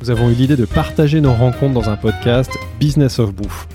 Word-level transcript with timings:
Nous 0.00 0.10
avons 0.10 0.28
eu 0.30 0.34
l'idée 0.34 0.56
de 0.56 0.66
partager 0.66 1.20
nos 1.20 1.32
rencontres 1.32 1.72
dans 1.72 1.88
un 1.88 1.96
podcast 1.96 2.52
Business 2.78 3.18
of 3.18 3.34
Bouffe. 3.34 3.66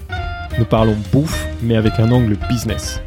Nous 0.60 0.66
parlons 0.66 0.96
bouffe, 1.12 1.48
mais 1.64 1.76
avec 1.76 2.00
un 2.00 2.12
angle 2.12 2.38
business. 2.48 3.02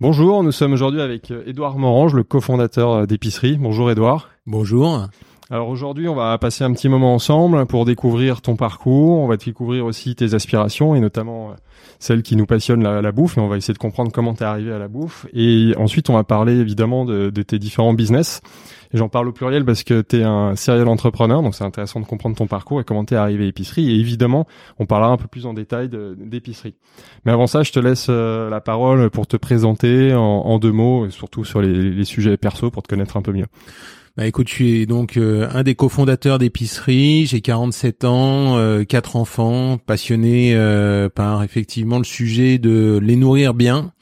Bonjour, 0.00 0.42
nous 0.42 0.52
sommes 0.52 0.72
aujourd'hui 0.72 1.00
avec 1.00 1.30
euh, 1.30 1.42
Édouard 1.46 1.78
Morange, 1.78 2.14
le 2.14 2.22
cofondateur 2.22 2.90
euh, 2.92 3.06
d'épicerie. 3.06 3.56
Bonjour 3.56 3.90
Édouard. 3.90 4.30
Bonjour. 4.46 5.08
Alors 5.48 5.68
aujourd'hui, 5.68 6.08
on 6.08 6.14
va 6.16 6.36
passer 6.38 6.64
un 6.64 6.72
petit 6.72 6.88
moment 6.88 7.14
ensemble 7.14 7.66
pour 7.66 7.84
découvrir 7.84 8.42
ton 8.42 8.56
parcours. 8.56 9.20
On 9.20 9.28
va 9.28 9.36
découvrir 9.36 9.86
aussi 9.86 10.16
tes 10.16 10.34
aspirations 10.34 10.96
et 10.96 11.00
notamment 11.00 11.50
euh, 11.50 11.54
celles 12.00 12.24
qui 12.24 12.34
nous 12.34 12.46
passionnent 12.46 12.82
la, 12.82 13.00
la 13.00 13.12
bouffe. 13.12 13.38
Et 13.38 13.40
on 13.40 13.46
va 13.46 13.56
essayer 13.56 13.72
de 13.72 13.78
comprendre 13.78 14.10
comment 14.10 14.34
tu 14.34 14.42
es 14.42 14.46
arrivé 14.46 14.72
à 14.72 14.78
la 14.78 14.88
bouffe. 14.88 15.24
Et 15.32 15.72
ensuite, 15.78 16.10
on 16.10 16.14
va 16.14 16.24
parler 16.24 16.54
évidemment 16.54 17.04
de, 17.04 17.30
tes 17.30 17.60
différents 17.60 17.94
business. 17.94 18.40
J'en 18.92 19.08
parle 19.08 19.28
au 19.28 19.32
pluriel 19.32 19.64
parce 19.64 19.84
que 19.84 20.00
tu 20.00 20.16
es 20.16 20.24
un 20.24 20.56
serial 20.56 20.88
entrepreneur, 20.88 21.42
donc 21.42 21.54
c'est 21.54 21.64
intéressant 21.64 22.00
de 22.00 22.06
comprendre 22.06 22.34
ton 22.34 22.48
parcours 22.48 22.80
et 22.80 22.84
comment 22.84 23.04
tu 23.04 23.14
es 23.14 23.16
arrivé 23.16 23.44
à 23.44 23.46
épicerie. 23.46 23.88
Et 23.88 24.00
évidemment, 24.00 24.48
on 24.80 24.86
parlera 24.86 25.12
un 25.12 25.16
peu 25.16 25.28
plus 25.28 25.46
en 25.46 25.54
détail 25.54 25.88
d'épicerie. 25.88 26.74
Mais 27.24 27.30
avant 27.30 27.46
ça, 27.46 27.62
je 27.62 27.70
te 27.70 27.78
laisse 27.78 28.08
euh, 28.10 28.50
la 28.50 28.60
parole 28.60 29.10
pour 29.10 29.28
te 29.28 29.36
présenter 29.36 30.12
en, 30.12 30.20
en 30.20 30.58
deux 30.58 30.72
mots, 30.72 31.06
et 31.06 31.10
surtout 31.10 31.44
sur 31.44 31.62
les, 31.62 31.90
les 31.90 32.04
sujets 32.04 32.36
perso 32.36 32.72
pour 32.72 32.82
te 32.82 32.88
connaître 32.88 33.16
un 33.16 33.22
peu 33.22 33.32
mieux. 33.32 33.46
Bah 34.16 34.26
écoute, 34.26 34.48
je 34.48 34.54
suis 34.54 34.86
donc 34.86 35.18
euh, 35.18 35.46
un 35.52 35.62
des 35.62 35.74
cofondateurs 35.74 36.38
d'épicerie, 36.38 37.26
j'ai 37.26 37.42
47 37.42 38.06
ans, 38.06 38.56
euh, 38.56 38.82
quatre 38.84 39.14
enfants, 39.14 39.76
passionné 39.76 40.54
euh, 40.54 41.10
par 41.10 41.42
effectivement 41.42 41.98
le 41.98 42.04
sujet 42.04 42.56
de 42.56 42.98
les 43.02 43.16
nourrir 43.16 43.52
bien. 43.52 43.92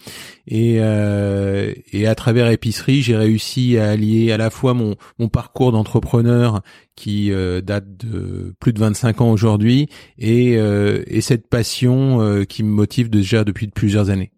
Et, 0.47 0.77
euh, 0.79 1.75
et 1.93 2.07
à 2.07 2.15
travers 2.15 2.49
épicerie, 2.49 3.03
j'ai 3.03 3.17
réussi 3.17 3.77
à 3.77 3.91
allier 3.91 4.31
à 4.31 4.37
la 4.37 4.51
fois 4.51 4.73
mon, 4.73 4.95
mon 5.19 5.29
parcours 5.29 5.73
d'entrepreneur 5.73 6.63
qui 6.95 7.33
date 7.65 7.97
de 7.97 8.55
plus 8.61 8.73
de 8.73 8.79
25 8.79 9.21
ans 9.21 9.33
aujourd'hui 9.33 9.89
et, 10.17 10.53
et 10.53 11.21
cette 11.23 11.49
passion 11.49 12.45
qui 12.49 12.63
me 12.63 12.71
motive 12.71 13.11
déjà 13.11 13.43
depuis 13.43 13.67
plusieurs 13.67 14.11
années. 14.11 14.31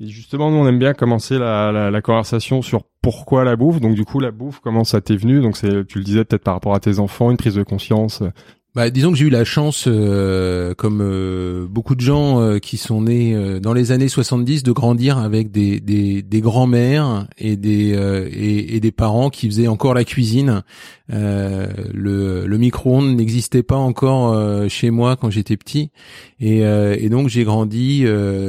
Justement, 0.00 0.50
nous, 0.50 0.56
on 0.56 0.66
aime 0.66 0.78
bien 0.78 0.94
commencer 0.94 1.38
la, 1.38 1.70
la, 1.72 1.90
la 1.90 2.00
conversation 2.00 2.62
sur 2.62 2.84
pourquoi 3.02 3.44
la 3.44 3.54
bouffe. 3.56 3.80
Donc, 3.80 3.94
du 3.94 4.06
coup, 4.06 4.18
la 4.18 4.30
bouffe, 4.30 4.60
comment 4.60 4.82
ça 4.82 5.02
t'est 5.02 5.16
venu? 5.16 5.42
Donc, 5.42 5.58
c'est, 5.58 5.86
tu 5.86 5.98
le 5.98 6.04
disais 6.04 6.24
peut-être 6.24 6.42
par 6.42 6.54
rapport 6.54 6.74
à 6.74 6.80
tes 6.80 6.98
enfants, 6.98 7.30
une 7.30 7.36
prise 7.36 7.54
de 7.54 7.62
conscience. 7.62 8.22
Bah, 8.76 8.88
disons 8.90 9.10
que 9.10 9.18
j'ai 9.18 9.24
eu 9.24 9.30
la 9.30 9.44
chance, 9.44 9.86
euh, 9.88 10.74
comme 10.74 11.00
euh, 11.02 11.66
beaucoup 11.68 11.96
de 11.96 12.00
gens 12.00 12.40
euh, 12.40 12.58
qui 12.58 12.76
sont 12.76 13.02
nés 13.02 13.34
euh, 13.34 13.58
dans 13.58 13.72
les 13.72 13.90
années 13.90 14.06
70, 14.06 14.62
de 14.62 14.70
grandir 14.70 15.18
avec 15.18 15.50
des, 15.50 15.80
des, 15.80 16.22
des 16.22 16.40
grands-mères 16.40 17.26
et 17.36 17.56
des 17.56 17.92
euh, 17.96 18.28
et, 18.32 18.76
et 18.76 18.78
des 18.78 18.92
parents 18.92 19.28
qui 19.28 19.48
faisaient 19.48 19.66
encore 19.66 19.92
la 19.92 20.04
cuisine. 20.04 20.62
Euh, 21.12 21.66
le, 21.92 22.46
le 22.46 22.58
micro-ondes 22.58 23.16
n'existait 23.16 23.64
pas 23.64 23.74
encore 23.76 24.68
chez 24.70 24.92
moi 24.92 25.16
quand 25.16 25.30
j'étais 25.30 25.56
petit, 25.56 25.90
et, 26.38 26.58
et 26.60 27.08
donc 27.08 27.28
j'ai 27.28 27.42
grandi 27.42 28.04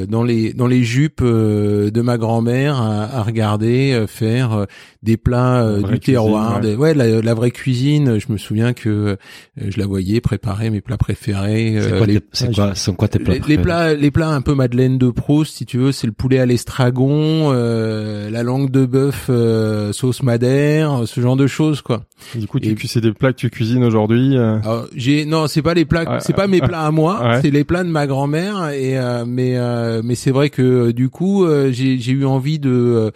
dans 0.08 0.24
les 0.24 0.54
dans 0.54 0.68
les 0.68 0.84
jupes 0.84 1.24
de 1.24 2.02
ma 2.02 2.20
grand-mère 2.20 2.80
à, 2.80 3.18
à 3.18 3.24
regarder 3.24 4.06
faire 4.08 4.68
des 5.04 5.18
plats 5.18 5.64
euh, 5.64 5.82
du 5.82 6.00
terroir, 6.00 6.60
cuisine, 6.60 6.72
des- 6.76 6.78
ouais, 6.78 6.94
la, 6.94 7.22
la 7.22 7.34
vraie 7.34 7.50
cuisine. 7.52 8.20
Je 8.20 8.32
me 8.32 8.38
souviens 8.38 8.74
que 8.74 8.90
euh, 8.90 9.16
je 9.58 9.80
la 9.80 9.88
voyais 9.88 10.22
préparer 10.22 10.70
mes 10.70 10.82
plats 10.82 10.98
préférés. 10.98 11.76
C'est 11.82 11.92
euh, 11.94 11.98
quoi, 11.98 12.06
les, 12.08 12.22
tes- 12.22 12.52
quoi, 12.54 12.76
sont 12.76 12.94
quoi 12.94 13.08
tes 13.08 13.18
plats 13.20 13.34
les, 13.48 13.58
plats, 13.58 13.94
les 13.96 14.12
plats 14.12 14.30
un 14.30 14.42
peu 14.42 14.54
Madeleine 14.54 14.98
de 15.00 15.10
Proust, 15.10 15.56
si 15.58 15.66
tu 15.66 15.78
veux, 15.80 15.92
c'est 15.92 16.06
le 16.06 16.14
poulet 16.14 16.38
à 16.40 16.46
l'estragon, 16.46 17.52
euh, 17.52 18.30
la 18.30 18.44
langue 18.44 18.70
de 18.70 18.86
bœuf 18.86 19.26
euh, 19.30 19.92
sauce 19.92 20.22
madère, 20.24 21.02
ce 21.08 21.20
genre 21.20 21.36
de 21.36 21.48
choses, 21.48 21.82
quoi. 21.82 22.04
Du 22.36 22.46
coup, 22.48 22.60
tu, 22.60 22.76
c'est 22.88 23.02
des 23.02 23.14
plats 23.14 23.32
que 23.34 23.38
tu 23.38 23.50
cuisines 23.50 23.84
aujourd'hui. 23.84 24.38
euh, 24.38 24.60
j'ai 24.96 25.26
non, 25.26 25.48
c'est 25.48 25.64
pas 25.64 25.74
les 25.74 25.86
plats, 25.86 26.02
Ouais, 26.08 26.18
c'est 26.20 26.36
pas 26.36 26.46
mes 26.48 26.62
ouais. 26.62 26.68
plats 26.68 26.86
à 26.86 26.92
moi, 26.92 27.20
Ouais. 27.24 27.40
c'est 27.42 27.50
les 27.50 27.64
plats 27.64 27.84
de 27.84 27.90
ma 27.90 28.06
grand-mère. 28.06 28.70
Et 28.70 29.00
euh, 29.00 29.26
mais 29.26 29.58
euh, 29.58 30.02
mais 30.04 30.14
c'est 30.16 30.32
vrai 30.32 30.50
que 30.52 30.92
du 30.92 31.10
coup, 31.10 31.46
euh, 31.46 31.72
j'ai 31.72 31.98
j'ai 31.98 32.12
eu 32.12 32.26
envie 32.26 32.60
de 32.60 33.12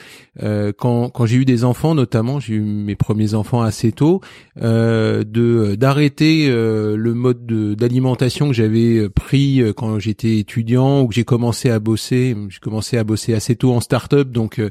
quand 0.77 1.09
quand 1.09 1.25
j'ai 1.25 1.37
eu 1.37 1.45
des 1.45 1.63
enfants, 1.63 1.74
notamment, 1.83 2.39
j'ai 2.39 2.55
eu 2.55 2.61
mes 2.61 2.95
premiers 2.95 3.33
enfants 3.33 3.61
assez 3.61 3.91
tôt, 3.91 4.21
euh, 4.61 5.23
de 5.23 5.75
d'arrêter 5.75 6.47
euh, 6.49 6.95
le 6.95 7.13
mode 7.13 7.45
de- 7.45 7.73
d'alimentation 7.75 8.47
que 8.47 8.53
j'avais 8.53 9.09
pris 9.09 9.61
euh, 9.61 9.73
quand 9.73 9.99
j'étais 9.99 10.37
étudiant 10.37 11.01
ou 11.01 11.07
que 11.07 11.13
j'ai 11.15 11.25
commencé 11.25 11.69
à 11.69 11.79
bosser. 11.79 12.35
J'ai 12.49 12.59
commencé 12.59 12.97
à 12.97 13.03
bosser 13.03 13.33
assez 13.33 13.55
tôt 13.55 13.73
en 13.73 13.81
start-up, 13.81 14.29
donc 14.31 14.61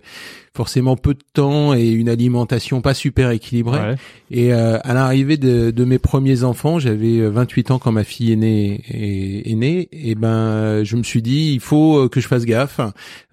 forcément 0.54 0.96
peu 0.96 1.14
de 1.14 1.22
temps 1.32 1.74
et 1.74 1.88
une 1.88 2.08
alimentation 2.08 2.80
pas 2.80 2.94
super 2.94 3.30
équilibrée. 3.30 3.80
ouais. 3.80 3.96
Et 4.30 4.52
euh, 4.54 4.78
à 4.84 4.94
l'arrivée 4.94 5.36
de, 5.36 5.70
de 5.70 5.84
mes 5.84 5.98
premiers 5.98 6.44
enfants, 6.44 6.78
j'avais 6.78 7.18
euh, 7.18 7.28
28 7.30 7.72
ans 7.72 7.78
quand 7.78 7.90
ma 7.92 8.04
fille 8.04 8.32
est 8.32 8.36
née. 8.36 8.80
Est, 8.88 9.50
est 9.50 9.54
née 9.54 9.88
et 9.92 10.14
ben, 10.14 10.84
je 10.84 10.96
me 10.96 11.02
suis 11.02 11.22
dit, 11.22 11.52
il 11.52 11.60
faut 11.60 12.04
euh, 12.04 12.08
que 12.08 12.20
je 12.20 12.28
fasse 12.28 12.44
gaffe, 12.44 12.80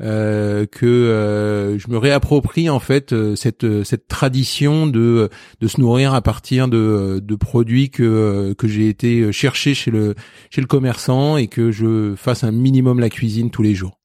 euh, 0.02 0.66
que 0.66 0.86
euh, 0.86 1.78
je 1.78 1.90
me 1.90 1.98
réapproprie 1.98 2.70
en 2.70 2.80
fait 2.80 3.14
euh, 3.14 3.36
cette 3.36 3.64
euh, 3.64 3.84
cette 3.84 4.08
tradition 4.08 4.88
de 4.88 5.30
de 5.60 5.68
se 5.68 5.80
nourrir 5.80 6.14
à 6.14 6.22
partir 6.22 6.68
de 6.68 7.22
de 7.24 7.36
produits 7.36 7.90
que 7.92 8.04
euh, 8.04 8.54
que 8.56 8.68
j'ai 8.68 8.90
été 8.90 9.32
chercher 9.32 9.74
chez 9.76 9.92
le 9.92 10.16
chez 10.50 10.62
le 10.62 10.68
commerçant 10.68 11.38
et 11.38 11.48
que 11.48 11.72
je 11.72 12.16
fasse 12.16 12.44
un 12.44 12.52
minimum 12.52 13.00
la 13.00 13.10
cuisine 13.10 13.52
tous 13.52 13.62
les 13.64 13.76
jours. 13.76 14.01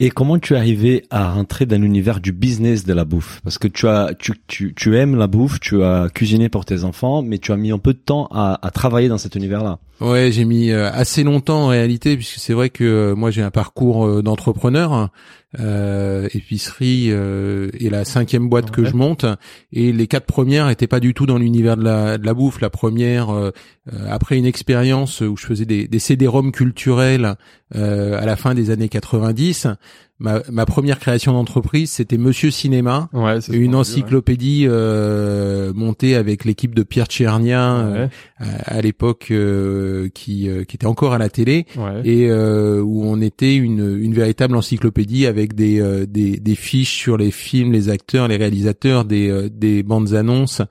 Et 0.00 0.10
comment 0.10 0.38
tu 0.38 0.54
es 0.54 0.56
arrivé 0.56 1.04
à 1.10 1.32
rentrer 1.32 1.66
dans 1.66 1.80
l'univers 1.80 2.20
du 2.20 2.32
business 2.32 2.84
de 2.84 2.92
la 2.92 3.04
bouffe? 3.04 3.40
Parce 3.42 3.58
que 3.58 3.68
tu 3.68 3.88
as, 3.88 4.12
tu, 4.18 4.32
tu, 4.46 4.74
tu 4.74 4.96
aimes 4.96 5.16
la 5.16 5.26
bouffe, 5.26 5.60
tu 5.60 5.82
as 5.82 6.08
cuisiné 6.12 6.48
pour 6.48 6.64
tes 6.64 6.84
enfants, 6.84 7.22
mais 7.22 7.38
tu 7.38 7.52
as 7.52 7.56
mis 7.56 7.72
un 7.72 7.78
peu 7.78 7.92
de 7.92 7.98
temps 7.98 8.28
à, 8.30 8.58
à 8.66 8.70
travailler 8.70 9.08
dans 9.08 9.18
cet 9.18 9.34
univers-là. 9.34 9.78
Ouais, 10.00 10.30
j'ai 10.30 10.44
mis 10.44 10.70
euh, 10.70 10.90
assez 10.92 11.22
longtemps 11.22 11.64
en 11.64 11.68
réalité, 11.68 12.16
puisque 12.16 12.38
c'est 12.38 12.52
vrai 12.52 12.68
que 12.68 12.84
euh, 12.84 13.14
moi 13.14 13.30
j'ai 13.30 13.42
un 13.42 13.50
parcours 13.50 14.06
euh, 14.06 14.22
d'entrepreneur. 14.22 15.10
Euh, 15.60 16.28
épicerie 16.34 17.06
euh, 17.10 17.70
est 17.78 17.88
la 17.88 18.04
cinquième 18.04 18.48
boîte 18.48 18.72
que 18.72 18.84
je 18.84 18.94
monte, 18.94 19.24
et 19.72 19.92
les 19.92 20.06
quatre 20.08 20.26
premières 20.26 20.68
étaient 20.68 20.88
pas 20.88 20.98
du 20.98 21.14
tout 21.14 21.24
dans 21.24 21.38
l'univers 21.38 21.76
de 21.76 21.84
la, 21.84 22.18
de 22.18 22.26
la 22.26 22.34
bouffe. 22.34 22.60
La 22.60 22.68
première, 22.68 23.30
euh, 23.30 23.52
euh, 23.92 24.06
après 24.10 24.36
une 24.36 24.44
expérience 24.44 25.20
où 25.20 25.36
je 25.36 25.46
faisais 25.46 25.64
des, 25.64 25.86
des 25.86 25.98
CD-ROM 26.00 26.50
culturels 26.50 27.36
euh, 27.76 28.20
à 28.20 28.26
la 28.26 28.36
fin 28.36 28.54
des 28.54 28.70
années 28.70 28.88
90, 28.88 29.68
ma, 30.18 30.42
ma 30.50 30.66
première 30.66 30.98
création 30.98 31.32
d'entreprise 31.32 31.90
c'était 31.90 32.18
Monsieur 32.18 32.50
Cinéma, 32.50 33.08
Ouais, 33.12 33.38
une 33.52 33.74
encyclopédie 33.74 34.66
euh, 34.68 35.72
montée 35.74 36.14
avec 36.14 36.44
l'équipe 36.44 36.74
de 36.74 36.82
Pierre 36.82 37.06
Tchernia 37.06 37.76
ouais. 37.76 37.98
euh, 37.98 38.06
à, 38.38 38.76
à 38.76 38.80
l'époque 38.80 39.28
euh, 39.30 40.08
qui, 40.14 40.48
euh, 40.48 40.64
qui 40.64 40.76
était 40.76 40.86
encore 40.86 41.12
à 41.12 41.18
la 41.18 41.28
télé 41.28 41.66
et 42.04 42.28
euh, 42.30 42.80
où 42.80 43.04
on 43.04 43.20
était 43.20 43.54
une, 43.56 43.98
une 44.00 44.14
véritable 44.14 44.56
encyclopédie 44.56 45.26
avec 45.26 45.54
des, 45.54 45.80
euh, 45.80 46.06
des, 46.06 46.38
des 46.38 46.54
fiches 46.54 46.96
sur 46.96 47.16
les 47.16 47.30
films, 47.30 47.72
les 47.72 47.88
acteurs, 47.88 48.28
les 48.28 48.36
réalisateurs, 48.36 49.04
des, 49.04 49.28
euh, 49.30 49.48
des 49.50 49.82
bandes 49.82 50.14
annonces. 50.14 50.62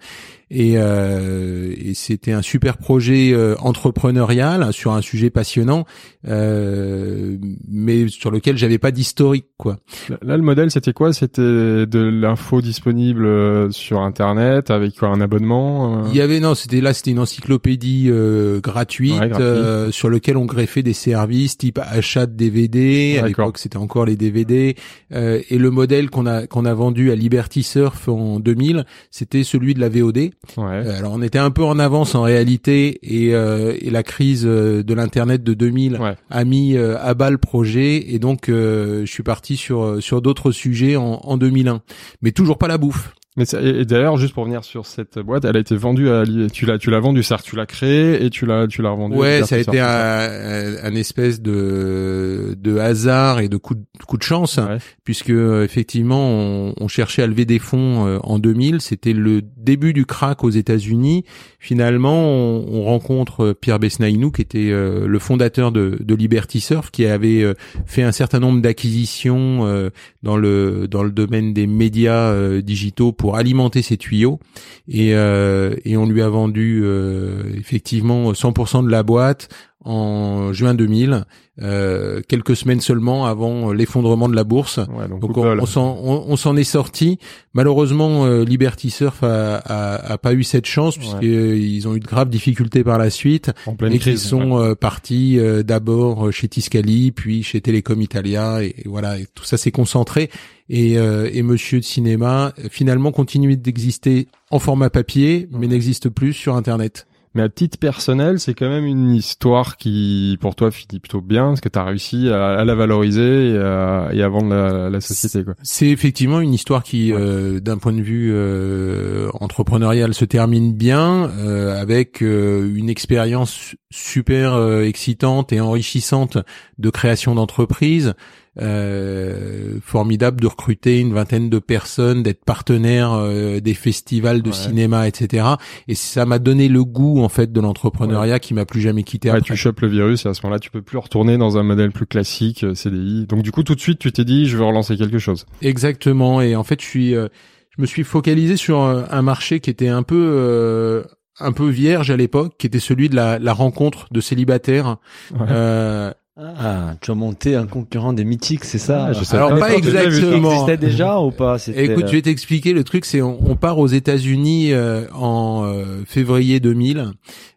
Et, 0.52 0.74
euh, 0.78 1.74
et 1.78 1.94
c'était 1.96 2.32
un 2.32 2.42
super 2.44 2.78
projet 2.78 3.32
euh, 3.34 3.56
entrepreneurial 3.60 4.72
sur 4.74 4.94
un 4.94 5.02
sujet 5.02 5.30
passionnant, 5.32 5.86
euh, 6.28 7.38
mais 7.68 8.08
sur 8.08 8.32
lequel 8.32 8.58
j'avais 8.58 8.78
pas 8.78 8.92
d'historique, 8.92 9.48
quoi. 9.58 9.78
Là, 10.22 10.38
le 10.38 10.44
modèle, 10.44 10.70
c'était 10.72 10.94
quoi? 10.94 11.14
C'était 11.14 11.42
de 11.42 12.00
l'info 12.00 12.62
disponible 12.62 13.26
euh, 13.26 13.72
sur 13.72 14.02
Internet 14.02 14.70
avec 14.70 14.96
quoi, 14.96 15.10
un 15.10 15.22
abonnement 15.22 16.04
euh? 16.06 16.08
Il 16.12 16.18
y 16.18 16.22
avait 16.22 16.40
non, 16.40 16.54
c'était 16.56 16.82
là, 16.82 16.94
c'était 16.94 17.12
une 17.12 17.20
encyclopédie 17.20 18.08
euh, 18.10 18.60
gratuite 18.60 19.20
Ouais, 19.20 19.30
gratuit. 19.30 19.46
euh, 19.46 19.92
sur 19.92 20.10
lequel 20.10 20.38
on 20.38 20.46
greffait 20.46 20.84
des 20.84 20.94
services 20.94 21.58
type 21.58 21.80
achat 21.80 22.26
de 22.28 22.34
DVD. 22.34 23.20
À 23.22 23.28
l'époque, 23.28 23.58
c'était 23.58 23.78
encore 23.78 24.06
les 24.06 24.16
DVD. 24.16 24.76
Euh, 25.14 25.42
et 25.50 25.58
le 25.58 25.72
modèle 25.72 26.10
qu'on 26.10 26.26
a 26.26 26.48
qu'on 26.48 26.66
a 26.66 26.74
vendu 26.74 27.12
à 27.12 27.16
Liberty 27.16 27.64
Surf 27.64 28.08
en 28.08 28.40
2000, 28.40 28.86
c'était 29.12 29.44
celui 29.44 29.74
de 29.74 29.80
la 29.80 29.90
VOD. 29.90 30.30
Ouais. 30.58 30.64
Euh, 30.86 30.98
alors 30.98 31.14
on 31.14 31.22
était 31.22 31.40
un 31.40 31.52
peu 31.52 31.64
en 31.64 31.80
avance 31.80 32.16
en 32.16 32.22
réalité, 32.24 33.00
et, 33.04 33.34
euh, 33.36 33.76
et 33.80 33.90
la 33.90 34.04
crise 34.04 34.44
euh, 34.46 34.84
de 34.84 34.94
l'internet 34.94 35.44
de 35.44 35.54
2000 35.54 35.98
Ouais. 36.00 36.16
a 36.30 36.44
mis 36.46 36.76
euh, 36.78 36.98
à 37.00 37.14
bas 37.14 37.30
le 37.30 37.38
projet, 37.38 38.14
et 38.14 38.20
donc 38.20 38.50
euh, 38.50 39.02
je 39.06 39.12
suis 39.12 39.24
parti 39.24 39.58
sur 39.58 40.02
sur 40.02 40.22
d'autres 40.22 40.52
sujets 40.52 40.96
en, 40.96 41.20
en 41.24 41.38
2001, 41.38 41.82
mais 42.22 42.32
toujours 42.32 42.58
pas 42.58 42.68
la 42.68 42.78
bouffe. 42.78 43.14
Mais 43.38 43.44
et 43.62 43.84
d'ailleurs, 43.84 44.16
juste 44.16 44.34
pour 44.34 44.46
venir 44.46 44.64
sur 44.64 44.86
cette 44.86 45.20
boîte, 45.20 45.44
elle 45.44 45.58
a 45.58 45.60
été 45.60 45.76
vendue 45.76 46.10
à, 46.10 46.24
tu 46.54 46.66
l'as, 46.66 46.78
tu 46.78 46.90
l'as 46.90 47.00
vendue, 47.02 47.22
que 47.22 47.42
tu 47.44 47.56
l'as 47.58 47.66
créée 47.66 48.24
et 48.26 48.30
tu 48.30 48.46
l'as, 48.46 48.66
tu 48.68 48.82
l'as 48.82 48.92
revendue. 48.92 49.18
Ouais, 49.18 49.44
ça 49.44 49.56
a 49.56 49.58
été 49.58 49.72
c'est 49.74 49.80
un, 49.80 50.86
un- 50.86 50.96
espèce 50.96 51.42
de, 51.42 52.56
de 52.58 52.78
hasard 52.78 53.40
et 53.42 53.50
de 53.50 53.58
coup 53.58 53.76
de, 53.76 53.84
coup 54.08 54.18
de 54.18 54.24
chance, 54.24 54.58
Ouais. 54.58 54.78
puisque 55.04 55.32
euh, 55.32 55.66
effectivement, 55.66 56.30
on, 56.30 56.74
on 56.80 56.88
cherchait 56.88 57.24
à 57.24 57.28
lever 57.28 57.44
des 57.46 57.60
fonds 57.60 58.08
euh, 58.08 58.20
en 58.24 58.40
2000. 58.40 58.80
C'était 58.80 59.12
le 59.14 59.42
début 59.58 59.92
du 59.92 60.06
crack 60.06 60.44
aux 60.46 60.50
États-Unis. 60.50 61.26
Finalement, 61.60 62.18
on, 62.30 62.66
on 62.72 62.84
rencontre 62.84 63.44
euh, 63.48 63.54
Pierre 63.54 63.80
Besnaïnou, 63.80 64.32
qui 64.32 64.42
était 64.44 64.72
le 64.72 65.20
fondateur 65.20 65.72
de, 65.74 65.98
de 66.00 66.16
Liberty 66.16 66.62
Surf, 66.62 66.90
qui 66.92 67.06
avait 67.06 67.44
fait 67.86 68.04
un 68.04 68.12
certain 68.12 68.40
nombre 68.40 68.62
d'acquisitions 68.62 69.90
dans 70.26 70.38
le 70.38 70.88
dans 70.88 71.04
le 71.04 71.12
domaine 71.12 71.54
des 71.54 71.68
médias 71.68 72.32
euh, 72.32 72.62
digitaux 72.62 73.12
pour 73.12 73.38
alimenter 73.38 73.84
ses 73.84 73.96
tuyaux. 73.96 74.40
Et, 74.88 75.14
euh, 75.14 75.76
et 75.86 75.96
on 75.98 76.08
lui 76.08 76.22
a 76.24 76.30
vendu 76.30 76.82
euh, 76.84 77.44
effectivement 77.56 78.34
100% 78.34 78.84
de 78.84 78.90
la 78.90 79.04
boîte 79.04 79.50
en 79.86 80.52
juin 80.52 80.74
2000, 80.74 81.26
euh, 81.62 82.22
quelques 82.28 82.56
semaines 82.56 82.82
seulement 82.82 83.26
avant 83.26 83.72
l'effondrement 83.72 84.28
de 84.28 84.36
la 84.36 84.44
bourse. 84.44 84.78
Ouais, 84.78 85.08
donc, 85.08 85.38
on, 85.38 85.66
s'en 85.66 85.98
on, 86.04 86.26
on 86.28 86.36
s'en 86.36 86.58
est 86.58 86.64
sorti. 86.66 87.20
Malheureusement, 87.54 88.26
euh, 88.26 88.44
Liberty 88.44 88.90
Surf 88.90 89.24
a, 89.24 89.56
a, 89.58 90.14
a 90.14 90.18
pas 90.18 90.34
eu 90.34 90.44
cette 90.44 90.66
chance 90.66 90.98
Ouais. 90.98 91.04
puisqu'ils 91.20 91.88
ont 91.88 91.96
eu 91.96 92.00
de 92.00 92.06
graves 92.08 92.30
difficultés 92.30 92.84
par 92.84 92.98
la 92.98 93.10
suite 93.10 93.52
en 93.66 93.76
pleine 93.76 93.94
et 93.94 94.00
qu'ils 94.00 94.18
sont 94.20 94.60
euh, 94.60 94.76
partis 94.76 95.40
euh, 95.40 95.64
d'abord 95.64 96.32
chez 96.32 96.48
Tiscali, 96.48 97.12
puis 97.12 97.44
chez 97.44 97.62
Telecom 97.62 98.02
Italia, 98.02 98.64
et, 98.64 98.76
et 98.78 98.88
voilà, 98.88 99.18
et 99.20 99.26
tout 99.34 99.44
ça 99.46 99.58
s'est 99.58 99.72
concentré. 99.72 100.30
Et, 100.68 100.98
euh, 100.98 101.30
et 101.32 101.44
Monsieur 101.44 101.80
de 101.80 101.86
Cinéma 101.86 102.54
euh, 102.58 102.68
finalement 102.72 103.12
continue 103.12 103.56
d'exister 103.56 104.28
en 104.50 104.58
format 104.60 104.90
papier, 104.90 105.48
mais 105.52 105.68
n'existe 105.68 106.10
plus 106.10 106.34
sur 106.34 106.56
Internet. 106.56 107.06
Mais 107.36 107.44
à 107.44 107.50
titre 107.50 107.78
personnel, 107.78 108.40
c'est 108.40 108.54
quand 108.54 108.70
même 108.70 108.86
une 108.86 109.12
histoire 109.14 109.76
qui, 109.78 110.38
pour 110.40 110.56
toi, 110.56 110.72
finit 110.72 111.00
plutôt 111.00 111.22
bien, 111.22 111.50
parce 111.50 111.60
que 111.62 111.68
tu 111.70 111.78
as 111.78 111.84
réussi 111.84 112.30
à, 112.30 112.54
à 112.60 112.64
la 112.66 112.76
valoriser 112.76 113.50
et 113.52 113.58
à, 113.58 114.10
et 114.14 114.24
à 114.24 114.30
vendre 114.30 114.50
la, 114.50 114.90
la 114.90 115.02
société. 115.02 115.44
Quoi. 115.44 115.54
C'est 115.62 115.90
effectivement 115.90 116.40
une 116.40 116.54
histoire 116.54 116.82
qui, 116.84 117.12
Ouais. 117.14 117.20
euh, 117.22 117.60
d'un 117.60 117.78
point 117.78 117.92
de 117.94 118.02
vue 118.02 118.32
euh, 118.34 119.30
entrepreneurial, 119.42 120.14
se 120.14 120.24
termine 120.26 120.74
bien, 120.74 121.30
euh, 121.38 121.80
avec 121.80 122.22
une 122.22 122.90
expérience 122.90 123.76
super 123.92 124.80
excitante 124.82 125.52
et 125.52 125.60
enrichissante 125.60 126.38
de 126.78 126.90
création 126.90 127.36
d'entreprise. 127.36 128.14
Euh, 128.62 129.80
formidable 129.82 130.40
de 130.42 130.48
recruter 130.48 131.00
une 131.00 131.14
vingtaine 131.14 131.50
de 131.50 131.60
personnes, 131.60 132.24
d'être 132.24 132.44
partenaire 132.46 133.12
euh, 133.14 133.60
des 133.60 133.74
festivals 133.74 134.42
de 134.42 134.50
Ouais. 134.50 134.56
cinéma, 134.56 135.08
etc. 135.08 135.46
Et 135.88 135.96
ça 135.96 136.26
m'a 136.26 136.40
donné 136.40 136.68
le 136.70 136.84
goût 136.86 137.22
en 137.22 137.30
fait 137.30 137.52
de 137.52 137.60
l'entrepreneuriat 137.60 138.40
qui 138.40 138.54
m'a 138.54 138.66
plus 138.66 138.82
jamais 138.82 139.04
quitté. 139.04 139.30
Ouais, 139.30 139.38
après. 139.38 139.54
tu 139.54 139.58
chopes 139.58 139.82
le 139.82 139.88
virus 139.90 140.26
et 140.26 140.30
à 140.30 140.34
ce 140.34 140.42
moment-là, 140.44 140.60
tu 140.60 140.72
peux 140.72 140.82
plus 140.82 140.98
retourner 140.98 141.38
dans 141.38 141.58
un 141.58 141.64
modèle 141.64 141.92
plus 141.92 142.06
classique 142.06 142.64
euh, 142.64 142.74
CDI. 142.76 143.26
Donc 143.28 143.42
du 143.44 143.52
coup, 143.52 143.64
tout 143.64 143.76
de 143.76 143.80
suite, 143.82 144.00
tu 144.00 144.12
t'es 144.12 144.24
dit, 144.26 144.48
je 144.48 144.58
veux 144.58 144.64
relancer 144.66 144.96
quelque 144.98 145.20
chose. 145.20 145.46
Exactement. 145.62 146.42
Et 146.42 146.56
en 146.56 146.64
fait, 146.64 146.82
je 146.82 146.86
suis, 146.86 147.16
euh, 147.16 147.28
je 147.76 147.82
me 147.82 147.86
suis 147.88 148.04
focalisé 148.04 148.56
sur 148.58 148.80
un, 148.80 149.06
un 149.10 149.22
marché 149.22 149.60
qui 149.60 149.70
était 149.70 149.90
un 149.90 150.04
peu, 150.04 150.16
euh, 150.34 151.04
un 151.40 151.52
peu 151.52 151.68
vierge 151.68 152.10
à 152.12 152.16
l'époque, 152.18 152.54
qui 152.58 152.68
était 152.68 152.80
celui 152.80 153.10
de 153.10 153.16
la, 153.16 153.38
la 153.40 153.54
rencontre 153.54 154.08
de 154.12 154.22
célibataires. 154.22 154.98
Ouais. 155.34 155.46
Euh, 155.50 156.12
Ah, 156.38 156.96
tu 157.00 157.12
as 157.12 157.16
monté 157.16 157.56
un 157.56 157.66
concurrent 157.66 158.12
des 158.12 158.26
mythiques, 158.26 158.66
c'est 158.66 158.78
ça 158.78 159.06
Ah, 159.06 159.14
je 159.14 159.24
sais 159.24 159.38
Alors, 159.38 159.58
pas. 159.58 159.74
exactement. 159.74 160.52
existait 160.52 160.76
déjà 160.76 161.18
ou 161.22 161.32
pas 161.32 161.56
Écoute, 161.74 162.04
euh, 162.04 162.08
je 162.08 162.12
vais 162.12 162.22
t'expliquer. 162.22 162.74
Le 162.74 162.84
truc, 162.84 163.06
c'est 163.06 163.22
on, 163.22 163.40
on 163.50 163.56
part 163.56 163.80
aux 163.80 163.88
États-Unis 163.88 164.74
euh, 164.74 165.06
en 165.14 165.64
euh, 165.66 166.04
février 166.06 166.60
2000 166.60 167.12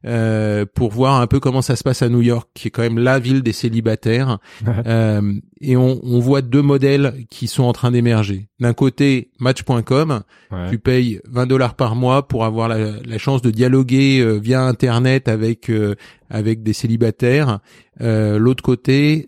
euh, 0.04 0.64
pour 0.72 0.92
voir 0.92 1.20
un 1.20 1.26
peu 1.26 1.40
comment 1.40 1.60
ça 1.60 1.74
se 1.74 1.82
passe 1.82 2.02
à 2.02 2.08
New 2.08 2.22
York, 2.22 2.48
qui 2.54 2.68
est 2.68 2.70
quand 2.70 2.82
même 2.82 3.00
la 3.00 3.18
ville 3.18 3.42
des 3.42 3.52
célibataires. 3.52 4.38
Et 5.60 5.76
on, 5.76 6.00
on 6.04 6.20
voit 6.20 6.40
deux 6.42 6.62
modèles 6.62 7.14
qui 7.30 7.48
sont 7.48 7.64
en 7.64 7.72
train 7.72 7.90
d'émerger. 7.90 8.48
D'un 8.60 8.74
côté, 8.74 9.30
Match.com, 9.40 10.22
Ouais. 10.50 10.70
tu 10.70 10.78
payes 10.78 11.20
20 11.28 11.46
dollars 11.46 11.74
par 11.74 11.94
mois 11.94 12.26
pour 12.26 12.44
avoir 12.44 12.68
la, 12.68 12.78
la 13.04 13.18
chance 13.18 13.42
de 13.42 13.50
dialoguer 13.50 14.20
euh, 14.20 14.38
via 14.38 14.62
Internet 14.62 15.28
avec 15.28 15.68
euh, 15.68 15.94
avec 16.30 16.62
des 16.62 16.72
célibataires. 16.72 17.58
Euh, 18.00 18.38
L'autre 18.38 18.62
côté, 18.62 19.26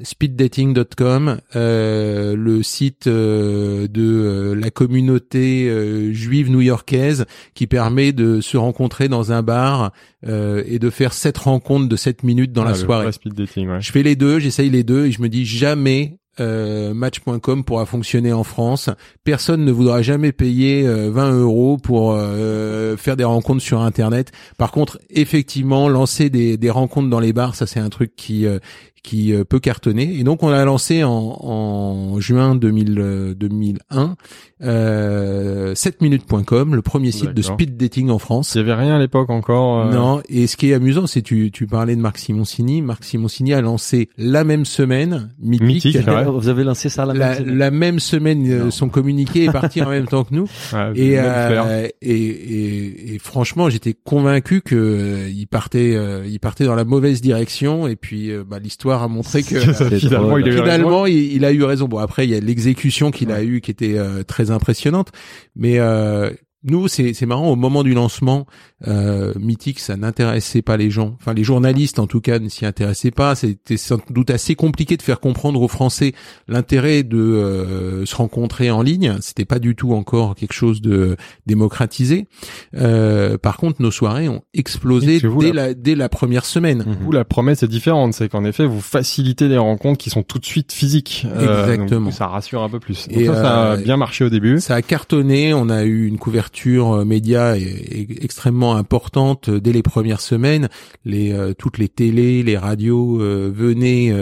speeddating.com, 0.55 1.39
euh, 1.57 2.37
le 2.37 2.63
site 2.63 3.07
euh, 3.07 3.87
de 3.89 4.03
euh, 4.03 4.55
la 4.55 4.71
communauté 4.71 5.69
euh, 5.69 6.13
juive 6.13 6.51
new-yorkaise 6.51 7.27
qui 7.55 7.67
permet 7.67 8.13
de 8.13 8.41
se 8.41 8.57
rencontrer 8.57 9.09
dans 9.09 9.33
un 9.33 9.43
bar 9.43 9.93
euh, 10.27 10.63
et 10.67 10.79
de 10.79 10.91
faire 10.91 11.13
sept 11.13 11.39
rencontres 11.39 11.89
de 11.89 11.97
7 11.97 12.23
minutes 12.23 12.53
dans 12.53 12.63
Ah, 12.65 12.71
la 12.71 12.75
soirée. 12.75 13.05
vrai 13.05 13.13
speed 13.13 13.35
dating, 13.35 13.69
ouais. 13.69 13.81
Je 13.81 13.93
fais 13.93 14.03
les 14.03 14.17
deux, 14.17 14.39
j'essaye 14.39 14.71
les 14.71 14.85
deux 14.85 15.07
et 15.07 15.13
je 15.13 15.21
me 15.23 15.29
dis 15.29 15.45
jamais 15.47 16.19
euh, 16.39 16.95
Match.com 16.95 17.65
pourra 17.65 17.87
fonctionner 17.87 18.33
en 18.33 18.45
France. 18.45 18.89
Personne 19.25 19.65
ne 19.65 19.73
voudra 19.73 20.03
jamais 20.03 20.33
payer 20.33 20.87
euh, 20.87 21.11
20 21.11 21.33
euros 21.41 21.77
pour 21.77 22.13
euh, 22.13 22.97
faire 22.97 23.17
des 23.17 23.25
rencontres 23.25 23.63
sur 23.63 23.81
Internet. 23.81 24.33
Par 24.57 24.71
contre, 24.71 25.01
effectivement, 25.11 25.89
lancer 25.89 26.31
des, 26.31 26.57
des 26.57 26.71
rencontres 26.71 27.11
dans 27.11 27.21
les 27.21 27.33
bars, 27.33 27.55
ça 27.55 27.67
c'est 27.67 27.81
un 27.81 27.91
truc 27.91 28.15
qui 28.17 28.47
euh, 28.47 28.59
qui 29.03 29.33
euh, 29.33 29.45
peut 29.45 29.61
cartonner. 29.61 30.19
Et 30.19 30.25
donc 30.25 30.43
on 30.43 30.49
a 30.49 30.65
lancé 30.65 31.05
en, 31.05 31.11
en 31.11 32.21
juin 32.21 32.55
2000, 32.55 32.99
euh, 32.99 33.35
2001 33.35 34.17
euh, 34.63 35.75
7minutes.com, 35.75 36.75
le 36.75 36.83
premier 36.83 37.11
site 37.11 37.33
de 37.33 37.43
speed 37.43 37.77
dating 37.77 38.11
en 38.11 38.19
France. 38.19 38.55
Il 38.55 38.59
y 38.59 38.61
avait 38.61 38.75
rien 38.75 38.97
à 38.97 38.99
l'époque 38.99 39.31
encore. 39.31 39.87
euh, 39.87 39.93
Non, 39.93 40.23
et 40.29 40.47
ce 40.47 40.57
qui 40.57 40.71
est 40.71 40.75
amusant, 40.75 41.07
c'est 41.07 41.23
tu 41.23 41.51
tu 41.51 41.67
parlais 41.67 41.97
de 41.97 42.01
Marc 42.01 42.19
Simoncini. 42.19 42.83
Marc 42.83 43.05
Simoncini 43.05 43.55
a 43.55 43.61
lancé 43.61 44.09
la 44.19 44.45
même 44.45 44.65
semaine 44.65 45.31
Mythique. 45.41 45.85
Mythique, 45.85 46.07
ouais. 46.07 46.25
Vous 46.25 46.49
avez 46.49 46.65
lancé 46.65 46.89
ça 46.89 47.07
la, 47.07 47.15
La, 47.15 47.29
même 47.29 47.39
semaine 47.39 47.59
la 47.59 47.71
même 47.71 47.99
semaine, 48.01 48.51
euh, 48.51 48.71
son 48.71 48.89
communiqué 48.89 49.45
est 49.45 49.53
parti 49.53 49.83
en 49.83 49.89
même 49.91 50.07
temps 50.07 50.25
que 50.25 50.35
nous. 50.35 50.45
ouais, 50.73 50.93
Et, 50.95 51.19
euh, 51.19 51.89
et, 52.03 52.15
et, 52.15 53.15
et 53.15 53.19
franchement, 53.19 53.71
j'étais 53.71 53.95
convaincu 53.95 54.61
que 54.61 54.75
euh, 54.77 55.29
il 55.31 55.47
partait, 55.47 55.95
euh, 55.97 56.25
il 56.27 56.39
partait 56.41 56.65
dans 56.65 56.75
la 56.75 56.85
mauvaise 56.85 57.21
direction. 57.21 57.87
Et 57.89 57.97
puis, 57.97 58.31
euh, 58.31 58.45
bah, 58.47 58.59
l'histoire 58.59 58.90
a 59.03 59.09
montré 59.09 59.43
que 59.43 59.61
finalement, 59.99 61.07
il 61.07 61.45
a 61.45 61.53
eu 61.53 61.63
raison. 61.65 61.89
Bon, 61.89 61.99
après, 61.99 62.27
il 62.27 62.31
y 62.31 62.35
a 62.35 62.41
l'exécution 62.41 63.11
qu'il 63.11 63.31
a 63.33 63.43
eue 63.43 63.61
qui 63.61 63.71
était 63.71 63.99
euh, 63.99 64.23
très 64.23 64.51
impressionnante. 64.51 65.09
Mais 65.57 65.79
euh, 65.79 66.31
nous, 66.63 66.89
c'est 66.89 67.15
c'est 67.15 67.27
marrant. 67.27 67.49
Au 67.49 67.57
moment 67.57 67.83
du 67.83 67.95
lancement, 67.95 68.47
euh, 68.87 69.33
Mythique, 69.39 69.81
ça 69.81 69.97
n'intéressait 69.97 70.63
pas 70.63 70.77
les 70.77 70.91
gens. 70.91 71.17
Enfin, 71.21 71.33
les 71.33 71.45
journalistes, 71.45 71.99
en 71.99 72.07
tout 72.07 72.21
cas, 72.21 72.39
ne 72.39 72.49
s'y 72.49 72.67
intéressaient 72.67 73.11
pas. 73.11 73.35
C'était 73.35 73.79
sans 73.79 73.99
doute 74.11 74.31
assez 74.31 74.55
compliqué 74.55 74.97
de 74.97 75.03
faire 75.03 75.21
comprendre 75.21 75.63
aux 75.63 75.69
Français 75.69 76.13
l'intérêt 76.49 77.03
de 77.03 77.19
euh, 77.19 78.05
se 78.05 78.15
rencontrer 78.15 78.71
en 78.71 78.83
ligne. 78.83 79.17
C'était 79.21 79.47
pas 79.47 79.59
du 79.59 79.75
tout 79.75 79.95
encore 79.95 80.35
quelque 80.35 80.53
chose 80.53 80.83
de 80.83 81.17
démocratisé. 81.47 82.27
Euh, 82.75 83.39
par 83.39 83.57
contre, 83.57 83.81
nos 83.81 83.91
soirées 83.91 84.29
ont 84.29 84.43
explosé 84.53 85.21
dès 85.41 85.53
la 85.53 85.73
dès 85.73 85.95
la 85.95 86.11
première 86.11 86.45
semaine. 86.45 86.85
Où 87.07 87.13
la 87.13 87.25
promesse 87.25 87.63
est 87.63 87.69
différente, 87.69 88.13
c'est 88.13 88.29
qu'en 88.29 88.45
effet, 88.45 88.67
vous 88.67 88.83
facilitez 88.83 89.49
les 89.49 89.57
rencontres 89.59 89.99
qui 89.99 90.11
sont 90.11 90.23
tout 90.23 90.39
de 90.39 90.45
suite 90.45 90.73
physiques. 90.73 91.27
Euh, 91.35 91.71
Exactement. 91.73 92.07
donc 92.07 92.13
ça 92.13 92.27
rassure 92.27 92.63
un 92.63 92.69
peu 92.69 92.81
plus. 92.81 93.09
Donc 93.09 93.17
Et, 93.17 93.27
ça, 93.27 93.35
ça 93.35 93.63
a 93.63 93.73
euh, 93.73 93.77
bien 93.79 93.97
marché 93.97 94.25
au 94.25 94.29
début. 94.29 94.61
Ça 94.61 94.75
a 94.75 94.83
cartonné, 94.83 95.55
on 95.55 95.71
a 95.71 95.85
eu 95.85 96.07
une 96.07 96.19
couverture 96.19 96.50
euh, 96.95 97.05
média 97.05 97.57
et- 97.57 97.63
et 97.63 98.25
extrêmement 98.25 98.77
importante 98.77 99.49
euh, 99.49 99.61
dès 99.61 99.73
les 99.73 99.83
premières 99.83 100.21
semaines. 100.21 100.69
Les 101.05 101.33
euh, 101.33 101.53
toutes 101.57 101.79
les 101.79 101.89
télés, 101.89 102.43
les 102.43 102.57
radios 102.59 103.19
venaient 103.19 104.13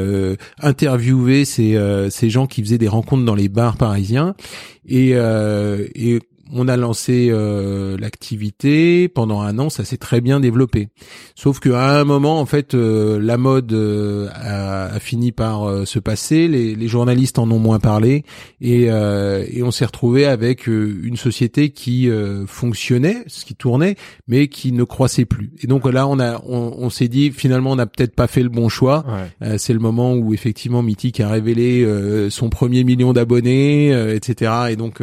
interviewer 0.61 1.45
ces 1.45 1.77
ces 2.11 2.31
gens 2.31 2.47
qui 2.47 2.63
faisaient 2.63 2.79
des 2.79 2.89
rencontres 2.89 3.25
dans 3.25 3.35
les 3.35 3.49
bars 3.49 3.77
parisiens 3.77 4.35
et 4.87 5.11
et 5.11 6.19
on 6.53 6.69
a 6.69 6.77
lancé 6.77 7.29
euh, 7.31 7.97
l'activité 7.99 9.09
pendant 9.09 9.41
un 9.41 9.59
an, 9.59 9.71
ça 9.71 9.85
s'est 9.85 9.97
très 9.97 10.21
bien 10.21 10.41
développé. 10.41 10.89
Sauf 11.35 11.61
qu'à 11.61 11.99
un 12.01 12.05
moment, 12.05 12.41
en 12.41 12.47
fait, 12.47 12.75
euh, 12.75 13.19
la 13.21 13.37
mode 13.37 13.73
euh, 13.73 14.29
a, 14.35 14.85
a 14.87 14.99
fini 15.01 15.33
par 15.33 15.69
euh, 15.69 15.85
se 15.85 15.99
passer, 15.99 16.49
les, 16.49 16.75
les 16.75 16.89
journalistes 16.89 17.39
en 17.39 17.51
ont 17.51 17.59
moins 17.59 17.79
parlé, 17.79 18.25
et, 18.61 18.87
euh, 18.91 19.45
et 19.51 19.63
on 19.63 19.71
s'est 19.71 19.85
retrouvé 19.85 20.27
avec 20.27 20.69
euh, 20.69 21.01
une 21.03 21.17
société 21.17 21.71
qui 21.71 22.09
euh, 22.09 22.47
fonctionnait, 22.47 23.25
ce 23.27 23.45
qui 23.45 23.55
tournait, 23.55 23.97
mais 24.27 24.49
qui 24.49 24.73
ne 24.73 24.85
croissait 24.85 25.25
plus. 25.25 25.53
Et 25.63 25.67
donc 25.67 25.91
là, 25.91 26.07
on 26.07 26.19
a, 26.19 26.43
on, 26.47 26.75
on 26.79 26.91
s'est 26.91 27.09
dit 27.09 27.31
finalement, 27.31 27.73
on 27.73 27.77
n'a 27.77 27.87
peut-être 27.87 28.15
pas 28.15 28.27
fait 28.27 28.43
le 28.43 28.49
bon 28.49 28.69
choix. 28.69 29.05
Ouais. 29.07 29.49
Euh, 29.49 29.59
c'est 29.59 29.73
le 29.73 29.79
moment 29.79 30.15
où 30.15 30.35
effectivement 30.35 30.83
Mythique 30.83 31.21
a 31.21 31.29
révélé 31.29 31.83
euh, 31.85 32.31
son 32.31 32.49
premier 32.49 32.85
million 32.85 33.13
d'abonnés, 33.13 33.93
euh, 33.95 34.15
etc. 34.15 34.53
Et 34.71 34.77
donc 34.77 35.03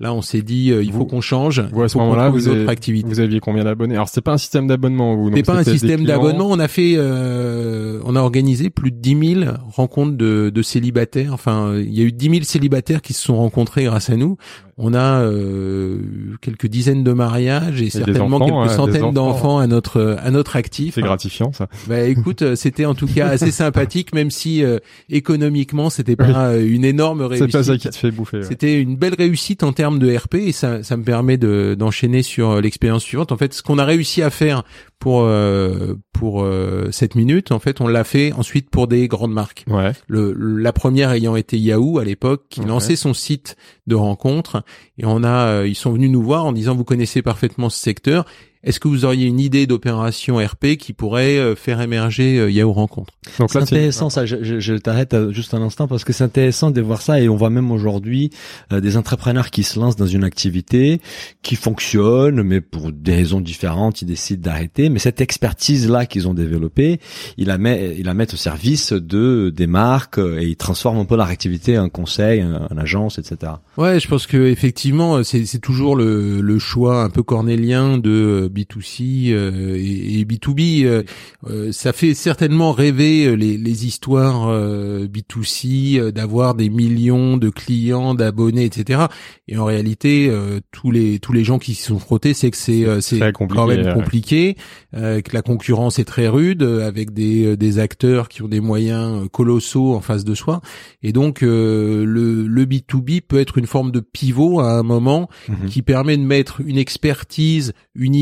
là, 0.00 0.14
on 0.14 0.22
s'est 0.22 0.42
dit, 0.42 0.72
il 0.84 0.92
faut 0.92 1.04
qu'on 1.06 1.20
change. 1.20 1.62
Vous, 1.72 1.82
à 1.82 1.88
ce 1.88 1.98
moment-là, 1.98 2.28
vous, 2.30 2.48
avez- 2.48 2.66
aviez 2.68 3.40
combien 3.40 3.64
d'abonnés? 3.64 3.94
Alors, 3.94 4.08
c'était 4.08 4.20
pas 4.20 4.32
un 4.32 4.38
système 4.38 4.66
d'abonnement, 4.66 5.16
vous. 5.16 5.30
C'est 5.34 5.42
pas 5.42 5.58
un 5.58 5.64
système 5.64 6.04
d'abonnement. 6.04 6.48
On 6.50 6.58
a 6.58 6.68
fait, 6.68 6.94
euh, 6.96 8.00
on 8.04 8.16
a 8.16 8.20
organisé 8.20 8.70
plus 8.70 8.90
de 8.90 8.96
10 8.98 9.34
000 9.40 9.50
rencontres 9.72 10.16
de, 10.16 10.50
de 10.54 10.62
célibataires. 10.62 11.32
Enfin, 11.32 11.74
il 11.76 11.92
y 11.92 12.00
a 12.00 12.04
eu 12.04 12.12
10 12.12 12.30
000 12.30 12.42
célibataires 12.42 13.02
qui 13.02 13.12
se 13.12 13.22
sont 13.22 13.36
rencontrés 13.36 13.84
grâce 13.84 14.10
à 14.10 14.16
nous. 14.16 14.36
On 14.76 14.92
a 14.92 15.20
euh, 15.20 15.98
quelques 16.40 16.66
dizaines 16.66 17.04
de 17.04 17.12
mariages 17.12 17.80
et, 17.80 17.90
certainement 17.90 18.36
enfants, 18.38 18.62
quelques 18.64 18.74
centaines 18.74 19.02
enfants. 19.04 19.12
d'enfants 19.12 19.58
à 19.58 19.68
notre 19.68 20.16
à 20.20 20.32
notre 20.32 20.56
actif. 20.56 20.94
C'est 20.96 21.02
gratifiant, 21.02 21.52
ça. 21.52 21.68
Bah 21.86 22.00
écoute, 22.02 22.42
euh, 22.42 22.56
c'était 22.56 22.84
en 22.84 22.94
tout 22.94 23.06
cas 23.06 23.28
assez 23.28 23.50
sympathique, 23.52 24.12
même 24.12 24.32
si 24.32 24.64
euh, 24.64 24.78
économiquement 25.10 25.90
c'était 25.90 26.16
pas 26.16 26.56
une 26.56 26.84
énorme 26.84 27.20
C'est 27.20 27.26
réussite. 27.44 27.52
pas 27.52 27.62
ça 27.62 27.76
qui 27.78 27.88
te 27.88 27.96
fait 27.96 28.10
bouffer. 28.10 28.38
ouais. 28.38 28.42
C'était 28.42 28.80
une 28.80 28.96
belle 28.96 29.14
réussite 29.16 29.62
en 29.62 29.72
termes 29.72 30.00
de 30.00 30.12
RP 30.14 30.34
et 30.36 30.52
ça, 30.52 30.73
ça 30.82 30.96
me 30.96 31.04
permet 31.04 31.36
de 31.36 31.76
d'enchaîner 31.78 32.22
sur 32.22 32.50
euh, 32.50 32.60
l'expérience 32.60 33.02
suivante. 33.02 33.32
En 33.32 33.36
fait, 33.36 33.54
ce 33.54 33.62
qu'on 33.62 33.78
a 33.78 33.84
réussi 33.84 34.22
à 34.22 34.30
faire 34.30 34.64
pour 34.98 35.22
euh, 35.22 35.94
pour 36.12 36.42
euh, 36.42 36.88
cette 36.90 37.14
minute, 37.14 37.52
en 37.52 37.58
fait, 37.58 37.80
on 37.80 37.86
l'a 37.86 38.04
fait 38.04 38.32
ensuite 38.32 38.70
pour 38.70 38.88
des 38.88 39.08
grandes 39.08 39.32
marques. 39.32 39.64
Ouais. 39.68 39.92
Le, 40.06 40.32
la 40.32 40.72
première 40.72 41.10
ayant 41.10 41.36
été 41.36 41.58
Yahoo 41.58 41.98
à 41.98 42.04
l'époque, 42.04 42.44
qui 42.48 42.60
lançait 42.60 42.96
son 42.96 43.12
site 43.12 43.56
de 43.86 43.94
rencontre 43.94 44.64
et 44.98 45.04
on 45.04 45.22
a, 45.24 45.46
euh, 45.46 45.68
ils 45.68 45.74
sont 45.74 45.92
venus 45.92 46.10
nous 46.10 46.22
voir 46.22 46.44
en 46.44 46.52
disant 46.52 46.74
vous 46.74 46.84
connaissez 46.84 47.22
parfaitement 47.22 47.68
ce 47.68 47.78
secteur. 47.78 48.24
Est-ce 48.64 48.80
que 48.80 48.88
vous 48.88 49.04
auriez 49.04 49.26
une 49.26 49.40
idée 49.40 49.66
d'opération 49.66 50.38
RP 50.38 50.76
qui 50.78 50.94
pourrait 50.94 51.38
euh, 51.38 51.54
faire 51.54 51.80
émerger 51.82 52.38
euh, 52.38 52.50
Yahoo 52.50 52.72
Rencontre? 52.72 53.12
C'est 53.36 53.56
intéressant 53.56 54.08
ça, 54.10 54.24
je, 54.24 54.42
je, 54.42 54.58
je 54.58 54.74
t'arrête 54.74 55.12
euh, 55.14 55.32
juste 55.32 55.52
un 55.52 55.60
instant 55.60 55.86
parce 55.86 56.04
que 56.04 56.12
c'est 56.12 56.24
intéressant 56.24 56.70
de 56.70 56.80
voir 56.80 57.02
ça 57.02 57.20
et 57.20 57.28
on 57.28 57.36
voit 57.36 57.50
même 57.50 57.70
aujourd'hui 57.70 58.30
euh, 58.72 58.80
des 58.80 58.96
entrepreneurs 58.96 59.50
qui 59.50 59.64
se 59.64 59.78
lancent 59.78 59.96
dans 59.96 60.06
une 60.06 60.24
activité 60.24 61.00
qui 61.42 61.56
fonctionne 61.56 62.42
mais 62.42 62.60
pour 62.62 62.90
des 62.90 63.14
raisons 63.14 63.40
différentes 63.40 64.00
ils 64.02 64.06
décident 64.06 64.42
d'arrêter. 64.42 64.88
Mais 64.88 64.98
cette 64.98 65.20
expertise 65.20 65.88
là 65.88 66.06
qu'ils 66.06 66.26
ont 66.26 66.34
développée 66.34 67.00
ils 67.36 67.48
la 67.48 67.58
mettent 67.58 67.96
ils 67.98 68.04
la 68.06 68.14
mettent 68.14 68.34
au 68.34 68.38
service 68.38 68.92
de 68.92 69.52
des 69.54 69.66
marques 69.66 70.18
et 70.18 70.46
ils 70.46 70.56
transforment 70.56 71.00
un 71.00 71.04
peu 71.04 71.16
leur 71.16 71.28
activité 71.28 71.78
en 71.78 71.90
conseil, 71.90 72.42
en, 72.42 72.66
en 72.70 72.78
agence 72.78 73.18
etc. 73.18 73.52
Ouais, 73.76 74.00
je 74.00 74.08
pense 74.08 74.26
que 74.26 74.36
effectivement, 74.46 75.22
c'est 75.22 75.44
c'est 75.44 75.58
toujours 75.58 75.96
le, 75.96 76.40
le 76.40 76.58
choix 76.58 77.02
un 77.02 77.10
peu 77.10 77.22
cornélien 77.22 77.98
de 77.98 78.48
B2C 78.54 79.32
euh, 79.32 79.76
et, 79.76 80.20
et 80.20 80.24
B2B. 80.24 80.84
euh, 80.84 81.02
euh, 81.48 81.72
ça 81.72 81.92
fait 81.92 82.14
certainement 82.14 82.72
rêver 82.72 83.36
les, 83.36 83.58
les 83.58 83.86
histoires 83.86 84.48
euh, 84.48 85.06
B2C 85.06 85.98
euh, 85.98 86.12
d'avoir 86.12 86.54
des 86.54 86.70
millions 86.70 87.36
de 87.36 87.50
clients, 87.50 88.14
d'abonnés, 88.14 88.64
etc. 88.64 89.02
Et 89.48 89.56
en 89.58 89.64
réalité, 89.64 90.28
euh, 90.30 90.60
tous 90.70 90.90
les 90.90 91.18
tous 91.18 91.32
les 91.32 91.44
gens 91.44 91.58
qui 91.58 91.74
s'y 91.74 91.82
sont 91.82 91.98
frottés, 91.98 92.34
c'est 92.34 92.50
que 92.50 92.56
c'est 92.56 92.86
c'est 93.00 93.32
quand 93.32 93.66
même 93.66 93.86
ouais. 93.86 93.94
compliqué, 93.94 94.56
euh, 94.94 95.20
que 95.20 95.34
la 95.34 95.42
concurrence 95.42 95.98
est 95.98 96.04
très 96.04 96.28
rude, 96.28 96.62
avec 96.62 97.12
des 97.12 97.56
des 97.56 97.78
acteurs 97.78 98.28
qui 98.28 98.42
ont 98.42 98.48
des 98.48 98.60
moyens 98.60 99.28
colossaux 99.30 99.94
en 99.94 100.00
face 100.00 100.24
de 100.24 100.34
soi. 100.34 100.60
Et 101.02 101.12
donc 101.12 101.42
euh, 101.42 102.04
le, 102.04 102.46
le 102.46 102.64
B2B 102.64 103.20
peut 103.20 103.40
être 103.40 103.58
une 103.58 103.66
forme 103.66 103.90
de 103.90 104.00
pivot 104.00 104.60
à 104.60 104.72
un 104.78 104.82
moment 104.82 105.28
Mhm. 105.48 105.68
qui 105.68 105.82
permet 105.82 106.16
de 106.16 106.22
mettre 106.22 106.60
une 106.64 106.78
expertise, 106.78 107.72
une 107.94 108.14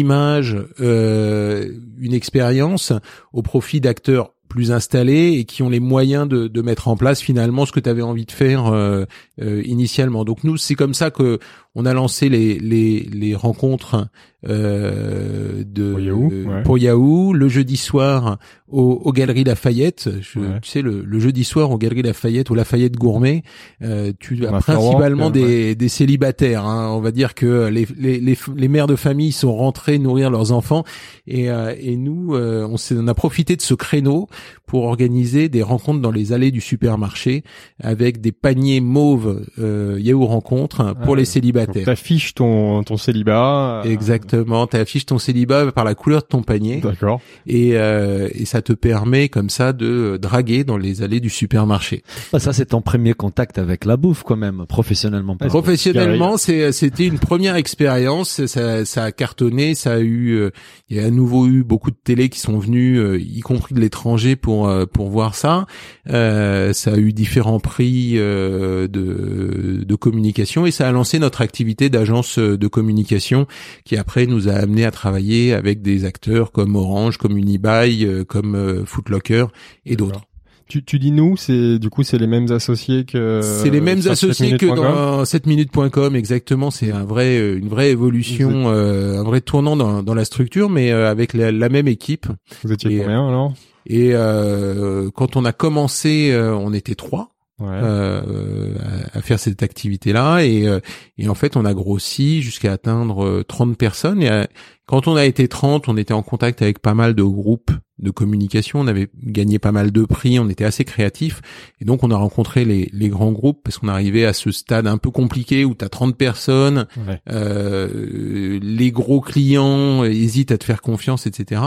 euh, 0.81 1.69
une 1.99 2.15
expérience 2.15 2.93
au 3.33 3.43
profit 3.43 3.81
d'acteurs 3.81 4.35
plus 4.49 4.71
installés 4.71 5.33
et 5.39 5.45
qui 5.47 5.63
ont 5.63 5.71
les 5.71 5.81
moyens 5.81 6.29
de, 6.29 6.47
de 6.47 6.63
mettre 6.63 6.89
en 6.89 6.97
place 6.97 7.23
finalement 7.23 7.65
ce 7.65 7.73
que 7.73 7.81
tu 7.81 7.89
avais 7.89 8.03
envie 8.03 8.27
de 8.27 8.33
faire 8.33 8.67
euh, 8.67 9.07
euh, 9.41 9.63
initialement. 9.65 10.25
Donc 10.25 10.45
nous, 10.45 10.59
c'est 10.59 10.75
comme 10.75 10.93
ça 10.93 11.11
que 11.11 11.39
on 11.75 11.87
a 11.87 11.95
lancé 11.95 12.29
les 12.29 12.59
les, 12.59 13.01
les 13.01 13.35
rencontres 13.35 14.09
euh, 14.49 15.63
de 15.67 15.91
Pour 15.93 16.01
Yahoo, 16.01 16.29
ouais. 16.31 16.63
pour 16.65 16.79
Yahoo 16.79 17.33
le 17.33 17.49
jeudi 17.49 17.77
soir 17.77 18.39
au, 18.69 19.01
aux 19.05 19.13
Galeries 19.13 19.45
Lafayette. 19.45 20.11
Je- 20.21 20.39
Ouais. 20.43 20.59
Tu 20.63 20.71
sais 20.71 20.83
le, 20.83 21.03
le 21.07 21.19
jeudi 21.21 21.45
soir 21.45 21.71
aux 21.71 21.79
Galeries 21.79 22.03
Lafayette 22.03 22.51
ou 22.51 22.55
Lafayette 22.55 22.97
Gourmet, 22.97 23.43
euh, 23.83 24.13
tu 24.19 24.45
as 24.47 24.49
Un 24.49 24.61
principalement 24.61 25.27
afterwork, 25.27 25.33
des, 25.35 25.75
des 25.77 25.89
célibataires. 25.89 26.67
hein. 26.67 26.91
On 26.93 27.01
va 27.01 27.11
dire 27.13 27.35
que 27.35 27.69
les, 27.69 27.87
les, 27.99 28.19
les, 28.19 28.37
les 28.57 28.69
mères 28.69 28.87
de 28.89 28.97
famille 28.97 29.31
sont 29.33 29.55
rentrées 29.55 29.99
nourrir 29.99 30.31
leurs 30.31 30.53
enfants 30.53 30.85
et, 31.27 31.51
euh, 31.51 31.75
et 31.79 31.97
nous 31.97 32.35
euh, 32.35 32.67
on, 32.69 32.77
on 32.97 33.09
a 33.09 33.15
profité 33.15 33.55
de 33.57 33.63
ce 33.63 33.75
créneau 33.75 34.27
pour 34.67 34.85
organiser 34.85 35.49
des 35.49 35.63
rencontres 35.63 36.01
dans 36.01 36.11
les 36.11 36.33
allées 36.33 36.51
du 36.51 36.61
supermarché 36.63 37.45
avec 37.81 38.21
des 38.21 38.33
paniers 38.33 38.81
mauves 38.81 39.45
euh, 39.59 39.99
Yahoo 40.01 40.25
Rencontre 40.27 40.95
pour 41.05 41.15
Ah, 41.15 41.17
les 41.17 41.23
Donc 41.23 41.27
célibataires. 41.27 41.85
t'affiches 41.85 42.35
ton 42.35 42.83
ton 42.83 42.97
célibat. 42.97 43.83
euh, 43.85 43.91
Exactement, 44.33 44.67
tu 44.67 44.77
affiches 44.77 45.07
ton 45.07 45.19
célibat 45.19 45.73
par 45.73 45.85
la 45.85 45.95
couleur 45.95 46.23
de 46.23 46.27
ton 46.27 46.43
panier 46.43 46.81
D'accord. 46.81 47.21
et, 47.47 47.73
euh, 47.75 48.29
et 48.33 48.45
ça 48.45 48.63
te 48.63 48.73
permet 48.73 49.29
comme 49.29 49.51
ça 49.51 49.73
de 49.73 50.19
draguer 50.21 50.65
dans 50.65 50.77
les 50.77 51.03
allées 51.03 51.21
du 51.21 51.31
supermarché. 51.31 52.03
Ah, 52.33 52.39
ça 52.39 52.53
c'est 52.53 52.67
ton 52.67 52.81
premier 52.81 53.15
contact 53.15 53.59
avec 53.59 53.85
la 53.85 53.97
bouffe 53.97 54.23
quand 54.23 54.37
même 54.37 54.65
professionnellement. 54.69 55.37
Professionnellement, 55.37 56.37
c'est 56.37 56.73
c'était 56.73 57.07
une 57.07 57.19
première 57.19 57.57
expérience. 57.57 58.47
Ça, 58.47 58.85
ça 58.85 59.05
a 59.05 59.13
cartonné. 59.13 59.75
Ça 59.75 59.95
a 59.95 59.99
eu, 59.99 60.31
euh, 60.33 60.51
il 60.89 60.97
y 60.97 61.01
a 61.01 61.05
à 61.05 61.11
nouveau 61.11 61.47
eu 61.47 61.63
beaucoup 61.63 61.91
de 61.91 61.97
télé 62.03 62.29
qui 62.29 62.41
sont 62.41 62.59
venus, 62.59 62.99
euh, 62.99 63.19
y 63.21 63.41
compris 63.41 63.75
de 63.75 63.81
l'étranger 63.81 64.37
pour 64.37 64.69
euh, 64.69 64.87
pour 64.87 65.11
voir 65.11 65.35
ça. 65.35 65.67
Euh, 66.09 66.73
ça 66.73 66.93
a 66.93 66.97
eu 66.97 67.13
différents 67.13 67.61
prix 67.61 68.13
euh, 68.17 68.89
de 68.89 69.85
de 69.85 69.95
communication 69.95 70.67
et 70.67 70.71
ça 70.71 70.89
a 70.89 70.93
lancé 70.93 71.19
notre 71.19 71.41
activité 71.43 71.91
d'agence 71.91 72.39
de 72.39 72.67
communication 72.67 73.47
qui 73.85 73.97
après 73.97 74.22
nous 74.27 74.49
a 74.49 74.53
amené 74.53 74.85
à 74.85 74.91
travailler 74.91 75.53
avec 75.53 75.83
des 75.83 76.05
acteurs 76.05 76.53
comme 76.53 76.77
Orange, 76.77 77.17
comme 77.17 77.37
Unibail, 77.37 78.05
euh, 78.05 78.25
comme 78.25 78.55
euh, 78.55 78.85
Footlocker 78.85 79.47
et 79.87 79.97
d'autres. 79.97 80.23
Tu, 80.69 80.83
tu 80.83 80.99
dis 80.99 81.13
nous, 81.13 81.37
c'est 81.37 81.79
du 81.79 81.91
coup 81.91 82.03
c'est 82.03 82.17
les 82.17 82.27
mêmes 82.27 82.51
associés 82.51 83.05
que. 83.05 83.41
C'est 83.43 83.69
les 83.69 83.83
mêmes 83.83 84.01
associés 84.09 84.57
que 84.57 84.65
7minutes.com? 84.65 84.77
dans 84.77 85.23
7minutes.com 85.25 86.17
exactement. 86.17 86.71
C'est 86.71 86.91
un 86.93 87.05
vrai, 87.05 87.39
euh, 87.39 87.59
une 87.59 87.69
vraie 87.69 87.91
évolution, 87.91 88.71
euh, 88.71 89.21
un 89.21 89.23
vrai 89.23 89.43
tournant 89.43 89.77
dans, 89.77 90.03
dans 90.03 90.15
la 90.15 90.25
structure, 90.25 90.71
mais 90.71 90.91
euh, 90.91 91.11
avec 91.11 91.35
la, 91.35 91.53
la 91.53 91.69
même 91.69 91.89
équipe. 91.89 92.27
Vous 92.65 92.73
étiez 92.73 92.91
Et, 92.95 92.99
combien 93.01 93.29
alors? 93.29 93.53
Et 93.87 94.11
euh, 94.15 95.11
quand 95.15 95.37
on 95.37 95.45
a 95.45 95.53
commencé, 95.53 96.31
euh, 96.33 96.55
on 96.55 96.73
était 96.73 96.95
trois. 96.95 97.33
Euh, 97.65 98.75
à, 99.13 99.23
faire 99.23 99.39
cette 99.39 99.63
activité-là. 99.63 100.41
Et, 100.41 100.67
euh, 100.67 100.81
et 101.19 101.29
en 101.29 101.35
fait 101.35 101.57
on 101.57 101.65
a 101.65 101.75
grossi 101.75 102.43
jusqu'à 102.43 102.73
atteindre 102.73 103.25
euh, 103.25 103.45
30 103.45 103.77
personnes. 103.77 104.23
Et 104.23 104.31
euh, 104.31 104.45
quand 104.93 105.09
on 105.09 105.17
a 105.17 105.25
été 105.25 105.49
30 105.49 105.89
on 105.89 105.97
était 105.97 106.13
en 106.13 106.23
contact 106.23 106.61
avec 106.61 106.79
pas 106.81 106.93
mal 106.93 107.15
de 107.15 107.23
groupes 107.23 107.71
de 107.99 108.11
communication 108.11 108.81
on 108.81 108.87
avait 108.89 109.09
gagné 109.23 109.59
pas 109.59 109.73
mal 109.73 109.91
de 109.91 110.05
prix 110.05 110.39
on 110.39 110.49
était 110.51 110.65
assez 110.67 110.85
créatifs 110.85 111.41
et 111.81 111.85
donc 111.87 112.03
on 112.05 112.11
a 112.11 112.17
rencontré 112.17 112.65
les, 112.67 112.91
les 112.93 113.09
grands 113.09 113.33
groupes 113.33 113.61
parce 113.65 113.79
qu'on 113.79 113.89
arrivait 113.89 114.27
à 114.27 114.35
ce 114.35 114.51
stade 114.51 114.87
un 114.87 114.99
peu 114.99 115.11
compliqué 115.11 115.65
où 115.65 115.75
tu 115.75 115.85
as 115.85 115.89
30 115.89 116.17
personnes 116.17 116.87
Ouais. 117.09 117.21
euh, 117.31 118.59
les 118.63 118.91
gros 118.91 119.21
clients 119.23 120.05
hésitent 120.05 120.53
à 120.53 120.59
te 120.59 120.65
faire 120.65 120.83
confiance, 120.83 121.27
etc. 121.27 121.63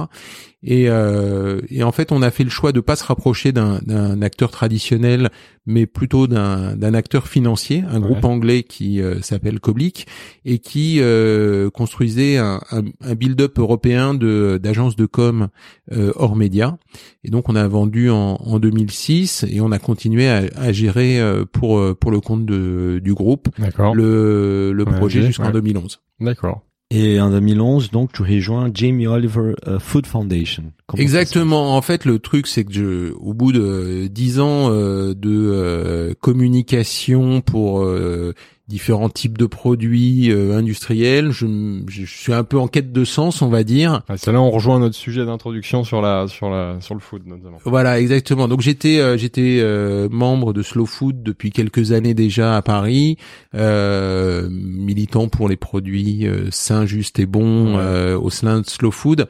Et, 0.68 0.90
euh, 0.90 1.62
et 1.70 1.84
en 1.84 1.92
fait, 1.92 2.12
on 2.12 2.24
a 2.24 2.32
fait 2.32 2.44
le 2.44 2.50
choix 2.50 2.72
de 2.72 2.80
pas 2.80 2.96
se 2.96 3.04
rapprocher 3.04 3.52
d'un 3.52 4.22
acteur 4.24 4.50
traditionnel, 4.50 5.30
mais 5.68 5.86
plutôt 5.86 6.26
d'un 6.28 6.94
acteur 6.96 7.28
financier, 7.28 7.84
un 7.88 8.00
groupe 8.00 8.26
anglais 8.26 8.64
qui 8.64 9.00
euh, 9.02 9.22
s'appelle 9.22 9.60
Coblic 9.60 10.08
et 10.44 10.58
qui 10.60 10.98
euh, 11.02 11.70
construisait 11.70 12.38
un, 12.38 12.62
un, 12.72 12.84
un 13.02 13.15
build-up 13.16 13.58
européen 13.58 14.14
de 14.14 14.60
d'agences 14.62 14.96
de 14.96 15.06
com 15.06 15.48
euh, 15.92 16.12
hors 16.16 16.36
média. 16.36 16.78
Et 17.24 17.30
donc, 17.32 17.50
on 17.50 17.56
a 17.56 17.68
vendu 17.68 18.10
en, 18.10 18.36
en 18.40 18.60
2006 18.60 19.46
et 19.50 19.62
on 19.62 19.72
a 19.72 19.80
continué 19.80 20.28
à, 20.28 20.44
à 20.56 20.72
gérer 20.72 21.20
euh, 21.20 21.46
pour 21.52 21.80
euh, 21.80 21.94
pour 21.94 22.12
le 22.12 22.20
compte 22.20 22.46
de, 22.46 23.00
du 23.04 23.14
groupe 23.14 23.50
D'accord. 23.58 23.96
le, 23.96 24.72
le 24.74 24.84
Ouais, 24.86 24.92
projet 24.98 25.24
jusqu'en 25.24 25.46
ouais. 25.48 25.52
2011. 25.54 26.00
D'accord. 26.20 26.62
Et 26.92 27.20
en 27.20 27.32
2011 27.32 27.90
donc 27.90 28.12
tu 28.14 28.22
rejoins 28.22 28.70
Jamie 28.72 29.08
Oliver 29.08 29.54
euh, 29.68 29.80
Food 29.80 30.06
Foundation. 30.06 30.72
Comment 30.86 31.02
Exactement. 31.02 31.76
En 31.76 31.82
fait, 31.82 32.06
le 32.06 32.20
truc, 32.20 32.46
c'est 32.46 32.64
que 32.64 32.72
je, 32.72 33.12
au 33.14 33.34
bout 33.34 33.52
de 33.52 34.06
dix 34.06 34.40
ans 34.40 34.70
euh, 34.70 35.16
de 35.16 35.32
euh, 35.32 36.14
communication 36.22 37.42
pour 37.42 37.82
euh, 37.82 38.34
différents 38.68 39.10
types 39.10 39.38
de 39.38 39.46
produits 39.46 40.32
euh, 40.32 40.58
industriels, 40.58 41.30
je, 41.32 41.46
je 41.88 42.06
suis 42.06 42.34
un 42.34 42.44
peu 42.44 42.58
en 42.58 42.68
quête 42.68 42.92
de 42.92 43.06
sens, 43.06 43.42
on 43.44 43.48
va 43.50 43.64
dire. 43.64 44.02
Ah, 44.10 44.18
c'est 44.18 44.32
là 44.32 44.42
on 44.42 44.50
rejoint 44.50 44.80
notre 44.80 44.96
sujet 44.96 45.24
d'introduction 45.26 45.84
sur 45.84 46.02
la 46.02 46.28
sur 46.28 46.50
la 46.50 46.78
sur 46.82 46.96
le 46.96 47.00
food 47.00 47.28
notamment. 47.28 47.58
Voilà, 47.64 48.00
exactement. 48.00 48.48
Donc 48.48 48.62
j'étais 48.62 48.98
euh, 49.00 49.18
j'étais 49.18 49.60
euh, 49.62 50.08
membre 50.10 50.52
de 50.52 50.64
Slow 50.64 50.88
Food 50.88 51.22
depuis 51.22 51.52
quelques 51.52 51.92
années 51.92 52.16
déjà 52.16 52.58
à 52.58 52.62
Paris, 52.64 53.18
euh, 53.54 54.48
militant 54.50 55.28
pour 55.28 55.48
les 55.50 55.58
produits 55.58 56.28
euh, 56.28 56.48
sains, 56.52 56.86
justes 56.86 57.20
et 57.20 57.26
bons 57.26 57.76
Ouais. 57.76 57.82
euh, 57.82 58.20
au 58.20 58.30
sein 58.30 58.62
de 58.62 58.66
Slow 58.66 58.92
Food. 58.92 59.28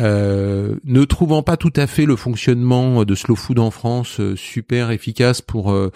Euh, 0.00 0.74
ne 0.84 1.04
trouvant 1.04 1.44
pas 1.44 1.56
tout 1.56 1.72
à 1.76 1.86
fait 1.86 2.06
le 2.06 2.16
fonctionnement 2.16 3.04
de 3.04 3.14
Slow 3.14 3.36
Food 3.36 3.60
en 3.60 3.70
France 3.70 4.18
euh, 4.18 4.34
super 4.34 4.90
efficace 4.90 5.42
pour 5.42 5.70
euh, 5.70 5.92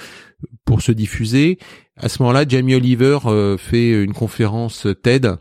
pour 0.64 0.80
se 0.80 0.92
diffuser, 0.92 1.58
à 2.02 2.08
ce 2.08 2.22
moment-là, 2.22 2.44
Jamie 2.48 2.74
Oliver 2.74 3.18
fait 3.58 3.90
une 3.90 4.14
conférence 4.14 4.86
TED 5.02 5.34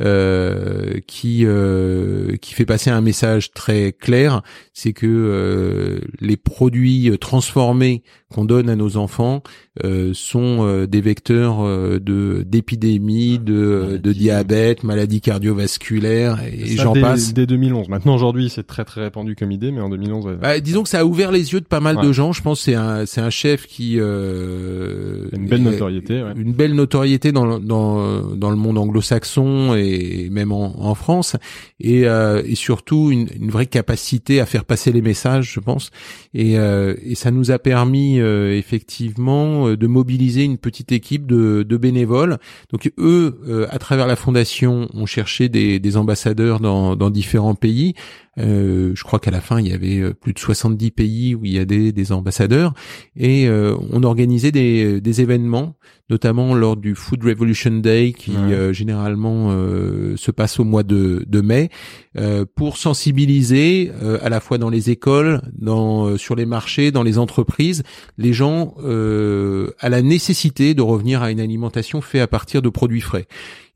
euh, 0.00 1.00
qui 1.06 1.44
euh, 1.44 2.36
qui 2.36 2.54
fait 2.54 2.66
passer 2.66 2.90
un 2.90 3.00
message 3.00 3.52
très 3.52 3.92
clair, 3.92 4.42
c'est 4.72 4.92
que 4.92 5.06
euh, 5.06 6.00
les 6.20 6.36
produits 6.36 7.16
transformés 7.20 8.02
qu'on 8.32 8.44
donne 8.44 8.68
à 8.68 8.76
nos 8.76 8.96
enfants 8.96 9.42
euh, 9.84 10.12
sont 10.14 10.86
des 10.86 11.00
vecteurs 11.00 11.62
de 12.00 12.44
d'épidémies, 12.46 13.38
de, 13.38 14.00
de 14.02 14.12
diabète, 14.12 14.84
maladies 14.84 15.20
cardiovasculaires 15.20 16.40
et 16.44 16.76
Ça, 16.76 16.84
j'en 16.84 16.92
passe. 16.94 17.34
Dès 17.34 17.46
2011. 17.46 17.88
Maintenant, 17.94 18.14
aujourd'hui, 18.16 18.50
c'est 18.50 18.66
très 18.66 18.84
très 18.84 19.02
répandu 19.02 19.36
comme 19.36 19.52
idée, 19.52 19.70
mais 19.70 19.80
en 19.80 19.88
2011, 19.88 20.26
ouais. 20.26 20.34
Bah, 20.34 20.58
disons 20.58 20.82
que 20.82 20.88
ça 20.88 21.00
a 21.00 21.04
ouvert 21.04 21.30
les 21.30 21.52
yeux 21.52 21.60
de 21.60 21.66
pas 21.66 21.78
mal 21.80 21.96
de 21.96 22.12
gens. 22.12 22.32
Je 22.32 22.42
pense 22.42 22.58
que 22.58 22.64
c'est 22.64 22.74
un 22.74 23.06
c'est 23.06 23.20
un 23.20 23.30
chef 23.30 23.66
qui 23.68 23.96
euh, 23.98 25.28
une 25.32 25.46
belle 25.46 25.62
notoriété. 25.62 26.22
Ouais. 26.22 26.32
une 26.36 26.52
belle 26.52 26.74
notoriété 26.74 27.30
dans 27.30 27.46
le, 27.46 27.60
dans 27.60 28.20
dans 28.34 28.50
le 28.50 28.56
monde 28.56 28.78
anglo-saxon 28.78 29.74
et 29.76 30.28
même 30.30 30.50
en, 30.50 30.74
en 30.84 30.94
France 30.94 31.36
et 31.80 32.06
euh, 32.08 32.42
et 32.44 32.54
surtout 32.54 33.10
une, 33.10 33.28
une 33.40 33.50
vraie 33.50 33.66
capacité 33.66 34.40
à 34.40 34.46
faire 34.46 34.64
passer 34.64 34.90
les 34.92 35.02
messages, 35.02 35.52
je 35.52 35.60
pense. 35.60 35.90
Et 36.32 36.58
euh, 36.58 36.94
et 37.04 37.14
ça 37.14 37.30
nous 37.30 37.50
a 37.50 37.58
permis 37.58 38.20
euh, 38.20 38.56
effectivement 38.56 39.68
euh, 39.68 39.76
de 39.76 39.86
mobiliser 39.86 40.42
une 40.44 40.58
petite 40.58 40.90
équipe 40.92 41.26
de 41.26 41.62
de 41.62 41.76
bénévoles. 41.76 42.38
Donc 42.72 42.90
eux, 42.98 43.38
euh, 43.48 43.66
à 43.70 43.78
travers 43.78 44.06
la 44.06 44.16
fondation, 44.16 44.88
ont 44.94 45.06
cherché 45.06 45.48
des 45.48 45.78
des 45.78 45.96
ambassadeurs 45.96 46.60
dans 46.60 46.96
dans 46.96 47.10
différents 47.10 47.54
pays. 47.54 47.83
dit 47.84 48.00
Euh, 48.38 48.92
je 48.94 49.04
crois 49.04 49.18
qu'à 49.20 49.30
la 49.30 49.40
fin, 49.40 49.60
il 49.60 49.68
y 49.68 49.72
avait 49.72 49.98
euh, 50.00 50.12
plus 50.14 50.32
de 50.32 50.38
70 50.38 50.90
pays 50.90 51.34
où 51.34 51.44
il 51.44 51.52
y 51.52 51.58
a 51.58 51.64
des, 51.64 51.92
des 51.92 52.12
ambassadeurs 52.12 52.74
et 53.16 53.46
euh, 53.48 53.76
on 53.92 54.02
organisait 54.02 54.50
des, 54.52 55.00
des 55.00 55.20
événements, 55.20 55.76
notamment 56.10 56.54
lors 56.54 56.76
du 56.76 56.94
Food 56.94 57.22
Revolution 57.24 57.70
Day 57.78 58.12
qui 58.16 58.32
Ouais. 58.32 58.52
euh, 58.52 58.72
généralement 58.72 59.50
euh, 59.52 60.16
se 60.16 60.30
passe 60.32 60.58
au 60.58 60.64
mois 60.64 60.82
de, 60.82 61.24
de 61.28 61.40
mai, 61.40 61.68
euh, 62.16 62.44
pour 62.56 62.76
sensibiliser 62.76 63.92
euh, 64.02 64.18
à 64.22 64.28
la 64.28 64.40
fois 64.40 64.58
dans 64.58 64.70
les 64.70 64.90
écoles, 64.90 65.40
dans 65.56 66.06
euh, 66.08 66.16
sur 66.16 66.34
les 66.34 66.46
marchés, 66.46 66.90
dans 66.90 67.02
les 67.04 67.18
entreprises, 67.18 67.82
les 68.18 68.32
gens 68.32 68.74
euh, 68.82 69.70
à 69.78 69.88
la 69.88 70.02
nécessité 70.02 70.74
de 70.74 70.82
revenir 70.82 71.22
à 71.22 71.30
une 71.30 71.40
alimentation 71.40 72.00
faite 72.00 72.22
à 72.22 72.26
partir 72.26 72.60
de 72.62 72.68
produits 72.68 73.00
frais. 73.00 73.26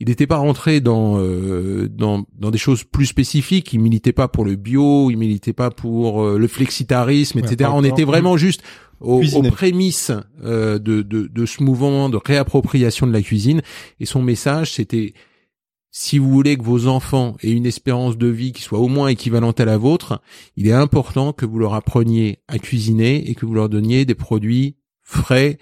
Il 0.00 0.08
n'était 0.08 0.26
pas 0.28 0.36
rentré 0.36 0.80
dans, 0.80 1.18
euh, 1.18 1.88
dans 1.88 2.24
dans 2.38 2.50
des 2.50 2.58
choses 2.58 2.84
plus 2.84 3.06
spécifiques. 3.06 3.72
Il 3.72 3.80
militait 3.80 4.12
pas 4.12 4.28
pour 4.28 4.44
le 4.44 4.47
bio, 4.56 5.10
il 5.10 5.16
militait 5.16 5.52
pas 5.52 5.70
pour 5.70 6.22
euh, 6.22 6.38
le 6.38 6.48
flexitarisme, 6.48 7.38
etc. 7.38 7.70
On 7.72 7.84
était 7.84 8.04
vraiment 8.04 8.36
juste 8.36 8.62
aux, 9.00 9.22
prémices 9.50 10.12
euh, 10.42 10.78
de, 10.78 11.02
de 11.02 11.28
de 11.28 11.46
ce 11.46 11.62
mouvement 11.62 12.08
de 12.08 12.18
réappropriation 12.22 13.06
de 13.06 13.12
la 13.12 13.22
cuisine. 13.22 13.62
Et 14.00 14.06
son 14.06 14.22
message, 14.22 14.72
c'était 14.72 15.14
si 15.90 16.18
vous 16.18 16.30
voulez 16.30 16.56
que 16.56 16.62
vos 16.62 16.86
enfants 16.86 17.36
aient 17.42 17.52
une 17.52 17.66
espérance 17.66 18.18
de 18.18 18.26
vie 18.26 18.52
qui 18.52 18.62
soit 18.62 18.78
au 18.78 18.88
moins 18.88 19.08
équivalente 19.08 19.60
à 19.60 19.64
la 19.64 19.78
vôtre, 19.78 20.20
il 20.56 20.68
est 20.68 20.72
important 20.72 21.32
que 21.32 21.46
vous 21.46 21.58
leur 21.58 21.74
appreniez 21.74 22.40
à 22.46 22.58
cuisiner 22.58 23.28
et 23.30 23.34
que 23.34 23.46
vous 23.46 23.54
leur 23.54 23.68
donniez 23.68 24.04
des 24.04 24.14
produits 24.14 24.76
frais, 25.02 25.58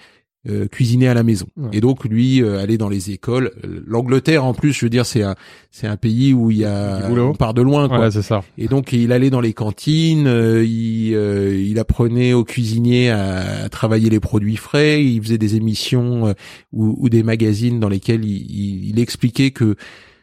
euh, 0.49 0.67
cuisinés 0.69 1.09
à 1.09 1.15
la 1.15 1.23
maison. 1.23 1.47
Ouais. 1.57 1.71
Et 1.73 1.81
donc 1.81 2.05
lui 2.05 2.43
euh, 2.43 2.61
aller 2.61 2.79
dans 2.79 2.89
les 2.89 3.11
écoles. 3.11 3.53
Euh, 3.65 3.83
L'Angleterre 3.87 4.45
en 4.45 4.55
plus, 4.55 4.73
je 4.73 4.85
veux 4.87 4.91
dire, 4.91 5.07
c'est 5.07 5.23
un 5.23 5.35
c'est 5.71 5.87
un 5.87 5.97
pays 5.97 6.33
où 6.33 6.51
il 6.51 6.59
y 6.59 6.65
a 6.65 7.01
on 7.31 7.35
part 7.35 7.55
de 7.55 7.63
loin 7.63 7.89
quoi. 7.89 7.97
Voilà, 7.99 8.11
c'est 8.11 8.23
ça. 8.23 8.43
Et 8.59 8.69
donc 8.69 8.93
il 8.93 9.13
allait 9.13 9.31
dans 9.31 9.41
les 9.41 9.53
cantines, 9.53 10.27
euh, 10.27 10.65
il, 10.65 11.15
euh, 11.15 11.57
il 11.57 11.79
apprenait 11.79 12.33
aux 12.33 12.45
cuisiniers 12.45 13.11
à, 13.11 13.65
à 13.65 13.69
travailler 13.69 14.09
les 14.11 14.21
produits 14.21 14.57
frais, 14.57 15.05
il 15.05 15.21
faisait 15.23 15.39
des 15.39 15.57
émissions 15.57 16.29
euh, 16.29 16.33
ou, 16.73 16.97
ou 16.99 17.09
des 17.09 17.23
magazines 17.23 17.81
dans 17.81 17.89
lesquels 17.89 18.25
il, 18.25 18.37
il- 18.51 18.89
il 18.91 18.99
expliquait 19.01 19.51
que 19.51 19.77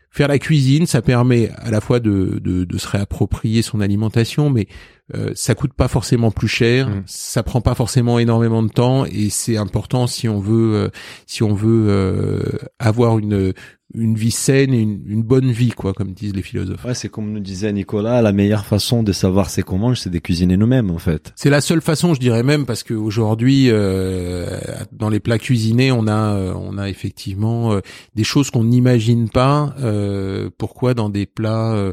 faire 0.09 0.27
la 0.27 0.37
cuisine, 0.37 0.85
ça 0.85 1.01
permet 1.01 1.49
à 1.57 1.71
la 1.71 1.81
fois 1.81 1.99
de, 1.99 2.39
de, 2.43 2.65
de 2.65 2.77
se 2.77 2.87
réapproprier 2.87 3.63
son 3.63 3.81
alimentation, 3.81 4.51
mais 4.51 4.67
euh, 5.15 5.31
ça 5.36 5.53
coûte 5.55 5.74
pas 5.74 5.88
forcément 5.89 6.31
plus 6.31 6.48
cher, 6.48 6.88
Mm. 6.89 7.03
ça 7.07 7.43
prend 7.43 7.62
pas 7.62 7.75
forcément 7.75 8.19
énormément 8.19 8.63
de 8.63 8.69
temps 8.69 9.05
et 9.05 9.29
c'est 9.29 9.57
important 9.57 10.07
si 10.07 10.29
on 10.29 10.39
veut 10.39 10.75
euh, 10.75 10.89
si 11.27 11.43
on 11.43 11.53
veut 11.53 11.88
euh, 11.89 12.39
avoir 12.79 13.19
une 13.19 13.53
une 13.95 14.15
vie 14.15 14.31
saine 14.31 14.74
et 14.74 14.79
une, 14.79 15.03
une 15.05 15.22
bonne 15.22 15.51
vie 15.51 15.69
quoi, 15.69 15.93
comme 15.93 16.13
disent 16.13 16.33
les 16.33 16.41
philosophes. 16.41 16.83
Ouais, 16.83 16.95
c'est 16.95 17.10
comme 17.10 17.31
nous 17.31 17.39
disait 17.39 17.72
Nicolas, 17.72 18.24
la 18.24 18.31
meilleure 18.31 18.65
façon 18.65 19.03
de 19.03 19.12
savoir 19.12 19.51
c'est 19.51 19.62
qu'on 19.62 19.77
mange, 19.77 19.99
c'est 19.99 20.10
de 20.10 20.17
cuisiner 20.17 20.58
nous-mêmes, 20.58 20.89
en 20.89 20.97
fait. 20.97 21.32
C'est 21.36 21.51
la 21.51 21.62
seule 21.62 21.82
façon, 21.82 22.15
je 22.15 22.19
dirais 22.19 22.41
même, 22.41 22.65
parce 22.65 22.82
qu'aujourd'hui, 22.82 23.67
euh, 23.69 24.47
dans 24.93 25.10
les 25.10 25.19
plats 25.19 25.38
cuisinés, 25.38 25.91
on 25.91 26.08
a, 26.08 26.34
euh, 26.34 26.54
on 26.56 26.80
a 26.80 26.89
effectivement 26.89 27.73
euh, 27.73 27.82
des 28.15 28.23
choses 28.23 28.49
qu'on 28.49 28.63
n'imagine 28.63 29.30
pas. 29.30 29.75
euh, 29.80 30.49
pourquoi 30.58 30.95
dans 30.95 31.10
des 31.10 31.27
plats 31.27 31.73
euh, 31.73 31.91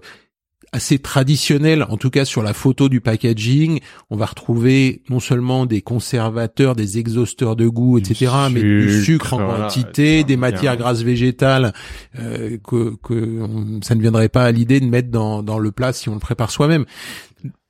assez 0.73 0.99
traditionnels, 1.01 1.83
en 1.89 1.97
tout 1.97 2.11
cas 2.11 2.25
sur 2.25 2.43
la 2.45 2.53
photo 2.55 2.89
du 2.89 3.01
packaging, 3.01 3.81
on 4.09 4.17
va 4.17 4.27
retrouver 4.27 5.03
non 5.09 5.19
seulement 5.19 5.67
des 5.67 5.83
conservateurs, 5.83 6.77
des 6.77 6.99
exhausteurs 6.99 7.57
de 7.57 7.67
goût, 7.67 7.99
Du 8.01 8.13
etc., 8.13 8.31
mais 8.53 8.61
du 8.63 9.03
sucre, 9.05 9.33
en 9.35 9.39
quantité, 9.63 10.23
des 10.25 10.37
matières 10.37 10.77
grasses 10.77 11.03
végétales 11.03 11.73
euh, 12.19 12.57
que, 12.65 12.95
que 13.03 13.41
on- 13.43 13.81
ça 13.83 13.95
ne 13.97 14.01
viendrait 14.01 14.29
pas 14.29 14.45
à 14.45 14.53
l'idée 14.53 14.79
de 14.81 14.87
mettre 14.87 15.11
dans, 15.11 15.43
dans 15.43 15.59
le 15.59 15.73
plat 15.73 15.93
si 15.93 16.09
on 16.09 16.15
le 16.15 16.21
prépare 16.21 16.51
soi-même. 16.53 16.85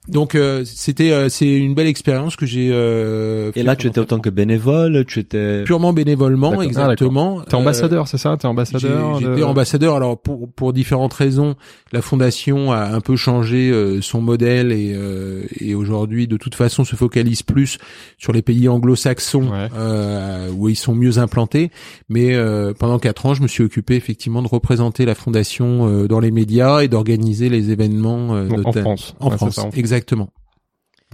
Donc 0.09 0.35
euh, 0.35 0.63
c'était 0.65 1.13
euh, 1.13 1.29
c'est 1.29 1.47
une 1.47 1.75
belle 1.75 1.87
expérience 1.87 2.35
que 2.35 2.47
j'ai. 2.47 2.71
Euh, 2.73 3.53
Et 3.55 3.63
là, 3.63 3.77
tu 3.77 3.87
étais 3.87 4.01
autant 4.01 4.19
que 4.19 4.31
bénévole, 4.31 5.05
tu 5.07 5.21
étais... 5.21 5.63
purement 5.65 5.93
bénévolement. 5.93 6.55
Ah, 6.59 6.65
exactement. 6.65 7.43
T'es 7.43 7.55
Euh, 7.55 7.59
ambassadeur, 7.59 8.09
c'est 8.09 8.17
ça? 8.17 8.37
T'es 8.39 8.47
ambassadeur 8.47 9.21
de- 9.21 9.27
J'étais 9.27 9.43
ambassadeur. 9.43 9.95
Alors 9.97 10.19
pour 10.19 10.51
pour 10.51 10.73
différentes 10.73 11.13
raisons, 11.13 11.55
la 11.93 12.01
fondation 12.01 12.73
a 12.73 12.87
un 12.87 13.01
peu 13.01 13.15
changé 13.17 13.71
euh, 13.71 14.01
son 14.01 14.23
modèle 14.23 14.73
et 14.73 14.95
euh, 14.97 15.43
et 15.61 15.75
aujourd'hui 15.75 16.27
de 16.27 16.39
toute 16.39 16.55
façon 16.55 16.85
se 16.85 16.97
focalise 16.97 17.43
plus 17.43 17.77
sur 18.17 18.33
les 18.33 18.43
pays 18.43 18.69
anglo-saxons 18.71 19.51
Ouais. 19.53 19.69
euh, 19.77 20.49
où 20.57 20.69
ils 20.71 20.77
sont 20.77 20.95
mieux 20.95 21.19
implantés. 21.19 21.71
Mais 22.09 22.35
euh, 22.35 22.73
pendant 22.73 22.99
quatre 22.99 23.27
ans, 23.27 23.35
je 23.35 23.43
me 23.43 23.49
suis 23.49 23.63
occupé 23.65 23.97
effectivement 23.97 24.41
de 24.43 24.49
représenter 24.49 25.05
la 25.05 25.15
fondation 25.15 25.89
euh, 25.89 26.09
dans 26.09 26.21
les 26.21 26.31
médias 26.31 26.81
et 26.81 26.89
d'organiser 26.89 27.51
les 27.51 27.71
événements 27.71 28.35
euh, 28.35 28.49
Donc, 28.49 28.61
de 28.61 28.65
en. 28.65 28.73
France. 28.73 29.15
En 29.21 29.31
France, 29.31 29.59
en 29.59 29.63
France. 29.63 29.75
Exactement. 29.91 30.31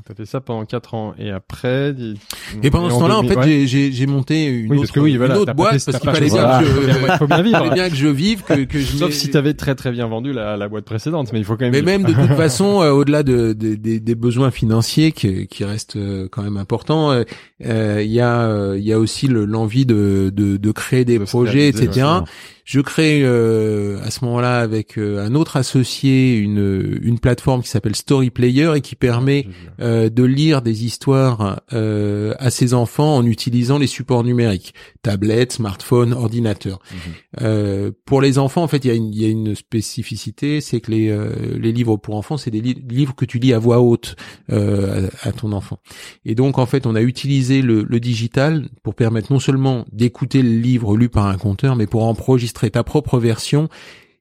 T'as 0.07 0.15
fait 0.15 0.27
ça 0.27 0.43
pendant 0.43 0.67
quatre 0.67 0.93
ans 0.93 1.15
et 1.19 1.31
après. 1.31 1.95
Et 2.63 2.71
pendant 2.71 2.91
ce 2.91 2.99
temps-là, 2.99 3.17
en 3.17 3.23
2000, 3.23 3.33
fait, 3.33 3.39
ouais. 3.63 3.67
j'ai- 3.91 4.07
monté 4.07 4.45
une 4.45 4.65
Oui, 4.71 4.77
autre, 4.77 4.81
parce 4.83 4.91
que 4.93 5.01
oui, 5.01 5.17
voilà, 5.17 5.35
une 5.37 5.41
autre 5.41 5.47
t'as 5.47 5.55
pas 5.55 5.71
boîte 5.71 5.85
parce 5.87 5.99
qu'il 5.99 6.11
fallait 6.11 6.29
bien 6.29 6.61
vivre. 6.61 7.59
fallait 7.59 7.71
bien 7.75 7.89
que 7.89 7.97
je 7.97 8.07
vive, 8.09 8.43
que, 8.43 8.65
que 8.65 8.79
je 8.79 8.95
Sauf 8.99 9.13
si 9.13 9.31
t'avais 9.31 9.55
très 9.55 9.75
très 9.75 9.91
bien 9.93 10.07
vendu 10.07 10.35
la, 10.35 10.59
la 10.59 10.69
boîte 10.69 10.85
précédente, 10.85 11.33
mais 11.33 11.39
il 11.39 11.47
faut 11.47 11.55
quand 11.57 11.65
même. 11.65 11.73
Mais 11.73 11.81
vivre. 11.81 11.87
même 11.87 12.03
de 12.05 12.13
toute 12.29 12.37
façon, 12.37 12.83
euh, 12.83 12.91
au-delà 12.91 13.23
de, 13.23 13.55
de- 13.55 13.75
des- 13.75 13.99
des 13.99 14.15
besoins 14.15 14.51
financiers 14.51 15.13
qui, 15.13 15.47
qui 15.47 15.65
restent 15.65 15.97
euh, 15.97 16.29
quand 16.31 16.43
même 16.43 16.59
importants, 16.59 17.13
euh, 17.13 17.23
euh, 17.65 18.03
il 18.05 18.13
y 18.13 18.21
a 18.21 18.43
euh, 18.43 18.77
il 18.79 18.85
y 18.85 18.93
a 18.93 18.99
aussi 18.99 19.29
le- 19.29 19.47
l'envie 19.47 19.87
de, 19.87 20.31
de, 20.31 20.59
de 20.59 20.71
créer 20.73 21.07
des 21.07 21.19
De 21.19 21.25
projets, 21.25 21.69
etc. 21.69 22.07
Je 22.67 22.81
crée 22.81 23.21
euh, 23.23 24.01
à 24.03 24.11
ce 24.11 24.25
moment-là 24.25 24.59
avec 24.59 24.99
euh, 24.99 25.25
un 25.25 25.37
autre 25.37 25.57
associé 25.57 26.37
une 26.37 26.99
une 27.01 27.21
plateforme 27.21 27.63
qui 27.63 27.69
s'appelle 27.69 27.95
Story 27.95 28.31
Player 28.31 28.73
et 28.75 28.81
qui 28.81 28.97
permet 28.97 29.47
euh, 29.81 30.11
de 30.11 30.25
lire 30.25 30.63
des 30.63 30.85
histoires 30.85 31.61
euh, 31.73 32.35
à 32.41 32.51
ses 32.51 32.75
enfants 32.75 33.15
en 33.19 33.25
utilisant 33.25 33.79
les 33.79 33.87
supports 33.87 34.25
numériques, 34.25 34.75
tablettes, 35.03 35.53
smartphones, 35.53 36.13
ordinateurs. 36.13 36.81
Euh, 37.41 37.93
pour 38.05 38.21
les 38.21 38.37
enfants, 38.37 38.65
en 38.65 38.69
fait, 38.69 38.85
il 38.85 38.89
y 38.89 38.91
a 38.91 38.95
une, 38.95 39.15
y 39.15 39.25
a 39.25 39.29
une 39.29 39.55
spécificité, 39.55 40.61
c'est 40.61 40.81
que 40.81 40.91
les, 40.91 41.09
euh, 41.09 41.31
les 41.61 41.71
livres 41.71 41.97
pour 41.97 42.17
enfants, 42.17 42.37
c'est 42.37 42.51
des 42.51 42.61
li- 42.61 42.83
livres 42.91 43.15
que 43.15 43.25
tu 43.25 43.39
lis 43.39 43.53
à 43.53 43.61
voix 43.61 43.81
haute 43.81 44.17
euh, 44.51 45.09
à, 45.23 45.29
à 45.29 45.33
ton 45.33 45.53
enfant. 45.53 45.79
Et 46.25 46.35
donc, 46.35 46.59
en 46.59 46.67
fait, 46.67 46.85
on 46.85 46.97
a 46.97 47.01
utilisé 47.01 47.63
le, 47.63 47.85
le 47.89 48.01
digital 48.01 48.69
pour 48.83 48.97
permettre 48.97 49.33
non 49.33 49.39
seulement 49.39 49.85
d'écouter 49.93 50.43
le 50.43 50.51
livre 50.51 50.97
lu 50.97 51.09
par 51.09 51.27
un 51.27 51.37
conteur, 51.39 51.77
mais 51.77 51.87
pour 51.87 52.03
enregistrer 52.03 52.56
ta 52.65 52.83
propre 52.83 53.19
version. 53.19 53.69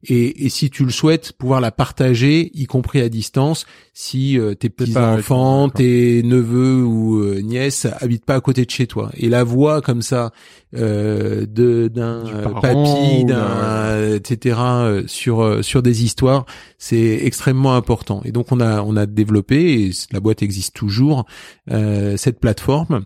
Et, 0.08 0.45
et 0.45 0.50
si 0.50 0.69
tu 0.69 0.86
le 0.86 0.91
souhaites, 0.91 1.32
pouvoir 1.34 1.62
la 1.62 1.71
partager, 1.71 2.52
y 2.54 2.65
compris 2.65 3.02
à 3.02 3.10
distance, 3.10 3.65
si 3.93 4.38
euh, 4.38 4.54
tes 4.54 4.69
petits 4.69 4.95
enfants, 4.98 5.69
tes 5.69 6.21
neveux 6.21 6.84
ou 6.84 7.17
euh, 7.24 7.41
nièces 7.41 7.88
habitent 8.02 8.26
pas 8.26 8.36
à 8.36 8.41
côté 8.41 8.65
de 8.65 8.69
chez 8.69 8.86
toi. 8.86 9.10
Et 9.17 9.30
la 9.30 9.43
voix 9.43 9.82
comme 9.82 10.04
ça 10.04 10.32
euh, 10.76 11.48
de 11.48 11.88
d'un 11.88 12.24
Du 12.24 12.34
euh, 12.34 12.43
papy, 12.43 13.26
d'un 13.26 13.38
euh, 13.38 14.15
etc. 14.17 14.58
euh, 14.60 15.04
sur 15.08 15.41
euh, 15.41 15.63
sur 15.63 15.82
des 15.82 16.04
histoires, 16.04 16.45
c'est 16.78 17.21
extrêmement 17.24 17.76
important. 17.76 18.21
Et 18.26 18.32
donc 18.32 18.52
on 18.52 18.60
a 18.60 18.84
on 18.84 18.95
a 18.98 19.08
développé 19.08 19.86
et 19.86 19.91
la 20.12 20.19
boîte 20.19 20.43
existe 20.43 20.76
toujours 20.76 21.26
euh, 21.71 22.15
cette 22.15 22.39
plateforme 22.39 23.06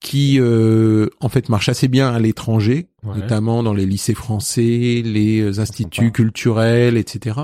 qui 0.00 0.38
euh, 0.38 1.08
en 1.20 1.30
fait 1.30 1.48
marche 1.48 1.70
assez 1.70 1.88
bien 1.88 2.12
à 2.12 2.18
l'étranger 2.18 2.88
Ouais. 3.04 3.18
notamment 3.18 3.62
dans 3.62 3.74
les 3.74 3.84
lycées 3.84 4.14
français, 4.14 5.02
les 5.04 5.40
euh, 5.40 5.60
instituts 5.60 6.10
culturels, 6.10 6.96
etc. 6.96 7.40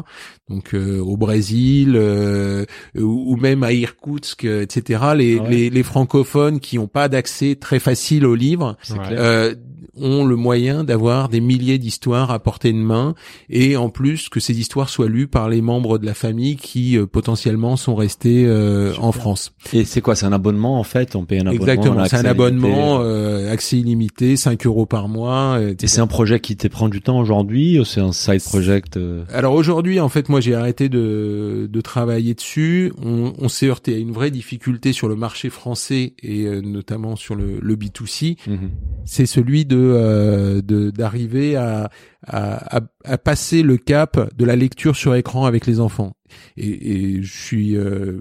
Donc 0.49 0.75
euh, 0.75 1.01
au 1.01 1.17
Brésil 1.19 1.93
euh, 1.97 2.65
ou 2.97 3.33
ou 3.33 3.37
même 3.37 3.63
à 3.63 3.73
Irkoutsk, 3.73 4.45
euh, 4.45 4.63
etc. 4.63 5.03
Les, 5.17 5.39
ouais. 5.39 5.51
les, 5.51 5.71
les 5.71 5.83
francophones 5.83 6.61
qui 6.61 6.77
n'ont 6.77 6.89
pas 6.89 7.09
d'accès 7.09 7.57
très 7.57 7.79
facile 7.79 8.25
aux 8.25 8.35
livres 8.35 8.77
euh, 9.11 9.55
ont 9.97 10.25
le 10.25 10.37
moyen 10.37 10.85
d'avoir 10.85 11.29
des 11.29 11.41
milliers 11.41 11.79
d'histoires 11.79 12.31
à 12.31 12.39
portée 12.39 12.73
de 12.73 12.79
main 12.79 13.15
et 13.49 13.77
en 13.77 13.91
plus 13.91 14.29
que 14.29 14.41
ces 14.41 14.59
histoires 14.59 14.89
soient 14.89 15.09
lues 15.09 15.27
par 15.27 15.49
les 15.49 15.61
membres 15.61 15.99
de 15.99 16.07
la 16.07 16.15
famille 16.15 16.57
qui 16.57 16.97
euh, 16.97 17.07
potentiellement 17.07 17.77
sont 17.77 17.95
restés 17.95 18.45
euh, 18.47 18.93
en 18.99 19.13
France. 19.13 19.53
Et 19.73 19.85
c'est 19.85 20.01
quoi 20.01 20.15
C'est 20.15 20.27
un 20.27 20.33
abonnement 20.33 20.79
en 20.79 20.85
fait? 20.85 21.17
On 21.17 21.25
paye 21.25 21.39
un 21.39 21.47
abonnement. 21.47 21.61
on 21.61 21.69
Exactement, 21.69 22.05
c'est 22.07 22.17
un 22.17 22.25
abonnement, 22.25 23.01
euh, 23.03 23.53
accès 23.53 23.79
illimité, 23.79 24.37
5 24.37 24.67
euros 24.67 24.87
par 24.87 25.09
mois. 25.09 25.50
Et 25.59 25.87
c'est 25.87 26.01
un 26.01 26.07
projet 26.07 26.41
qui 26.41 26.57
te 26.57 26.69
prend 26.69 26.89
du 26.89 27.01
temps 27.01 27.19
aujourd'hui 27.19 27.79
ou 27.79 27.85
c'est 27.85 28.01
un 28.01 28.13
side 28.13 28.43
project 28.43 28.97
euh 28.97 29.25
Alors 29.33 29.55
aujourd'hui, 29.55 30.01
en 30.01 30.09
fait, 30.09 30.29
moi 30.29 30.41
j'ai 30.41 30.55
arrêté 30.55 30.89
de, 30.89 31.69
de 31.71 31.81
travailler 31.81 32.35
dessus. 32.35 32.93
On, 33.03 33.33
on 33.39 33.49
s'est 33.49 33.67
heurté 33.69 33.95
à 33.95 33.99
une 33.99 34.13
vraie 34.13 34.31
difficulté 34.31 34.93
sur 34.93 35.09
le 35.09 35.17
marché 35.17 35.51
français 35.51 36.15
et 36.23 36.47
euh, 36.47 36.61
notamment 36.61 37.17
sur 37.17 37.35
le, 37.35 37.59
le 37.61 37.77
B2C. 37.77 38.37
Mhm. 38.47 38.71
C'est 39.05 39.27
celui 39.27 39.65
de 39.65 39.77
euh, 39.79 40.61
de- 40.63 40.91
d'arriver 40.91 41.57
à, 41.57 41.91
à, 42.27 42.77
à, 42.77 42.81
à 43.05 43.19
passer 43.19 43.63
le 43.63 43.77
cap 43.77 44.31
de 44.37 44.45
la 44.45 44.57
lecture 44.57 44.97
sur 44.97 45.15
écran 45.15 45.47
avec 45.47 45.67
les 45.67 45.81
enfants. 45.81 46.13
Et, 46.57 46.93
et 47.17 47.23
je 47.23 47.39
suis 47.43 47.77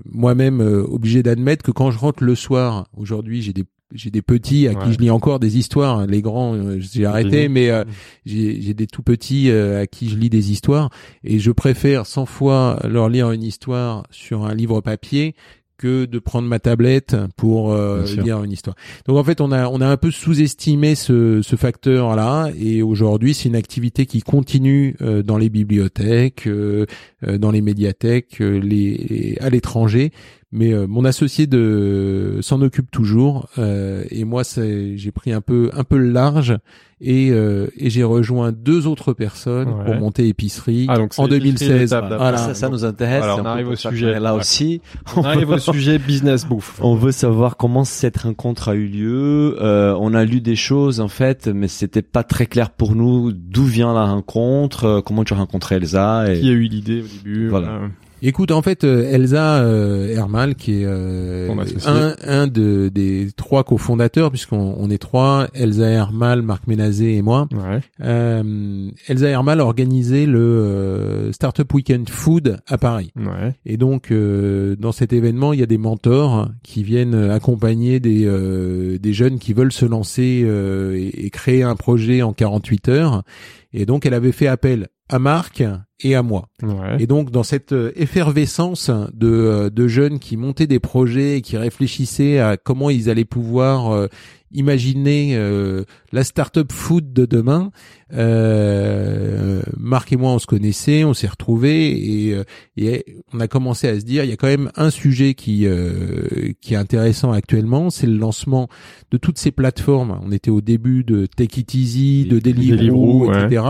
moi-même 0.06 0.62
obligé 0.62 1.22
d'admettre 1.22 1.64
que 1.64 1.72
quand 1.72 1.92
je 1.92 2.00
rentre 2.00 2.24
le 2.24 2.34
soir, 2.36 2.88
aujourd'hui 2.96 3.42
j'ai 3.42 3.54
des 3.54 3.66
j'ai 3.94 4.12
des 4.12 4.22
petits 4.22 4.68
à 4.68 4.72
Ouais. 4.72 4.86
qui 4.86 4.94
je 4.94 5.00
lis 5.00 5.10
encore 5.10 5.40
des 5.40 5.58
histoires. 5.58 6.06
Les 6.06 6.22
grands, 6.22 6.54
euh, 6.56 6.78
j'ai 6.80 7.06
arrêté, 7.06 7.50
mais 7.50 7.70
euh, 7.70 7.84
j'ai 8.26 8.62
j'ai 8.62 8.74
des 8.74 8.88
tout 8.88 9.02
petits 9.04 9.50
euh, 9.50 9.82
à 9.82 9.88
qui 9.88 10.10
je 10.10 10.18
lis 10.18 10.30
des 10.30 10.52
histoires. 10.52 10.90
Et 11.24 11.40
je 11.40 11.52
préfère 11.52 12.06
100 12.06 12.26
fois 12.26 12.80
leur 12.88 13.10
lire 13.10 13.32
une 13.32 13.44
histoire 13.44 14.04
sur 14.12 14.46
un 14.46 14.54
livre 14.54 14.82
papier 14.82 15.34
que 15.78 16.04
de 16.04 16.20
prendre 16.20 16.46
ma 16.46 16.60
tablette 16.60 17.16
pour 17.38 17.72
euh, 17.72 18.04
lire 18.22 18.44
une 18.44 18.52
histoire. 18.52 18.76
Donc 19.08 19.16
en 19.18 19.24
fait, 19.24 19.40
on 19.40 19.50
a 19.54 19.70
on 19.70 19.80
a 19.80 19.88
un 19.88 19.96
peu 19.96 20.12
sous-estimé 20.12 20.94
ce, 20.94 21.42
ce 21.42 21.56
facteur-là, 21.56 22.50
et 22.60 22.82
aujourd'hui, 22.82 23.34
c'est 23.34 23.48
une 23.48 23.56
activité 23.56 24.06
qui 24.06 24.22
continue 24.22 24.98
euh, 25.02 25.24
dans 25.24 25.38
les 25.38 25.50
bibliothèques, 25.50 26.48
euh, 26.48 26.86
dans 27.24 27.52
les 27.52 27.62
médiathèques, 27.62 28.40
les 28.40 29.38
à 29.40 29.50
l'étranger. 29.50 30.12
Mais 30.52 30.74
euh, 30.74 30.88
mon 30.88 31.06
associé 31.06 31.46
de 31.46 32.40
s'en 32.42 32.60
occupe 32.62 32.90
toujours, 32.90 33.48
euh, 33.60 34.04
et 34.10 34.24
moi, 34.24 34.44
c'est- 34.44 34.98
j'ai 34.98 35.12
pris 35.12 35.32
un 35.32 35.42
peu 35.42 35.70
un 35.78 35.84
peu 35.84 35.98
le 36.00 36.10
large, 36.10 36.58
et, 37.02 37.30
euh, 37.32 37.68
et 37.78 37.92
j'ai 37.92 38.04
rejoint 38.04 38.52
deux 38.52 38.88
autres 38.88 39.14
personnes 39.14 39.70
Ouais. 39.70 39.86
pour 39.86 39.96
monter 39.96 40.28
épicerie 40.28 40.88
Ah, 40.90 40.98
donc 40.98 41.14
c'est 41.14 41.22
en 41.22 41.28
l'épicerie 41.28 41.68
2016. 41.68 41.90
d'étape 41.92 42.10
d'après. 42.10 42.18
Voilà. 42.18 42.38
Ça, 42.40 42.54
ça 42.56 42.70
nous 42.70 42.84
intéresse. 42.84 43.24
Alors, 43.24 43.42
on 43.42 43.46
arrive 43.46 43.68
au 43.70 43.76
sujet. 43.76 44.20
Là 44.20 44.34
Ouais. 44.34 44.40
aussi, 44.40 44.82
On 45.16 45.22
arrive 45.24 45.50
au 45.52 45.60
sujet 45.60 46.00
business 46.00 46.48
bouffe. 46.48 46.80
On 46.82 46.96
veut 46.96 47.12
savoir 47.12 47.56
comment 47.56 47.84
cette 47.84 48.18
rencontre 48.18 48.70
a 48.70 48.74
eu 48.74 48.88
lieu. 48.88 49.56
Euh, 49.62 49.96
on 50.00 50.16
a 50.16 50.26
lu 50.26 50.42
des 50.42 50.56
choses 50.56 51.00
en 51.00 51.10
fait, 51.10 51.48
mais 51.48 51.68
c'était 51.68 52.02
pas 52.02 52.24
très 52.24 52.48
clair 52.48 52.72
pour 52.72 52.96
nous 52.96 53.32
d'où 53.34 53.66
vient 53.66 53.94
la 53.94 54.06
rencontre, 54.06 54.86
euh, 54.86 55.02
comment 55.02 55.24
tu 55.24 55.34
as 55.36 55.38
rencontré 55.38 55.76
Elsa. 55.76 56.34
Et... 56.34 56.40
Qui 56.42 56.50
a 56.50 56.54
eu 56.54 56.64
l'idée 56.64 57.02
au 57.04 57.06
début 57.24 57.50
Voilà. 57.50 57.82
Écoute, 58.22 58.52
en 58.52 58.62
fait, 58.62 58.84
euh, 58.84 59.10
Elsa 59.12 59.62
euh, 59.62 60.14
Hermal, 60.14 60.56
qui 60.56 60.82
est 60.82 60.86
euh, 60.86 61.50
un, 61.86 62.16
un 62.24 62.48
de, 62.48 62.90
des 62.94 63.30
trois 63.36 63.64
cofondateurs, 63.64 64.30
puisqu'on 64.30 64.76
on 64.78 64.90
est 64.90 64.98
trois, 64.98 65.48
Elsa 65.54 65.88
Hermal, 65.88 66.42
Marc 66.42 66.68
Ménazé 66.68 67.16
et 67.16 67.22
moi. 67.22 67.48
Ouais. 67.52 67.80
Euh, 68.02 68.90
Elsa 69.08 69.28
Hermal 69.28 69.62
a 69.62 69.66
organisé 69.66 70.26
le 70.26 70.40
euh, 70.40 71.32
Startup 71.32 71.72
Weekend 71.74 72.10
Food 72.10 72.58
à 72.68 72.78
Paris. 72.78 73.12
Ouais. 73.16 73.56
Et 73.66 73.78
donc, 73.78 74.12
euh, 74.12 74.76
dans 74.76 74.92
cet 74.92 75.14
événement, 75.14 75.54
il 75.54 75.60
y 75.60 75.64
a 75.64 75.68
des 75.68 75.78
mentors 75.78 76.50
qui 76.64 76.84
viennent 76.84 77.16
accompagner 77.16 78.00
des, 78.00 78.26
euh, 78.26 78.98
des 78.98 79.14
jeunes 79.14 79.40
qui 79.40 79.54
veulent 79.54 79.72
se 79.72 79.86
lancer 79.86 80.42
euh, 80.44 80.96
et, 80.98 81.26
et 81.26 81.30
créer 81.30 81.64
un 81.64 81.76
projet 81.76 82.22
en 82.22 82.34
48 82.34 82.90
heures. 82.90 83.24
Et 83.72 83.86
donc, 83.86 84.06
elle 84.06 84.14
avait 84.14 84.32
fait 84.32 84.48
appel 84.48 84.88
à 85.10 85.20
Marc 85.20 85.64
et 86.02 86.16
à 86.16 86.24
moi. 86.24 86.48
Ouais. 86.62 86.98
Et 87.00 87.08
donc 87.08 87.32
dans 87.32 87.44
cette 87.44 87.74
euh, 87.74 87.92
effervescence 87.96 88.90
de, 88.90 89.28
euh, 89.28 89.70
de 89.70 89.88
jeunes 89.88 90.20
qui 90.20 90.38
montaient 90.38 90.68
des 90.68 90.80
projets 90.80 91.38
et 91.38 91.42
qui 91.42 91.58
réfléchissaient 91.58 92.40
à 92.40 92.58
comment 92.58 92.90
ils 92.90 93.10
allaient 93.10 93.26
pouvoir 93.26 93.92
euh, 93.92 94.08
imaginer 94.52 95.36
euh, 95.36 95.84
la 96.12 96.24
startup 96.24 96.72
food 96.72 97.14
de 97.14 97.26
demain, 97.26 97.72
euh, 98.14 99.62
Marc 99.78 100.12
et 100.12 100.18
moi 100.18 100.32
on 100.32 100.40
se 100.40 100.48
connaissait, 100.48 101.04
on 101.04 101.14
s'est 101.14 101.28
retrouvés 101.28 101.92
et, 101.92 102.34
euh, 102.34 102.44
et 102.76 103.06
on 103.34 103.40
a 103.40 103.48
commencé 103.48 103.88
à 103.88 104.00
se 104.00 104.06
dire 104.06 104.24
il 104.24 104.30
y 104.30 104.34
a 104.34 104.38
quand 104.38 104.48
même 104.48 104.72
un 104.76 104.90
sujet 104.90 105.36
qui 105.36 105.68
euh, 105.68 106.54
qui 106.62 106.74
est 106.74 106.78
intéressant 106.78 107.32
actuellement, 107.32 107.90
c'est 107.90 108.08
le 108.08 108.18
lancement 108.18 108.68
de 109.12 109.18
toutes 109.18 109.38
ces 109.38 109.52
plateformes. 109.52 110.20
On 110.26 110.32
était 110.32 110.52
au 110.52 110.62
début 110.62 111.04
de 111.04 111.26
Take 111.26 111.62
It 111.62 111.74
Easy, 111.76 112.26
de 112.26 112.40
Deliveroo, 112.40 112.78
Deliveroo, 112.78 113.28
ouais. 113.30 113.46
etc. 113.46 113.64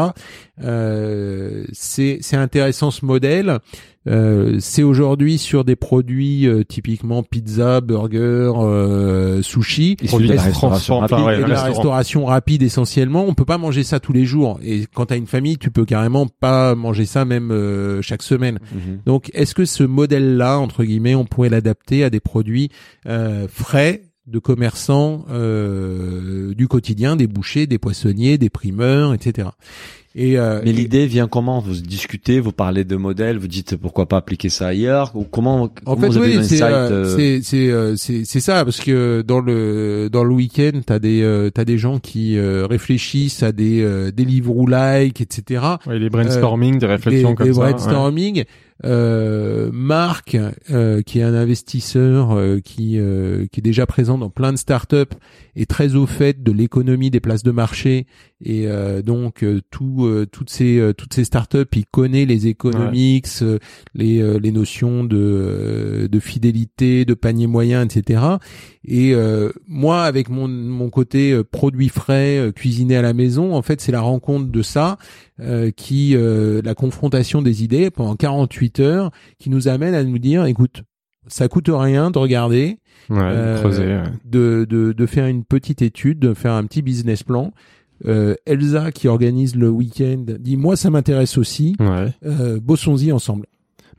Euh, 0.64 1.66
c'est 1.74 2.20
c'est 2.22 2.38
intéressant 2.38 2.92
ce 2.92 3.06
modèle. 3.06 3.60
Euh, 4.08 4.58
c'est 4.60 4.82
aujourd'hui 4.82 5.38
sur 5.38 5.66
des 5.66 5.76
produits 5.76 6.48
euh, 6.48 6.64
typiquement 6.64 7.22
pizza, 7.22 7.82
burger, 7.82 8.54
euh, 8.58 9.42
sushi. 9.42 9.98
Issu 10.02 10.24
de 10.24 10.34
la 10.34 10.42
restauration 10.42 11.00
rapide. 11.00 11.16
enfin, 11.16 11.26
ouais, 11.26 11.36
et 11.36 11.38
de 11.38 11.42
la 11.42 11.48
restaurant. 11.48 11.74
restauration 11.74 12.26
rapide 12.26 12.64
essentiellement? 12.64 13.26
On 13.28 13.34
peut 13.34 13.46
pas 13.46 13.58
manger 13.58 13.84
ça 13.84 14.00
tous 14.00 14.14
les 14.14 14.26
jours. 14.30 14.60
Et 14.64 14.86
quand 14.94 15.08
t'as 15.08 15.18
une 15.18 15.28
famille, 15.28 15.58
tu 15.58 15.72
peux 15.72 15.86
carrément 15.86 16.28
pas 16.28 16.76
manger 16.76 17.06
ça 17.06 17.26
même 17.26 17.52
euh, 17.52 18.02
chaque 18.02 18.24
semaine. 18.24 18.60
Mhm. 18.74 19.00
Donc, 19.06 19.30
est-ce 19.34 19.54
que 19.54 19.66
ce 19.66 19.84
modèle-là, 19.84 20.60
entre 20.60 20.84
guillemets, 20.84 21.16
on 21.16 21.26
pourrait 21.26 21.50
l'adapter 21.50 22.04
à 22.04 22.10
des 22.10 22.20
produits 22.20 22.70
euh, 23.08 23.48
frais 23.50 24.04
de 24.30 24.40
commerçants 24.40 25.26
euh, 25.32 26.54
du 26.54 26.68
quotidien, 26.68 27.16
des 27.16 27.28
bouchers, 27.28 27.68
des 27.68 27.78
poissonniers, 27.78 28.38
des 28.38 28.50
primeurs, 28.50 29.14
etc. 29.14 29.50
Et, 30.16 30.40
euh, 30.40 30.60
Mais 30.66 30.74
l'idée 30.74 31.06
vient 31.06 31.28
comment? 31.28 31.60
Vous 31.60 31.76
discutez, 31.76 32.40
vous 32.40 32.52
parlez 32.52 32.84
de 32.84 32.96
modèles, 32.96 33.38
vous 33.38 33.48
dites 33.48 33.76
pourquoi 33.76 34.08
pas 34.08 34.18
appliquer 34.18 34.50
ça 34.50 34.68
ailleurs 34.68 35.12
ou 35.14 35.24
comment, 35.24 35.64
En 35.64 35.68
comment 35.68 36.02
fait, 36.02 36.08
vous 36.08 36.18
avez 36.18 36.38
oui, 36.40 36.44
c'est 36.44 36.64
euh, 36.64 36.90
euh, 37.06 37.16
c'est 37.16 37.42
c'est 37.44 37.70
euh, 37.70 37.96
c'est 37.96 38.40
ça 38.40 38.66
parce 38.66 38.80
que 38.80 39.22
dans 39.22 39.40
le 39.40 40.10
dans 40.12 40.24
le 40.24 40.34
week-end, 40.34 40.82
t'as 40.84 40.98
des 40.98 41.22
euh, 41.22 41.52
t'as 41.52 41.64
des 41.64 41.78
gens 41.78 42.00
qui 42.00 42.38
euh, 42.40 42.66
réfléchissent 42.66 43.44
à 43.44 43.52
des 43.52 43.82
euh, 43.82 44.12
des 44.12 44.26
livres 44.26 44.68
like, 44.68 45.22
etc. 45.22 45.64
Ouais, 45.86 46.00
les 46.00 46.10
brainstorming, 46.10 46.80
des 46.80 46.88
réflexions 46.88 47.30
des, 47.30 47.36
comme 47.36 47.48
des 47.48 47.54
ça. 47.54 47.60
ouais. 48.08 48.46
Euh, 48.86 49.70
Marc, 49.74 50.38
euh, 50.72 51.02
qui 51.02 51.20
est 51.20 51.24
un 51.24 51.34
investisseur 51.34 52.32
euh, 52.32 52.60
qui 52.60 52.98
euh, 52.98 53.46
qui 53.52 53.60
est 53.60 53.64
déjà 53.64 53.86
présent 53.86 54.18
dans 54.18 54.30
plein 54.30 54.54
de 54.54 54.58
startups, 54.58 55.16
est 55.56 55.70
très 55.70 55.96
au 55.96 56.06
fait 56.06 56.44
de 56.44 56.52
l'économie 56.52 57.10
des 57.10 57.20
places 57.20 57.44
de 57.44 57.52
marché 57.52 58.08
et 58.42 58.68
euh, 58.68 59.02
donc 59.02 59.44
euh, 59.44 59.60
tout 59.70 60.06
euh, 60.06 60.26
toutes 60.26 60.50
ces 60.50 60.80
euh, 60.80 60.94
toutes 60.94 61.14
ces 61.14 61.26
startups, 61.26 61.66
il 61.76 61.86
connaît 61.86 62.26
les 62.26 62.48
economics, 62.48 63.28
euh, 63.42 63.60
les 63.94 64.22
euh, 64.22 64.40
les 64.40 64.52
notions 64.52 65.04
de 65.04 65.18
euh, 65.18 66.08
de 66.08 66.20
fidélité, 66.20 67.04
de 67.06 67.14
panier 67.14 67.48
moyen, 67.48 67.84
etc. 67.84 68.22
Et 68.86 69.14
euh, 69.14 69.52
moi, 69.68 70.04
avec 70.04 70.30
mon 70.30 70.48
mon 70.48 70.90
côté 70.90 71.32
euh, 71.34 71.44
produit 71.44 71.90
frais, 71.90 72.38
euh, 72.38 72.52
cuisiné 72.52 72.96
à 72.96 73.02
la 73.02 73.14
maison, 73.14 73.54
en 73.56 73.62
fait, 73.62 73.82
c'est 73.82 73.92
la 73.92 74.02
rencontre 74.02 74.50
de 74.50 74.62
ça 74.62 74.98
euh, 75.42 75.72
qui 75.72 76.16
euh, 76.16 76.62
la 76.64 76.76
confrontation 76.76 77.42
des 77.42 77.64
idées 77.64 77.90
pendant 77.92 78.16
48 78.16 78.80
heures 78.80 79.12
qui 79.38 79.50
nous 79.50 79.68
amène 79.68 79.94
à 79.94 80.04
nous 80.04 80.18
dire 80.20 80.46
écoute 80.46 80.84
ça 81.28 81.48
coûte 81.48 81.70
rien 81.72 82.10
de 82.10 82.18
regarder 82.18 82.78
Ouais, 83.10 83.56
creuser. 83.60 83.86
ouais. 83.86 84.04
de, 84.26 84.66
de 84.70 84.94
de 84.94 85.06
faire 85.06 85.26
une 85.28 85.44
petite 85.44 85.82
étude 85.82 86.20
de 86.20 86.34
faire 86.34 86.54
un 86.54 86.64
petit 86.66 86.82
business 86.82 87.24
plan 87.24 87.54
euh, 88.06 88.36
Elsa 88.46 88.92
qui 88.92 89.08
organise 89.08 89.56
le 89.56 89.70
week-end 89.70 90.24
dit 90.40 90.58
moi 90.58 90.76
ça 90.76 90.90
m'intéresse 90.90 91.38
aussi 91.38 91.76
Ouais. 91.80 92.14
euh, 92.26 92.60
bossons-y 92.62 93.12
ensemble 93.12 93.46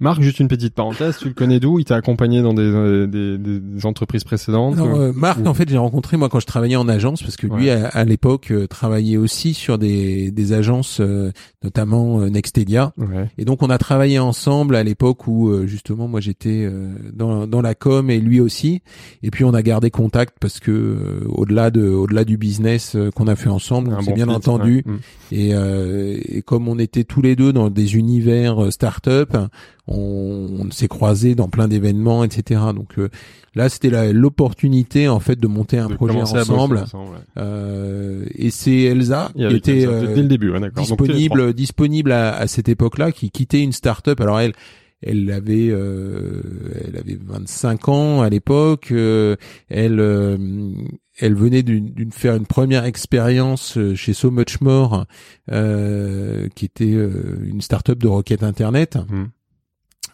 Marc, 0.01 0.23
juste 0.23 0.41
une 0.41 0.49
petite 0.49 0.75
parenthèse, 0.75 1.19
tu 1.19 1.29
le 1.29 1.35
connais 1.35 1.61
d'où? 1.61 1.79
Il 1.79 1.85
t'a 1.85 1.97
accompagné 1.97 2.43
dans 2.43 2.55
des, 2.55 2.63
euh, 2.63 3.07
des, 3.07 3.37
des, 3.39 3.87
entreprises 3.87 4.25
précédentes 4.25 4.79
ou- 4.79 4.85
euh, 4.85 5.13
Marc, 5.15 5.41
ou- 5.41 5.47
en 5.47 5.55
fait, 5.55 5.69
j'ai 5.69 5.77
rencontré 5.79 6.17
moi 6.17 6.29
quand 6.29 6.41
je 6.41 6.47
travaillais 6.47 6.77
en 6.77 6.89
agence 6.89 7.23
parce 7.23 7.37
que 7.37 7.47
lui, 7.47 7.71
à, 7.71 7.89
à 7.89 8.05
l'époque, 8.05 8.51
euh, 8.51 8.67
travaillait 8.67 9.17
aussi 9.19 9.55
sur 9.55 9.79
des, 9.79 10.31
des 10.31 10.53
agences, 10.53 11.01
euh, 11.01 11.33
notamment 11.63 12.21
euh, 12.21 12.29
Nextedia. 12.31 12.93
Ouais. 12.99 13.29
Et 13.39 13.45
donc, 13.45 13.63
on 13.63 13.71
a 13.71 13.79
travaillé 13.79 14.19
ensemble 14.19 14.77
à 14.77 14.83
l'époque 14.83 15.27
où 15.27 15.49
euh, 15.51 15.67
justement, 15.67 16.09
moi, 16.09 16.21
j'étais 16.21 16.65
euh, 16.65 16.89
dans, 17.13 17.47
dans 17.47 17.61
la 17.61 17.75
com 17.75 18.11
et 18.11 18.19
lui 18.21 18.41
aussi. 18.41 18.81
Et 19.23 19.31
puis, 19.31 19.45
on 19.45 19.53
a 19.55 19.63
gardé 19.63 19.91
contact 19.91 20.37
parce 20.41 20.61
que 20.61 20.71
euh, 20.71 21.21
au-delà 21.29 21.71
de, 21.71 21.87
au-delà 21.89 22.25
du 22.25 22.37
business 22.39 22.97
qu'on 23.15 23.27
a 23.27 23.37
fait 23.37 23.51
ensemble, 23.51 23.93
on 23.97 24.01
s'est 24.01 24.11
bon 24.11 24.15
bien 24.17 24.27
fit, 24.27 24.33
entendu. 24.33 24.83
ouais. 24.87 24.93
Mm. 24.93 24.99
Et, 25.33 25.55
euh, 25.55 26.19
et 26.25 26.43
comme 26.43 26.67
on 26.69 26.79
était 26.79 27.05
tous 27.05 27.23
les 27.23 27.37
deux 27.37 27.53
dans 27.53 27.71
des 27.71 27.97
univers 27.97 28.73
start-up, 28.73 29.37
on, 29.91 30.49
on 30.61 30.71
s'est 30.71 30.89
croisés 30.89 31.35
dans 31.35 31.49
plein 31.49 31.69
d'événements, 31.69 32.25
etc. 32.25 32.61
Donc 32.75 32.99
euh, 32.99 33.09
là, 33.55 33.69
c'était 33.69 34.13
l'opportunité 34.13 35.09
en 35.09 35.21
fait 35.21 35.39
de 35.39 35.47
monter 35.47 35.79
un 35.79 35.89
De 35.89 35.95
projet 35.95 36.21
ensemble. 36.21 36.79
ensemble, 36.79 37.11
ouais. 37.13 37.21
Euh, 37.39 38.25
et 38.35 38.51
c'est 38.51 38.83
Elsa 38.83 39.31
qui 39.37 39.45
était 39.57 39.87
euh, 39.87 40.15
dès 40.15 40.23
le 40.23 40.29
début, 40.29 40.51
ouais. 40.51 40.61
Donc, 40.61 40.73
disponible 40.77 41.53
disponible 41.53 42.13
à, 42.13 42.35
à 42.37 42.47
cette 42.47 42.69
époque-là, 42.69 43.13
qui 43.13 43.31
quittait 43.31 43.63
une 43.63 43.73
start-up. 43.73 44.21
Alors 44.21 44.41
elle, 44.41 44.53
elle 45.03 45.31
avait 45.33 45.69
euh, 45.71 46.43
elle 46.87 46.97
avait 46.97 47.19
25 47.21 47.89
ans 47.89 48.23
à 48.23 48.29
l'époque. 48.29 48.89
euh, 48.93 49.37
elle 49.69 49.99
euh, 49.99 50.37
elle 51.19 51.35
venait 51.35 51.63
d'une 51.63 52.13
faire 52.13 52.35
une 52.37 52.47
première 52.47 52.85
expérience 52.85 53.77
euh, 53.77 53.95
chez 53.95 54.13
So 54.15 54.31
Much 54.31 54.61
More, 54.61 55.05
euh, 55.51 56.49
qui 56.55 56.65
était 56.65 56.95
euh, 56.95 57.39
une 57.45 57.61
start-up 57.61 57.99
de 57.99 58.09
requête 58.09 58.43
internet. 58.43 58.97
Mhm. 59.11 59.29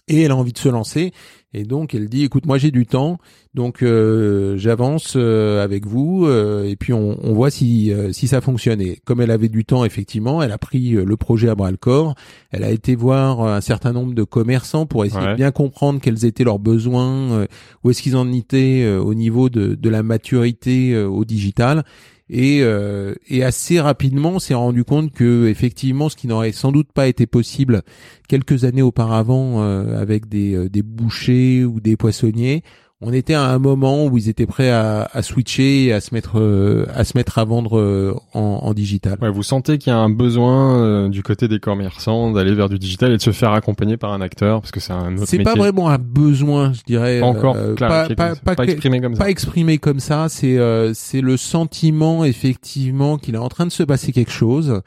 Et 0.08 0.22
elle 0.22 0.30
a 0.30 0.36
envie 0.36 0.52
de 0.52 0.58
se 0.58 0.68
lancer. 0.68 1.12
Et 1.52 1.64
donc 1.64 1.94
elle 1.94 2.08
dit, 2.08 2.22
écoute, 2.22 2.44
moi 2.46 2.58
j'ai 2.58 2.70
du 2.70 2.86
temps, 2.86 3.18
donc 3.54 3.82
euh, 3.82 4.56
j'avance 4.58 5.14
euh, 5.16 5.64
avec 5.64 5.86
vous, 5.86 6.26
euh, 6.26 6.64
et 6.64 6.76
puis 6.76 6.92
on, 6.92 7.18
on 7.24 7.32
voit 7.32 7.50
si 7.50 7.92
euh, 7.92 8.12
si 8.12 8.28
ça 8.28 8.40
fonctionne. 8.40 8.80
Et 8.80 9.00
comme 9.04 9.20
elle 9.22 9.30
avait 9.30 9.48
du 9.48 9.64
temps, 9.64 9.84
effectivement, 9.84 10.42
elle 10.42 10.52
a 10.52 10.58
pris 10.58 10.90
le 10.90 11.16
projet 11.16 11.48
à 11.48 11.54
bras 11.54 11.70
le 11.70 11.76
corps. 11.78 12.14
Elle 12.50 12.62
a 12.62 12.70
été 12.70 12.94
voir 12.94 13.40
un 13.42 13.60
certain 13.62 13.92
nombre 13.92 14.12
de 14.14 14.22
commerçants 14.22 14.86
pour 14.86 15.04
essayer 15.06 15.24
Ouais. 15.24 15.30
de 15.32 15.36
bien 15.36 15.50
comprendre 15.50 15.98
quels 16.00 16.24
étaient 16.26 16.44
leurs 16.44 16.58
besoins, 16.58 17.32
euh, 17.32 17.46
où 17.84 17.90
est-ce 17.90 18.02
qu'ils 18.02 18.16
en 18.16 18.30
étaient 18.32 18.82
euh, 18.84 19.00
au 19.00 19.14
niveau 19.14 19.48
de, 19.48 19.74
de 19.74 19.88
la 19.88 20.02
maturité 20.02 20.92
euh, 20.92 21.06
au 21.08 21.24
digital. 21.24 21.84
Et, 22.28 22.60
euh, 22.62 23.14
et 23.28 23.44
assez 23.44 23.80
rapidement, 23.80 24.30
on 24.30 24.38
s'est 24.38 24.54
rendu 24.54 24.84
compte 24.84 25.12
que 25.12 25.46
effectivement, 25.46 26.08
ce 26.08 26.16
qui 26.16 26.26
n'aurait 26.26 26.52
sans 26.52 26.72
doute 26.72 26.90
pas 26.92 27.06
été 27.06 27.26
possible 27.26 27.82
quelques 28.28 28.64
années 28.64 28.82
auparavant 28.82 29.62
euh, 29.62 30.00
avec 30.00 30.24
euh, 30.34 30.68
des 30.68 30.82
bouchers 30.82 31.64
ou 31.64 31.80
des 31.80 31.96
poissonniers, 31.96 32.62
on 33.02 33.12
était 33.12 33.34
à 33.34 33.42
un 33.44 33.58
moment 33.58 34.06
où 34.06 34.16
ils 34.16 34.30
étaient 34.30 34.46
prêts 34.46 34.70
à, 34.70 35.06
à 35.12 35.20
switcher 35.20 35.84
et 35.84 35.92
à 35.92 36.00
se 36.00 36.14
mettre 36.14 36.38
euh, 36.40 36.86
à 36.94 37.04
se 37.04 37.12
mettre 37.14 37.38
à 37.38 37.44
vendre 37.44 37.78
euh, 37.78 38.14
en, 38.32 38.40
en 38.62 38.72
digital. 38.72 39.18
Ouais, 39.20 39.30
vous 39.30 39.42
sentez 39.42 39.76
qu'il 39.76 39.92
y 39.92 39.94
a 39.94 39.98
un 39.98 40.08
besoin 40.08 40.78
euh, 40.80 41.08
du 41.10 41.22
côté 41.22 41.46
des 41.46 41.58
commerçants 41.60 42.32
d'aller 42.32 42.54
vers 42.54 42.70
du 42.70 42.78
digital 42.78 43.12
et 43.12 43.18
de 43.18 43.22
se 43.22 43.32
faire 43.32 43.52
accompagner 43.52 43.98
par 43.98 44.12
un 44.12 44.22
acteur 44.22 44.62
parce 44.62 44.70
que 44.70 44.80
c'est 44.80 44.94
un 44.94 45.14
autre 45.18 45.26
C'est 45.26 45.42
pas 45.42 45.54
vraiment 45.54 45.90
un 45.90 45.98
besoin, 45.98 46.72
je 46.72 46.82
dirais. 46.86 47.20
Pas 47.20 47.26
encore 47.26 47.56
euh, 47.56 47.74
clarifié 47.74 48.16
pas, 48.16 48.34
pas, 48.34 48.54
pas 48.54 48.64
exprimé 48.64 49.00
comme 49.02 49.14
ça. 49.14 49.24
pas 49.24 49.30
exprimé 49.30 49.76
comme 49.76 50.00
ça. 50.00 50.28
C'est 50.30 50.56
euh, 50.56 50.92
c'est 50.94 51.20
le 51.20 51.36
sentiment 51.36 52.24
effectivement 52.24 53.18
qu'il 53.18 53.34
est 53.34 53.38
en 53.38 53.48
train 53.50 53.66
de 53.66 53.72
se 53.72 53.82
passer 53.82 54.12
quelque 54.12 54.32
chose. 54.32 54.80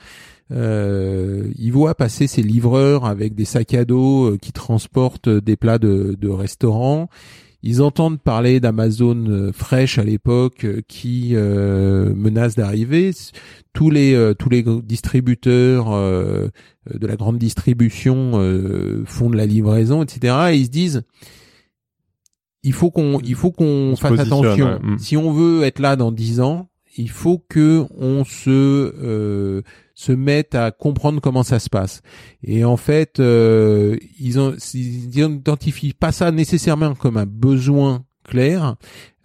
Euh, 0.51 1.43
il 1.59 1.71
voit 1.71 1.93
passer 1.93 2.25
ses 2.25 2.41
livreurs 2.41 3.05
avec 3.05 3.35
des 3.35 3.45
sacs 3.45 3.75
à 3.75 3.85
dos 3.85 4.35
qui 4.41 4.51
transportent 4.51 5.29
des 5.29 5.55
plats 5.55 5.77
de, 5.77 6.15
de 6.19 6.27
restaurants. 6.27 7.07
Ils 7.61 7.81
entendent 7.81 8.21
parler 8.21 8.59
d'Amazon 8.59 9.25
euh, 9.27 9.51
Fresh 9.51 9.97
à 9.97 10.03
l'époque 10.03 10.63
euh, 10.63 10.81
qui 10.87 11.31
euh, 11.33 12.13
menace 12.15 12.55
d'arriver. 12.55 13.11
Tous 13.73 13.89
les 13.89 14.13
euh, 14.13 14.33
tous 14.33 14.49
les 14.49 14.63
distributeurs 14.83 15.91
euh, 15.91 16.47
de 16.93 17.05
la 17.05 17.17
grande 17.17 17.37
distribution 17.37 18.31
euh, 18.35 19.03
font 19.05 19.29
de 19.29 19.35
la 19.35 19.45
livraison, 19.45 20.03
etc. 20.03 20.35
Et 20.51 20.55
ils 20.57 20.65
se 20.65 20.71
disent 20.71 21.03
il 22.63 22.73
faut 22.73 22.91
qu'on 22.91 23.19
il 23.19 23.35
faut 23.35 23.51
qu'on 23.51 23.91
On 23.91 23.95
se 23.95 24.01
fasse 24.01 24.19
attention. 24.19 24.65
ouais. 24.65 24.79
Mm. 24.93 24.97
Si 24.99 25.17
on 25.17 25.31
veut 25.33 25.63
être 25.63 25.79
là 25.79 25.95
dans 25.95 26.11
dix 26.11 26.39
ans, 26.39 26.69
il 27.01 27.09
faut 27.09 27.43
que 27.49 27.85
on 27.97 28.23
se 28.25 28.49
euh, 28.49 29.61
se 29.95 30.11
mette 30.11 30.55
à 30.55 30.71
comprendre 30.71 31.19
comment 31.21 31.43
ça 31.43 31.59
se 31.59 31.69
passe. 31.69 32.01
Et 32.43 32.63
en 32.63 32.77
fait, 32.77 33.19
euh, 33.19 33.97
ils 34.19 34.39
ont 34.39 34.53
ils 34.73 35.17
identifient 35.19 35.93
pas 35.93 36.11
ça 36.11 36.31
nécessairement 36.31 36.95
comme 36.95 37.17
un 37.17 37.25
besoin 37.25 38.05
clair, 38.27 38.75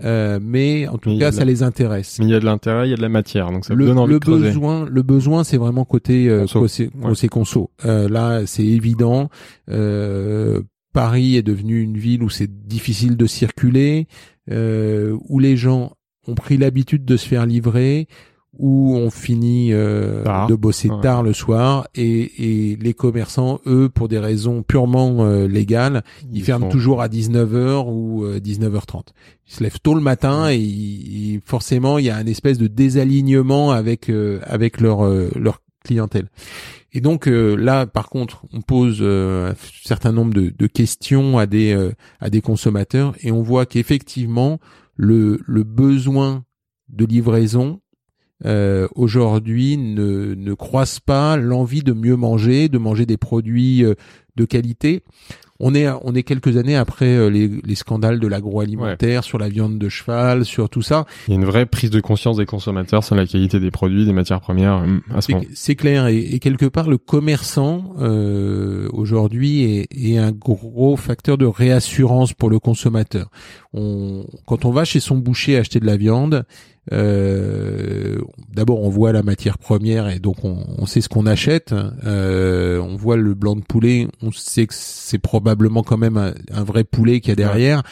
euh, 0.02 0.38
mais 0.42 0.88
en 0.88 0.96
tout 0.98 1.10
Mais 1.10 1.18
cas, 1.18 1.30
ça 1.32 1.40
la- 1.40 1.44
les 1.46 1.62
intéresse. 1.62 2.18
Mais 2.18 2.24
il 2.26 2.30
y 2.30 2.34
a 2.34 2.40
de 2.40 2.44
l'intérêt, 2.46 2.86
il 2.86 2.90
y 2.90 2.94
a 2.94 2.96
de 2.96 3.02
la 3.02 3.08
matière, 3.10 3.50
donc 3.52 3.64
ça 3.66 3.74
le, 3.74 3.84
vous 3.84 3.90
donne 3.90 3.98
envie 3.98 4.14
le 4.14 4.18
de 4.20 4.24
creuser. 4.24 4.46
besoin, 4.48 4.86
le 4.88 5.02
besoin, 5.02 5.44
c'est 5.44 5.58
vraiment 5.58 5.84
côté 5.84 6.28
euh, 6.28 6.40
Conso. 6.42 6.60
côté, 6.60 6.84
Ouais. 6.94 7.08
côté 7.10 7.28
conso. 7.28 7.70
Euh, 7.84 8.08
là, 8.08 8.46
c'est 8.46 8.64
évident. 8.64 9.28
Euh, 9.68 10.62
Paris 10.94 11.36
est 11.36 11.42
devenu 11.42 11.80
une 11.82 11.98
ville 11.98 12.22
où 12.22 12.30
c'est 12.30 12.66
difficile 12.66 13.16
de 13.16 13.26
circuler, 13.26 14.06
euh, 14.50 15.16
où 15.28 15.38
les 15.38 15.56
gens 15.56 15.92
ont 16.26 16.34
pris 16.34 16.56
l'habitude 16.56 17.04
de 17.04 17.16
se 17.16 17.26
faire 17.26 17.46
livrer, 17.46 18.08
où 18.56 18.94
on 18.96 19.10
finit 19.10 19.72
euh, 19.72 20.22
de 20.46 20.54
bosser 20.54 20.88
Ouais. 20.88 21.00
tard 21.00 21.24
le 21.24 21.32
soir, 21.32 21.88
et, 21.96 22.70
et 22.72 22.76
les 22.76 22.94
commerçants, 22.94 23.58
eux, 23.66 23.88
pour 23.88 24.06
des 24.06 24.20
raisons 24.20 24.62
purement 24.62 25.24
euh, 25.24 25.48
légales, 25.48 26.04
ils, 26.32 26.44
ferment 26.44 26.66
font- 26.66 26.70
toujours 26.72 27.02
à 27.02 27.08
19h 27.08 27.84
ou 27.92 28.24
euh, 28.24 28.38
19h30. 28.38 29.06
Ils 29.48 29.54
se 29.54 29.62
lèvent 29.64 29.80
tôt 29.82 29.94
le 29.94 30.00
matin 30.00 30.48
et, 30.50 31.40
forcément 31.44 31.98
il 31.98 32.04
y 32.04 32.10
a 32.10 32.16
un 32.16 32.26
espèce 32.26 32.58
de 32.58 32.68
désalignement 32.68 33.72
avec 33.72 34.08
euh, 34.08 34.38
avec 34.44 34.80
leur 34.80 35.04
euh, 35.04 35.30
leur 35.34 35.60
clientèle. 35.84 36.28
Et 36.92 37.00
donc 37.00 37.26
euh, 37.26 37.56
là 37.56 37.86
par 37.86 38.08
contre, 38.08 38.44
on 38.52 38.60
pose 38.62 38.98
euh, 39.00 39.50
un 39.50 39.54
certain 39.82 40.12
nombre 40.12 40.32
de, 40.32 40.52
de 40.56 40.66
questions 40.68 41.38
à 41.38 41.46
des 41.46 41.72
euh, 41.74 41.90
à 42.20 42.30
des 42.30 42.40
consommateurs 42.40 43.14
et 43.20 43.32
on 43.32 43.42
voit 43.42 43.66
qu'effectivement 43.66 44.60
le 44.96 45.40
le 45.46 45.62
besoin 45.62 46.44
de 46.88 47.04
livraison 47.04 47.80
euh, 48.44 48.88
aujourd'hui 48.94 49.78
ne, 49.78 50.34
ne 50.34 50.54
croise 50.54 51.00
pas 51.00 51.36
l'envie 51.36 51.82
de 51.82 51.92
mieux 51.92 52.16
manger, 52.16 52.68
de 52.68 52.78
manger 52.78 53.06
des 53.06 53.16
produits 53.16 53.84
euh, 53.84 53.94
de 54.36 54.44
qualité. 54.44 55.02
On 55.66 55.74
est 55.74 55.88
on 56.02 56.14
est 56.14 56.24
quelques 56.24 56.58
années 56.58 56.76
après 56.76 57.06
euh, 57.06 57.30
les, 57.30 57.48
les 57.48 57.74
scandales 57.74 58.20
de 58.20 58.26
l'agroalimentaire 58.26 59.24
sur 59.24 59.38
la 59.38 59.48
viande 59.48 59.78
de 59.78 59.88
cheval, 59.88 60.44
sur 60.44 60.68
tout 60.68 60.82
ça. 60.82 61.06
Il 61.26 61.30
y 61.30 61.36
a 61.36 61.40
une 61.40 61.46
vraie 61.46 61.64
prise 61.64 61.88
de 61.88 62.00
conscience 62.00 62.36
des 62.36 62.44
consommateurs 62.44 63.02
sur 63.02 63.14
la 63.14 63.26
qualité 63.26 63.58
des 63.60 63.70
produits, 63.70 64.04
des 64.04 64.12
matières 64.12 64.42
premières 64.42 64.82
hum, 64.84 65.00
à 65.10 65.22
ce 65.22 65.32
C'est 65.54 65.74
clair 65.74 66.06
et, 66.06 66.18
et 66.18 66.38
quelque 66.38 66.66
part 66.66 66.90
le 66.90 66.98
commerçant 66.98 67.94
euh, 67.98 68.90
aujourd'hui 68.92 69.62
est, 69.62 69.88
est 69.96 70.18
un 70.18 70.32
gros 70.32 70.98
facteur 70.98 71.38
de 71.38 71.46
réassurance 71.46 72.34
pour 72.34 72.50
le 72.50 72.58
consommateur. 72.58 73.30
On, 73.72 74.26
quand 74.44 74.66
on 74.66 74.70
va 74.70 74.84
chez 74.84 75.00
son 75.00 75.16
boucher 75.16 75.56
acheter 75.56 75.80
de 75.80 75.86
la 75.86 75.96
viande, 75.96 76.44
euh, 76.92 78.18
d'abord 78.52 78.82
on 78.82 78.90
voit 78.90 79.12
la 79.12 79.22
matière 79.22 79.56
première 79.56 80.10
et 80.10 80.18
donc 80.18 80.44
on, 80.44 80.64
on 80.76 80.84
sait 80.84 81.00
ce 81.00 81.08
qu'on 81.08 81.26
achète. 81.26 81.74
Euh, 82.04 82.78
on 82.80 82.96
voit 82.96 83.16
le 83.16 83.32
blanc 83.34 83.56
de 83.56 83.62
poulet, 83.62 84.08
on 84.22 84.30
sait 84.32 84.66
que 84.66 84.74
c'est 84.76 85.18
probablement 85.18 85.53
quand 85.86 85.98
même 85.98 86.16
un, 86.16 86.34
un 86.52 86.64
vrai 86.64 86.84
poulet 86.84 87.20
qu'il 87.20 87.30
y 87.30 87.32
a 87.32 87.36
derrière. 87.36 87.82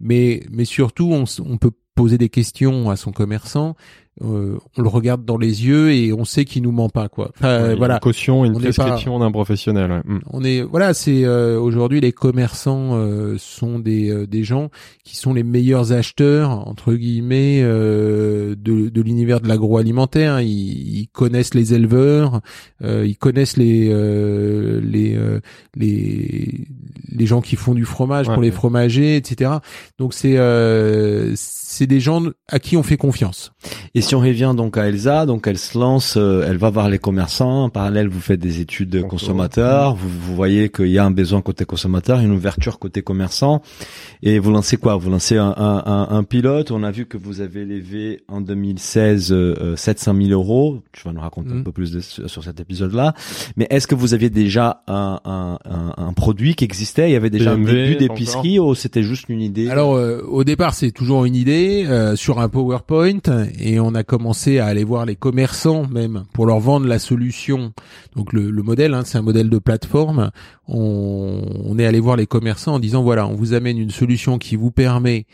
Mais 0.00 0.42
mais 0.50 0.64
surtout 0.64 1.10
on, 1.12 1.24
on 1.44 1.56
peut 1.58 1.70
poser 1.94 2.18
des 2.18 2.28
questions 2.28 2.90
à 2.90 2.96
son 2.96 3.12
commerçant. 3.12 3.76
Euh, 4.20 4.58
on 4.76 4.82
le 4.82 4.88
regarde 4.90 5.24
dans 5.24 5.38
les 5.38 5.64
yeux 5.66 5.90
et 5.90 6.12
on 6.12 6.26
sait 6.26 6.44
qu'il 6.44 6.62
nous 6.64 6.70
ment 6.70 6.90
pas 6.90 7.08
quoi. 7.08 7.32
Ouais, 7.42 7.48
y 7.48 7.50
a 7.72 7.74
voilà. 7.76 7.94
Une 7.94 8.00
caution, 8.00 8.44
une 8.44 8.54
On 8.54 8.60
prescription 8.60 9.18
d'un 9.18 9.32
professionnel. 9.32 9.90
ouais. 9.90 10.02
Hum. 10.06 10.20
On 10.30 10.44
est 10.44 10.60
voilà, 10.60 10.92
c'est 10.92 11.24
euh, 11.24 11.58
aujourd'hui 11.58 11.98
les 12.02 12.12
commerçants 12.12 12.90
euh, 12.92 13.36
sont 13.38 13.78
des 13.78 14.10
euh, 14.10 14.26
des 14.26 14.44
gens 14.44 14.68
qui 15.02 15.16
sont 15.16 15.32
les 15.32 15.42
meilleurs 15.42 15.94
acheteurs 15.94 16.50
entre 16.68 16.92
guillemets 16.92 17.60
euh, 17.62 18.54
de 18.54 18.90
de 18.90 19.00
l'univers 19.00 19.40
de 19.40 19.48
l'agroalimentaire. 19.48 20.42
Ils, 20.42 20.98
ils 21.00 21.08
connaissent 21.08 21.54
les 21.54 21.72
éleveurs, 21.72 22.42
euh, 22.84 23.06
ils 23.06 23.16
connaissent 23.16 23.56
les 23.56 23.88
euh, 23.90 24.78
les 24.84 25.14
euh, 25.16 25.40
les 25.74 26.66
les 27.10 27.26
gens 27.26 27.40
qui 27.40 27.56
font 27.56 27.74
du 27.74 27.84
fromage 27.84 28.28
Ouais, 28.28 28.34
pour 28.34 28.42
les 28.42 28.50
fromagers, 28.50 29.16
etc. 29.16 29.50
Donc 29.98 30.14
c'est 30.14 30.36
euh, 30.38 31.32
c'est 31.36 31.86
des 31.86 32.00
gens 32.00 32.22
à 32.48 32.58
qui 32.58 32.76
on 32.76 32.82
fait 32.82 32.96
confiance. 32.98 33.52
Et 33.94 34.00
si 34.02 34.14
on 34.14 34.20
revient 34.20 34.52
donc 34.56 34.76
à 34.76 34.88
Elsa, 34.88 35.24
donc 35.26 35.46
elle 35.46 35.56
se 35.58 35.78
lance, 35.78 36.14
euh, 36.18 36.44
elle 36.46 36.58
va 36.58 36.68
voir 36.70 36.88
les 36.90 36.98
commerçants. 36.98 37.64
En 37.64 37.70
parallèle, 37.70 38.08
vous 38.08 38.20
faites 38.20 38.40
des 38.40 38.60
études 38.60 38.90
de 38.90 39.00
Conso. 39.00 39.16
consommateurs. 39.26 39.94
Vous, 39.94 40.08
vous 40.08 40.34
voyez 40.36 40.68
qu'il 40.68 40.88
y 40.88 40.98
a 40.98 41.04
un 41.04 41.10
besoin 41.10 41.40
côté 41.40 41.64
consommateur, 41.64 42.20
une 42.20 42.32
ouverture 42.32 42.78
côté 42.78 43.02
commerçant. 43.02 43.62
Et 44.22 44.38
vous 44.38 44.50
lancez 44.50 44.76
quoi? 44.76 44.96
Vous 44.96 45.10
lancez 45.10 45.38
un, 45.38 45.54
un, 45.56 45.82
un, 45.86 46.08
un 46.10 46.24
pilote. 46.24 46.70
On 46.70 46.82
a 46.82 46.90
vu 46.90 47.06
que 47.06 47.16
vous 47.16 47.40
avez 47.40 47.64
levé 47.64 48.22
en 48.28 48.40
2016 48.42 49.32
euh, 49.32 49.74
700 49.76 50.14
000 50.14 50.28
euros. 50.30 50.82
Tu 50.92 51.02
vas 51.04 51.12
nous 51.12 51.20
raconter 51.20 51.50
un 51.52 51.54
Mhm. 51.56 51.64
peu 51.64 51.72
plus 51.72 51.90
de- 51.92 52.00
sur 52.00 52.44
cet 52.44 52.60
épisode-là. 52.60 53.14
Mais 53.56 53.66
est-ce 53.70 53.86
que 53.86 53.94
vous 53.94 54.14
aviez 54.14 54.30
déjà 54.30 54.82
un, 54.86 55.20
un, 55.24 55.58
un, 55.64 55.94
un 55.96 56.12
produit 56.12 56.54
qui 56.54 56.64
existait 56.82 57.08
Il 57.08 57.12
y 57.12 57.16
avait 57.16 57.30
déjà 57.30 57.52
un 57.52 57.58
début 57.58 57.96
d'épicerie 57.96 58.58
ou 58.58 58.74
c'était 58.74 59.02
juste 59.02 59.28
une 59.28 59.40
idée 59.40 59.70
Alors 59.70 59.94
euh, 59.94 60.20
au 60.22 60.44
départ 60.44 60.74
c'est 60.74 60.90
toujours 60.90 61.24
une 61.24 61.36
idée 61.36 61.84
euh, 61.86 62.16
sur 62.16 62.40
un 62.40 62.48
PowerPoint 62.48 63.20
et 63.58 63.80
on 63.80 63.94
a 63.94 64.02
commencé 64.02 64.58
à 64.58 64.66
aller 64.66 64.84
voir 64.84 65.06
les 65.06 65.16
commerçants 65.16 65.86
même 65.88 66.24
pour 66.32 66.46
leur 66.46 66.58
vendre 66.58 66.86
la 66.86 66.98
solution. 66.98 67.72
Donc 68.16 68.32
le, 68.32 68.50
le 68.50 68.62
modèle, 68.62 68.94
hein, 68.94 69.02
c'est 69.04 69.18
un 69.18 69.22
modèle 69.22 69.48
de 69.48 69.58
plateforme. 69.58 70.30
On, 70.66 71.42
on 71.64 71.78
est 71.78 71.86
allé 71.86 72.00
voir 72.00 72.16
les 72.16 72.26
commerçants 72.26 72.74
en 72.74 72.78
disant 72.78 73.02
voilà 73.02 73.26
on 73.26 73.34
vous 73.34 73.54
amène 73.54 73.78
une 73.78 73.90
solution 73.90 74.38
qui 74.38 74.56
vous 74.56 74.70
permet 74.70 75.26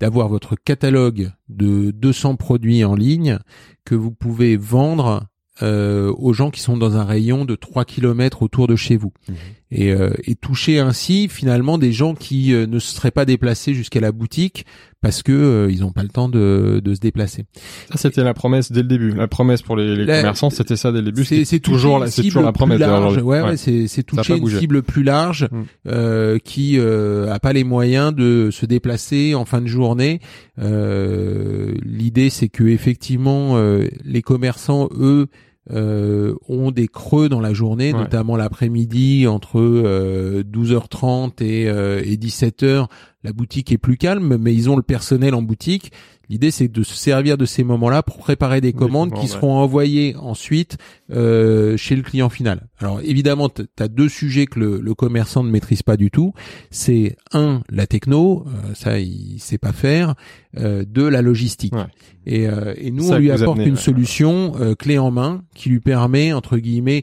d'avoir 0.00 0.28
votre 0.28 0.56
catalogue 0.56 1.30
de 1.48 1.90
200 1.90 2.36
produits 2.36 2.84
en 2.84 2.94
ligne 2.94 3.38
que 3.84 3.94
vous 3.94 4.10
pouvez 4.10 4.56
vendre 4.56 5.26
euh, 5.62 6.12
aux 6.16 6.32
gens 6.32 6.50
qui 6.50 6.60
sont 6.60 6.78
dans 6.78 6.96
un 6.96 7.04
rayon 7.04 7.44
de 7.44 7.54
3 7.54 7.84
kilomètres 7.84 8.42
autour 8.42 8.66
de 8.66 8.76
chez 8.76 8.96
vous. 8.96 9.12
Mhm. 9.28 9.36
Et, 9.72 9.92
euh, 9.92 10.10
et 10.24 10.34
toucher 10.34 10.78
ainsi 10.80 11.28
finalement 11.28 11.78
des 11.78 11.92
gens 11.92 12.14
qui 12.14 12.52
euh, 12.52 12.66
ne 12.66 12.78
se 12.78 12.94
seraient 12.94 13.10
pas 13.10 13.24
déplacés 13.24 13.72
jusqu'à 13.74 14.00
la 14.00 14.10
boutique 14.12 14.66
parce 15.02 15.22
que 15.22 15.32
euh, 15.32 15.70
ils 15.70 15.80
n'ont 15.80 15.92
pas 15.92 16.02
le 16.02 16.08
temps 16.10 16.28
de, 16.28 16.80
de 16.84 16.94
se 16.94 17.00
déplacer. 17.00 17.44
Ça, 17.90 17.96
c'était 17.96 18.22
la 18.22 18.34
promesse 18.34 18.70
dès 18.70 18.82
le 18.82 18.88
début. 18.88 19.12
La 19.12 19.28
promesse 19.28 19.62
pour 19.62 19.76
les, 19.76 19.96
les 19.96 20.04
La- 20.04 20.18
commerçants, 20.18 20.50
c'était 20.50 20.76
ça 20.76 20.92
dès 20.92 20.98
le 21.00 21.10
début. 21.12 21.24
C'est 21.24 21.60
toujours, 21.60 22.02
c'est 22.06 22.10
cible 22.22 22.26
toujours 22.28 22.42
la 22.42 22.52
promesse. 22.52 22.76
plus 22.78 22.86
large. 22.86 23.16
Ouais, 23.18 23.40
Ouais. 23.40 23.50
ouais, 23.50 23.56
c'est 23.56 24.02
toucher 24.02 24.36
une 24.36 24.48
cible 24.50 24.82
plus 24.82 25.02
large 25.02 25.48
Mm. 25.50 25.62
euh, 25.88 26.38
qui 26.38 26.76
euh, 26.78 27.32
a 27.32 27.38
pas 27.38 27.52
les 27.54 27.64
moyens 27.64 28.14
de 28.14 28.50
se 28.52 28.66
déplacer 28.66 29.34
en 29.34 29.44
fin 29.46 29.60
de 29.62 29.66
journée. 29.68 30.20
Euh, 30.58 31.72
L'idée, 31.84 32.30
c'est 32.30 32.48
que 32.48 32.64
effectivement, 32.64 33.56
euh, 33.56 33.86
les 34.04 34.22
commerçants, 34.22 34.88
eux, 34.98 35.28
euh, 35.70 36.34
ont 36.48 36.70
des 36.70 36.88
creux 36.88 37.28
dans 37.28 37.40
la 37.40 37.52
journée, 37.52 37.92
Ouais. 37.92 38.00
notamment 38.00 38.36
l'après-midi 38.36 39.26
entre 39.26 39.60
euh, 39.60 40.42
12h30 40.42 41.42
et, 41.42 41.68
euh, 41.68 42.02
et 42.04 42.16
17h. 42.16 42.86
La 43.22 43.32
boutique 43.32 43.70
est 43.70 43.78
plus 43.78 43.98
calme, 43.98 44.38
mais 44.38 44.54
ils 44.54 44.70
ont 44.70 44.76
le 44.76 44.82
personnel 44.82 45.34
en 45.34 45.42
boutique. 45.42 45.92
L'idée, 46.30 46.50
c'est 46.52 46.68
de 46.68 46.82
se 46.84 46.94
servir 46.94 47.36
de 47.36 47.44
ces 47.44 47.64
moments-là 47.64 48.02
pour 48.04 48.18
préparer 48.18 48.60
des 48.60 48.72
Des 48.72 48.78
commandes 48.78 49.12
qui 49.12 49.22
ouais. 49.22 49.26
seront 49.26 49.54
envoyées 49.58 50.14
ensuite 50.16 50.78
euh, 51.10 51.76
chez 51.76 51.96
le 51.96 52.02
client 52.02 52.28
final. 52.28 52.68
Alors 52.78 53.00
évidemment, 53.02 53.48
tu 53.48 53.64
as 53.80 53.88
deux 53.88 54.08
sujets 54.08 54.46
que 54.46 54.60
le, 54.60 54.80
le 54.80 54.94
commerçant 54.94 55.42
ne 55.42 55.50
maîtrise 55.50 55.82
pas 55.82 55.96
du 55.96 56.10
tout. 56.10 56.32
C'est 56.70 57.16
un, 57.32 57.62
la 57.68 57.88
techno, 57.88 58.46
euh, 58.46 58.74
ça 58.74 59.00
il 59.00 59.40
sait 59.40 59.58
pas 59.58 59.72
faire. 59.72 60.14
Euh, 60.56 60.84
deux, 60.86 61.08
la 61.08 61.20
logistique. 61.20 61.74
Ouais. 61.74 61.86
Et, 62.26 62.48
euh, 62.48 62.74
et 62.76 62.90
nous, 62.92 63.02
Ça 63.08 63.16
on 63.16 63.18
lui 63.18 63.32
apporte 63.32 63.58
amenez, 63.58 63.68
une 63.68 63.74
ouais. 63.74 63.80
solution 63.80 64.52
euh, 64.60 64.74
clé 64.76 64.98
en 64.98 65.10
main 65.10 65.42
qui 65.54 65.68
lui 65.68 65.80
permet, 65.80 66.32
entre 66.32 66.58
guillemets, 66.58 67.02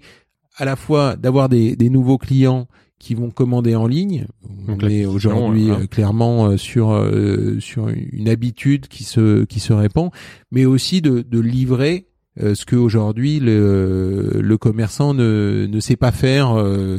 à 0.55 0.63
la 0.63 0.77
fois 0.77 1.17
d'avoir 1.17 1.49
des, 1.49 1.75
des 1.75 1.89
nouveaux 1.89 2.17
clients 2.17 2.67
qui 2.99 3.13
vont 3.15 3.29
commander 3.29 3.75
en 3.75 3.87
ligne. 3.87 4.25
Donc, 4.67 4.79
On 4.83 4.87
est 4.87 5.05
aujourd'hui 5.05 5.67
voilà. 5.67 5.83
euh, 5.83 5.87
clairement 5.87 6.47
euh, 6.47 6.57
sur 6.57 6.91
euh, 6.91 7.59
sur 7.59 7.89
une 7.89 8.27
habitude 8.29 8.87
qui 8.87 9.03
se 9.03 9.45
qui 9.45 9.59
se 9.59 9.73
répand, 9.73 10.09
mais 10.51 10.65
aussi 10.65 11.01
de, 11.01 11.21
de 11.21 11.39
livrer 11.39 12.07
euh, 12.41 12.55
ce 12.55 12.65
que 12.65 12.75
aujourd'hui 12.75 13.39
le 13.39 14.39
le 14.41 14.57
commerçant 14.57 15.13
ne 15.13 15.67
ne 15.69 15.79
sait 15.79 15.95
pas 15.97 16.11
faire. 16.11 16.57
euh, 16.57 16.97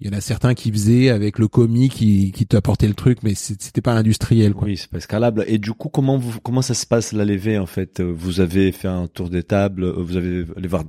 il 0.00 0.08
y 0.08 0.10
en 0.10 0.18
a 0.18 0.20
certains 0.20 0.54
qui 0.54 0.72
faisaient 0.72 1.08
avec 1.10 1.38
le 1.38 1.46
commis 1.46 1.88
qui 1.88 2.32
qui 2.32 2.46
t'apportait 2.46 2.88
le 2.88 2.94
truc, 2.94 3.18
mais 3.22 3.34
c'était 3.36 3.80
pas 3.80 3.92
industriel 3.92 4.52
quoi. 4.52 4.66
Oui, 4.66 4.76
c'est 4.76 4.90
pas 4.90 4.98
scalable. 4.98 5.44
Et 5.46 5.58
du 5.58 5.70
coup, 5.72 5.88
comment 5.88 6.18
vous, 6.18 6.40
comment 6.40 6.62
ça 6.62 6.74
se 6.74 6.84
passe 6.84 7.12
la 7.12 7.24
levée 7.24 7.58
en 7.58 7.66
fait? 7.66 8.00
Vous 8.00 8.40
avez 8.40 8.72
fait 8.72 8.88
un 8.88 9.06
tour 9.06 9.30
des 9.30 9.44
tables, 9.44 9.88
vous 9.88 10.16
avez 10.16 10.46
allé 10.56 10.66
voir. 10.66 10.82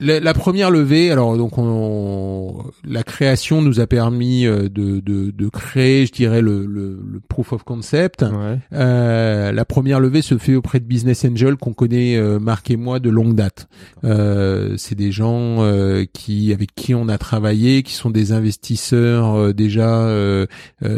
La, 0.00 0.18
la 0.18 0.34
première 0.34 0.70
levée, 0.70 1.10
alors 1.10 1.36
donc 1.36 1.58
on, 1.58 2.64
la 2.84 3.02
création 3.02 3.60
nous 3.60 3.80
a 3.80 3.86
permis 3.86 4.46
euh, 4.46 4.70
de, 4.70 5.00
de, 5.00 5.30
de 5.30 5.48
créer, 5.48 6.06
je 6.06 6.12
dirais, 6.12 6.40
le, 6.40 6.64
le, 6.64 6.98
le 7.06 7.20
proof 7.20 7.52
of 7.52 7.64
concept. 7.64 8.22
Ouais. 8.22 8.58
Euh, 8.72 9.52
la 9.52 9.64
première 9.66 10.00
levée 10.00 10.22
se 10.22 10.38
fait 10.38 10.54
auprès 10.54 10.80
de 10.80 10.86
Business 10.86 11.24
Angel 11.24 11.56
qu'on 11.56 11.74
connaît 11.74 12.16
euh, 12.16 12.38
Marc 12.38 12.70
et 12.70 12.76
moi 12.76 12.98
de 12.98 13.10
longue 13.10 13.34
date. 13.34 13.68
Euh, 14.04 14.74
c'est 14.78 14.94
des 14.94 15.12
gens 15.12 15.58
euh, 15.58 16.06
qui 16.12 16.52
avec 16.52 16.74
qui 16.74 16.94
on 16.94 17.08
a 17.08 17.18
travaillé, 17.18 17.82
qui 17.82 17.92
sont 17.92 18.10
des 18.10 18.32
investisseurs 18.32 19.34
euh, 19.34 19.52
déjà 19.52 20.08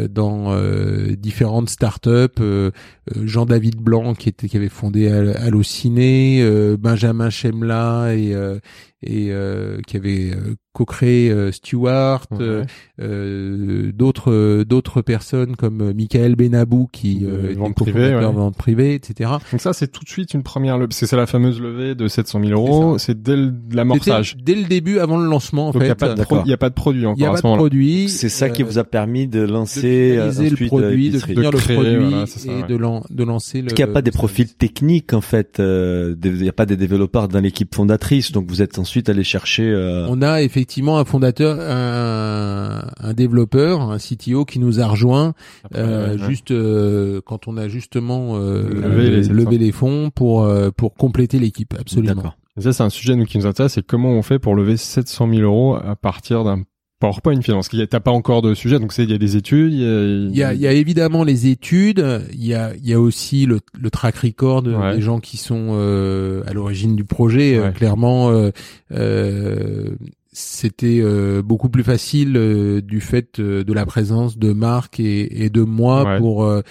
dans 0.09 0.53
euh, 0.53 1.15
différentes 1.17 1.69
startups. 1.69 2.41
Jean-David 3.21 3.75
Blanc 3.75 4.13
qui 4.13 4.29
était 4.29 4.47
qui 4.47 4.55
avait 4.55 4.69
fondé 4.69 5.09
Al- 5.09 5.35
Allociné, 5.37 6.41
euh, 6.41 6.77
Benjamin 6.79 7.29
Chemla 7.29 8.15
et 8.15 8.33
euh, 8.33 8.59
et 9.03 9.31
euh, 9.31 9.79
qui 9.87 9.97
avait 9.97 10.33
euh, 10.35 10.55
co-créé 10.73 11.29
euh, 11.31 11.51
Stewart, 11.51 12.25
euh, 12.39 12.61
Ouais. 12.61 12.65
euh, 13.01 13.91
d'autres 13.93 14.31
euh, 14.31 14.65
d'autres 14.65 15.01
personnes 15.01 15.55
comme 15.55 15.81
euh, 15.81 15.93
Michael 15.93 16.35
Benabou 16.35 16.87
qui 16.91 17.19
De 17.19 17.27
euh, 17.27 17.43
était 17.45 17.53
vente 17.53 17.75
cofondateur 17.75 18.01
privée, 18.01 18.15
ouais. 18.15 18.33
de 18.33 18.37
vente 18.37 18.57
privée, 18.57 18.93
etc. 18.95 19.31
Donc 19.51 19.61
ça, 19.61 19.73
c'est 19.73 19.87
tout 19.91 20.03
de 20.03 20.09
suite 20.09 20.33
une 20.33 20.43
première 20.43 20.77
levée. 20.77 20.89
C'est 20.91 21.05
c'est 21.05 21.15
la 21.17 21.27
fameuse 21.27 21.59
levée 21.61 21.95
de 21.95 22.07
700 22.07 22.39
000 22.43 22.51
euros. 22.53 22.97
C'est 22.97 23.21
dès 23.21 23.35
le- 23.35 23.53
l'amorçage. 23.71 24.31
C'était 24.31 24.43
dès 24.55 24.61
le 24.61 24.67
début, 24.67 24.99
avant 24.99 25.17
le 25.17 25.27
lancement, 25.27 25.69
en 25.69 25.71
Donc 25.71 25.81
il 25.83 25.85
n'y 25.85 25.91
a, 25.91 25.95
pas 25.95 26.07
de 26.13 26.51
a 26.53 26.57
pas 26.57 26.69
de 26.69 26.73
produit 26.73 27.01
Il 27.01 27.07
encore 27.07 27.19
y 27.19 27.25
a 27.25 27.29
à 27.29 27.31
pas 27.33 27.37
ce 27.37 27.47
de 27.47 27.53
produit. 27.55 28.09
C'est 28.09 28.29
ça 28.29 28.49
qui 28.49 28.63
euh, 28.63 28.65
vous 28.65 28.77
a 28.79 28.83
permis 28.83 29.27
de 29.27 29.43
de 29.45 29.51
lancer 29.51 30.15
le 30.15 30.29
ensuite, 30.29 30.67
produit, 30.67 31.09
euh, 31.09 31.11
de 31.13 31.17
finir 31.19 31.51
De 31.51 31.55
le 31.57 31.61
créer, 31.61 31.75
produit 31.75 31.95
voilà, 32.09 32.25
ça, 32.25 32.51
et 32.51 32.55
ouais. 32.61 32.67
de, 32.67 32.75
lan- 32.75 33.03
de 33.09 33.23
lancer 33.23 33.57
le. 33.59 33.63
Parce 33.65 33.73
qu'il 33.75 33.85
n'y 33.85 33.91
a 33.91 33.93
pas 33.93 34.01
des 34.01 34.11
le 34.11 34.15
profils 34.17 34.47
techniques 34.53 35.13
en 35.13 35.21
fait. 35.21 35.59
euh, 35.59 36.15
Il 36.23 36.33
n'y 36.41 36.49
a 36.49 36.53
pas 36.53 36.65
des 36.65 36.77
développeurs 36.77 37.27
dans 37.27 37.39
l'équipe 37.39 37.73
fondatrice, 37.75 38.31
donc 38.31 38.45
vous 38.47 38.61
êtes 38.61 38.79
ensuite 38.79 39.09
allé 39.09 39.23
chercher. 39.23 39.63
euh, 39.69 40.07
On 40.09 40.21
a 40.21 40.41
effectivement 40.41 40.62
un 40.97 41.05
fondateur, 41.05 41.57
un, 41.59 42.85
un 42.99 43.13
développeur, 43.13 43.81
un 43.81 43.97
CTO 43.97 44.45
qui 44.45 44.59
nous 44.59 44.79
a 44.79 44.87
rejoint 44.87 45.33
Après, 45.63 45.79
euh, 45.81 46.11
ouais, 46.17 46.27
juste 46.29 46.51
euh, 46.51 47.21
quand 47.25 47.47
on 47.47 47.57
a 47.57 47.67
justement 47.67 48.37
euh, 48.37 48.63
Levé 48.69 49.09
les 49.09 49.23
levé 49.27 49.57
les 49.57 49.71
fonds 49.71 50.09
pour 50.13 50.43
euh, 50.43 50.69
pour 50.75 50.93
compléter 50.95 51.39
l'équipe. 51.39 51.73
Absolument. 51.79 52.33
Et 52.57 52.61
ça, 52.61 52.71
c'est 52.73 52.83
un 52.83 52.89
sujet 52.89 53.15
nous 53.15 53.25
qui 53.25 53.37
nous 53.37 53.47
intéresse. 53.47 53.73
C'est 53.73 53.85
comment 53.85 54.11
on 54.11 54.21
fait 54.21 54.39
pour 54.39 54.55
lever 54.55 54.77
700 54.77 55.27
000 55.29 55.41
euros 55.41 55.75
à 55.75 55.95
partir 55.95 56.43
d'un 56.43 56.61
PowerPoint 56.99 57.41
finalement. 57.41 57.59
Parce 57.61 57.69
qu'il 57.69 57.79
y 57.79 57.81
a- 57.81 57.87
t'as 57.87 57.99
pas 57.99 58.11
encore 58.11 58.41
de 58.43 58.53
sujet, 58.53 58.79
donc 58.79 58.93
c'est 58.93 59.03
il 59.03 59.09
y 59.11 59.13
a 59.15 59.17
des 59.17 59.35
études. 59.35 59.73
Il 59.73 59.79
y 59.79 59.83
a, 59.85 60.29
Il 60.29 60.37
y 60.37 60.43
a, 60.43 60.53
il 60.53 60.61
y 60.61 60.67
a 60.67 60.71
évidemment 60.71 61.23
les 61.23 61.47
études, 61.47 62.05
il 62.31 62.45
y 62.45 62.53
a, 62.53 62.73
il 62.75 62.87
y 62.87 62.93
a 62.93 62.99
aussi 63.01 63.45
le, 63.47 63.59
le 63.77 63.89
track 63.89 64.17
record 64.17 64.63
Ouais. 64.67 64.95
des 64.95 65.01
gens 65.01 65.19
qui 65.19 65.37
sont 65.37 65.69
euh, 65.71 66.43
à 66.47 66.53
l'origine 66.53 66.95
du 66.95 67.03
projet. 67.03 67.57
Euh, 67.57 67.71
clairement, 67.71 68.29
euh, 68.29 68.51
euh, 68.91 69.89
c'était 70.33 70.99
euh, 71.01 71.41
beaucoup 71.41 71.69
plus 71.69 71.83
facile 71.83 72.35
euh, 72.35 72.81
du 72.81 72.99
fait 73.01 73.39
euh, 73.39 73.63
de 73.63 73.73
la 73.73 73.85
présence 73.85 74.37
de 74.37 74.51
Marc 74.51 74.99
et, 74.99 75.45
et 75.45 75.49
de 75.49 75.61
moi 75.61 76.03
Ouais. 76.03 76.17
pour 76.17 76.43
euh, 76.43 76.61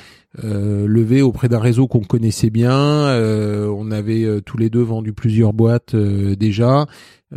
euh, 0.45 0.87
lever 0.87 1.23
auprès 1.23 1.49
d'un 1.49 1.59
réseau 1.61 1.87
qu'on 1.87 2.01
connaissait 2.01 2.51
bien. 2.51 2.73
Euh, 2.73 3.67
on 3.75 3.91
avait 3.91 4.25
euh, 4.25 4.41
tous 4.41 4.59
les 4.59 4.71
deux 4.71 4.83
vendu 4.83 5.13
plusieurs 5.13 5.53
boîtes 5.53 5.95
euh, 5.95 6.35
déjà. 6.37 6.87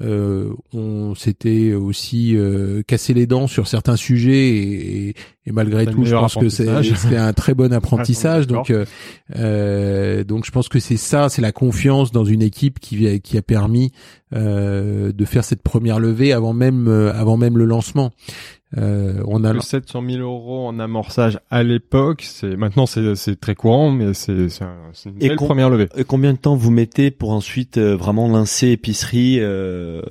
Euh, 0.01 0.49
on 0.73 1.15
s'était 1.15 1.73
aussi 1.73 2.35
euh, 2.35 2.81
cassé 2.85 3.13
les 3.13 3.27
dents 3.27 3.47
sur 3.47 3.67
certains 3.67 3.95
sujets 3.95 4.49
et, 4.49 5.07
et- 5.09 5.15
et 5.47 5.51
malgré 5.51 5.85
tout, 5.91 6.03
je 6.05 6.15
pense 6.21 6.33
que 6.41 6.49
c'était 6.95 7.17
un 7.17 7.31
très 7.33 7.53
bon 7.53 7.71
apprentissage. 7.73 8.47
Donc, 8.47 8.71
euh, 9.35 10.23
donc 10.23 10.45
je 10.45 10.51
pense 10.51 10.69
que 10.69 10.79
c'est 10.79 10.97
ça, 10.97 11.29
c'est 11.29 11.41
la 11.41 11.51
confiance 11.51 12.11
dans 12.11 12.25
une 12.25 12.41
équipe 12.41 12.79
qui, 12.79 13.21
qui 13.21 13.37
a 13.37 13.41
permis 13.41 13.91
euh, 14.33 15.11
de 15.11 15.25
faire 15.25 15.43
cette 15.43 15.61
première 15.61 15.99
levée 15.99 16.33
avant 16.33 16.53
même, 16.53 16.87
avant 17.13 17.37
même 17.37 17.57
le 17.57 17.65
lancement. 17.65 18.11
Euh, 18.77 19.21
on 19.25 19.43
a 19.43 19.53
Le 19.53 19.61
700 19.61 20.03
000 20.09 20.21
euros 20.21 20.67
en 20.67 20.79
amorçage 20.79 21.39
à 21.49 21.63
l'époque, 21.63 22.23
c'est 22.23 22.55
maintenant 22.57 22.85
c'est 22.85 23.15
c'est 23.15 23.39
très 23.39 23.55
courant, 23.55 23.89
mais 23.91 24.13
c'est 24.13 24.49
c'est 24.49 24.63
un- 24.65 24.75
c'est 24.93 25.09
une 25.09 25.15
Et 25.23 25.29
belle 25.29 25.37
con- 25.37 25.45
première 25.45 25.69
levée. 25.69 25.87
Et 25.95 26.03
combien 26.03 26.33
de 26.33 26.37
temps 26.37 26.55
vous 26.55 26.71
mettez 26.71 27.09
pour 27.11 27.31
ensuite 27.31 27.77
euh, 27.77 27.95
vraiment 27.95 28.27
lancer 28.27 28.67
épicerie 28.69 29.37
euh, 29.39 30.01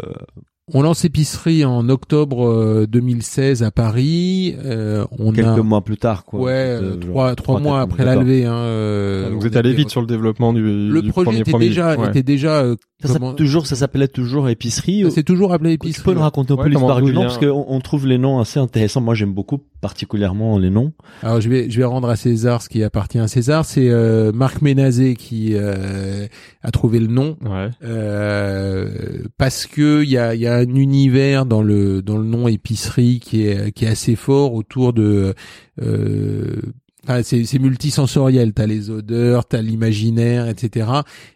On 0.73 0.81
lance 0.81 1.05
épicerie 1.05 1.63
en 1.67 1.91
octobre 1.91 2.47
euh, 2.49 2.87
2016 2.87 3.63
à 3.63 3.71
Paris. 3.71 4.57
Euh, 4.65 5.05
on 5.19 5.31
quelques 5.33 5.47
a 5.59 5.63
mois 5.63 5.83
plus 5.83 5.99
tard 5.99 6.25
quoi 6.25 6.41
ouais 6.41 6.53
Euh, 6.53 6.93
euh, 6.93 6.97
trois 6.97 7.35
trois 7.35 7.61
mois 7.61 7.83
après 7.83 8.07
la 8.07 8.17
levée. 8.17 8.47
Hein, 8.47 8.55
euh, 8.55 9.25
donc 9.29 9.37
on 9.37 9.41
vous 9.41 9.47
êtes 9.47 9.57
allé 9.57 9.71
était- 9.73 9.79
vite 9.79 9.91
sur 9.91 10.01
le 10.01 10.07
développement 10.07 10.55
du, 10.55 10.63
Le 10.89 11.03
du 11.03 11.11
projet 11.11 11.25
premier 11.27 11.41
était 11.41 11.51
premier. 11.51 11.69
déjà 11.69 11.97
Ouais. 11.99 12.09
était 12.09 12.23
déjà 12.23 12.63
euh, 12.63 12.77
Ça 13.09 13.15
s'appelle 13.15 13.21
comment- 13.29 13.35
toujours, 13.35 13.67
ça 13.67 13.77
s'appelait 13.77 14.09
toujours 14.09 14.49
épicerie. 14.49 15.05
c'est 15.11 15.23
toujours 15.23 15.53
appelé 15.53 15.71
Tu 15.79 15.87
épicerie. 15.89 16.05
peux 16.05 16.15
nous 16.15 16.21
raconter 16.21 16.53
un 16.53 16.57
Ouais, 16.57 16.65
peu 16.65 16.69
l'histoire 16.71 17.01
du 17.03 17.13
nom 17.13 17.23
parce 17.23 17.39
qu'on 17.39 17.65
on 17.69 17.81
trouve 17.81 18.07
les 18.07 18.19
noms 18.19 18.41
assez 18.41 18.59
intéressants. 18.61 19.01
Moi, 19.01 19.15
j'aime 19.15 19.33
beaucoup 19.35 19.59
particulièrement 19.81 20.59
les 20.59 20.71
noms. 20.71 20.93
Alors 21.23 21.41
je 21.41 21.49
vais 21.49 21.69
je 21.71 21.77
vais 21.79 21.85
rendre 21.85 22.09
à 22.09 22.17
César 22.17 22.63
ce 22.63 22.69
qui 22.69 22.83
appartient 22.83 23.19
à 23.19 23.29
César. 23.29 23.65
C'est 23.65 23.89
euh, 23.91 24.33
Marc 24.33 24.63
Ménazé 24.63 25.15
qui 25.15 25.51
euh, 25.55 26.27
a 26.63 26.71
trouvé 26.71 26.99
le 27.01 27.09
nom. 27.09 27.37
Ouais. 27.45 27.69
Euh, 27.85 28.89
parce 29.39 29.67
que 29.67 30.03
il 30.03 30.11
y 30.11 30.19
a, 30.19 30.35
il 30.35 30.41
y 30.41 30.47
a 30.47 30.55
un 30.57 30.75
univers 30.75 31.47
dans 31.47 31.63
le 31.63 32.03
dans 32.03 32.17
le 32.17 32.25
nom 32.25 32.49
épicerie 32.49 33.21
qui 33.21 33.47
est 33.47 33.73
qui 33.73 33.85
est 33.85 33.89
assez 33.89 34.17
fort 34.17 34.55
autour 34.55 34.93
de 34.93 35.35
euh, 35.83 36.57
c'est 37.23 37.45
c'est 37.45 37.59
multisensoriel. 37.59 38.53
T'as 38.53 38.67
les 38.67 38.91
odeurs 38.91 39.47
t'as 39.47 39.63
l'imaginaire 39.63 40.49
etc 40.49 40.89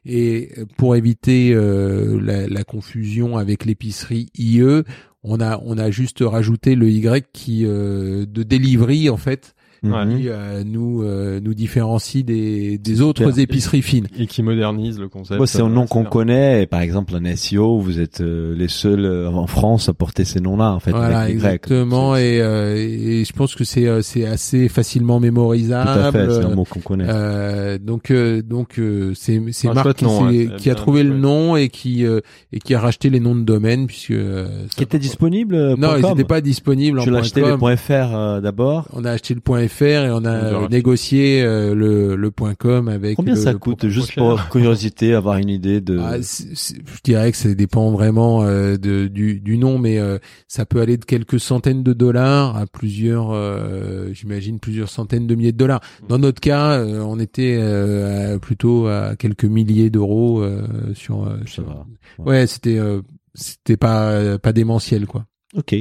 et 0.05 0.51
pour 0.77 0.97
éviter 0.97 1.53
euh, 1.53 2.21
la, 2.23 2.47
la 2.47 2.65
confusion 2.65 3.37
avec 3.37 3.65
l'épicerie 3.65 4.29
IE 4.37 4.83
on 5.23 5.41
a 5.41 5.61
on 5.65 5.79
a 5.79 5.91
juste 5.91 6.19
rajouté 6.21 6.75
le 6.75 6.89
Y 6.89 7.27
qui 7.33 7.65
euh, 7.65 8.27
de 8.27 8.43
delivery 8.43 9.11
en 9.11 9.17
fait 9.17 9.55
Mhm. 9.83 10.19
qui 10.19 10.29
euh, 10.29 10.65
nous 10.65 11.03
euh, 11.03 11.41
nous 11.43 11.55
différencie 11.55 12.25
des 12.25 12.79
des 12.79 13.01
autres 13.01 13.39
épiceries 13.41 13.83
fines. 13.83 14.07
Et 14.19 14.27
qui 14.27 14.43
modernise 14.43 14.99
le 14.99 15.09
concept. 15.09 15.41
Ouais, 15.41 15.47
c'est 15.47 15.63
un 15.63 15.69
nom 15.69 15.87
qu'on 15.87 16.05
connaît. 16.05 16.63
Et 16.63 16.67
par 16.67 16.81
exemple, 16.81 17.15
en 17.15 17.37
SEO, 17.37 17.79
vous 17.79 18.01
êtes 18.01 18.21
euh, 18.21 18.55
les 18.57 18.69
seuls 18.69 19.05
euh, 19.05 19.29
en 19.31 19.47
France 19.47 19.89
à 19.89 19.95
porter 19.95 20.25
ces 20.25 20.41
noms-là, 20.41 20.73
en 20.73 20.81
fait, 20.81 20.91
Voilà, 20.91 21.21
avec 21.21 21.35
les 21.35 21.41
Grecs. 21.41 21.53
exactement. 21.53 22.15
C'est- 22.17 22.35
Et, 22.37 22.41
euh, 22.41 22.75
et 22.77 23.25
je 23.25 23.33
pense 23.33 23.55
que 23.55 23.65
c'est 23.65 23.87
euh, 23.87 24.03
c'est 24.03 24.25
assez 24.27 24.69
facilement 24.69 25.17
Tout 25.19 25.23
mémorisable. 25.23 25.89
à 25.89 26.13
fait, 26.13 26.29
c'est 26.31 26.45
un 26.45 26.55
mot 26.55 26.65
qu'on 26.65 26.81
connaît. 26.81 27.07
Euh, 27.09 27.79
donc 27.79 28.11
euh, 28.11 28.43
donc 28.43 28.79
euh, 28.79 29.13
c'est 29.15 29.41
c'est 29.53 29.73
Marc 29.73 29.95
qui, 29.95 30.05
nom, 30.05 30.19
s'est- 30.19 30.25
ouais, 30.25 30.49
c'est 30.51 30.57
qui 30.57 30.71
a 30.71 30.75
trouvé 30.75 31.03
le 31.05 31.17
nom 31.17 31.57
et 31.57 31.69
qui 31.69 32.05
euh, 32.05 32.21
et 32.53 32.59
qui 32.59 32.75
a 32.75 32.81
racheté 32.81 33.11
les 33.11 33.21
noms 33.21 33.37
de 33.37 33.43
domaine 33.43 33.87
puisque 33.87 34.11
euh, 34.11 34.67
Qui 34.77 34.83
était 34.83 34.99
disponible 34.99 35.55
euh, 35.55 35.77
non 35.77 35.97
ils 35.97 36.05
n'étaient 36.07 36.25
pas 36.25 36.41
disponibles 36.41 36.99
en 36.99 37.05
Tu 37.05 37.11
l'as 37.11 37.19
point 37.19 37.23
acheté 37.23 37.57
points 37.57 37.77
.fr 37.77 38.15
euh, 38.15 38.41
d'abord. 38.41 38.87
on 38.93 39.05
a 39.05 39.11
acheté 39.13 39.35
le 39.35 39.41
point 39.41 39.68
.fr 39.69 39.83
et 39.85 40.11
on 40.11 40.25
a 40.25 40.69
négocié 40.69 41.43
euh, 41.43 41.75
le 41.75 42.17
le 42.17 42.31
point 42.31 42.55
.com 42.55 42.89
avec 42.89 43.17
Combien 43.17 43.35
le- 43.35 43.41
ça 43.41 43.53
le 43.53 43.59
coûte 43.59 43.87
Juste 43.89 44.15
pour 44.15 44.49
curiosité, 44.49 45.15
avoir 45.15 45.37
une 45.39 45.49
idée 45.49 45.81
de. 45.81 45.99
Ah, 46.01 46.19
je 46.19 47.01
dirais 47.05 47.31
que 47.33 47.37
ça 47.39 47.53
dépend 47.55 47.91
vraiment 47.91 48.43
euh, 48.45 48.77
de, 48.77 49.07
du, 49.09 49.41
du 49.41 49.59
nom, 49.59 49.79
mais 49.79 49.99
euh, 49.99 50.19
ça 50.49 50.67
peut 50.67 50.81
aller 50.81 50.97
de 50.97 51.05
quelques 51.05 51.41
centaines 51.41 51.83
de 51.83 51.93
dollars 51.93 52.57
à 52.57 52.67
plusieurs, 52.67 53.31
euh, 53.33 54.13
j'imagine 54.13 54.59
plusieurs 54.61 54.89
centaines 54.89 55.27
de 55.27 55.35
milliers 55.35 55.53
de 55.53 55.57
dollars. 55.59 55.81
Dans 56.09 56.19
notre 56.19 56.41
cas, 56.41 56.79
euh, 56.79 57.01
on 57.01 57.19
était 57.19 57.57
euh, 57.61 58.35
à- 58.35 58.39
plutôt 58.39 58.87
à 58.89 59.17
quelques 59.17 59.45
milliers 59.45 59.91
d'euros 59.91 60.43
euh, 60.43 60.63
sur. 60.95 61.25
euh, 61.27 61.39
Ça 61.47 61.53
sur- 61.53 61.65
va. 61.65 61.87
Ouais, 62.19 62.47
c'était 62.47 62.79
euh, 62.79 63.01
c'était 63.35 63.77
pas 63.77 64.39
pas 64.39 64.53
démentiel 64.53 65.07
quoi. 65.07 65.25
Ok. 65.57 65.75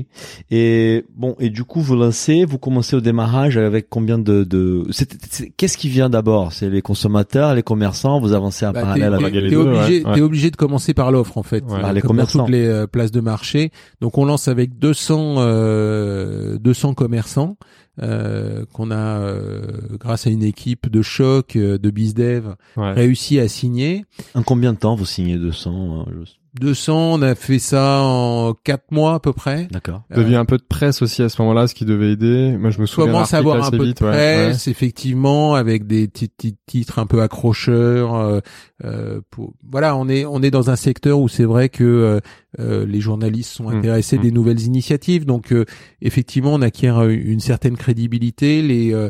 Et 0.49 1.05
bon, 1.15 1.35
et 1.39 1.49
du 1.49 1.65
coup, 1.65 1.81
vous 1.81 1.97
lancez, 1.97 2.45
vous 2.45 2.57
commencez 2.57 2.95
au 2.95 3.01
démarrage 3.01 3.57
avec 3.57 3.89
combien 3.89 4.17
de, 4.17 4.45
de... 4.45 4.85
c'est- 4.91 5.17
c'est- 5.29 5.49
qu'est-ce 5.57 5.77
qui 5.77 5.89
vient 5.89 6.09
d'abord? 6.09 6.53
C'est 6.53 6.69
les 6.69 6.81
consommateurs, 6.81 7.53
les 7.53 7.63
commerçants, 7.63 8.21
vous 8.21 8.31
avancez 8.31 8.65
en 8.65 8.71
Bah, 8.71 8.81
parallèle 8.81 9.09
t'es- 9.09 9.15
avec 9.23 9.33
t'es- 9.33 9.41
les 9.41 9.49
t'es 9.49 9.55
deux, 9.55 9.61
obligé, 9.61 10.05
ouais. 10.05 10.13
t'es 10.15 10.21
obligé 10.21 10.51
de 10.51 10.55
commencer 10.55 10.93
par 10.93 11.11
l'offre 11.11 11.37
en 11.37 11.43
fait, 11.43 11.65
Ouais. 11.65 11.81
Par 11.81 11.91
les 11.91 11.99
comme 11.99 12.07
dans 12.15 12.23
commerçants. 12.23 12.45
toutes 12.45 12.53
les 12.53 12.65
euh, 12.65 12.87
places 12.87 13.11
de 13.11 13.19
marché. 13.19 13.71
Donc 13.99 14.17
on 14.17 14.23
lance 14.23 14.47
avec 14.47 14.79
200 14.79 15.35
euh, 15.39 16.57
200 16.59 16.93
commerçants 16.93 17.57
euh, 18.01 18.63
qu'on 18.71 18.89
a 18.91 18.95
euh, 19.19 19.61
grâce 19.99 20.27
à 20.27 20.29
une 20.29 20.43
équipe 20.43 20.89
de 20.89 21.01
choc 21.01 21.55
euh, 21.57 21.77
de 21.77 21.89
bizdev 21.89 22.55
Ouais. 22.77 22.91
réussi 22.93 23.37
à 23.39 23.47
signer. 23.49 24.05
En 24.33 24.43
combien 24.43 24.71
de 24.71 24.77
temps 24.77 24.95
vous 24.95 25.05
signez 25.05 25.37
200 25.37 26.05
euh, 26.07 26.19
juste 26.19 26.37
200, 26.59 27.13
on 27.13 27.21
a 27.21 27.35
fait 27.35 27.59
ça 27.59 28.01
en 28.01 28.53
quatre 28.53 28.91
mois 28.91 29.13
à 29.15 29.19
peu 29.19 29.33
près. 29.33 29.67
D'accord. 29.71 30.03
Il 30.11 30.17
devait 30.17 30.35
un 30.35 30.45
peu 30.45 30.57
de 30.57 30.63
presse 30.67 31.01
aussi 31.01 31.21
à 31.23 31.29
ce 31.29 31.41
moment-là, 31.41 31.67
ce 31.67 31.75
qui 31.75 31.85
devait 31.85 32.11
aider. 32.11 32.55
Moi, 32.57 32.69
je 32.71 32.79
me 32.81 32.85
souviens 32.85 33.11
commence 33.11 33.33
à 33.33 33.37
avoir 33.37 33.63
un 33.63 33.71
peu 33.71 33.77
de 33.77 33.83
ouais, 33.83 33.93
presse, 33.93 34.67
effectivement, 34.67 35.55
avec 35.55 35.87
des 35.87 36.07
petits, 36.07 36.57
titres 36.65 36.99
un 36.99 37.05
peu 37.05 37.21
accrocheurs. 37.21 38.15
euh, 38.15 38.39
euh, 38.83 39.21
pour... 39.29 39.53
Voilà, 39.69 39.95
on 39.95 40.07
est 40.09 40.25
on 40.25 40.41
est 40.41 40.51
dans 40.51 40.69
un 40.69 40.75
secteur 40.75 41.19
où 41.19 41.27
c'est 41.27 41.43
vrai 41.45 41.69
que 41.69 41.83
euh, 41.83 42.19
euh, 42.59 42.85
les 42.85 43.01
journalistes 43.01 43.51
sont 43.51 43.67
Mm, 43.69 43.77
intéressés 43.77 44.17
des 44.17 44.31
nouvelles 44.31 44.61
initiatives. 44.61 45.25
Donc, 45.25 45.51
euh, 45.51 45.65
effectivement, 46.01 46.53
on 46.53 46.61
acquiert 46.61 46.99
euh, 46.99 47.09
une 47.09 47.39
certaine 47.39 47.77
crédibilité. 47.77 48.61
Les 48.61 48.93
euh, 48.93 49.09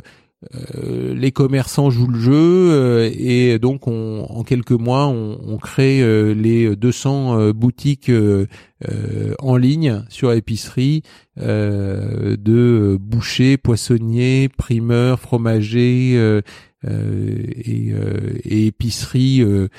euh, 0.54 1.16
les 1.16 1.32
commerçants 1.32 1.90
jouent 1.90 2.12
le 2.12 2.20
jeu 2.20 2.32
euh, 2.72 3.10
et 3.12 3.58
donc 3.58 3.88
on, 3.88 4.24
en 4.30 4.44
quelques 4.44 4.70
mois 4.70 5.08
on, 5.08 5.40
on 5.44 5.58
crée 5.58 6.00
euh, 6.04 6.36
les 6.36 6.76
200 6.76 7.40
euh, 7.40 7.54
boutiques 7.54 8.10
euh, 8.10 8.46
euh, 8.88 9.34
en 9.40 9.58
ligne 9.58 10.04
sur 10.10 10.32
épicerie 10.32 11.02
euh, 11.40 12.38
de 12.38 13.00
bouchers, 13.02 13.58
poissonniers, 13.58 14.48
primeurs, 14.56 15.20
fromagers 15.20 16.14
euh, 16.18 16.42
euh, 16.86 17.36
et, 17.56 17.92
euh, 17.92 18.38
et 18.44 18.68
épiceries 18.68 19.42
euh, 19.42 19.70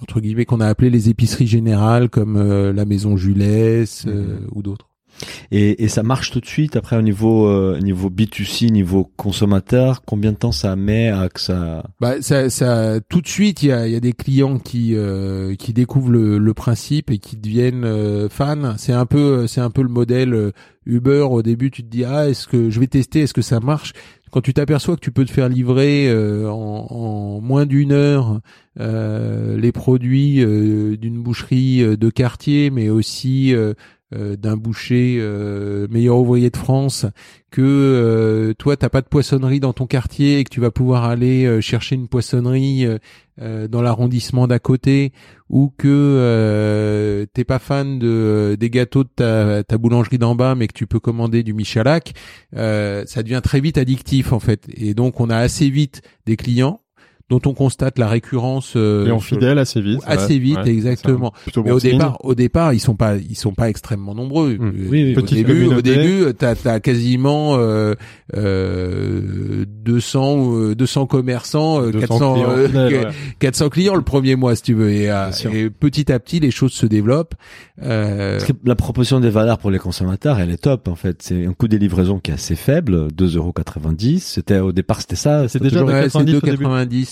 entre 0.00 0.20
guillemets 0.20 0.44
qu'on 0.44 0.60
a 0.60 0.68
appelé 0.68 0.88
les 0.88 1.10
épiceries 1.10 1.48
générales 1.48 2.10
comme 2.10 2.36
euh, 2.36 2.72
la 2.72 2.84
Maison 2.84 3.16
Julès 3.16 4.04
euh, 4.06 4.38
ou 4.52 4.62
d'autres. 4.62 4.88
Et, 5.50 5.84
et 5.84 5.88
ça 5.88 6.02
marche 6.02 6.30
tout 6.30 6.40
de 6.40 6.46
suite 6.46 6.76
après 6.76 6.96
au 6.96 7.02
niveau 7.02 7.46
euh, 7.46 7.78
niveau 7.80 8.10
B2C, 8.10 8.70
niveau 8.70 9.10
consommateur. 9.16 10.02
Combien 10.04 10.32
de 10.32 10.36
temps 10.36 10.52
ça 10.52 10.76
met 10.76 11.08
à 11.08 11.28
que 11.28 11.40
ça 11.40 11.84
Bah, 12.00 12.20
ça, 12.20 12.50
ça, 12.50 13.00
tout 13.08 13.20
de 13.20 13.28
suite, 13.28 13.62
il 13.62 13.68
y 13.68 13.72
a, 13.72 13.88
y 13.88 13.96
a 13.96 14.00
des 14.00 14.12
clients 14.12 14.58
qui 14.58 14.94
euh, 14.94 15.54
qui 15.54 15.72
découvrent 15.72 16.10
le, 16.10 16.38
le 16.38 16.54
principe 16.54 17.10
et 17.10 17.18
qui 17.18 17.36
deviennent 17.36 17.84
euh, 17.84 18.28
fans. 18.28 18.74
C'est 18.78 18.92
un 18.92 19.06
peu, 19.06 19.46
c'est 19.46 19.60
un 19.60 19.70
peu 19.70 19.82
le 19.82 19.88
modèle 19.88 20.34
euh, 20.34 20.52
Uber. 20.86 21.26
Au 21.30 21.42
début, 21.42 21.70
tu 21.70 21.82
te 21.82 21.88
dis 21.88 22.04
ah, 22.04 22.28
est-ce 22.28 22.46
que 22.46 22.70
je 22.70 22.80
vais 22.80 22.86
tester, 22.86 23.20
est-ce 23.20 23.34
que 23.34 23.42
ça 23.42 23.60
marche? 23.60 23.92
Quand 24.32 24.40
tu 24.40 24.52
t'aperçois 24.52 24.96
que 24.96 25.00
tu 25.00 25.12
peux 25.12 25.24
te 25.24 25.30
faire 25.30 25.48
livrer 25.48 26.08
euh, 26.08 26.50
en, 26.50 26.86
en 26.90 27.40
moins 27.40 27.64
d'une 27.64 27.92
heure 27.92 28.40
euh, 28.78 29.56
les 29.56 29.72
produits 29.72 30.44
euh, 30.44 30.96
d'une 30.96 31.22
boucherie 31.22 31.82
euh, 31.82 31.96
de 31.96 32.10
quartier, 32.10 32.70
mais 32.70 32.90
aussi 32.90 33.54
euh, 34.14 34.36
d'un 34.36 34.56
boucher 34.56 35.16
euh, 35.18 35.88
meilleur 35.90 36.18
ouvrier 36.18 36.50
de 36.50 36.56
France, 36.56 37.06
que 37.50 37.62
euh, 37.62 38.54
toi 38.54 38.76
t'as 38.76 38.88
pas 38.88 39.00
de 39.00 39.08
poissonnerie 39.08 39.58
dans 39.58 39.72
ton 39.72 39.86
quartier 39.86 40.38
et 40.38 40.44
que 40.44 40.50
tu 40.50 40.60
vas 40.60 40.70
pouvoir 40.70 41.04
aller 41.04 41.44
euh, 41.44 41.60
chercher 41.60 41.96
une 41.96 42.08
poissonnerie 42.08 42.86
dans 43.38 43.82
l'arrondissement 43.82 44.46
d'à 44.46 44.58
côté, 44.58 45.12
ou 45.50 45.70
que 45.76 47.26
t'es 47.34 47.44
pas 47.44 47.58
fan 47.58 47.98
de 47.98 48.56
des 48.58 48.70
gâteaux 48.70 49.04
de 49.04 49.10
ta, 49.14 49.62
ta 49.62 49.76
boulangerie 49.76 50.16
d'en 50.16 50.34
bas, 50.34 50.54
mais 50.54 50.68
que 50.68 50.72
tu 50.72 50.86
peux 50.86 51.00
commander 51.00 51.42
du 51.42 51.52
Michalak, 51.52 52.14
ça 52.54 53.22
devient 53.22 53.42
très 53.44 53.60
vite 53.60 53.76
addictif 53.76 54.32
en 54.32 54.40
fait. 54.40 54.66
Et 54.74 54.94
donc 54.94 55.20
on 55.20 55.28
a 55.28 55.36
assez 55.36 55.68
vite 55.68 56.00
des 56.24 56.36
clients 56.36 56.80
dont 57.28 57.40
on 57.46 57.54
constate 57.54 57.98
la 57.98 58.06
récurrence 58.08 58.74
euh, 58.76 59.06
Et 59.06 59.10
on 59.12 59.18
fidèle 59.18 59.58
assez 59.58 59.80
vite. 59.80 60.00
assez 60.06 60.34
ouais, 60.34 60.38
vite 60.38 60.58
ouais, 60.58 60.68
exactement. 60.68 61.32
Mais 61.56 61.62
bon 61.62 61.72
au 61.72 61.78
signe. 61.80 61.92
départ, 61.92 62.18
au 62.24 62.34
départ, 62.36 62.72
ils 62.72 62.78
sont 62.78 62.94
pas, 62.94 63.16
ils 63.16 63.34
sont 63.36 63.52
pas 63.52 63.68
extrêmement 63.68 64.14
nombreux. 64.14 64.54
Mm. 64.54 64.66
Euh, 64.66 64.72
Oui, 64.90 65.04
oui, 65.04 65.16
au 65.16 65.22
début, 65.22 65.66
au 65.66 65.82
début, 65.82 66.32
t'as, 66.38 66.54
t'as 66.54 66.78
quasiment 66.78 67.56
euh, 67.58 67.94
euh, 68.36 69.64
200, 69.84 70.34
ou, 70.36 70.56
euh, 70.70 70.74
200 70.74 71.06
commerçants, 71.06 71.82
euh, 71.82 71.90
200 71.90 72.06
400, 72.06 72.34
clients 72.34 72.50
euh, 72.50 72.66
fidèles, 72.66 72.94
ouais. 73.06 73.12
400 73.40 73.68
clients 73.70 73.94
le 73.96 74.02
premier 74.02 74.36
mois, 74.36 74.54
si 74.56 74.62
tu 74.62 74.74
veux. 74.74 74.90
Et, 74.90 75.10
euh, 75.10 75.30
et 75.52 75.70
petit 75.70 76.10
à 76.12 76.18
petit, 76.18 76.40
les 76.40 76.50
choses 76.50 76.72
se 76.72 76.86
développent. 76.86 77.34
Euh, 77.82 78.38
Parce 78.38 78.50
que 78.50 78.56
la 78.64 78.74
proposition 78.74 79.20
des 79.20 79.30
valeurs 79.30 79.58
pour 79.58 79.70
les 79.70 79.78
consommateurs, 79.78 80.38
elle 80.38 80.50
est 80.50 80.62
top 80.62 80.88
en 80.88 80.94
fait. 80.94 81.22
C'est 81.22 81.44
un 81.46 81.52
coût 81.52 81.68
des 81.68 81.78
livraisons 81.78 82.18
qui 82.20 82.30
est 82.30 82.34
assez 82.34 82.56
faible, 82.56 83.08
2,90€. 83.08 84.18
C'était 84.20 84.58
au 84.60 84.72
départ, 84.72 85.00
c'était 85.00 85.16
ça. 85.16 85.42
C'est 85.42 85.54
c'était 85.58 85.64
déjà 85.64 85.80
toujours- 85.80 85.88
de 85.90 85.94
ouais, 85.94 86.08
c'est 86.08 86.18
90 86.18 86.36
au 86.36 86.40
début. 86.40 86.64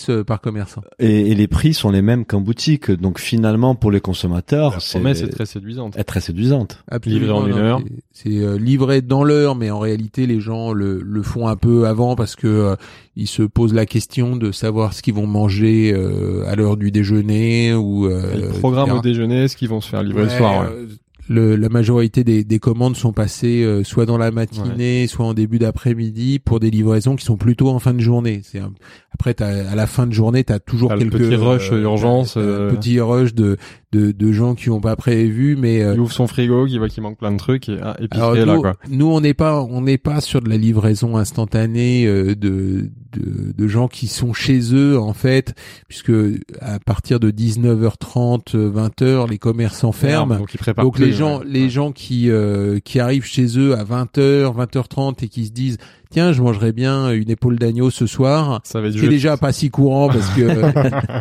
2,90 0.07 0.11
euh, 0.11 0.23
par 0.23 0.41
commerçant. 0.41 0.81
et, 0.99 1.31
et 1.31 1.35
les 1.35 1.47
prix 1.47 1.73
sont 1.73 1.89
les 1.89 2.01
mêmes 2.01 2.25
qu'en 2.25 2.41
boutique. 2.41 2.91
Donc 2.91 3.19
finalement, 3.19 3.75
pour 3.75 3.91
les 3.91 4.01
consommateurs, 4.01 4.81
c'est 4.81 4.99
très 5.29 5.45
séduisante. 5.45 5.97
est 5.97 6.03
très 6.03 6.21
séduisante. 6.21 6.83
Livré 7.05 7.31
en 7.31 7.47
une 7.47 7.53
heure. 7.57 7.81
C'est 8.11 8.29
euh, 8.37 8.57
livré 8.57 9.01
dans 9.01 9.23
l'heure, 9.23 9.55
mais 9.55 9.69
en 9.71 9.79
réalité, 9.79 10.25
les 10.27 10.39
gens 10.39 10.71
le, 10.73 11.01
le 11.01 11.21
font 11.23 11.47
un 11.47 11.55
peu 11.57 11.87
avant 11.87 12.15
parce 12.15 12.35
que 12.35 12.47
euh, 12.47 12.75
ils 13.15 13.27
se 13.27 13.43
posent 13.43 13.73
la 13.73 13.85
question 13.85 14.35
de 14.35 14.51
savoir 14.51 14.93
ce 14.93 15.01
qu'ils 15.01 15.13
vont 15.13 15.27
manger 15.27 15.93
euh, 15.93 16.43
à 16.47 16.55
l'heure 16.55 16.77
du 16.77 16.91
déjeuner 16.91 17.73
ou. 17.73 18.07
Euh, 18.07 18.31
Ils 18.35 18.59
programment 18.59 18.87
etc. 18.97 18.99
au 18.99 19.01
déjeuner 19.01 19.47
ce 19.47 19.55
qu'ils 19.57 19.69
vont 19.69 19.81
se 19.81 19.89
faire 19.89 20.03
livrer 20.03 20.23
le 20.23 20.29
soir. 20.29 20.61
ouais. 20.63 20.87
Euh, 21.29 21.33
le- 21.33 21.55
la 21.55 21.69
majorité 21.69 22.23
des, 22.23 22.43
des 22.43 22.59
commandes 22.59 22.95
sont 22.95 23.13
passées 23.13 23.63
euh, 23.63 23.83
soit 23.83 24.05
dans 24.05 24.17
la 24.17 24.31
matinée, 24.31 25.07
soit 25.07 25.25
en 25.25 25.33
début 25.33 25.59
d'après-midi 25.59 26.39
pour 26.39 26.59
des 26.59 26.69
livraisons 26.71 27.15
qui 27.15 27.25
sont 27.25 27.37
plutôt 27.37 27.69
en 27.69 27.79
fin 27.79 27.93
de 27.93 27.99
journée. 27.99 28.41
C'est 28.43 28.59
un- 28.59 28.73
après 29.11 29.35
à 29.41 29.75
la 29.75 29.87
fin 29.87 30.07
de 30.07 30.13
journée, 30.13 30.43
tu 30.43 30.53
as 30.53 30.59
toujours 30.59 30.91
le 30.93 30.99
quelques 30.99 31.17
petit 31.17 31.35
rush, 31.35 31.71
euh, 31.71 31.81
urgence, 31.81 32.33
t'as 32.33 32.41
un 32.41 32.43
euh. 32.43 32.71
petit 32.71 32.99
rush 32.99 33.33
de 33.33 33.57
de, 33.95 34.11
de 34.11 34.31
gens 34.31 34.55
qui 34.55 34.69
ont 34.69 34.81
pas 34.81 34.95
prévu, 34.95 35.55
mais 35.55 35.81
euh, 35.81 35.93
Il 35.93 35.99
ouvre 36.01 36.11
son 36.11 36.27
frigo, 36.27 36.65
qui 36.65 36.77
voit 36.77 36.89
qu'il 36.89 37.01
manque 37.03 37.17
plein 37.17 37.31
de 37.31 37.37
trucs 37.37 37.69
et 37.69 37.77
ah, 37.81 37.95
alors, 38.13 38.35
épicerie 38.35 38.45
là 38.45 38.55
nous, 38.55 38.61
quoi. 38.61 38.75
nous, 38.89 39.07
on 39.07 39.21
n'est 39.21 39.33
pas, 39.33 39.61
on 39.61 39.81
n'est 39.81 39.97
pas 39.97 40.21
sur 40.21 40.41
de 40.41 40.49
la 40.49 40.57
livraison 40.57 41.17
instantanée 41.17 42.05
euh, 42.05 42.35
de, 42.35 42.89
de 43.13 43.53
de 43.57 43.67
gens 43.67 43.87
qui 43.87 44.07
sont 44.07 44.33
chez 44.33 44.59
eux 44.73 44.99
en 44.99 45.13
fait, 45.13 45.55
puisque 45.87 46.11
à 46.59 46.79
partir 46.79 47.19
de 47.19 47.31
19h30, 47.31 48.55
20h, 48.55 49.29
les 49.29 49.37
commerçants 49.37 49.91
ferment. 49.91 50.37
Donc, 50.37 50.53
ils 50.53 50.57
préparent 50.57 50.83
Donc 50.85 50.95
plus, 50.95 51.05
les 51.05 51.11
gens, 51.13 51.39
ouais. 51.39 51.45
les 51.47 51.63
Ouais. 51.63 51.69
gens 51.69 51.91
qui 51.91 52.29
euh, 52.29 52.79
qui 52.83 52.99
arrivent 52.99 53.25
chez 53.25 53.57
eux 53.57 53.73
à 53.77 53.83
20h, 53.83 54.53
20h30 54.55 55.23
et 55.23 55.27
qui 55.29 55.45
se 55.45 55.51
disent 55.51 55.77
tiens, 56.09 56.31
je 56.33 56.41
mangerais 56.41 56.71
bien 56.71 57.11
une 57.11 57.29
épaule 57.29 57.57
d'agneau 57.57 57.89
ce 57.89 58.05
soir. 58.07 58.61
ça 58.63 58.81
va 58.81 58.87
être 58.87 58.97
C'est 58.99 59.07
déjà 59.07 59.37
pas 59.37 59.51
si 59.51 59.69
courant 59.69 60.07
parce 60.07 60.29
que 60.31 60.41
euh, 60.41 60.71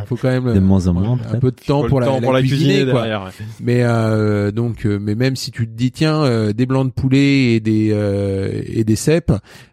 faut 0.06 0.16
quand 0.16 0.28
même 0.28 0.52
De 0.54 0.60
moins 0.60 0.86
en 0.88 0.94
moins, 0.94 1.18
un 1.32 1.38
peu 1.38 1.50
de 1.50 1.56
temps 1.56 1.86
pour, 1.88 2.00
la, 2.00 2.18
la 2.20 2.40
cuisiner, 2.40 2.84
quoi. 2.84 3.02
derrière. 3.02 3.24
ouais. 3.24 3.30
Mais 3.60 3.82
euh, 3.82 4.50
donc, 4.50 4.86
euh, 4.86 4.98
mais 5.00 5.14
même 5.14 5.36
si 5.36 5.50
tu 5.50 5.66
te 5.66 5.72
dis 5.72 5.90
tiens, 5.90 6.22
euh, 6.24 6.52
des 6.52 6.66
blancs 6.66 6.86
de 6.86 6.92
poulet 6.92 7.54
et 7.54 7.60
des 7.60 7.90
euh, 7.92 8.62
et 8.66 8.84
des 8.84 8.96
cèpes, 8.96 9.32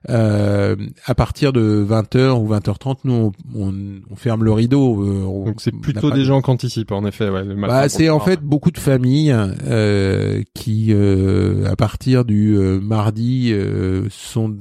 euh, 0.09 0.75
à 1.05 1.15
partir 1.15 1.53
de 1.53 1.85
20h 1.87 2.31
ou 2.39 2.47
20h30, 2.53 2.97
nous 3.03 3.13
on, 3.13 3.31
on, 3.67 3.73
on 4.09 4.15
ferme 4.15 4.43
le 4.43 4.51
rideau. 4.51 5.01
euh, 5.03 5.23
on- 5.25 5.45
Donc 5.45 5.55
c'est 5.61 5.71
plutôt 5.71 6.09
pas 6.09 6.15
des 6.15 6.21
de- 6.21 6.25
gens 6.25 6.41
qui 6.41 6.49
anticipent 6.49 6.91
en 6.91 7.05
effet. 7.05 7.29
Ouais, 7.29 7.43
Bah, 7.55 7.89
c'est 7.89 8.09
en 8.09 8.19
fait 8.19 8.31
ouais. 8.31 8.37
beaucoup 8.41 8.71
de 8.71 8.77
familles 8.79 9.35
euh, 9.67 10.41
qui, 10.53 10.87
euh, 10.91 11.65
à 11.69 11.75
partir 11.75 12.25
du 12.25 12.55
euh, 12.55 12.79
mardi, 12.79 13.51
euh, 13.53 14.07
sont 14.09 14.55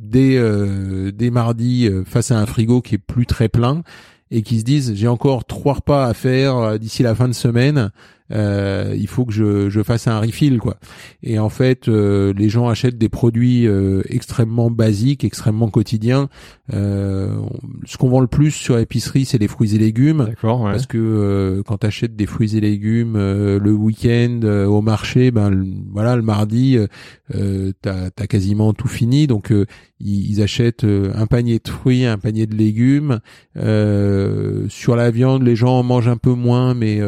dès 0.00 0.36
euh, 0.36 1.12
dès 1.12 1.30
mardi 1.30 1.86
euh, 1.86 2.04
face 2.04 2.30
à 2.30 2.38
un 2.38 2.46
frigo 2.46 2.80
qui 2.80 2.96
est 2.96 2.98
plus 2.98 3.26
très 3.26 3.48
plein 3.48 3.82
et 4.30 4.42
qui 4.42 4.58
se 4.58 4.64
disent 4.64 4.94
j'ai 4.94 5.08
encore 5.08 5.44
trois 5.44 5.74
repas 5.74 6.06
à 6.06 6.14
faire 6.14 6.56
euh, 6.56 6.78
d'ici 6.78 7.02
la 7.02 7.14
fin 7.14 7.28
de 7.28 7.34
semaine 7.34 7.90
euh, 8.32 8.94
il 8.98 9.06
faut 9.06 9.24
que 9.24 9.32
je, 9.32 9.68
je 9.70 9.82
fasse 9.82 10.06
un 10.06 10.20
refill 10.20 10.58
quoi. 10.58 10.76
Et 11.22 11.38
en 11.38 11.48
fait, 11.48 11.88
euh, 11.88 12.32
les 12.36 12.48
gens 12.48 12.68
achètent 12.68 12.98
des 12.98 13.08
produits 13.08 13.66
euh, 13.66 14.02
extrêmement 14.08 14.70
basiques, 14.70 15.24
extrêmement 15.24 15.68
quotidiens. 15.68 16.28
Euh, 16.72 17.34
ce 17.84 17.96
qu'on 17.96 18.08
vend 18.08 18.20
le 18.20 18.26
plus 18.28 18.52
sur 18.52 18.78
épicerie, 18.78 19.24
c'est 19.24 19.38
les 19.38 19.48
fruits 19.48 19.74
et 19.74 19.78
légumes. 19.78 20.28
Ouais. 20.62 20.70
Parce 20.72 20.86
que 20.86 20.98
euh, 20.98 21.62
quand 21.64 21.78
tu 21.78 21.86
achètes 21.86 22.16
des 22.16 22.26
fruits 22.26 22.56
et 22.56 22.60
légumes 22.60 23.14
euh, 23.16 23.58
le 23.58 23.72
week-end 23.72 24.40
euh, 24.44 24.66
au 24.66 24.80
marché, 24.80 25.30
ben 25.30 25.50
le- 25.50 25.66
voilà 25.92 26.14
le 26.16 26.22
mardi, 26.22 26.78
t'as 27.82 28.10
as 28.18 28.26
quasiment 28.26 28.72
tout 28.72 28.88
fini. 28.88 29.26
Donc 29.26 29.50
euh, 29.52 29.66
ils, 30.00 30.30
ils 30.30 30.42
achètent 30.42 30.84
un 30.84 31.26
panier 31.26 31.60
de 31.62 31.68
fruits, 31.68 32.04
un 32.06 32.18
panier 32.18 32.46
de 32.46 32.54
légumes. 32.56 33.18
Euh, 33.56 34.66
sur 34.68 34.96
la 34.96 35.10
viande, 35.10 35.42
les 35.42 35.56
gens 35.56 35.78
en 35.78 35.82
mangent 35.82 36.08
un 36.08 36.16
peu 36.16 36.32
moins, 36.34 36.74
mais 36.74 37.00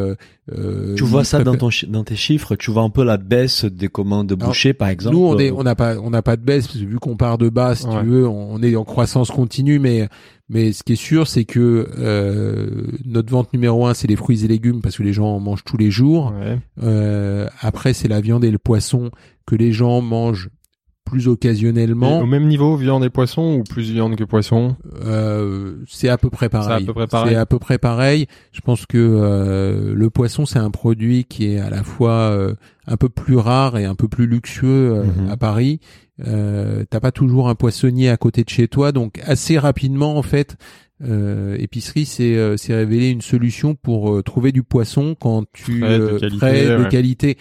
Tu 0.97 1.05
vois 1.05 1.25
ça 1.25 1.43
dans, 1.43 1.55
ton 1.57 1.69
tes 2.05 2.17
chiffres, 2.17 2.57
tu 2.57 2.71
vois 2.71 2.83
un 2.83 2.91
peu 2.91 3.05
la 3.05 3.17
baisse 3.17 3.65
des 3.65 3.89
commandes 3.89 4.29
de 4.29 4.35
Alors, 4.35 4.49
boucher 4.49 4.73
par 4.73 4.89
exemple. 4.89 5.17
Nous, 5.17 5.25
on 5.25 5.39
est, 5.39 5.51
euh, 5.51 5.55
on 5.57 5.63
n'a 5.63 5.75
pas, 5.75 5.99
on 5.99 6.11
n'a 6.11 6.23
pas 6.23 6.37
de 6.37 6.43
baisse 6.45 6.67
parce 6.67 6.79
que 6.79 6.85
vu 6.85 6.99
qu'on 6.99 7.17
part 7.17 7.39
de 7.39 7.49
bas, 7.49 7.75
si 7.75 7.87
Ouais. 7.87 8.01
tu 8.01 8.07
veux, 8.09 8.27
on, 8.27 8.55
on 8.55 8.63
est 8.63 8.75
en 8.77 8.85
croissance 8.85 9.31
continue. 9.31 9.79
Mais, 9.79 10.09
mais 10.49 10.73
ce 10.73 10.83
qui 10.83 10.93
est 10.95 10.97
sûr, 10.97 11.27
c'est 11.27 11.45
que 11.45 11.89
euh, 11.99 12.67
notre 13.05 13.31
vente 13.31 13.53
numéro 13.53 13.87
un, 13.87 13.95
c'est 13.95 14.09
les 14.09 14.17
fruits 14.17 14.45
et 14.45 14.49
légumes 14.49 14.81
parce 14.83 14.97
que 14.99 15.03
les 15.03 15.13
gens 15.13 15.29
en 15.29 15.41
mangent 15.41 15.65
tous 15.65 15.77
les 15.77 15.91
jours. 15.91 16.33
Ouais. 16.39 16.59
Euh, 16.83 17.49
après, 17.61 17.93
c'est 17.93 18.09
la 18.09 18.21
viande 18.21 18.45
et 18.45 18.51
le 18.51 18.59
poisson 18.59 19.11
que 19.47 19.55
les 19.55 19.73
gens 19.73 20.01
mangent 20.01 20.51
plus 21.05 21.29
occasionnellement. 21.29 22.21
Et 22.21 22.23
Au 22.23 22.27
même 22.27 22.47
niveau, 22.47 22.77
viande 22.77 23.05
et 23.05 23.11
poisson 23.11 23.59
ou 23.61 23.65
plus 23.65 23.91
viande 23.91 24.17
que 24.17 24.25
poisson? 24.25 24.77
Euh, 25.05 25.75
c'est 25.89 26.09
à 26.09 26.17
peu 26.19 26.31
près 26.31 26.49
pareil. 26.49 26.85
C'est 26.85 26.85
à 26.85 26.87
peu 26.87 26.95
près 26.95 27.07
pareil. 27.07 27.31
C'est 27.31 27.37
à 27.39 27.47
peu 27.47 27.59
près 27.59 27.79
pareil. 27.79 28.27
Je 28.53 28.61
pense 28.61 28.87
que 28.87 28.97
euh, 28.99 29.95
le 29.95 30.11
poisson, 30.11 30.47
c'est 30.47 30.59
un 30.59 30.71
produit 30.71 31.25
qui 31.25 31.53
est 31.53 31.59
à 31.59 31.71
la 31.71 31.83
fois 31.83 32.13
euh, 32.33 32.55
un 32.87 32.97
peu 32.97 33.09
plus 33.09 33.37
rare 33.37 33.77
et 33.79 33.85
un 33.85 33.95
peu 33.95 34.09
plus 34.09 34.27
luxueux 34.27 34.93
euh, 34.97 35.05
Mhm. 35.05 35.31
à 35.31 35.37
Paris. 35.37 35.81
Euh, 36.27 36.85
T'as 36.89 37.01
pas 37.01 37.13
toujours 37.13 37.49
un 37.49 37.55
poissonnier 37.55 38.09
à 38.09 38.17
côté 38.17 38.45
de 38.45 38.49
chez 38.51 38.69
toi, 38.69 38.93
donc 38.93 39.21
assez 39.27 39.59
rapidement 39.59 40.17
en 40.17 40.23
fait. 40.23 40.57
Euh, 41.05 41.57
épicerie 41.59 42.05
c'est 42.05 42.37
euh, 42.37 42.57
c'est 42.57 42.75
révélé 42.77 43.09
une 43.11 43.23
solution 43.23 43.75
pour 43.75 44.15
euh, 44.15 44.23
trouver 44.23 44.53
du 44.53 44.63
poisson 44.63 45.17
quand 45.19 45.43
tu 45.53 45.81
Frais, 45.81 45.99
de 45.99 46.19
qualité, 46.19 46.37
frais, 46.39 46.67
de 46.69 46.83
ouais. 46.85 46.89
qualité 46.89 47.39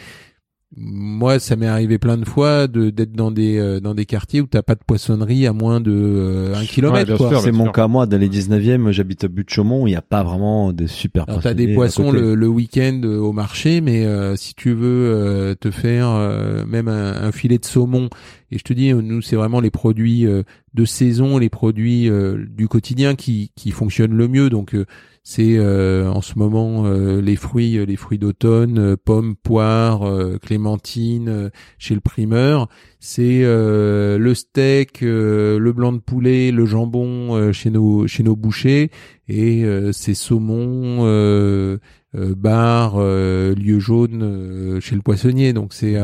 moi, 0.78 1.39
ça 1.39 1.57
m'est 1.57 1.67
arrivé 1.67 1.97
plein 1.97 2.17
de 2.17 2.24
fois 2.24 2.67
de 2.67 2.89
d'être 2.91 3.11
dans 3.11 3.30
des 3.30 3.57
euh, 3.57 3.82
dans 3.82 3.93
des 3.93 4.05
quartiers 4.05 4.39
où 4.39 4.47
t'as 4.47 4.61
pas 4.61 4.76
de 4.76 4.80
poissonnerie 4.86 5.45
à 5.45 5.51
moins 5.51 5.82
de 5.82 5.91
euh, 5.91 6.55
un 6.55 6.63
kilomètre. 6.63 7.17
c'est 7.41 7.51
mon 7.51 7.65
sûr. 7.65 7.74
cas 7.74 7.88
moi 7.89 8.05
dans 8.05 8.17
les 8.17 8.30
19e, 8.30 8.91
j'habite 8.91 9.26
à 9.26 9.28
but 9.28 9.45
de 9.45 9.49
Chaumont, 9.53 9.86
il 9.86 9.89
n'y 9.89 9.97
a 9.97 10.01
pas 10.01 10.24
vraiment 10.24 10.72
de 10.72 10.88
super 10.88 11.26
Alors 11.28 11.41
t'as 11.41 11.53
des 11.53 11.74
poissons 11.74 12.11
le, 12.11 12.36
le 12.36 12.47
week-end 12.47 13.01
euh, 13.03 13.17
au 13.17 13.34
marché, 13.34 13.82
mais 13.82 14.05
euh, 14.05 14.38
si 14.38 14.53
tu 14.55 14.72
veux 14.72 15.13
euh, 15.13 15.55
te 15.55 15.72
faire 15.72 16.07
euh, 16.09 16.65
même 16.65 16.88
un, 16.88 17.22
un 17.22 17.32
filet 17.34 17.57
de 17.57 17.65
saumon, 17.65 18.09
et 18.52 18.58
je 18.58 18.64
te 18.64 18.74
dis, 18.74 18.93
nous 18.93 19.22
c'est 19.22 19.38
vraiment 19.38 19.62
les 19.62 19.72
produits 19.72 20.28
euh, 20.28 20.43
de 20.74 20.84
saison, 20.84 21.38
les 21.38 21.49
produits 21.49 22.10
euh, 22.10 22.45
du 22.49 22.68
quotidien 22.68 23.16
qui 23.16 23.52
qui 23.56 23.72
fonctionnent 23.72 24.14
le 24.14 24.28
mieux. 24.28 24.49
Donc 24.49 24.76
euh, 24.76 24.86
c'est 25.24 25.60
en 25.60 26.20
ce 26.22 26.39
moment 26.39 26.89
les 26.89 27.36
fruits, 27.36 27.86
les 27.86 27.95
fruits 27.95 28.18
d'automne, 28.18 28.97
pommes, 28.97 29.36
poires, 29.36 30.02
clémentines 30.41 31.52
chez 31.78 31.93
le 31.93 32.02
primeur. 32.02 32.68
C'est 32.99 33.43
le 33.43 34.34
steak, 34.34 35.02
le 35.02 35.72
blanc 35.76 35.93
de 35.93 35.99
poulet, 35.99 36.49
le 36.52 36.66
jambon 36.66 37.52
chez 37.54 37.70
nos 37.70 38.08
chez 38.08 38.24
nos 38.24 38.36
bouchers 38.36 38.89
et 39.28 39.64
c'est 39.91 40.16
saumon, 40.16 41.78
bar, 42.16 42.99
lieu 42.99 43.78
jaune 43.78 44.80
chez 44.82 44.95
le 44.95 45.04
poissonnier. 45.04 45.54
Donc 45.54 45.74
c'est 45.74 45.97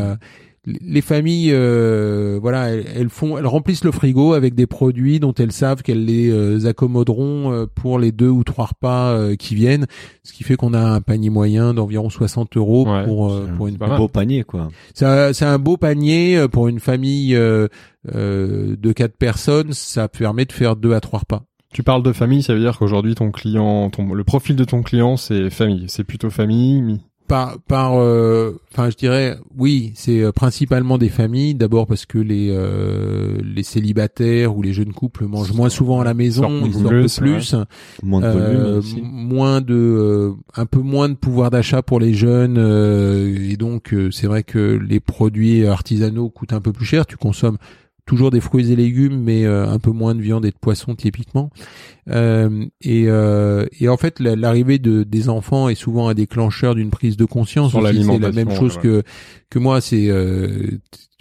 les 0.67 1.01
familles, 1.01 1.51
euh, 1.53 2.37
voilà, 2.41 2.69
elles, 2.71 2.85
elles 2.95 3.09
font, 3.09 3.37
elles 3.37 3.47
remplissent 3.47 3.85
le 3.85 3.91
frigo 3.91 4.33
avec 4.33 4.53
des 4.53 4.67
produits 4.67 5.19
dont 5.21 5.33
elles 5.33 5.53
savent 5.53 5.81
qu'elles 5.81 6.03
les 6.03 6.29
euh, 6.29 6.67
accommoderont 6.67 7.53
euh, 7.53 7.65
pour 7.73 7.99
les 7.99 8.11
deux 8.11 8.27
ou 8.29 8.43
trois 8.43 8.65
repas 8.65 9.11
euh, 9.11 9.35
qui 9.35 9.55
viennent, 9.55 9.85
ce 10.23 10.33
qui 10.33 10.43
fait 10.43 10.57
qu'on 10.57 10.73
a 10.73 10.79
un 10.81 10.99
panier 11.01 11.29
moyen 11.29 11.73
d'environ 11.73 12.09
60 12.09 12.57
euros 12.57 12.85
Ouais, 12.85 13.05
pour 13.05 13.31
euh, 13.31 13.45
c'est 13.47 13.55
pour 13.55 13.67
une 13.67 13.77
Un 13.79 13.97
beau 13.97 14.07
panier 14.09 14.43
quoi. 14.43 14.67
c'est 14.93 15.05
un, 15.05 15.31
c'est 15.33 15.45
un 15.45 15.57
beau 15.57 15.77
panier 15.77 16.37
euh, 16.37 16.47
pour 16.49 16.67
une 16.67 16.79
famille 16.79 17.33
euh, 17.35 17.67
euh, 18.13 18.75
de 18.77 18.91
quatre 18.91 19.15
personnes. 19.17 19.71
Ça 19.71 20.07
permet 20.09 20.45
de 20.45 20.51
faire 20.51 20.75
deux 20.75 20.93
à 20.93 20.99
trois 20.99 21.19
repas. 21.19 21.43
Tu 21.73 21.83
parles 21.83 22.03
de 22.03 22.13
famille, 22.13 22.43
ça 22.43 22.53
veut 22.53 22.59
dire 22.61 22.77
qu'aujourd'hui 22.77 23.15
ton 23.15 23.31
client, 23.31 23.89
ton, 23.89 24.13
le 24.13 24.23
profil 24.23 24.55
de 24.55 24.63
ton 24.63 24.81
client, 24.83 25.17
c'est 25.17 25.49
famille. 25.49 25.85
C'est 25.87 26.03
plutôt 26.03 26.29
famille. 26.29 26.99
Par, 27.27 27.59
par, 27.67 27.95
euh, 27.99 28.57
enfin, 28.71 28.89
je 28.89 28.95
dirais, 28.95 29.37
oui, 29.57 29.91
c'est 29.95 30.21
euh, 30.21 30.31
principalement 30.31 30.97
des 30.97 31.09
familles. 31.09 31.55
D'abord 31.55 31.85
parce 31.85 32.05
que 32.05 32.17
les 32.17 32.49
euh, 32.51 33.37
les 33.43 33.63
célibataires 33.63 34.55
ou 34.55 34.61
les 34.61 34.71
jeunes 34.71 34.93
couples 34.93 35.25
mangent 35.25 35.51
moins 35.53 35.67
souvent 35.69 35.99
à 35.99 36.05
la 36.05 36.13
maison, 36.13 36.61
ils 36.65 36.73
sortent 36.73 36.87
plus, 36.87 37.19
plus. 37.19 37.55
Moins 38.01 38.21
de 38.21 38.25
Euh, 38.27 38.81
moins 39.03 39.59
de 39.61 39.73
euh, 39.75 40.31
un 40.55 40.65
peu 40.65 40.79
moins 40.79 41.09
de 41.09 41.15
pouvoir 41.15 41.49
d'achat 41.51 41.81
pour 41.81 41.99
les 41.99 42.13
jeunes 42.13 42.57
euh, 42.57 43.49
et 43.51 43.57
donc 43.57 43.93
euh, 43.93 44.09
c'est 44.11 44.27
vrai 44.27 44.43
que 44.43 44.79
les 44.89 44.99
produits 45.01 45.65
artisanaux 45.67 46.29
coûtent 46.29 46.53
un 46.53 46.61
peu 46.61 46.71
plus 46.71 46.85
cher 46.85 47.05
tu 47.05 47.17
consommes 47.17 47.57
toujours 48.05 48.31
des 48.31 48.39
fruits 48.39 48.71
et 48.71 48.75
légumes 48.75 49.21
mais 49.21 49.45
euh, 49.45 49.67
un 49.67 49.79
peu 49.79 49.91
moins 49.91 50.15
de 50.15 50.21
viande 50.21 50.45
et 50.45 50.51
de 50.51 50.55
poisson 50.59 50.95
typiquement 50.95 51.49
Euh, 52.09 52.65
et, 52.81 53.05
euh, 53.07 53.65
et 53.79 53.89
en 53.89 53.97
fait 53.97 54.19
la- 54.19 54.35
l'arrivée 54.37 54.79
de 54.79 55.03
des 55.03 55.27
enfants 55.27 55.67
est 55.67 55.75
souvent 55.75 56.07
un 56.07 56.13
déclencheur 56.13 56.73
d'une 56.73 56.89
prise 56.89 57.17
de 57.17 57.25
conscience 57.25 57.71
Sur 57.71 57.85
c'est 57.85 57.93
la 58.19 58.31
même 58.31 58.51
chose 58.51 58.75
ouais. 58.77 58.81
que 58.81 59.03
que 59.49 59.59
moi 59.59 59.81
c'est 59.81 60.07
euh, 60.07 60.47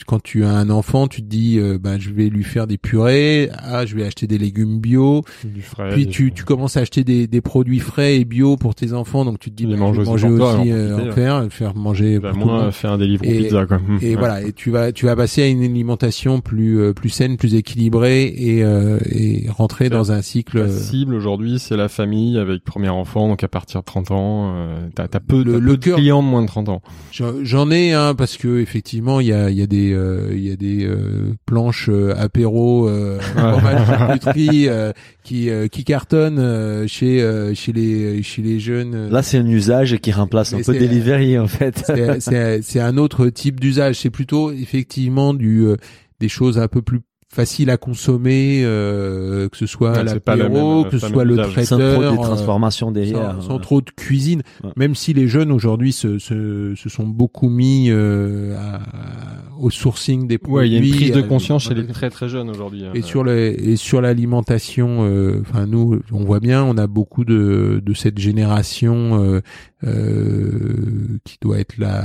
quand 0.07 0.22
tu 0.22 0.45
as 0.45 0.51
un 0.51 0.70
enfant 0.70 1.09
tu 1.09 1.22
te 1.22 1.26
dis 1.26 1.59
ben 1.80 1.99
je 1.99 2.11
vais 2.11 2.28
lui 2.28 2.45
faire 2.45 2.66
des 2.68 2.76
purées 2.78 3.49
ah 3.59 3.84
je 3.87 3.97
vais 3.97 4.05
acheter 4.05 4.26
des 4.28 4.39
légumes 4.39 4.78
bio 4.78 5.24
Du 5.45 5.62
frais. 5.62 5.89
puis 5.93 6.07
tu, 6.07 6.32
tu 6.32 6.45
commences 6.45 6.76
à 6.76 6.80
acheter 6.80 7.03
des, 7.03 7.26
des 7.26 7.41
produits 7.41 7.80
frais 7.80 8.16
et 8.18 8.24
bio 8.24 8.57
pour 8.57 8.74
tes 8.76 8.93
enfants, 8.93 9.24
donc 9.24 9.39
tu 9.41 9.51
te 9.51 9.57
dis 9.57 9.66
bah, 9.66 9.76
mangent 9.76 9.97
je 9.97 10.03
vais 10.03 10.09
aussi 10.09 10.26
manger 10.26 10.43
aussi 10.45 10.72
en 10.72 10.76
euh, 10.76 10.97
profiter, 10.99 11.11
en 11.11 11.12
faire, 11.41 11.53
faire 11.53 11.74
manger 11.74 12.18
tout 12.20 12.26
le 12.26 12.32
moins 12.45 12.70
faire 12.70 12.93
un 12.93 12.99
délivre 12.99 13.24
Et- 13.24 13.39
pizza 13.39 13.66
quoi. 13.66 13.80
Et 14.03 14.11
Ouais. 14.11 14.14
voilà, 14.16 14.43
et 14.43 14.53
tu 14.53 14.70
vas 14.70 14.93
tu 14.93 15.07
vas 15.07 15.16
passer 15.16 15.43
à 15.43 15.47
une 15.49 15.64
alimentation 15.64 16.41
plus 16.41 16.78
euh, 16.78 16.93
plus 16.93 17.09
saine, 17.09 17.37
plus 17.37 17.55
équilibrée 17.57 18.26
et 18.26 18.62
euh, 18.62 18.99
et 19.11 19.47
rentrer 19.49 19.89
dans 19.89 20.12
un 20.12 20.22
cycle. 20.22 20.59
La 20.77 20.81
euh, 20.81 20.83
cible 20.83 21.14
aujourd'hui, 21.14 21.59
c'est 21.59 21.77
la 21.77 21.89
famille 21.89 22.39
avec 22.39 22.62
premier 22.64 22.89
enfant, 22.89 23.29
donc 23.29 23.43
à 23.45 23.49
partir 23.49 23.81
de 23.81 23.85
30 23.87 24.11
ans, 24.11 24.53
euh, 24.57 24.79
t'as 24.95 25.09
t'as 25.09 25.20
peu, 25.20 25.43
Le- 25.43 25.53
t'as 25.55 25.59
le 25.59 25.72
peu 25.72 25.91
de 25.91 25.95
clients 25.97 26.22
de 26.22 26.29
moins 26.29 26.43
de 26.43 26.47
30 26.49 26.68
ans. 26.68 26.83
J'en 27.12 27.33
j'en 27.43 27.70
ai 27.70 27.93
un 27.93 28.14
parce 28.14 28.37
que 28.37 28.59
effectivement 28.61 29.20
il 29.20 29.27
y 29.29 29.33
a 29.33 29.51
il 29.51 29.57
y 29.57 29.62
a 29.62 29.66
des 29.66 29.93
euh, 29.93 30.31
il 30.33 30.47
y 30.47 30.53
a 30.53 30.57
des 30.57 30.85
euh, 30.87 31.33
planches 31.47 31.89
euh, 31.89 32.14
apéro 32.16 32.89
euh, 32.89 33.18
charcuterie 33.87 34.68
euh, 34.68 34.93
qui 35.22 35.51
euh, 35.51 35.68
qui 35.68 35.85
cartonnent 35.85 36.39
euh, 36.39 36.87
chez 36.87 37.22
euh, 37.22 37.55
chez 37.55 37.72
les 37.72 38.22
chez 38.22 38.43
les 38.43 38.61
jeunes. 38.61 38.95
euh, 38.95 39.11
Là, 39.11 39.22
c'est 39.22 39.39
un 39.39 39.47
usage 39.47 39.97
qui 39.99 40.12
remplace 40.12 40.53
un 40.55 40.61
peu 40.62 40.72
Delivery 40.74 41.39
en 41.39 41.47
fait. 41.49 41.83
c'est 41.87 42.20
c'est 42.20 42.62
c'est 42.62 42.81
un 42.81 42.97
autre 42.97 43.27
type 43.29 43.61
d'usage. 43.61 43.97
C'est 43.97 44.11
plutôt 44.11 44.51
effectivement 44.53 45.35
du 45.35 45.66
euh, 45.66 45.77
des 46.20 46.29
choses 46.29 46.59
un 46.59 46.68
peu 46.68 46.83
plus 46.83 47.01
faciles 47.37 47.70
à 47.70 47.76
consommer, 47.76 48.62
euh, 48.64 49.49
que 49.51 49.57
ce 49.57 49.66
soit 49.66 50.03
l'apéro, 50.03 50.82
même, 50.82 50.91
que 50.91 50.99
ce 50.99 51.07
soit 51.09 51.24
le 51.24 51.34
usage. 51.34 51.64
Sans 51.64 51.76
trop 51.78 51.87
traiteur, 51.87 52.12
de 52.14 52.18
euh, 52.18 52.22
transformation 52.22 52.91
derrière. 52.91 53.37
sans, 53.41 53.49
sans 53.49 53.59
trop 53.59 53.80
de 53.80 53.91
cuisine. 53.95 54.43
Ouais. 54.64 54.70
Même 54.76 54.95
si 54.95 55.12
les 55.12 55.28
jeunes 55.28 55.53
aujourd'hui 55.53 55.93
se, 55.93 56.18
se 56.18 56.74
se 56.74 56.89
sont 56.89 57.07
beaucoup 57.07 57.49
mis 57.49 57.91
euh, 57.91 58.57
à- 58.57 58.80
au 59.61 59.70
sourcing 59.70 60.26
des 60.26 60.39
produits. 60.39 60.57
Ouais, 60.57 60.68
il 60.68 60.72
y 60.72 60.76
a 60.76 60.80
une 60.80 60.91
prise 60.95 61.12
de 61.12 61.20
euh, 61.20 61.22
conscience 61.22 61.64
chez 61.64 61.74
les 61.74 61.87
très 61.87 62.11
très 62.11 62.28
jeunes 62.28 62.51
aujourd'hui. 62.51 62.84
hein. 62.84 62.91
Et 62.95 63.03
sur 63.03 63.22
les 63.24 63.49
et 63.51 63.76
sur 63.76 64.01
l'alimentation, 64.01 65.05
euh, 65.09 65.41
enfin 65.43 65.66
nous, 65.66 66.01
on 66.12 66.24
voit 66.24 66.41
bien, 66.41 66.62
on 66.64 66.76
a 66.78 66.87
beaucoup 66.87 67.24
de 67.24 67.80
de 67.84 67.95
cette 67.95 68.18
génération 68.18 69.22
euh, 69.22 69.41
euh, 69.84 71.18
qui 71.24 71.39
doit 71.41 71.59
être 71.59 71.78
la 71.78 72.05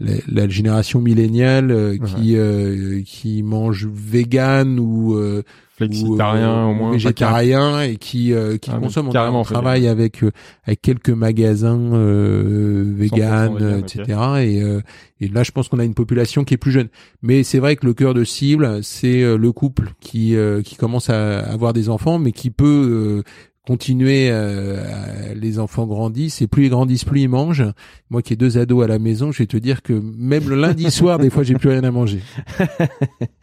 la, 0.00 0.12
la 0.26 0.48
génération 0.48 1.00
milléniale 1.00 1.70
euh, 1.70 1.96
qui 1.98 2.36
euh, 2.36 3.02
qui 3.04 3.42
mange 3.42 3.86
vegan 3.86 4.78
ou 4.80 5.14
euh, 5.14 5.42
ou, 5.80 6.20
euh, 6.20 6.64
au 6.64 6.74
moins. 6.74 6.92
végétarien 6.92 7.80
et 7.82 7.96
qui 7.96 8.32
euh, 8.32 8.56
qui 8.58 8.70
Ah, 8.72 8.78
consomme. 8.78 9.08
On, 9.08 9.42
travaille 9.42 9.86
avec 9.88 10.22
euh, 10.22 10.30
avec 10.64 10.82
quelques 10.82 11.10
magasins 11.10 11.92
euh, 11.94 12.84
100% 12.84 12.94
vegan, 12.94 13.54
vegan, 13.56 13.78
etc. 13.80 14.02
Et 14.42 14.62
euh, 14.62 14.80
et 15.20 15.28
là, 15.28 15.42
je 15.42 15.52
pense 15.52 15.68
qu'on 15.68 15.78
a 15.78 15.84
une 15.84 15.94
population 15.94 16.44
qui 16.44 16.54
est 16.54 16.58
plus 16.58 16.72
jeune. 16.72 16.88
Mais 17.22 17.44
c'est 17.44 17.58
vrai 17.58 17.76
que 17.76 17.86
le 17.86 17.94
cœur 17.94 18.14
de 18.14 18.24
cible, 18.24 18.82
c'est 18.82 19.22
euh, 19.22 19.36
le 19.36 19.52
couple 19.52 19.92
qui 20.00 20.36
euh, 20.36 20.62
qui 20.62 20.76
commence 20.76 21.08
à 21.08 21.38
avoir 21.38 21.72
des 21.72 21.88
enfants, 21.88 22.18
mais 22.18 22.32
qui 22.32 22.50
peut 22.50 23.22
euh, 23.24 23.30
continuer. 23.66 24.28
euh, 24.30 25.34
les 25.34 25.58
enfants 25.58 25.86
grandissent 25.86 26.40
et 26.42 26.46
plus 26.46 26.66
ils 26.66 26.70
grandissent, 26.70 27.04
plus 27.04 27.22
ils 27.22 27.28
mangent. 27.28 27.64
Moi 28.10 28.22
qui 28.22 28.32
ai 28.32 28.36
deux 28.36 28.56
ados 28.58 28.84
à 28.84 28.86
la 28.86 28.98
maison, 28.98 29.32
je 29.32 29.38
vais 29.38 29.46
te 29.46 29.56
dire 29.56 29.82
que 29.82 29.92
même 29.92 30.48
le 30.48 30.54
lundi 30.56 30.90
soir, 30.90 31.18
des 31.18 31.30
fois, 31.30 31.42
j'ai 31.42 31.54
plus 31.54 31.70
rien 31.70 31.82
à 31.84 31.90
manger. 31.90 32.20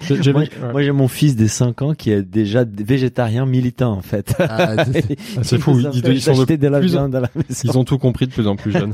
Moi, 0.10 0.44
ouais. 0.74 0.84
j'ai 0.84 0.92
mon 0.92 1.08
fils 1.08 1.36
des 1.36 1.48
5 1.48 1.82
ans 1.82 1.94
qui 1.94 2.12
est 2.12 2.22
déjà 2.24 2.64
végétarien 2.66 3.46
militant 3.46 3.94
en 3.94 4.02
fait. 4.02 4.34
Ah, 4.40 4.86
c'est- 4.86 5.18
Ah, 5.38 5.44
fou, 5.60 5.80
Il 5.80 6.14
ils, 6.14 6.22
sont 6.22 6.34
de 6.34 6.40
acheter 6.40 6.58
de 6.58 6.68
la 6.68 6.80
plus 6.80 6.96
en- 6.96 7.00
viande 7.02 7.16
à 7.16 7.22
la 7.22 7.30
maison. 7.36 7.62
Ils 7.64 7.78
ont 7.78 7.84
tout 7.84 7.98
compris 7.98 8.28
de 8.28 8.32
plus 8.32 8.48
en 8.48 8.56
plus 8.56 8.72
jeunes. 8.72 8.94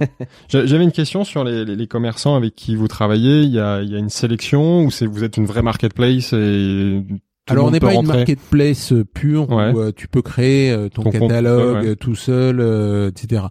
J'a- 0.49 0.65
J'avais 0.65 0.83
une 0.83 0.91
question 0.91 1.23
sur 1.23 1.43
les, 1.43 1.65
les, 1.65 1.75
les 1.75 1.87
commerçants 1.87 2.35
avec 2.35 2.55
qui 2.55 2.75
vous 2.75 2.87
travaillez. 2.87 3.43
Il 3.43 3.51
y 3.51 3.59
a, 3.59 3.81
il 3.81 3.89
y 3.91 3.95
a 3.95 3.99
une 3.99 4.09
sélection 4.09 4.83
ou 4.85 4.91
c'est 4.91 5.05
vous 5.05 5.23
êtes 5.23 5.37
une 5.37 5.45
vraie 5.45 5.61
marketplace 5.61 6.33
et 6.33 7.01
tout 7.47 7.53
Alors 7.53 7.65
on 7.67 7.71
n'est 7.71 7.79
pas 7.79 7.91
une 7.93 7.97
rentrer 8.01 8.17
marketplace 8.17 8.91
euh, 8.93 9.03
pure 9.03 9.49
Ouais. 9.49 9.71
où 9.71 9.79
euh, 9.79 9.91
tu 9.95 10.07
peux 10.07 10.21
créer 10.21 10.71
euh, 10.71 10.89
ton, 10.89 11.03
catalogue 11.09 11.27
tout 11.31 11.33
seul, 11.73 11.81
ouais. 11.83 11.89
euh, 11.89 11.95
tout 11.95 12.15
seul, 12.15 12.59
euh, 12.59 13.09
etc. 13.09 13.43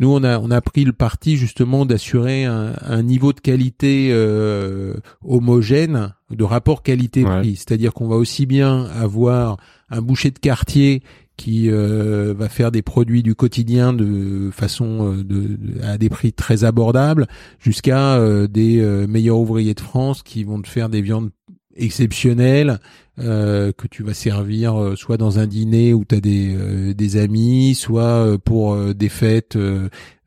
Nous 0.00 0.10
on 0.12 0.22
a 0.24 0.38
on 0.38 0.50
a 0.50 0.60
pris 0.60 0.84
le 0.84 0.92
parti 0.92 1.36
justement 1.36 1.86
d'assurer 1.86 2.44
un, 2.44 2.72
un 2.82 3.02
niveau 3.02 3.32
de 3.32 3.40
qualité 3.40 4.10
euh, 4.12 4.94
homogène, 5.24 6.12
de 6.30 6.44
rapport 6.44 6.82
qualité-prix. 6.82 7.56
C'est-à-dire 7.56 7.92
qu'on 7.94 8.08
va 8.08 8.16
aussi 8.16 8.46
bien 8.46 8.84
avoir 9.00 9.56
un 9.90 10.02
boucher 10.02 10.30
de 10.30 10.38
quartier 10.38 11.02
qui 11.36 11.68
euh, 11.68 12.32
va 12.36 12.48
faire 12.48 12.70
des 12.70 12.82
produits 12.82 13.24
du 13.24 13.34
quotidien 13.34 13.92
de 13.92 14.50
façon 14.52 15.12
euh, 15.14 15.16
de, 15.24 15.56
de- 15.56 15.82
à 15.82 15.98
des 15.98 16.08
prix 16.08 16.32
très 16.32 16.62
abordables 16.62 17.26
jusqu'à 17.58 18.14
euh, 18.18 18.46
des 18.46 18.80
euh, 18.80 19.06
meilleurs 19.08 19.38
ouvriers 19.38 19.74
de 19.74 19.80
France 19.80 20.22
qui 20.22 20.44
vont 20.44 20.62
te 20.62 20.68
faire 20.68 20.88
des 20.88 21.02
viandes 21.02 21.30
exceptionnelles 21.76 22.78
euh, 23.20 23.70
que 23.70 23.86
tu 23.86 24.02
vas 24.02 24.12
servir 24.12 24.74
euh, 24.74 24.96
soit 24.96 25.16
dans 25.16 25.38
un 25.38 25.46
dîner 25.46 25.94
où 25.94 26.04
tu 26.04 26.16
as 26.16 26.20
des, 26.20 26.52
euh, 26.56 26.94
des 26.94 27.16
amis, 27.16 27.76
soit 27.76 28.36
pour 28.44 28.76
des 28.94 29.08
fêtes 29.08 29.56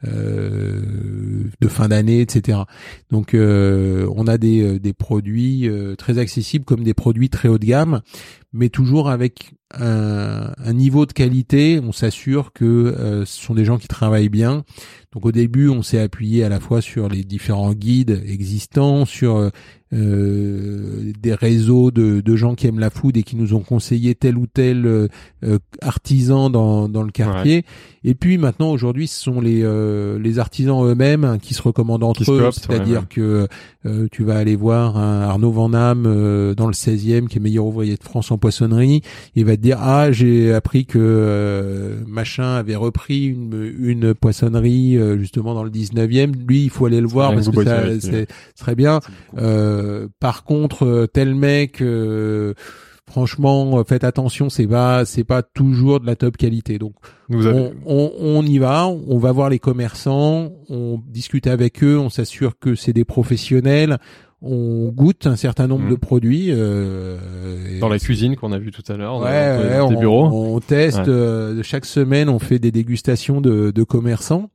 de 0.04 1.68
fin 1.68 1.88
d'année, 1.88 2.22
etc. 2.22 2.60
Donc 3.12 3.34
euh, 3.34 4.08
on 4.16 4.28
a 4.28 4.38
des, 4.38 4.62
euh, 4.62 4.80
des 4.80 4.94
produits 4.94 5.68
euh, 5.68 5.96
très 5.96 6.18
accessibles 6.18 6.66
comme 6.66 6.84
des 6.84 6.94
produits 6.94 7.30
très 7.30 7.48
haut 7.48 7.58
de 7.58 7.66
gamme, 7.66 8.02
mais 8.54 8.70
toujours 8.70 9.10
avec 9.10 9.54
un, 9.74 10.54
un 10.58 10.74
niveau 10.74 11.06
de 11.06 11.14
qualité. 11.14 11.80
On 11.84 11.92
s'assure 11.92 12.54
que 12.54 12.66
euh, 12.66 13.26
ce 13.26 13.42
sont 13.42 13.56
des 13.56 13.66
gens 13.66 13.78
qui 13.78 13.88
travaillent 13.88 14.30
bien. 14.30 14.64
Donc 15.14 15.26
au 15.26 15.32
début, 15.32 15.70
on 15.70 15.82
s'est 15.82 16.00
appuyé 16.00 16.44
à 16.44 16.50
la 16.50 16.60
fois 16.60 16.82
sur 16.82 17.10
les 17.10 17.24
différents 17.24 17.74
guides 17.74 18.22
existants, 18.28 19.06
sur 19.06 19.38
euh, 19.38 19.50
euh, 19.94 21.14
des 21.20 21.34
réseaux 21.34 21.92
de, 21.92 22.20
de 22.20 22.36
gens 22.36 22.56
qui 22.56 22.68
aiment 22.68 22.80
la 22.80 22.90
food 22.90 23.16
et 23.16 23.24
qui 23.24 23.38
nous 23.38 23.54
ont 23.54 23.62
conseillé 23.62 24.16
tel 24.16 24.38
ou 24.38 24.46
tel 24.46 24.86
euh, 24.86 25.08
euh, 25.44 25.60
artisan 25.82 26.50
dans, 26.50 26.90
dans 26.90 27.04
le 27.04 27.12
quartier. 27.12 27.64
Et 28.04 28.16
puis 28.16 28.38
maintenant, 28.38 28.72
aujourd'hui, 28.72 29.08
ce 29.08 29.20
sont 29.20 29.40
les, 29.40 29.64
euh, 29.64 29.87
les 30.20 30.40
artisans 30.40 30.86
eux-mêmes 30.86 31.38
qui 31.42 31.54
se 31.54 31.62
recommandent 31.62 32.04
entre 32.04 32.24
Qui 32.24 32.32
eux. 32.32 32.50
C'est-à-dire 32.52 33.02
ouais, 33.02 33.06
que 33.10 33.48
euh, 33.86 34.08
tu 34.12 34.24
vas 34.24 34.38
aller 34.38 34.56
voir 34.56 34.98
un 34.98 35.22
Arnaud 35.22 35.52
Van 35.52 35.70
Damme 35.70 36.06
euh, 36.06 36.54
dans 36.56 36.68
le 36.68 36.74
16e, 36.74 37.28
qui 37.28 37.38
est 37.38 37.42
meilleur 37.42 37.66
ouvrier 37.66 37.96
de 37.96 38.04
France 38.04 38.32
en 38.32 38.38
poissonnerie. 38.38 39.02
Il 39.36 39.46
va 39.46 39.56
te 39.56 39.62
dire 39.62 39.78
ah 39.82 40.12
j'ai 40.12 40.54
appris 40.54 40.86
que 40.86 40.98
euh, 41.00 41.96
machin 42.08 42.56
avait 42.56 42.76
repris 42.76 43.26
une, 43.26 43.74
une 43.80 44.14
poissonnerie 44.14 44.98
euh, 44.98 45.18
justement 45.18 45.54
dans 45.54 45.64
le 45.64 45.70
19e. 45.70 46.34
Lui, 46.48 46.64
il 46.64 46.70
faut 46.70 46.86
aller 46.86 47.02
le 47.02 47.08
voir 47.08 47.34
parce 47.34 47.50
que 47.50 47.64
ça 47.64 48.00
c'est 48.00 48.28
très 48.58 48.76
bien. 48.76 49.00
Euh, 49.38 50.08
par 50.20 50.44
contre, 50.44 50.86
euh, 50.86 51.08
tel 51.08 51.36
mec, 51.36 51.82
euh, 51.82 52.54
franchement, 53.10 53.80
euh, 53.80 53.84
faites 53.84 54.04
attention, 54.04 54.50
c'est 54.50 54.68
pas, 54.68 55.06
c'est 55.06 55.24
pas 55.24 55.42
toujours 55.42 56.00
de 56.00 56.06
la 56.06 56.16
top 56.16 56.38
qualité. 56.38 56.78
Donc, 56.78 56.94
Vous 57.30 57.46
avez, 57.48 57.60
on, 57.60 57.74
on, 57.86 58.12
on 58.20 58.44
y 58.44 58.58
va, 58.58 58.88
on 58.88 59.18
va 59.18 59.32
voir 59.32 59.50
les 59.50 59.60
commerçants, 59.60 60.52
on 60.70 61.00
discute 61.08 61.48
avec 61.48 61.84
eux, 61.84 61.98
on 61.98 62.10
s'assure 62.10 62.60
que 62.60 62.76
c'est 62.76 62.94
des 62.94 63.06
professionnels, 63.06 63.98
on 64.42 64.90
goûte 64.90 65.26
un 65.26 65.36
certain 65.36 65.66
nombre 65.68 65.86
Mhm. 65.86 65.90
de 65.92 65.96
produits. 65.96 66.48
Euh, 66.52 67.80
dans 67.80 67.90
la 67.90 67.98
cuisine 68.00 68.36
qu'on 68.36 68.52
a 68.52 68.60
vu 68.60 68.72
tout 68.72 68.84
à 68.88 68.96
l'heure, 68.96 69.18
Ouais, 69.20 69.26
ouais, 69.26 69.80
on, 69.82 70.00
bureaux. 70.00 70.26
on 70.28 70.60
teste 70.60 71.00
Ouais. 71.00 71.10
euh, 71.10 71.64
chaque 71.64 71.86
semaine, 71.86 72.30
on 72.30 72.40
fait 72.40 72.60
des 72.60 72.72
dégustations 72.72 73.42
de, 73.42 73.72
de 73.72 73.84
commerçants 73.84 74.50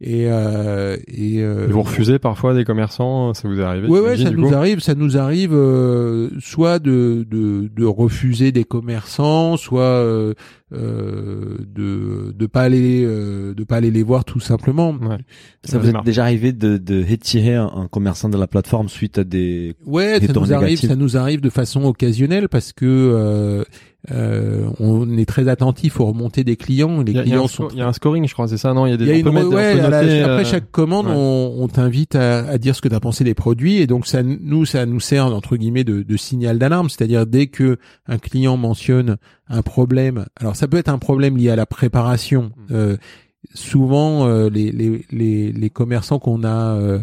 et 0.00 0.26
euh, 0.30 0.96
et, 1.08 1.42
euh, 1.42 1.68
Et 1.68 1.72
vous 1.72 1.82
refusez 1.82 2.18
parfois 2.18 2.52
des 2.54 2.64
commerçants, 2.64 3.32
ça 3.32 3.48
vous 3.48 3.58
est 3.58 3.64
arrivé 3.64 3.88
Ouais, 3.88 4.00
ouais, 4.00 4.16
ça 4.18 4.30
nous 4.30 4.48
coup 4.50 4.54
arrive, 4.54 4.80
ça 4.80 4.94
nous 4.94 5.16
arrive 5.16 5.54
euh, 5.54 6.28
soit 6.38 6.78
de, 6.78 7.26
de 7.30 7.68
de 7.74 7.84
refuser 7.86 8.52
des 8.52 8.64
commerçants, 8.64 9.56
soit 9.56 9.80
euh, 9.82 10.34
euh, 10.74 11.56
de 11.66 12.32
de 12.36 12.46
pas 12.46 12.62
aller 12.62 13.04
euh, 13.06 13.54
de 13.54 13.64
pas 13.64 13.76
aller 13.76 13.90
les 13.90 14.02
voir 14.02 14.26
tout 14.26 14.40
simplement. 14.40 14.90
Ouais. 14.90 15.16
Ça 15.64 15.78
vous 15.78 15.88
est 15.88 16.04
déjà 16.04 16.24
arrivé 16.24 16.52
de, 16.52 16.76
de 16.76 17.02
retirer 17.02 17.54
un, 17.54 17.70
un 17.74 17.88
commerçant 17.88 18.28
de 18.28 18.36
la 18.36 18.46
plateforme 18.46 18.90
suite 18.90 19.16
à 19.16 19.24
des 19.24 19.76
Ouais, 19.86 20.20
Des 20.20 20.26
ça 20.26 20.34
nous 20.34 20.52
arrive, 20.52 20.78
ça 20.78 20.96
nous 20.96 21.16
arrive 21.16 21.40
de 21.40 21.50
façon 21.50 21.84
occasionnelle 21.84 22.50
parce 22.50 22.74
que 22.74 23.64
euh, 24.12 24.68
on 24.80 25.16
est 25.18 25.26
très 25.26 25.48
attentif 25.48 25.98
aux 26.00 26.06
remontées 26.06 26.44
des 26.44 26.56
clients. 26.56 27.02
Les 27.02 27.12
Il 27.12 27.16
y, 27.16 27.18
a, 27.20 27.22
il 27.24 27.28
y 27.28 27.32
a 27.32 27.34
clients 27.34 27.44
un 27.44 27.48
sont 27.48 27.68
il 27.72 27.78
y 27.78 27.82
a 27.82 27.88
un 27.88 27.92
scoring, 27.92 28.26
je 28.28 28.32
crois, 28.32 28.46
c'est 28.48 28.56
ça 28.58 28.72
Non, 28.74 28.86
il 28.86 28.90
y 28.90 28.92
a 28.92 28.96
des. 28.96 29.04
Il 29.04 29.08
y 29.08 29.12
a 29.12 29.18
une 29.18 29.30
mettre- 29.32 29.48
ouais, 29.48 29.74
la- 29.76 29.86
après 29.86 30.00
euh, 30.02 30.44
chaque 30.44 30.70
commande, 30.70 31.06
ouais. 31.06 31.12
on, 31.14 31.56
on 31.58 31.68
t'invite 31.68 32.14
à, 32.14 32.46
à 32.48 32.58
dire 32.58 32.74
ce 32.76 32.80
que 32.82 32.88
tu 32.88 32.94
as 32.94 33.00
pensé 33.00 33.24
des 33.24 33.34
produits 33.34 33.76
et 33.76 33.86
donc 33.86 34.06
ça 34.06 34.22
nous 34.22 34.64
ça 34.64 34.86
nous 34.86 35.00
sert 35.00 35.26
entre 35.26 35.56
guillemets 35.56 35.84
de, 35.84 36.02
de 36.02 36.16
signal 36.16 36.58
d'alarme, 36.58 36.88
c'est-à-dire 36.88 37.26
dès 37.26 37.48
que 37.48 37.78
un 38.06 38.18
client 38.18 38.56
mentionne 38.56 39.16
un 39.48 39.62
problème, 39.62 40.26
alors 40.40 40.56
ça 40.56 40.68
peut 40.68 40.76
être 40.76 40.88
un 40.88 40.98
problème 40.98 41.36
lié 41.36 41.50
à 41.50 41.56
la 41.56 41.66
préparation. 41.66 42.50
Mm. 42.68 42.74
Euh, 42.74 42.96
souvent 43.54 44.26
euh, 44.26 44.50
les, 44.50 44.72
les, 44.72 45.04
les, 45.10 45.52
les 45.52 45.70
commerçants 45.70 46.18
qu'on 46.18 46.42
a 46.44 46.74
euh, 46.76 46.98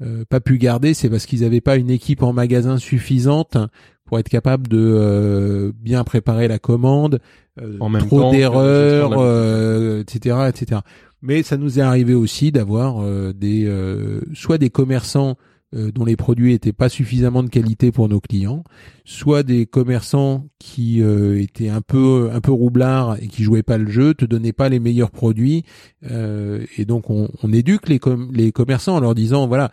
euh, 0.00 0.24
pas 0.28 0.40
pu 0.40 0.58
garder, 0.58 0.94
c'est 0.94 1.08
parce 1.10 1.26
qu'ils 1.26 1.40
n'avaient 1.40 1.60
pas 1.60 1.76
une 1.76 1.90
équipe 1.90 2.22
en 2.22 2.32
magasin 2.32 2.78
suffisante 2.78 3.56
pour 4.08 4.18
être 4.18 4.28
capable 4.30 4.66
de 4.68 4.78
euh, 4.80 5.70
bien 5.78 6.02
préparer 6.02 6.48
la 6.48 6.58
commande, 6.58 7.20
euh, 7.60 7.76
En 7.78 7.90
même 7.90 8.06
trop 8.06 8.30
d'erreurs, 8.32 9.12
euh, 9.18 10.00
etc., 10.00 10.36
etc. 10.48 10.80
Mais 11.20 11.42
ça 11.42 11.56
nous 11.58 11.78
est 11.78 11.82
arrivé 11.82 12.14
aussi 12.14 12.50
d'avoir 12.50 13.02
euh, 13.02 13.32
des 13.34 13.66
euh, 13.66 14.20
soit 14.32 14.56
des 14.56 14.70
commerçants 14.70 15.36
euh, 15.74 15.90
dont 15.92 16.06
les 16.06 16.16
produits 16.16 16.54
étaient 16.54 16.72
pas 16.72 16.88
suffisamment 16.88 17.42
de 17.42 17.50
qualité 17.50 17.92
pour 17.92 18.08
nos 18.08 18.20
clients, 18.20 18.64
soit 19.04 19.42
des 19.42 19.66
commerçants 19.66 20.46
qui 20.58 21.02
euh, 21.02 21.38
étaient 21.42 21.68
un 21.68 21.82
peu 21.82 22.30
un 22.32 22.40
peu 22.40 22.52
roublards 22.52 23.18
et 23.22 23.26
qui 23.28 23.42
jouaient 23.42 23.62
pas 23.62 23.76
le 23.76 23.90
jeu, 23.90 24.14
te 24.14 24.24
donnaient 24.24 24.54
pas 24.54 24.70
les 24.70 24.80
meilleurs 24.80 25.10
produits, 25.10 25.64
euh, 26.10 26.64
et 26.78 26.86
donc 26.86 27.10
on, 27.10 27.28
on 27.42 27.52
éduque 27.52 27.90
les 27.90 27.98
com- 27.98 28.30
les 28.32 28.52
commerçants 28.52 28.96
en 28.96 29.00
leur 29.00 29.14
disant 29.14 29.46
voilà 29.46 29.70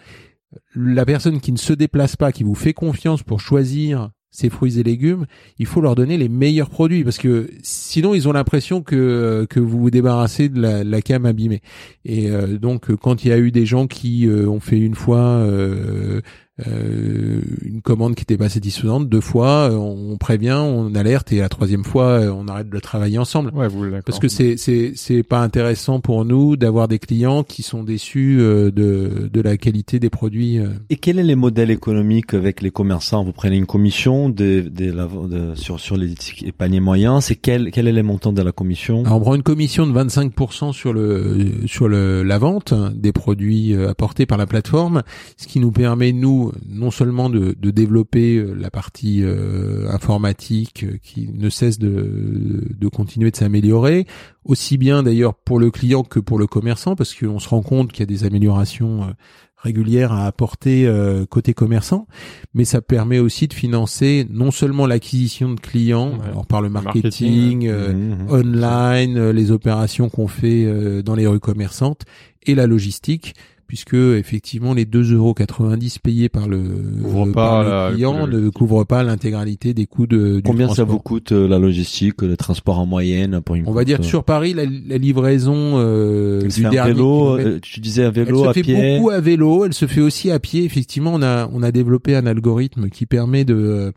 la 0.76 1.06
personne 1.06 1.40
qui 1.42 1.52
ne 1.52 1.58
se 1.58 1.74
déplace 1.74 2.16
pas, 2.16 2.32
qui 2.32 2.44
vous 2.44 2.56
fait 2.56 2.74
confiance 2.74 3.24
pour 3.24 3.40
choisir 3.40 4.10
ses 4.36 4.50
fruits 4.50 4.80
et 4.80 4.84
légumes, 4.84 5.26
il 5.60 5.66
faut 5.66 5.80
leur 5.80 5.96
donner 5.96 6.18
les 6.18 6.28
meilleurs 6.28 6.70
produits 6.70 7.04
parce 7.06 7.18
que 7.18 7.50
sinon 7.64 8.14
ils 8.14 8.28
ont 8.28 8.34
l'impression 8.34 8.82
que 8.82 9.48
que 9.50 9.62
vous 9.62 9.80
vous 9.80 9.92
débarrassez 9.92 10.50
de 10.50 10.62
la, 10.62 10.84
la 10.84 11.02
cam 11.02 11.26
abîmée. 11.26 11.62
Et 12.04 12.30
euh, 12.30 12.58
donc 12.58 12.90
euh, 12.90 12.98
quand 12.98 13.24
il 13.24 13.30
y 13.30 13.32
a 13.32 13.38
eu 13.38 13.52
des 13.52 13.66
gens 13.66 13.88
qui 13.88 14.28
euh, 14.28 14.48
ont 14.48 14.60
fait 14.60 14.80
une 14.80 14.96
fois 14.96 15.20
euh, 15.20 16.20
euh, 16.68 17.42
une 17.64 17.82
commande 17.82 18.16
qui 18.16 18.22
n'était 18.22 18.38
pas 18.38 18.48
satisfaisante, 18.48 19.10
deux 19.10 19.20
fois, 19.22 19.70
euh, 19.70 19.76
on 19.76 20.18
prévient, 20.18 20.58
on 20.58 20.96
alerte 20.96 21.32
et 21.34 21.40
la 21.40 21.50
troisième 21.50 21.84
fois 21.84 22.06
euh, 22.06 22.32
on 22.32 22.48
arrête 22.48 22.70
de 22.70 22.80
travailler 22.80 23.18
ensemble. 23.18 23.52
Ouais, 23.54 23.68
vous 23.68 23.84
d'accord. 23.86 24.04
Parce 24.06 24.20
que 24.20 24.30
c'est 24.30 24.56
c'est 24.56 24.94
c'est 24.96 25.24
pas 25.24 25.42
intéressant 25.42 26.00
pour 26.00 26.24
nous 26.24 26.56
d'avoir 26.56 26.88
des 26.88 27.00
clients 27.00 27.44
qui 27.44 27.62
sont 27.62 27.84
déçus 27.84 28.38
euh, 28.40 28.72
de 28.72 29.30
de 29.32 29.42
la 29.42 29.58
qualité 29.58 30.00
des 30.00 30.10
produits. 30.10 30.60
Et 30.90 30.96
quels 30.96 31.18
sont 31.18 31.24
les 31.24 31.36
modèles 31.36 31.72
économiques 31.72 32.34
avec 32.34 32.62
les 32.62 32.72
commerçants? 32.72 33.24
Vous 33.26 33.34
prenez 33.34 33.58
une 33.58 33.66
commission 33.66 34.30
de, 34.30 34.62
de 34.62 34.92
la, 34.92 35.08
de- 35.08 35.56
sur, 35.56 35.80
sur 35.80 35.98
les 35.98 36.14
paniers 36.58 36.80
moyens. 36.80 37.26
C'est 37.26 37.36
quel, 37.36 37.72
quel 37.72 37.88
est 37.88 37.92
le 37.94 38.04
montant 38.04 38.32
de 38.32 38.42
la 38.42 38.52
commission? 38.52 39.04
Alors, 39.06 39.18
on 39.18 39.22
prend 39.22 39.36
une 39.36 39.44
commission 39.44 39.88
de 39.88 39.92
25% 40.00 40.72
sur 40.72 40.94
le 40.94 41.52
sur 41.66 41.90
le 41.90 42.24
la 42.24 42.38
vente 42.38 42.74
des 42.96 43.12
produits 43.12 43.76
apportés 43.76 44.26
par 44.26 44.38
la 44.38 44.46
plateforme, 44.48 45.04
ce 45.38 45.48
qui 45.48 45.60
nous 45.60 45.72
permet 45.72 46.14
nous 46.14 46.45
non 46.68 46.92
seulement 46.92 47.30
de, 47.30 47.56
de 47.60 47.72
développer 47.72 48.38
euh, 48.38 48.54
la 48.54 48.70
partie 48.70 49.22
euh, 49.24 49.90
informatique 49.90 50.84
euh, 50.84 50.98
qui 51.04 51.30
ne 51.34 51.50
cesse 51.50 51.80
de 51.80 52.64
de 52.78 52.88
continuer 52.88 53.32
de 53.32 53.36
s'améliorer, 53.36 54.06
aussi 54.44 54.78
bien 54.78 55.04
d'ailleurs 55.04 55.34
pour 55.36 55.60
le 55.60 55.72
client 55.72 56.04
que 56.04 56.20
pour 56.20 56.38
le 56.40 56.48
commerçant, 56.48 56.96
parce 56.96 57.14
qu'on 57.14 57.40
se 57.40 57.50
rend 57.50 57.62
compte 57.62 57.92
qu'il 57.92 58.02
y 58.02 58.04
a 58.04 58.06
des 58.08 58.24
améliorations 58.26 59.14
régulières 59.58 60.12
à 60.14 60.26
apporter 60.28 60.86
euh, 60.86 61.26
côté 61.26 61.54
commerçant, 61.54 62.08
mais 62.54 62.66
ça 62.66 62.82
permet 62.82 63.18
aussi 63.20 63.48
de 63.48 63.54
financer 63.54 64.28
non 64.30 64.52
seulement 64.52 64.86
l'acquisition 64.86 65.54
de 65.54 65.60
clients, 65.60 66.12
Ouais. 66.20 66.26
alors 66.28 66.46
par 66.46 66.62
le 66.62 66.70
marketing, 66.70 67.66
marketing, 67.66 67.68
euh, 67.68 67.94
Mhm. 67.94 68.30
online, 68.30 69.18
euh, 69.18 69.34
les 69.34 69.52
opérations 69.52 70.10
qu'on 70.10 70.28
fait 70.28 70.66
euh, 70.66 71.02
dans 71.02 71.16
les 71.16 71.26
rues 71.26 71.40
commerçantes 71.40 72.04
et 72.46 72.54
la 72.54 72.68
logistique, 72.68 73.34
puisque 73.68 73.94
effectivement 73.96 74.74
les 74.74 74.86
2,90€ 74.86 76.00
payés 76.00 76.30
par 76.30 76.48
le, 76.48 76.62
Couvrent 77.04 77.32
par 77.32 77.64
le 77.90 77.94
client 77.96 78.26
le- 78.26 78.40
ne 78.42 78.50
couvrent 78.50 78.84
pas 78.86 79.04
l'intégralité 79.04 79.74
des 79.74 79.86
coûts 79.86 80.08
de 80.08 80.36
du 80.38 80.42
Combien 80.44 80.68
ça 80.68 80.76
transport. 80.76 80.88
vous 80.96 81.00
coûte 81.00 81.32
euh, 81.32 81.48
la 81.48 81.58
logistique, 81.60 82.22
le 82.22 82.38
transport 82.38 82.80
en 82.80 82.86
moyenne 82.86 83.42
pour 83.42 83.56
une 83.56 83.68
On 83.68 83.72
va 83.74 83.84
dire 83.84 84.00
euh, 84.00 84.04
sur 84.04 84.24
Paris, 84.24 84.54
la, 84.54 84.66
la 84.66 84.98
livraison 84.98 85.56
euh, 85.80 86.42
elle 86.44 86.52
du 86.52 86.62
dernier 86.62 86.94
vélo, 86.94 87.38
kilomètre- 87.38 87.48
euh, 87.56 87.60
tu 87.62 87.80
disais 87.80 88.04
à 88.04 88.08
elle 88.08 88.12
vélo, 88.14 88.44
se 88.44 88.50
à 88.50 88.54
fait 88.54 88.62
pied. 88.62 88.98
beaucoup 88.98 89.10
à 89.10 89.20
vélo, 89.20 89.66
elle 89.66 89.74
se 89.74 89.86
fait 89.88 90.02
aussi 90.02 90.30
à 90.32 90.40
pied. 90.40 90.64
Effectivement, 90.64 91.14
on 91.14 91.22
a 91.22 91.50
on 91.52 91.64
a 91.64 91.72
développé 91.72 92.16
un 92.16 92.26
algorithme 92.26 92.90
qui 92.90 93.06
permet 93.06 93.46
de 93.46 93.94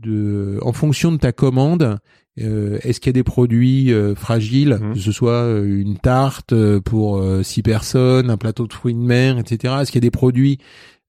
de 0.00 0.58
en 0.62 0.72
fonction 0.72 1.10
de 1.12 1.16
ta 1.16 1.32
commande, 1.32 1.98
euh, 2.42 2.78
est-ce 2.82 3.00
qu'il 3.00 3.08
y 3.08 3.14
a 3.16 3.20
des 3.20 3.22
produits 3.24 3.92
euh, 3.92 4.14
fragiles, 4.14 4.78
Mhm. 4.80 4.94
que 4.94 4.98
ce 5.00 5.12
soit 5.12 5.32
euh, 5.32 5.80
une 5.80 5.96
tarte 5.98 6.52
euh, 6.52 6.80
pour 6.80 7.18
euh, 7.18 7.42
six 7.42 7.62
personnes, 7.62 8.30
un 8.30 8.36
plateau 8.36 8.66
de 8.66 8.72
fruits 8.72 8.94
de 8.94 8.98
mer, 9.00 9.38
etc. 9.38 9.74
Est-ce 9.80 9.90
qu'il 9.92 9.98
y 10.02 10.04
a 10.04 10.08
des 10.08 10.10
produits 10.10 10.58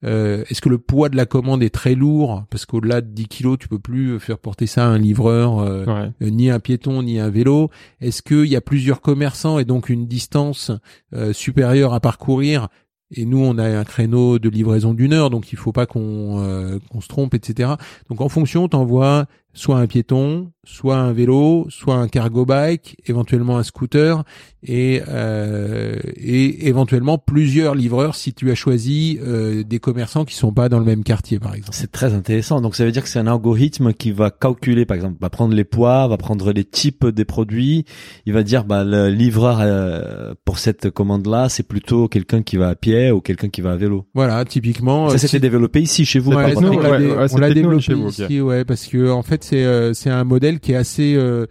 euh, 0.05 0.43
Est-ce 0.49 0.61
que 0.61 0.69
le 0.69 0.77
poids 0.77 1.09
de 1.09 1.17
la 1.17 1.25
commande 1.25 1.61
est 1.61 1.69
très 1.73 1.93
lourd? 1.93 2.45
Parce 2.49 2.65
qu'au-delà 2.65 3.01
de 3.01 3.07
10 3.07 3.27
kilos, 3.27 3.57
tu 3.59 3.67
peux 3.67 3.80
plus 3.80 4.17
faire 4.19 4.38
porter 4.39 4.65
ça 4.65 4.86
à 4.86 4.88
un 4.88 4.97
livreur. 4.97 5.59
euh, 5.59 5.84
Ouais. 5.86 6.11
euh, 6.21 6.30
ni 6.30 6.49
un 6.49 6.59
piéton 6.59 7.03
ni 7.03 7.19
un 7.19 7.30
vélo 7.30 7.69
Est-ce 7.99 8.21
qu'il 8.21 8.45
y 8.45 8.55
a 8.55 8.61
plusieurs 8.61 9.01
commerçants 9.01 9.59
et 9.59 9.65
donc 9.65 9.89
une 9.89 10.07
distance 10.07 10.71
euh, 11.13 11.34
supérieure 11.34 11.93
à 11.93 11.99
parcourir? 11.99 12.69
Et 13.11 13.25
nous, 13.25 13.39
on 13.39 13.57
a 13.57 13.63
un 13.67 13.84
créneau 13.84 14.38
de 14.38 14.49
livraison 14.49 14.93
d'une 14.93 15.13
heure, 15.13 15.32
donc 15.32 15.51
il 15.51 15.57
faut 15.57 15.71
pas 15.71 15.88
qu'on 15.88 16.43
euh, 16.43 16.77
qu'on 16.91 17.01
se 17.01 17.07
trompe, 17.07 17.34
etc. 17.34 17.71
Donc 18.07 18.21
en 18.21 18.30
fonction, 18.30 18.67
t'envoies 18.67 19.25
soit 19.54 19.78
un 19.78 19.88
piéton, 19.88 20.52
soit 20.64 20.97
un 20.97 21.12
vélo, 21.12 21.66
soit 21.70 21.95
un 21.95 22.08
cargo 22.08 22.45
bike, 22.45 22.97
éventuellement 23.08 23.58
un 23.58 23.64
scooter, 23.64 24.24
et, 24.64 25.02
euh, 25.08 25.95
et 26.16 26.68
éventuellement 26.68 27.18
plusieurs 27.18 27.74
livreurs 27.76 28.16
si 28.16 28.34
tu 28.34 28.52
as 28.52 28.56
choisi 28.56 29.20
euh, 29.26 29.64
des 29.64 29.80
commerçants 29.80 30.26
qui 30.26 30.36
sont 30.36 30.52
pas 30.52 30.70
dans 30.70 30.80
le 30.80 30.86
même 30.86 31.04
quartier, 31.04 31.39
par 31.39 31.56
exemple. 31.56 31.74
C'est 31.74 31.91
très 31.91 32.14
intéressant. 32.14 32.62
Donc 32.62 32.76
ça 32.76 32.86
veut 32.86 32.91
dire 32.91 33.04
que 33.04 33.10
c'est 33.10 33.20
un 33.20 33.28
algorithme 33.28 33.93
qui 33.93 34.12
va 34.12 34.30
calculer, 34.32 34.86
par 34.86 34.95
exemple, 34.95 35.18
va 35.20 35.30
prendre 35.30 35.56
les 35.56 35.64
poids, 35.64 36.08
va 36.08 36.18
prendre 36.18 36.52
les 36.52 36.64
types 36.66 37.08
des 37.08 37.26
produits. 37.26 37.86
Il 38.26 38.34
va 38.34 38.43
dire, 38.43 38.66
bah, 38.66 38.84
le 38.84 39.10
livreur 39.10 39.60
euh, 39.62 40.34
pour 40.45 40.60
cette 40.60 40.89
commande-là, 40.91 41.50
c'est 41.50 41.64
plutôt 41.64 42.08
quelqu'un 42.08 42.43
qui 42.43 42.58
va 42.58 42.70
à 42.70 42.76
pied 42.76 43.12
ou 43.12 43.22
quelqu'un 43.22 43.50
qui 43.50 43.62
va 43.62 43.72
à 43.72 43.76
vélo. 43.78 44.06
Voilà, 44.14 44.45
typiquement. 44.45 45.10
Ça 45.10 45.16
euh, 45.16 45.18
c'était 45.18 45.38
si- 45.38 45.39
développé 45.39 45.82
ici 45.82 46.06
chez 46.06 46.20
vous. 46.20 46.34
Ouais, 46.34 46.54
nous, 46.54 46.68
on 46.68 46.80
l'a 46.80 46.91
ouais, 46.91 47.00
dé- 47.00 47.12
ouais, 47.12 47.54
développé 47.54 47.82
chez 47.82 47.93
vous, 47.93 48.10
ici, 48.10 48.41
ouais, 48.41 48.64
parce 48.66 48.86
que 48.86 49.10
en 49.10 49.24
fait 49.24 49.39
c'est 49.44 49.64
euh, 49.64 49.94
c'est 49.94 50.10
un 50.10 50.24
modèle 50.24 50.60
qui 50.60 50.72
est 50.72 50.76
assez 50.76 51.16
euh, 51.16 51.46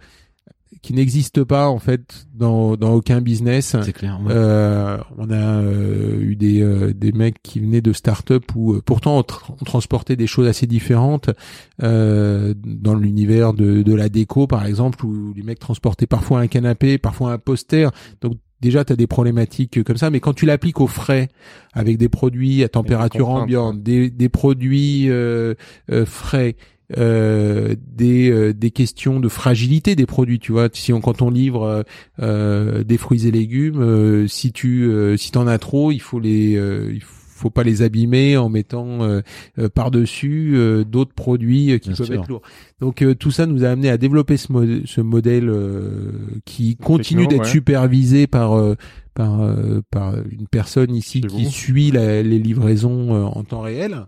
qui 0.81 0.93
n'existe 0.93 1.43
pas 1.43 1.67
en 1.67 1.79
fait 1.79 2.25
dans 2.33 2.77
dans 2.77 2.93
aucun 2.93 3.19
business. 3.19 3.75
C'est 3.83 3.91
clair. 3.91 4.17
ouais. 4.23 4.31
Euh, 4.33 4.97
on 5.17 5.29
a 5.29 5.35
euh, 5.35 6.19
eu 6.21 6.35
des 6.37 6.61
euh, 6.61 6.93
des 6.93 7.11
mecs 7.11 7.41
qui 7.43 7.59
venaient 7.59 7.81
de 7.81 7.91
start-up 7.91 8.43
où 8.55 8.73
euh, 8.73 8.81
pourtant 8.85 9.17
on, 9.17 9.21
tr- 9.21 9.51
on 9.59 9.65
transportait 9.65 10.15
des 10.15 10.27
choses 10.27 10.47
assez 10.47 10.67
différentes 10.67 11.31
euh, 11.83 12.53
dans 12.63 12.95
l'univers 12.95 13.53
de 13.53 13.81
de 13.81 13.93
la 13.93 14.07
déco 14.07 14.47
par 14.47 14.65
exemple 14.65 15.05
où 15.05 15.33
les 15.35 15.43
mecs 15.43 15.59
transportaient 15.59 16.07
parfois 16.07 16.39
un 16.39 16.47
canapé, 16.47 16.97
parfois 16.97 17.33
un 17.33 17.39
poster. 17.39 17.91
Donc 18.21 18.37
déjà 18.61 18.85
tu 18.85 18.93
as 18.93 18.95
des 18.95 19.07
problématiques 19.07 19.83
comme 19.83 19.97
ça 19.97 20.09
mais 20.09 20.21
quand 20.21 20.33
tu 20.33 20.45
l'appliques 20.45 20.79
aux 20.79 20.87
frais 20.87 21.27
avec 21.73 21.97
des 21.97 22.09
produits 22.09 22.63
à 22.63 22.69
température 22.69 23.27
ambiante, 23.29 23.83
des 23.83 24.09
des 24.09 24.29
produits 24.29 25.09
euh, 25.09 25.55
euh, 25.91 26.05
frais 26.05 26.55
euh, 26.97 27.75
des 27.95 28.29
euh, 28.31 28.53
des 28.53 28.71
questions 28.71 29.19
de 29.19 29.29
fragilité 29.29 29.95
des 29.95 30.05
produits 30.05 30.39
tu 30.39 30.51
vois. 30.51 30.69
Si 30.73 30.91
on 30.93 31.01
quand 31.01 31.21
on 31.21 31.29
livre 31.29 31.83
euh, 32.21 32.83
des 32.83 32.97
fruits 32.97 33.27
et 33.27 33.31
légumes 33.31 33.81
euh, 33.81 34.27
si 34.27 34.51
tu 34.51 34.83
euh, 34.85 35.15
si 35.17 35.31
t'en 35.31 35.47
as 35.47 35.57
trop 35.59 35.91
il 35.91 35.99
faut 35.99 36.19
les 36.19 36.55
euh, 36.55 36.91
il 36.93 37.01
faut 37.01 37.49
pas 37.49 37.63
les 37.63 37.83
abîmer 37.83 38.35
en 38.35 38.49
mettant 38.49 39.01
euh, 39.03 39.21
par 39.73 39.91
dessus 39.91 40.57
d'autres 40.85 41.13
produits 41.13 41.79
qui 41.79 41.87
Bien 41.89 41.97
peuvent 41.97 42.05
sûr. 42.07 42.15
être 42.21 42.27
lourds. 42.27 42.41
Donc 42.81 43.01
euh, 43.01 43.15
tout 43.15 43.31
ça 43.31 43.45
nous 43.45 43.63
a 43.63 43.69
amené 43.69 43.89
à 43.89 43.97
développer 43.97 44.35
ce, 44.35 44.51
mo- 44.51 44.85
ce 44.85 44.99
modèle 44.99 45.47
euh, 45.47 46.11
qui 46.43 46.75
continue 46.75 47.27
d'être 47.27 47.43
ouais. 47.43 47.49
supervisé 47.49 48.27
par 48.27 48.57
euh, 48.57 48.75
par 49.13 49.39
euh, 49.41 49.79
par 49.89 50.15
une 50.17 50.47
personne 50.51 50.93
ici 50.93 51.21
qui 51.21 51.45
suit 51.45 51.91
la- 51.91 52.21
les 52.23 52.39
livraisons 52.39 53.15
euh, 53.15 53.23
en 53.23 53.43
temps 53.45 53.61
réel 53.61 54.05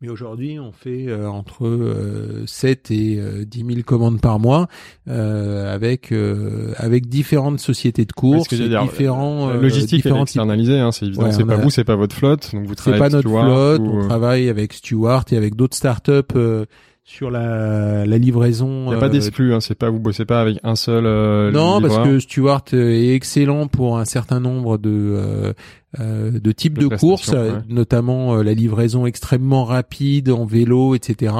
mais 0.00 0.08
aujourd'hui, 0.08 0.58
on 0.58 0.72
fait 0.72 1.06
euh, 1.08 1.28
entre 1.28 1.66
euh, 1.66 2.44
7 2.46 2.90
et 2.90 3.16
euh, 3.18 3.44
10 3.44 3.58
000 3.66 3.68
commandes 3.84 4.20
par 4.20 4.38
mois 4.38 4.68
euh, 5.08 5.72
avec 5.74 6.12
euh, 6.12 6.72
avec 6.76 7.08
différentes 7.08 7.60
sociétés 7.60 8.04
de 8.06 8.12
courses, 8.12 8.48
que 8.48 8.56
différents 8.56 9.50
euh, 9.50 9.60
logistique 9.60 9.96
différents 10.02 10.22
externalisée, 10.22 10.78
hein, 10.78 10.92
c'est 10.92 11.06
évident. 11.06 11.24
Ouais, 11.24 11.32
c'est 11.32 11.44
pas 11.44 11.54
a- 11.54 11.56
vous, 11.56 11.70
c'est 11.70 11.84
pas 11.84 11.96
votre 11.96 12.16
flotte, 12.16 12.50
donc 12.54 12.62
vous 12.66 12.70
C'est 12.70 12.76
travaillez 12.76 12.98
pas 12.98 13.04
avec 13.06 13.12
notre 13.16 13.28
Stewart 13.28 13.44
flotte. 13.44 13.80
ou- 13.82 13.98
On 13.98 14.08
travaille 14.08 14.48
avec 14.48 14.72
Stewart 14.72 15.24
et 15.32 15.36
avec 15.36 15.54
d'autres 15.56 15.76
startups 15.76 16.12
euh, 16.36 16.64
sur 17.04 17.30
la, 17.30 18.06
la 18.06 18.18
livraison. 18.18 18.86
Il 18.88 18.92
y 18.92 18.96
a 18.96 18.98
pas 18.98 19.08
d'exclus, 19.08 19.52
hein, 19.52 19.60
c'est 19.60 19.74
pas 19.74 19.90
vous 19.90 19.98
bossez 19.98 20.24
pas 20.24 20.40
avec 20.40 20.58
un 20.62 20.76
seul. 20.76 21.04
euh, 21.06 21.50
non, 21.50 21.80
parce 21.82 21.98
que 22.08 22.18
Stewart 22.20 22.62
euh, 22.72 22.90
est 22.92 23.14
excellent 23.14 23.66
pour 23.66 23.98
un 23.98 24.04
certain 24.04 24.38
nombre 24.40 24.78
de 24.78 25.52
de 25.98 26.52
types 26.52 26.78
De 26.78 26.88
de, 26.88 26.96
courses, 26.96 27.22
prestations, 27.22 27.38
euh, 27.40 27.56
ouais. 27.58 27.62
notamment 27.68 28.34
euh, 28.36 28.42
la 28.44 28.54
livraison 28.54 29.06
extrêmement 29.06 29.64
rapide 29.64 30.30
en 30.30 30.44
vélo, 30.44 30.94
etc. 30.94 31.34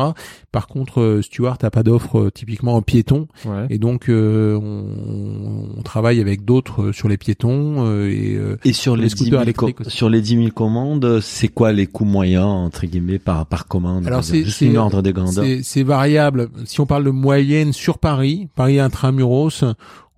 Par 0.50 0.66
contre, 0.66 1.00
euh, 1.00 1.22
Stewart 1.22 1.58
a 1.62 1.70
pas 1.70 1.82
d'offre 1.84 2.18
euh, 2.18 2.30
typiquement 2.30 2.74
en 2.74 2.82
piéton, 2.82 3.28
Ouais. 3.46 3.66
et 3.70 3.78
donc 3.78 4.08
euh, 4.08 4.56
on, 4.60 5.78
on 5.78 5.82
travaille 5.82 6.20
avec 6.20 6.44
d'autres 6.44 6.82
euh, 6.86 6.92
sur 6.92 7.08
les 7.08 7.16
piétons 7.16 7.86
euh, 7.86 8.08
et 8.10 8.34
euh, 8.36 8.56
Et 8.64 8.72
sur 8.72 8.96
les 8.96 9.02
les, 9.04 9.08
10 9.08 9.14
scooters 9.16 9.30
000 9.30 9.42
électriques 9.42 9.76
sur 9.88 10.08
les 10.08 10.20
10 10.20 10.36
000 10.36 10.48
commandes, 10.50 11.20
c'est 11.20 11.48
quoi 11.48 11.72
les 11.72 11.86
coûts 11.86 12.04
moyens 12.04 12.44
entre 12.46 12.86
guillemets 12.86 13.18
par 13.18 13.46
par 13.46 13.68
commande? 13.68 14.06
Alors, 14.06 14.24
c'est- 14.24 14.42
juste 14.44 14.58
c'est- 14.58 14.66
une 14.66 14.76
ordre 14.78 15.02
de 15.02 15.10
grandeur. 15.12 15.44
C'est 15.44 15.60
c'est 15.62 15.82
variable. 15.82 16.48
Si 16.64 16.80
on 16.80 16.86
parle 16.86 17.04
de 17.04 17.10
moyenne 17.10 17.72
sur 17.72 17.98
Paris, 17.98 18.48
Paris 18.56 18.80
intramuros, 18.80 19.64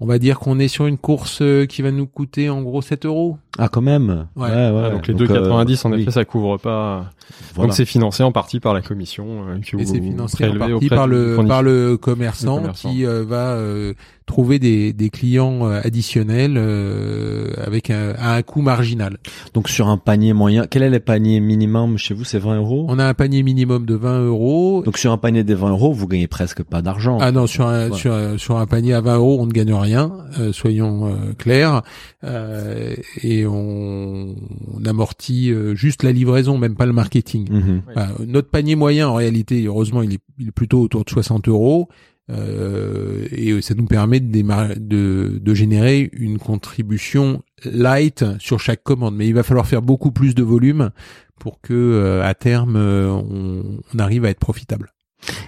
on 0.03 0.07
va 0.07 0.19
dire 0.19 0.41
qu'on 0.41 0.59
est 0.59 0.67
sur 0.67 0.87
une 0.89 0.99
course 0.99 1.39
euh, 1.43 1.65
qui 1.65 1.81
va 1.81 1.93
nous 1.93 2.09
coûter 2.09 2.51
en 2.51 2.61
gros 2.63 2.83
7 2.83 3.07
euros. 3.07 3.39
Ah 3.57 3.69
quand 3.69 3.83
même. 3.83 4.27
Ouais. 4.35 4.49
Ah, 4.51 4.91
donc 4.91 5.07
les 5.07 5.15
euh, 5.15 5.27
2,90 5.27 5.87
en 5.87 5.93
oui, 5.93 6.03
effet 6.03 6.11
ça 6.11 6.25
couvre 6.25 6.57
pas. 6.59 7.11
voilà. 7.55 7.69
Donc 7.69 7.77
c'est 7.77 7.85
financé 7.85 8.25
en 8.25 8.33
partie 8.33 8.59
par 8.59 8.75
la 8.75 8.83
commission 8.83 9.47
euh, 9.49 9.61
que 9.61 9.77
Et 9.77 9.87
c'est 9.87 10.01
financé 10.01 10.45
en 10.45 10.59
partie 10.59 10.89
par 10.89 11.07
le 11.07 11.37
par 11.47 11.63
le 11.63 11.97
commerçant, 11.97 12.57
Le 12.57 12.61
commerçant. 12.63 12.91
qui 12.91 13.07
euh, 13.07 13.25
va 13.25 13.51
euh, 13.53 13.95
trouver 14.33 14.59
des, 14.59 14.95
des 14.95 15.11
clients 15.11 15.67
euh, 15.69 15.83
additionnels 15.85 16.55
euh, 16.57 17.53
avec 17.67 17.91
un, 17.91 18.15
à 18.19 18.35
un 18.37 18.41
coût 18.43 18.63
marginal. 18.63 19.19
Donc 19.53 19.69
sur 19.69 19.89
un 19.89 19.99
panier 19.99 20.33
moyen, 20.33 20.65
quel 20.71 20.83
est 20.83 20.89
le 20.89 21.01
panier 21.01 21.39
minimum 21.39 21.99
chez 21.99 22.15
vous? 22.15 22.25
C'est 22.25 22.39
20 22.39 22.57
euros? 22.57 22.87
On 22.89 22.99
a 22.99 23.05
un 23.05 23.13
panier 23.13 23.43
minimum 23.43 23.85
de 23.85 23.95
20 23.95 24.21
euros. 24.25 24.83
Donc 24.87 24.97
sur 24.97 25.13
un 25.13 25.19
panier 25.19 25.45
de 25.45 25.55
20 25.55 25.69
euros, 25.73 25.93
vous 25.93 26.09
gagnez 26.09 26.29
presque 26.29 26.63
pas 26.63 26.81
d'argent. 26.81 27.19
Ah 27.21 27.31
non, 27.31 27.47
sur 27.47 27.67
un, 27.67 27.91
Ouais. 27.91 27.97
sur, 27.99 28.15
un- 28.15 28.39
sur 28.39 28.57
un 28.57 28.65
panier 28.67 28.95
à 28.95 29.03
20 29.03 29.17
euros, 29.17 29.37
on 29.39 29.45
ne 29.45 29.53
gagne 29.53 29.75
rien, 29.75 30.11
euh, 30.41 30.51
soyons 30.53 31.09
euh, 31.09 31.33
clairs. 31.37 31.83
Euh, 32.25 32.95
et 33.23 33.45
on, 33.47 34.35
on 34.75 34.85
amortit 34.87 35.51
euh, 35.51 35.75
juste 35.75 36.05
la 36.05 36.13
livraison, 36.13 36.57
même 36.57 36.75
pas 36.75 36.87
le 36.87 36.93
marketing. 36.95 37.51
Mhm. 37.51 37.83
Notre 38.27 38.49
panier 38.49 38.77
moyen, 38.77 39.09
en 39.09 39.15
réalité, 39.15 39.63
heureusement, 39.67 40.01
il 40.03 40.15
est, 40.15 40.21
il 40.39 40.49
est 40.49 40.53
plutôt 40.53 40.81
autour 40.81 41.05
de 41.05 41.11
60 41.11 41.49
euros. 41.49 41.89
Euh, 42.33 43.27
et 43.31 43.61
ça 43.61 43.75
nous 43.75 43.87
permet 43.87 44.21
de, 44.21 44.79
de, 44.79 45.39
de 45.41 45.55
générer 45.55 46.11
une 46.13 46.39
contribution 46.39 47.43
light 47.65 48.25
sur 48.39 48.59
chaque 48.59 48.83
commande. 48.83 49.15
Mais 49.17 49.29
il 49.29 49.35
va 49.35 49.43
falloir 49.43 49.67
faire 49.67 49.83
beaucoup 49.83 50.13
plus 50.13 50.35
de 50.35 50.43
volume 50.43 50.91
pour 51.39 51.61
que 51.61 51.75
euh, 51.75 52.25
à 52.25 52.35
terme 52.35 52.77
euh, 52.77 53.11
on, 53.11 53.81
on 53.95 53.99
arrive 53.99 54.25
à 54.25 54.31
être 54.31 54.39
profitable. 54.39 54.93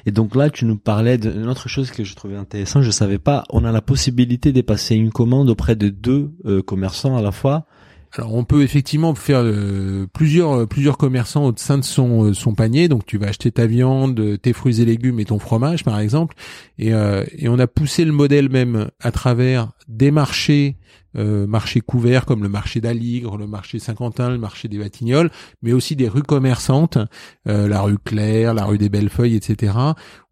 Et 0.07 0.13
donc 0.13 0.35
là, 0.35 0.51
tu 0.51 0.67
nous 0.67 0.77
parlais 0.77 1.19
d'une 1.19 1.49
autre 1.49 1.69
chose 1.69 1.91
que 1.91 2.05
je 2.05 2.15
trouvais 2.15 2.37
intéressant. 2.37 2.83
Je 2.83 2.91
savais 2.91 3.19
pas. 3.19 3.45
On 3.51 3.65
a 3.65 3.73
la 3.73 3.83
possibilité 3.83 4.53
de 4.53 4.61
passer 4.61 4.95
une 4.95 5.11
commande 5.11 5.51
auprès 5.51 5.77
de 5.77 5.89
deux 5.89 6.33
euh, 6.45 6.63
commerçants 6.63 7.17
à 7.17 7.23
la 7.23 7.33
fois. 7.33 7.67
Alors 8.17 8.35
on 8.35 8.45
peut 8.45 8.63
effectivement 8.63 9.15
faire 9.15 9.41
euh, 9.43 10.07
plusieurs 10.13 10.61
euh, 10.61 10.67
plusieurs 10.67 10.97
commerçants 10.97 11.47
au 11.47 11.53
sein 11.57 11.79
de 11.79 11.85
son 11.85 12.27
euh, 12.27 12.33
son 12.33 12.55
panier. 12.55 12.89
Donc 12.89 13.05
tu 13.07 13.19
vas 13.19 13.29
acheter 13.29 13.51
ta 13.51 13.67
viande, 13.67 14.41
tes 14.41 14.53
fruits 14.53 14.81
et 14.81 14.85
légumes 14.85 15.19
et 15.19 15.25
ton 15.25 15.39
fromage 15.39 15.85
par 15.85 15.99
exemple. 15.99 16.37
Et 16.79 16.93
on 16.95 17.59
a 17.59 17.67
poussé 17.67 18.05
le 18.05 18.13
modèle 18.13 18.49
même 18.49 18.89
à 19.01 19.11
travers 19.11 19.73
des 19.89 20.11
marchés 20.11 20.77
euh, 21.17 21.47
marchés 21.47 21.81
couverts 21.81 22.27
comme 22.27 22.43
le 22.43 22.49
marché 22.49 22.81
d'Aligre, 22.81 23.37
le 23.37 23.47
marché 23.47 23.79
Saint-Quentin, 23.79 24.31
le 24.31 24.39
marché 24.39 24.69
des 24.69 24.79
Batignolles, 24.79 25.31
mais 25.63 25.73
aussi 25.73 25.97
des 25.97 26.09
rues 26.09 26.23
commerçantes, 26.23 26.99
euh, 27.49 27.69
la 27.69 27.83
rue 27.83 27.99
Claire, 27.99 28.55
la 28.55 28.65
rue 28.65 28.79
des 28.79 28.89
Bellefeuilles, 28.89 29.37
etc. 29.37 29.75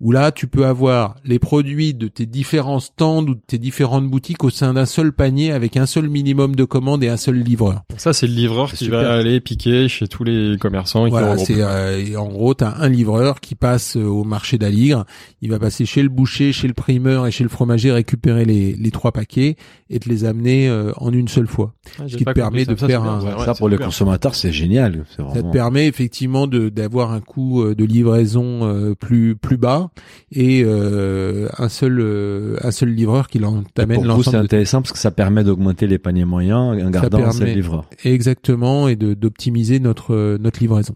Où 0.01 0.13
là 0.13 0.33
tu 0.33 0.47
peux 0.47 0.67
avoir 0.67 1.17
les 1.25 1.39
produits 1.39 1.95
de 1.95 2.09
tes 2.09 2.27
différents 2.27 2.81
stands 2.81 3.23
ou 3.23 3.35
de 3.35 3.41
tes 3.47 3.59
différentes 3.59 4.09
boutiques 4.09 4.43
au 4.45 4.51
sein 4.51 4.75
d'un 4.75 4.87
seul 4.87 5.13
panier 5.13 5.53
avec 5.53 5.77
un 5.77 5.87
seul 5.87 6.09
minimum 6.09 6.57
de 6.57 6.65
commandes 6.65 7.05
et 7.05 7.09
un 7.09 7.17
seul 7.17 7.37
livreur. 7.37 7.83
Ça 7.97 8.13
c'est 8.13 8.27
le 8.27 8.35
livreur 8.35 8.71
qui 8.71 8.85
super. 8.85 9.03
va 9.03 9.13
aller 9.15 9.41
piquer 9.41 9.89
chez 9.89 10.09
tous 10.09 10.25
les 10.25 10.57
commerçants 10.59 11.09
Voilà, 11.09 11.39
c'est 11.39 11.61
euh, 11.61 12.17
en 12.17 12.29
gros 12.29 12.55
t'as 12.55 12.75
un 12.79 12.89
livreur 12.89 13.41
qui 13.41 13.55
passe 13.55 13.97
euh, 13.97 14.05
au 14.05 14.25
marché 14.25 14.59
d'Aligre, 14.59 15.05
il 15.41 15.51
va 15.51 15.59
passer 15.59 15.87
chez 15.87 16.03
le 16.03 16.09
boucher, 16.09 16.53
chez 16.53 16.67
le 16.67 16.75
primeur 16.75 17.27
et 17.27 17.31
chez 17.31 17.45
le 17.45 17.51
fromager 17.51 17.93
récupérer 17.93 18.45
les, 18.45 18.75
les 18.75 18.91
trois 18.91 19.13
paquets 19.13 19.57
et 19.91 20.01
te 20.01 20.09
les 20.09 20.25
amener 20.25 20.72
euh, 20.73 20.93
en 20.97 21.13
une 21.13 21.29
seule 21.29 21.47
fois. 21.47 21.75
Ah, 21.99 22.05
j'ai 22.07 22.19
qui 22.19 22.25
te 22.25 22.31
permet 22.33 22.65
compris 22.65 22.75
de 22.75 22.81
ça, 22.81 22.87
faire 22.89 23.01
c'est 23.01 23.09
bien, 23.09 23.13
un- 23.13 23.21
ouais, 23.21 23.39
ouais, 23.39 23.45
ça 23.47 23.55
c'est 23.55 23.59
pour 23.59 23.69
les 23.69 23.75
super. 23.77 23.87
consommateurs, 23.87 24.35
c'est 24.35 24.53
génial. 24.53 25.05
C'est 25.17 25.23
Ça 25.35 25.43
te 25.43 25.53
permet 25.53 25.87
effectivement 25.87 26.47
de 26.47 26.69
d'avoir 26.69 27.13
un 27.13 27.21
coût 27.21 27.63
euh, 27.63 27.75
de 27.75 27.85
livraison 27.85 28.65
euh, 28.65 28.95
plus 28.95 29.37
plus 29.37 29.57
bas 29.59 29.91
et 30.33 30.63
euh, 30.65 31.49
un 31.59 31.69
seul 31.69 32.59
un 32.63 32.71
seul 32.71 32.89
livreur 32.91 33.29
qui 33.29 33.41
t'amène 33.75 34.01
c'est 34.01 34.07
l'ensemble 34.07 34.39
de- 34.39 34.43
intéressant 34.45 34.83
parce 34.83 34.93
que 34.93 34.99
ça 34.99 35.11
permet 35.11 35.45
d'augmenter 35.45 35.87
les 35.87 35.99
paniers 35.99 36.25
moyens 36.25 36.83
en 36.83 36.91
gardant 36.91 37.19
un 37.25 37.31
seul 37.33 37.41
permet- 37.47 37.55
livreur. 37.55 37.85
exactement 38.05 38.89
et 38.89 38.97
de 38.97 39.15
d'optimiser 39.15 39.81
notre 39.81 40.37
notre 40.39 40.61
livraison. 40.61 40.95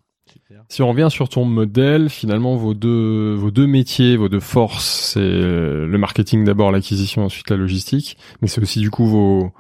Si 0.68 0.82
on 0.82 0.88
revient 0.88 1.06
sur 1.10 1.28
ton 1.28 1.44
modèle, 1.44 2.08
finalement, 2.10 2.56
vos 2.56 2.74
deux, 2.74 3.34
vos 3.34 3.52
deux 3.52 3.68
métiers, 3.68 4.16
vos 4.16 4.28
deux 4.28 4.40
forces, 4.40 5.12
c'est 5.14 5.20
le 5.20 5.96
marketing 5.96 6.44
d'abord, 6.44 6.72
l'acquisition, 6.72 7.24
ensuite 7.24 7.50
la 7.50 7.56
logistique, 7.56 8.16
mais 8.42 8.48
c'est 8.48 8.60
aussi 8.60 8.80
du 8.80 8.90
coup 8.90 9.06
vos, 9.06 9.52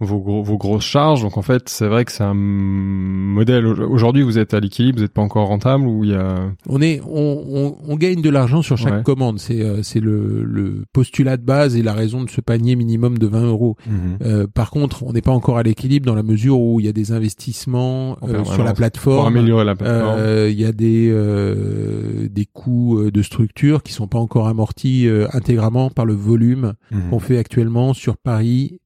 vos, 0.00 0.18
gros, 0.18 0.42
vos 0.42 0.56
grosses 0.58 0.84
charges. 0.84 1.22
Donc 1.22 1.38
en 1.38 1.42
fait, 1.42 1.68
c'est 1.68 1.86
vrai 1.86 2.04
que 2.04 2.12
c'est 2.12 2.24
un 2.24 2.34
modèle. 2.34 3.66
Aujourd'hui, 3.66 4.22
vous 4.22 4.38
êtes 4.38 4.52
à 4.54 4.60
l'équilibre, 4.60 4.98
vous 4.98 5.02
n'êtes 5.04 5.12
pas 5.12 5.22
encore 5.22 5.46
rentable 5.48 5.86
ou 5.86 6.04
il 6.04 6.10
y 6.10 6.14
a. 6.14 6.50
On 6.68 6.80
est 6.82 7.00
on, 7.08 7.44
on, 7.48 7.76
on 7.86 7.96
gagne 7.96 8.20
de 8.20 8.30
l'argent 8.30 8.62
sur 8.62 8.76
chaque 8.76 8.94
Ouais. 8.94 9.02
commande. 9.02 9.38
C'est 9.38 9.60
euh, 9.62 9.82
c'est 9.82 10.00
le, 10.00 10.44
le 10.44 10.84
postulat 10.92 11.36
de 11.36 11.42
base 11.44 11.76
et 11.76 11.82
la 11.82 11.92
raison 11.94 12.22
de 12.22 12.30
ce 12.30 12.40
panier 12.40 12.76
minimum 12.76 13.18
de 13.18 13.26
20 13.26 13.44
euros. 13.46 13.76
Mhm. 13.86 14.18
Euh, 14.24 14.46
par 14.52 14.70
contre, 14.70 15.02
on 15.04 15.12
n'est 15.12 15.22
pas 15.22 15.32
encore 15.32 15.58
à 15.58 15.62
l'équilibre 15.62 16.06
dans 16.06 16.14
la 16.14 16.22
mesure 16.22 16.60
où 16.60 16.80
il 16.80 16.86
y 16.86 16.88
a 16.88 16.92
des 16.92 17.12
investissements 17.12 18.16
En 18.20 18.28
euh, 18.28 18.44
sur 18.44 18.58
la 18.64 18.70
Pour 18.70 18.74
plateforme. 18.78 19.26
améliorer 19.36 19.64
la 19.64 19.74
plateforme. 19.76 20.18
Euh, 20.18 20.50
Il 20.50 20.60
y 20.60 20.64
a 20.64 20.72
des 20.72 21.08
euh, 21.10 22.28
des 22.30 22.46
coûts 22.46 22.98
euh, 22.98 23.10
de 23.10 23.22
structure 23.22 23.82
qui 23.82 23.92
sont 23.92 24.08
pas 24.08 24.18
encore 24.18 24.48
amortis 24.48 25.06
euh, 25.08 25.26
intégralement 25.32 25.90
par 25.90 26.04
le 26.06 26.14
volume 26.14 26.74
Mhm. 26.90 27.10
qu'on 27.10 27.18
fait 27.18 27.38
actuellement 27.38 27.92
sur 27.94 28.16
Paris, 28.16 28.78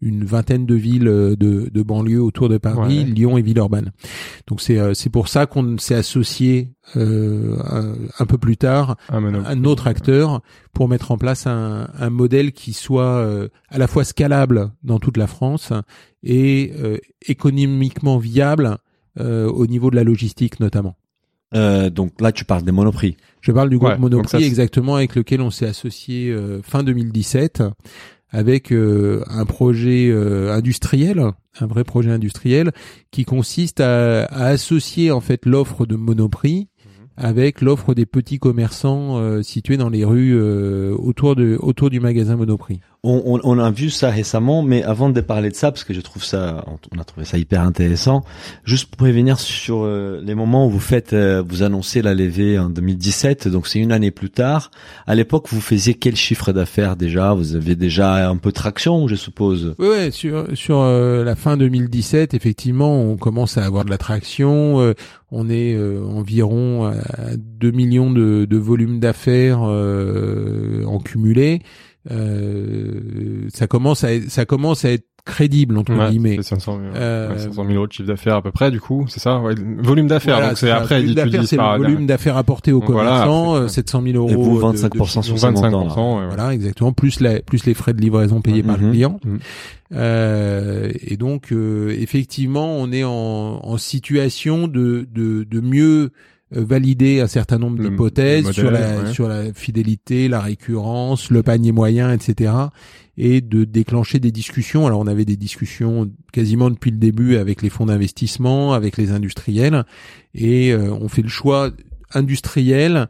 une 0.00 0.24
vingtaine 0.24 0.66
de 0.66 0.74
villes 0.74 1.08
euh, 1.08 1.36
de, 1.36 1.68
de 1.72 1.82
banlieue 1.82 2.22
autour 2.22 2.48
de 2.48 2.58
Paris, 2.58 2.98
Ouais. 3.00 3.04
Lyon 3.04 3.36
et 3.38 3.42
Villeurbanne. 3.42 3.92
Donc 4.46 4.60
c'est 4.60 4.78
euh, 4.78 4.94
c'est 4.94 5.10
pour 5.10 5.28
ça 5.28 5.46
qu'on 5.46 5.76
s'est 5.78 5.94
associé 5.94 6.72
euh, 6.96 7.56
un, 7.64 7.94
un 8.18 8.26
peu 8.26 8.38
plus 8.38 8.56
tard 8.56 8.96
Un 9.10 9.64
autre 9.64 9.86
acteur 9.86 10.40
pour 10.72 10.88
mettre 10.88 11.10
en 11.10 11.18
place 11.18 11.46
un, 11.46 11.88
un 11.98 12.10
modèle 12.10 12.52
qui 12.52 12.72
soit 12.72 13.04
euh, 13.18 13.48
à 13.68 13.78
la 13.78 13.86
fois 13.86 14.04
scalable 14.04 14.70
dans 14.82 14.98
toute 14.98 15.16
la 15.16 15.26
France 15.26 15.72
et 16.22 16.72
euh, 16.78 16.98
économiquement 17.26 18.18
viable 18.18 18.78
euh, 19.18 19.46
au 19.48 19.66
niveau 19.66 19.90
de 19.90 19.96
la 19.96 20.04
logistique 20.04 20.60
notamment. 20.60 20.96
Euh, 21.52 21.90
donc 21.90 22.20
là, 22.20 22.30
tu 22.30 22.44
parles 22.44 22.62
des 22.62 22.70
monoprix. 22.70 23.16
Je 23.40 23.50
parle 23.50 23.70
du 23.70 23.76
groupe 23.78 23.90
Ouais, 23.90 23.98
Monoprix 23.98 24.28
ça, 24.28 24.40
exactement 24.40 24.94
avec 24.94 25.16
lequel 25.16 25.40
on 25.40 25.50
s'est 25.50 25.66
associé 25.66 26.30
euh, 26.30 26.60
fin 26.62 26.84
2017 26.84 27.64
avec 28.30 28.72
euh, 28.72 29.22
un 29.28 29.44
projet 29.44 30.08
euh, 30.10 30.52
industriel, 30.52 31.22
un 31.60 31.66
vrai 31.66 31.84
projet 31.84 32.10
industriel 32.10 32.72
qui 33.10 33.24
consiste 33.24 33.80
à, 33.80 34.24
à 34.24 34.46
associer 34.46 35.10
en 35.10 35.20
fait 35.20 35.46
l'offre 35.46 35.86
de 35.86 35.96
Monoprix 35.96 36.68
avec 37.20 37.60
l'offre 37.60 37.94
des 37.94 38.06
petits 38.06 38.38
commerçants 38.38 39.18
euh, 39.18 39.42
situés 39.42 39.76
dans 39.76 39.90
les 39.90 40.04
rues 40.04 40.34
euh, 40.34 40.94
autour 40.96 41.36
de 41.36 41.58
autour 41.60 41.90
du 41.90 42.00
magasin 42.00 42.36
Monoprix. 42.36 42.80
On, 43.02 43.22
on, 43.24 43.40
on 43.44 43.58
a 43.58 43.70
vu 43.70 43.88
ça 43.88 44.10
récemment, 44.10 44.62
mais 44.62 44.82
avant 44.82 45.08
de 45.08 45.20
parler 45.22 45.48
de 45.48 45.54
ça, 45.54 45.70
parce 45.72 45.84
que 45.84 45.94
je 45.94 46.02
trouve 46.02 46.22
ça, 46.22 46.66
on 46.94 46.98
a 47.00 47.04
trouvé 47.04 47.24
ça 47.24 47.38
hyper 47.38 47.62
intéressant, 47.62 48.22
juste 48.64 48.90
pour 48.90 48.98
prévenir 48.98 49.40
sur 49.40 49.84
euh, 49.84 50.20
les 50.22 50.34
moments 50.34 50.66
où 50.66 50.70
vous 50.70 50.80
faites, 50.80 51.14
euh, 51.14 51.42
vous 51.46 51.62
annoncez 51.62 52.02
la 52.02 52.12
levée 52.12 52.58
en 52.58 52.68
2017, 52.68 53.48
donc 53.48 53.68
c'est 53.68 53.78
une 53.78 53.92
année 53.92 54.10
plus 54.10 54.28
tard. 54.28 54.70
À 55.06 55.14
l'époque, 55.14 55.46
vous 55.48 55.62
faisiez 55.62 55.94
quel 55.94 56.14
chiffre 56.14 56.52
d'affaires 56.52 56.94
déjà? 56.94 57.32
Vous 57.32 57.56
aviez 57.56 57.74
déjà 57.74 58.28
un 58.28 58.36
peu 58.36 58.50
de 58.50 58.54
traction, 58.54 59.08
je 59.08 59.14
suppose? 59.14 59.74
Oui, 59.78 59.88
ouais, 59.88 60.10
sur 60.10 60.44
sur 60.54 60.80
euh, 60.80 61.24
la 61.24 61.36
fin 61.36 61.56
2017, 61.56 62.34
effectivement, 62.34 63.00
on 63.00 63.16
commence 63.16 63.56
à 63.56 63.64
avoir 63.64 63.86
de 63.86 63.90
l'attraction. 63.90 64.78
euh, 64.80 64.92
on 65.32 65.48
est 65.48 65.78
environ 65.78 66.86
à 66.86 67.36
2 67.36 67.70
millions 67.70 68.10
de, 68.10 68.46
de 68.50 68.56
volume 68.56 68.98
d'affaires 68.98 69.60
en 69.62 70.98
cumulé. 70.98 71.62
Euh, 72.10 73.48
ça 73.52 73.66
commence 73.66 74.04
à 74.04 74.12
être, 74.14 74.30
ça 74.30 74.44
commence 74.44 74.84
à 74.84 74.90
être 74.92 75.04
crédible 75.26 75.76
entre 75.76 75.92
Ouais, 75.94 76.10
guillemets. 76.10 76.36
c'est 76.36 76.44
500 76.54 76.78
000, 76.80 76.94
Euh, 76.96 77.32
ouais, 77.32 77.38
500 77.38 77.64
000 77.66 77.76
euros 77.76 77.86
de 77.86 77.92
chiffre 77.92 78.08
d'affaires 78.08 78.36
à 78.36 78.42
peu 78.42 78.50
près, 78.52 78.70
du 78.70 78.80
coup, 78.80 79.04
c'est 79.08 79.20
ça 79.20 79.38
ouais, 79.38 79.54
Volume 79.82 80.06
d'affaires, 80.06 80.36
Voilà, 80.36 80.48
donc 80.48 80.58
c'est 80.58 80.70
après, 80.70 80.96
volume 80.96 81.08
tu 81.10 81.14
d'affaires, 81.14 81.46
c'est 81.46 81.56
le 81.56 81.76
volume 81.76 82.06
d'affaires 82.06 82.36
apporté 82.38 82.72
aux 82.72 82.80
Donc 82.80 82.90
voilà, 82.90 83.10
commerçants, 83.26 83.54
euh, 83.56 83.68
700 83.68 84.02
000 84.02 84.16
euros. 84.16 84.30
Et 84.30 84.34
vous, 84.34 84.56
de- 84.56 84.72
de 84.72 84.78
25% 84.78 85.06
sur 85.22 85.22
chiffre 85.36 85.38
50 85.38 85.64
ans. 85.74 85.84
là. 85.84 85.88
25%, 85.90 86.14
ouais, 86.16 86.20
ouais. 86.22 86.26
Voilà, 86.34 86.54
exactement. 86.54 86.92
Plus 86.92 87.20
la, 87.20 87.40
plus 87.40 87.66
les 87.66 87.74
frais 87.74 87.92
de 87.92 88.00
livraison 88.00 88.40
payés 88.40 88.62
par 88.62 88.78
le 88.78 88.84
Mhm. 88.86 88.90
client. 88.92 89.20
Mhm. 89.24 89.38
Euh, 89.92 90.90
et 91.02 91.16
donc, 91.18 91.52
euh, 91.52 91.94
effectivement, 91.98 92.76
on 92.78 92.90
est 92.90 93.04
en, 93.04 93.10
en 93.62 93.76
situation 93.76 94.68
de, 94.68 95.06
de, 95.12 95.44
de 95.44 95.60
mieux 95.60 95.84
euh, 96.04 96.08
valider 96.50 97.20
un 97.20 97.26
certain 97.26 97.58
nombre 97.58 97.82
d'hypothèses 97.82 98.50
sur 98.52 98.70
la 98.70 99.02
ouais. 99.02 99.12
sur 99.12 99.28
la 99.28 99.52
fidélité, 99.52 100.28
la 100.28 100.40
récurrence, 100.40 101.30
le 101.30 101.42
panier 101.42 101.72
moyen, 101.72 102.12
etc. 102.12 102.52
Et 103.16 103.40
de 103.40 103.64
déclencher 103.64 104.18
des 104.18 104.32
discussions. 104.32 104.86
Alors, 104.86 105.00
on 105.00 105.06
avait 105.06 105.24
des 105.24 105.36
discussions 105.36 106.10
quasiment 106.32 106.70
depuis 106.70 106.90
le 106.90 106.96
début 106.96 107.36
avec 107.36 107.62
les 107.62 107.68
fonds 107.68 107.86
d'investissement, 107.86 108.72
avec 108.72 108.96
les 108.96 109.10
industriels, 109.10 109.84
et 110.34 110.72
euh, 110.72 110.92
on 110.92 111.08
fait 111.08 111.22
le 111.22 111.28
choix 111.28 111.70
industriel 112.14 113.08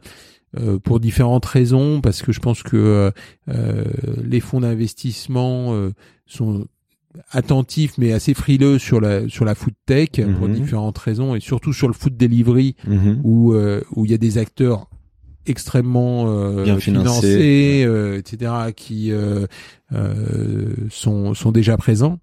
euh, 0.59 0.79
pour 0.79 0.99
différentes 0.99 1.45
raisons, 1.45 2.01
parce 2.01 2.21
que 2.21 2.31
je 2.31 2.39
pense 2.41 2.61
que 2.61 2.75
euh, 2.75 3.11
euh, 3.49 3.85
les 4.23 4.41
fonds 4.41 4.59
d'investissement 4.59 5.73
euh, 5.73 5.91
sont 6.25 6.67
attentifs 7.31 7.97
mais 7.97 8.13
assez 8.13 8.33
frileux 8.33 8.79
sur 8.79 9.01
la 9.01 9.27
sur 9.29 9.45
la 9.45 9.55
food 9.55 9.73
tech 9.85 10.09
pour 10.37 10.47
Mhm. 10.47 10.53
différentes 10.53 10.97
raisons 10.97 11.35
et 11.35 11.39
surtout 11.39 11.73
sur 11.73 11.87
le 11.87 11.93
food 11.93 12.15
delivery 12.17 12.75
Mhm. 12.87 13.21
où 13.23 13.53
euh, 13.53 13.81
où 13.95 14.05
il 14.05 14.11
y 14.11 14.13
a 14.13 14.17
des 14.17 14.37
acteurs 14.37 14.87
extrêmement 15.47 16.25
euh, 16.27 16.63
Bien 16.63 16.77
financés. 16.77 17.21
financés, 17.21 17.83
euh, 17.85 18.17
etc., 18.19 18.51
qui 18.75 19.11
euh, 19.93 20.01
euh, 20.31 20.75
sont 20.89 21.33
sont 21.33 21.51
déjà 21.51 21.77
présents 21.77 22.19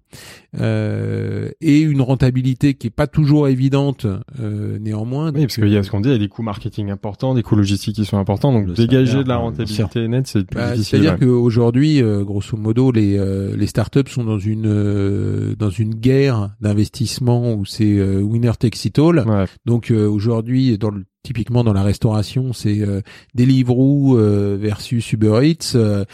euh, 0.59 1.49
et 1.61 1.79
une 1.79 2.01
rentabilité 2.01 2.73
qui 2.73 2.87
est 2.87 2.91
pas 2.91 3.07
toujours 3.07 3.47
évidente 3.47 4.05
euh, 4.39 4.77
néanmoins. 4.79 5.31
Oui, 5.33 5.41
parce 5.41 5.55
qu'il 5.55 5.69
y 5.69 5.77
a 5.77 5.83
ce 5.83 5.91
qu'on 5.91 6.01
dit, 6.01 6.09
il 6.09 6.13
y 6.13 6.15
a 6.15 6.19
des 6.19 6.27
coûts 6.27 6.41
marketing 6.41 6.89
importants, 6.89 7.33
des 7.33 7.43
coûts 7.43 7.55
logistiques 7.55 7.95
qui 7.95 8.05
sont 8.05 8.17
importants, 8.17 8.51
donc 8.51 8.73
dégager 8.73 9.07
salaire, 9.07 9.23
de 9.23 9.29
la 9.29 9.35
bien 9.35 9.43
rentabilité 9.43 10.07
nette, 10.07 10.27
c'est 10.27 10.43
plus 10.45 10.55
Bah, 10.55 10.71
difficile. 10.71 10.85
C'est-à-dire 11.03 11.19
qu'aujourd'hui, 11.19 12.01
euh, 12.01 12.23
grosso 12.23 12.57
modo, 12.57 12.91
les 12.91 13.17
euh, 13.17 13.55
les 13.55 13.67
startups 13.67 14.09
sont 14.09 14.23
dans 14.23 14.39
une 14.39 14.65
euh, 14.67 15.55
dans 15.57 15.69
une 15.69 15.95
guerre 15.95 16.55
d'investissement 16.61 17.53
où 17.53 17.65
c'est 17.65 17.97
euh, 17.97 18.21
winner 18.21 18.51
takes 18.59 18.85
it 18.85 18.97
all. 18.99 19.19
Ouais. 19.27 19.45
Donc 19.65 19.91
euh, 19.91 20.07
aujourd'hui, 20.07 20.77
dans 20.77 20.89
le 20.91 21.03
typiquement 21.23 21.63
dans 21.63 21.73
la 21.73 21.83
restauration, 21.83 22.53
c'est 22.53 22.79
euh, 22.79 23.01
Deliveroo 23.35 24.17
euh, 24.17 24.57
versus 24.59 25.11
Uber 25.11 25.39
Eats. 25.43 25.75
euh, 25.75 25.89
euh, 25.89 26.05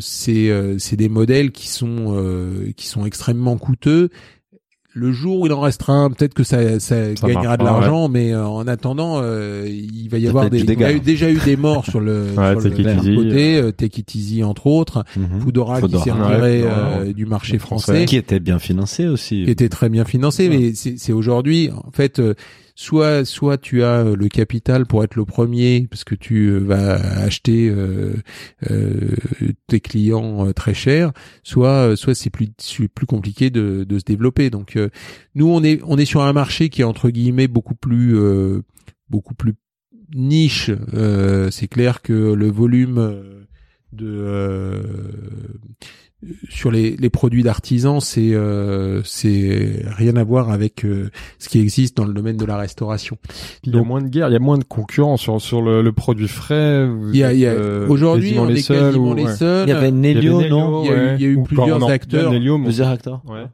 c'est 0.00 0.48
euh, 0.50 0.78
c'est 0.78 0.96
des 0.96 1.08
modèles 1.08 1.50
qui 1.50 1.68
sont 1.68 2.14
euh, 2.16 2.70
qui 2.76 2.86
sont 2.86 3.06
extrêmement 3.06 3.56
coûteux. 3.56 4.10
Le 4.98 5.12
jour 5.12 5.40
où 5.40 5.46
il 5.46 5.52
en 5.52 5.60
restera 5.60 5.92
un, 5.92 6.08
peut-être 6.10 6.32
que 6.32 6.42
ça, 6.42 6.80
ça, 6.80 7.14
Ça 7.16 7.28
gagnera 7.28 7.58
de 7.58 7.64
l'argent, 7.64 8.08
mais 8.08 8.32
euh, 8.32 8.46
en 8.46 8.66
attendant, 8.66 9.20
euh, 9.20 9.66
il 9.68 10.08
va 10.08 10.16
y 10.16 10.26
avoir 10.26 10.48
des, 10.48 10.60
il 10.60 10.80
y 10.80 10.84
a 10.84 10.90
eu- 10.94 11.00
déjà 11.00 11.30
eu 11.30 11.36
des 11.44 11.58
morts 11.58 11.84
sur 11.84 12.00
le, 12.00 12.28
Ouais, 12.34 12.52
sur 12.58 12.70
Take 12.70 12.82
le 12.82 12.94
Easy, 12.94 13.14
côté, 13.14 13.56
euh, 13.58 13.72
Take 13.72 14.00
It 14.00 14.14
Easy 14.14 14.42
entre 14.42 14.66
autres, 14.68 15.04
Mhm. 15.14 15.40
Foodora, 15.42 15.80
Foodora. 15.80 16.02
qui 16.02 16.08
s'est 16.10 16.16
Ouais, 16.16 16.22
retiré 16.22 16.62
euh, 16.64 17.12
du 17.12 17.26
marché 17.26 17.58
français. 17.58 17.92
français 17.92 18.04
Qui 18.06 18.16
était 18.16 18.40
bien 18.40 18.58
financé 18.58 19.06
aussi. 19.06 19.44
qui 19.44 19.50
était 19.50 19.68
très 19.68 19.90
bien 19.90 20.06
financé, 20.06 20.48
mais 20.48 20.72
c'est 20.74 20.94
c'est 20.96 21.12
aujourd'hui, 21.12 21.68
en 21.70 21.90
fait, 21.90 22.18
euh, 22.18 22.32
soit 22.76 23.24
soit 23.24 23.56
tu 23.56 23.82
as 23.82 24.04
euh, 24.04 24.16
le 24.16 24.28
capital 24.28 24.86
pour 24.86 25.02
être 25.02 25.16
le 25.16 25.24
premier 25.24 25.88
parce 25.90 26.04
que 26.04 26.14
tu 26.14 26.48
euh, 26.48 26.58
vas 26.58 26.94
acheter 26.94 27.68
euh, 27.70 28.14
tes 29.66 29.80
clients 29.80 30.52
très 30.52 30.74
cher, 30.74 31.12
soit 31.42 31.96
soit 31.96 32.14
c'est 32.14 32.30
plus 32.30 32.50
plus 32.94 33.06
compliqué 33.06 33.50
de, 33.50 33.84
de 33.84 33.98
se 33.98 34.04
développer. 34.04 34.50
Donc 34.50 34.78
nous 35.34 35.48
on 35.48 35.64
est 35.64 35.80
on 35.84 35.96
est 35.96 36.04
sur 36.04 36.22
un 36.22 36.32
marché 36.32 36.68
qui 36.68 36.82
est 36.82 36.84
entre 36.84 37.10
guillemets 37.10 37.48
beaucoup 37.48 37.74
plus 37.74 38.14
beaucoup 39.08 39.34
plus 39.34 39.54
niche. 40.14 40.70
C'est 41.50 41.68
clair 41.68 42.02
que 42.02 42.12
le 42.12 42.50
volume 42.50 43.16
de 43.92 44.82
sur 46.48 46.70
les, 46.70 46.96
les 46.96 47.10
produits 47.10 47.42
d'artisans, 47.42 48.00
c'est 48.00 48.34
euh, 48.34 49.02
c'est 49.04 49.82
rien 49.96 50.16
à 50.16 50.24
voir 50.24 50.50
avec 50.50 50.84
euh, 50.84 51.10
ce 51.38 51.48
qui 51.48 51.60
existe 51.60 51.96
dans 51.96 52.04
le 52.06 52.14
domaine 52.14 52.36
de 52.38 52.44
la 52.46 52.56
restauration. 52.56 53.18
Il 53.64 53.70
y 53.70 53.74
a 53.74 53.78
Donc- 53.78 53.86
moins 53.86 54.00
de 54.02 54.08
guerre, 54.08 54.28
il 54.28 54.32
y 54.32 54.36
a 54.36 54.40
moins 54.40 54.58
de 54.58 54.64
concurrence 54.64 55.20
sur, 55.20 55.40
sur 55.40 55.60
le, 55.62 55.82
le 55.82 55.92
produit 55.92 56.26
frais. 56.28 56.88
Il 57.12 57.16
y 57.18 57.22
a, 57.22 57.32
il 57.32 57.38
y 57.40 57.46
a- 57.46 57.50
euh, 57.52 57.86
aujourd'hui, 57.88 58.38
on 58.38 58.46
les 58.46 58.58
est 58.58 58.62
seuls 58.62 58.78
quasiment 58.92 59.10
ou- 59.10 59.14
les 59.14 59.24
ouais. 59.24 59.36
seuls. 59.36 59.68
Il 59.68 59.70
y 59.70 59.74
avait 59.74 59.90
Nelio, 59.90 60.42
non? 60.48 60.84
Il 60.84 60.86
y 60.86 60.92
a 60.92 60.94
eu- 60.94 60.96
ouais. 61.06 61.14
il 61.18 61.22
y 61.22 61.24
a 61.26 61.28
eu 61.28 61.36
Ou 61.36 61.42
plusieurs 61.42 61.88
acteurs. 61.90 62.30
Plusieurs 62.30 62.88
acteurs. 62.88 63.22
Ouais. 63.28 63.44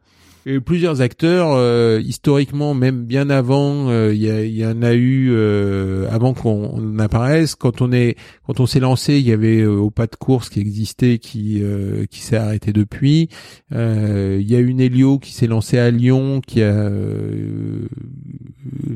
Plusieurs 0.66 1.00
acteurs, 1.02 1.52
euh, 1.52 2.00
historiquement, 2.04 2.74
même 2.74 3.04
bien 3.04 3.30
avant, 3.30 3.88
euh, 3.90 4.12
il 4.12 4.20
y, 4.22 4.28
a- 4.28 4.44
il 4.44 4.56
y 4.56 4.66
en 4.66 4.82
a 4.82 4.92
eu 4.92 5.28
euh, 5.30 6.08
avant 6.10 6.34
qu'on 6.34 6.68
on 6.74 6.98
apparaisse. 6.98 7.54
Quand 7.54 7.80
on 7.80 7.92
est, 7.92 8.16
quand 8.44 8.58
on 8.58 8.66
s'est 8.66 8.80
lancé, 8.80 9.18
il 9.18 9.26
y 9.28 9.30
avait 9.30 9.60
euh, 9.60 9.76
au 9.76 9.90
pas 9.90 10.08
de 10.08 10.16
course 10.16 10.48
qui 10.48 10.58
existait, 10.58 11.18
qui 11.18 11.60
euh, 11.62 12.06
qui 12.10 12.20
s'est 12.22 12.34
arrêté 12.36 12.72
depuis. 12.72 13.28
Euh, 13.72 14.38
il 14.40 14.50
y 14.50 14.56
a 14.56 14.58
une 14.58 14.80
Helio 14.80 15.20
qui 15.20 15.32
s'est 15.32 15.46
lancée 15.46 15.78
à 15.78 15.92
Lyon, 15.92 16.40
qui 16.44 16.60
a 16.60 16.74
euh, 16.74 17.86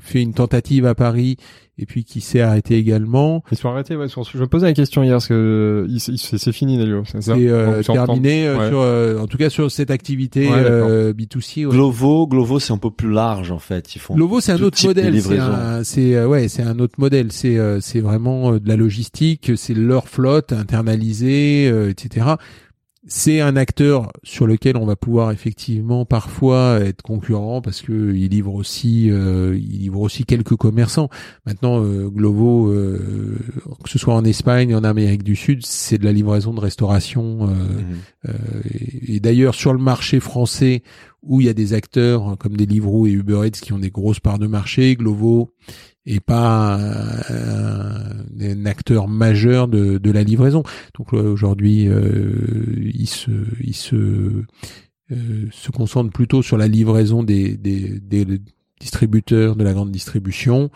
fait 0.00 0.22
une 0.22 0.34
tentative 0.34 0.84
à 0.84 0.96
Paris 0.96 1.36
et 1.78 1.84
puis 1.86 2.04
qui 2.04 2.20
s'est 2.20 2.40
arrêtée 2.40 2.76
également. 2.76 3.42
Ils 3.52 3.58
sont 3.58 3.68
arrêtés, 3.68 3.96
ouais. 3.96 4.08
sur- 4.08 4.24
Je 4.24 4.38
me 4.38 4.46
posais 4.46 4.66
la 4.66 4.72
question 4.72 5.02
hier, 5.02 5.12
parce 5.14 5.26
que 5.28 5.84
il- 5.88 5.96
il- 6.08 6.18
c'est 6.18 6.38
c'est 6.38 6.52
fini, 6.52 6.78
Nelio, 6.78 7.02
c'est 7.04 7.22
ça? 7.22 7.34
C'est 7.34 7.48
euh, 7.48 7.82
terminé 7.82 8.46
euh, 8.48 8.58
Ouais. 8.58 8.68
sur, 8.68 8.80
euh, 8.80 9.18
en 9.18 9.26
tout 9.26 9.36
cas 9.36 9.50
sur 9.50 9.70
cette 9.70 9.90
activité 9.90 10.48
Ouais, 10.48 10.54
euh, 10.56 11.12
B2C. 11.12 11.66
ouais. 11.66 11.72
Glovo, 11.72 12.26
Glovo, 12.26 12.58
c'est 12.58 12.72
un 12.72 12.78
peu 12.78 12.90
plus 12.90 13.10
large 13.10 13.50
en 13.50 13.58
fait. 13.58 13.94
Ils 13.94 13.98
font. 13.98 14.14
Glovo, 14.14 14.40
c'est 14.40 14.52
un 14.52 14.56
tout 14.56 14.64
autre 14.64 14.86
modèle. 14.86 15.20
C'est 15.22 15.38
un- 15.38 15.82
euh, 15.98 16.26
ouais, 16.26 16.48
c'est 16.48 16.62
un 16.62 16.78
autre 16.78 16.94
modèle. 16.98 17.30
C'est 17.32 17.58
euh, 17.58 17.80
c'est 17.80 18.00
vraiment 18.00 18.52
euh, 18.54 18.58
de 18.60 18.68
la 18.68 18.76
logistique. 18.76 19.52
C'est 19.56 19.74
leur 19.74 20.08
flotte 20.08 20.52
internalisée, 20.52 21.68
euh, 21.70 21.90
etc. 21.90 22.26
C'est 23.08 23.40
un 23.40 23.54
acteur 23.54 24.12
sur 24.24 24.48
lequel 24.48 24.76
on 24.76 24.84
va 24.84 24.96
pouvoir 24.96 25.30
effectivement 25.30 26.04
parfois 26.04 26.80
être 26.80 27.02
concurrent 27.02 27.62
parce 27.62 27.80
que 27.80 28.12
il 28.14 28.28
livre 28.30 28.52
aussi, 28.52 29.10
euh, 29.10 29.56
il 29.56 29.78
livre 29.78 30.00
aussi 30.00 30.24
quelques 30.24 30.56
commerçants. 30.56 31.08
Maintenant, 31.46 31.80
euh, 31.84 32.08
Glovo, 32.08 32.68
euh, 32.72 33.38
que 33.84 33.88
ce 33.90 33.98
soit 34.00 34.14
en 34.14 34.24
Espagne, 34.24 34.74
en 34.74 34.82
Amérique 34.82 35.22
du 35.22 35.36
Sud, 35.36 35.64
c'est 35.64 35.98
de 35.98 36.04
la 36.04 36.12
livraison 36.12 36.52
de 36.52 36.60
restauration. 36.60 37.48
euh, 37.48 37.52
Mhm. 37.52 37.96
euh, 38.28 38.32
et, 38.74 39.14
et 39.16 39.20
d'ailleurs, 39.20 39.54
sur 39.54 39.72
le 39.72 39.78
marché 39.78 40.18
français, 40.18 40.82
où 41.22 41.40
il 41.40 41.46
y 41.46 41.50
a 41.50 41.54
des 41.54 41.74
acteurs 41.74 42.36
comme 42.38 42.56
Deliveroo 42.56 43.06
et 43.06 43.12
Uber 43.12 43.42
Eats 43.46 43.60
qui 43.60 43.72
ont 43.72 43.78
des 43.78 43.90
grosses 43.90 44.20
parts 44.20 44.38
de 44.38 44.46
marché, 44.48 44.96
Glovo 44.96 45.50
est 46.06 46.20
pas 46.20 46.78
un, 47.28 48.66
acteur 48.66 49.08
majeur 49.08 49.68
de, 49.68 49.98
de 49.98 50.10
la 50.10 50.22
livraison. 50.22 50.62
Donc 50.96 51.12
là, 51.12 51.22
aujourd'hui, 51.22 51.88
euh, 51.88 52.32
il 52.94 53.08
se, 53.08 53.30
il 53.62 53.74
se, 53.74 53.96
euh, 53.96 55.46
se 55.50 55.70
concentre 55.70 56.12
plutôt 56.12 56.42
sur 56.42 56.56
la 56.56 56.68
livraison 56.68 57.22
des, 57.22 57.56
des 57.56 58.24
distributeurs 58.80 59.56
de 59.56 59.64
la 59.64 59.72
grande 59.72 59.90
distribution. 59.90 60.70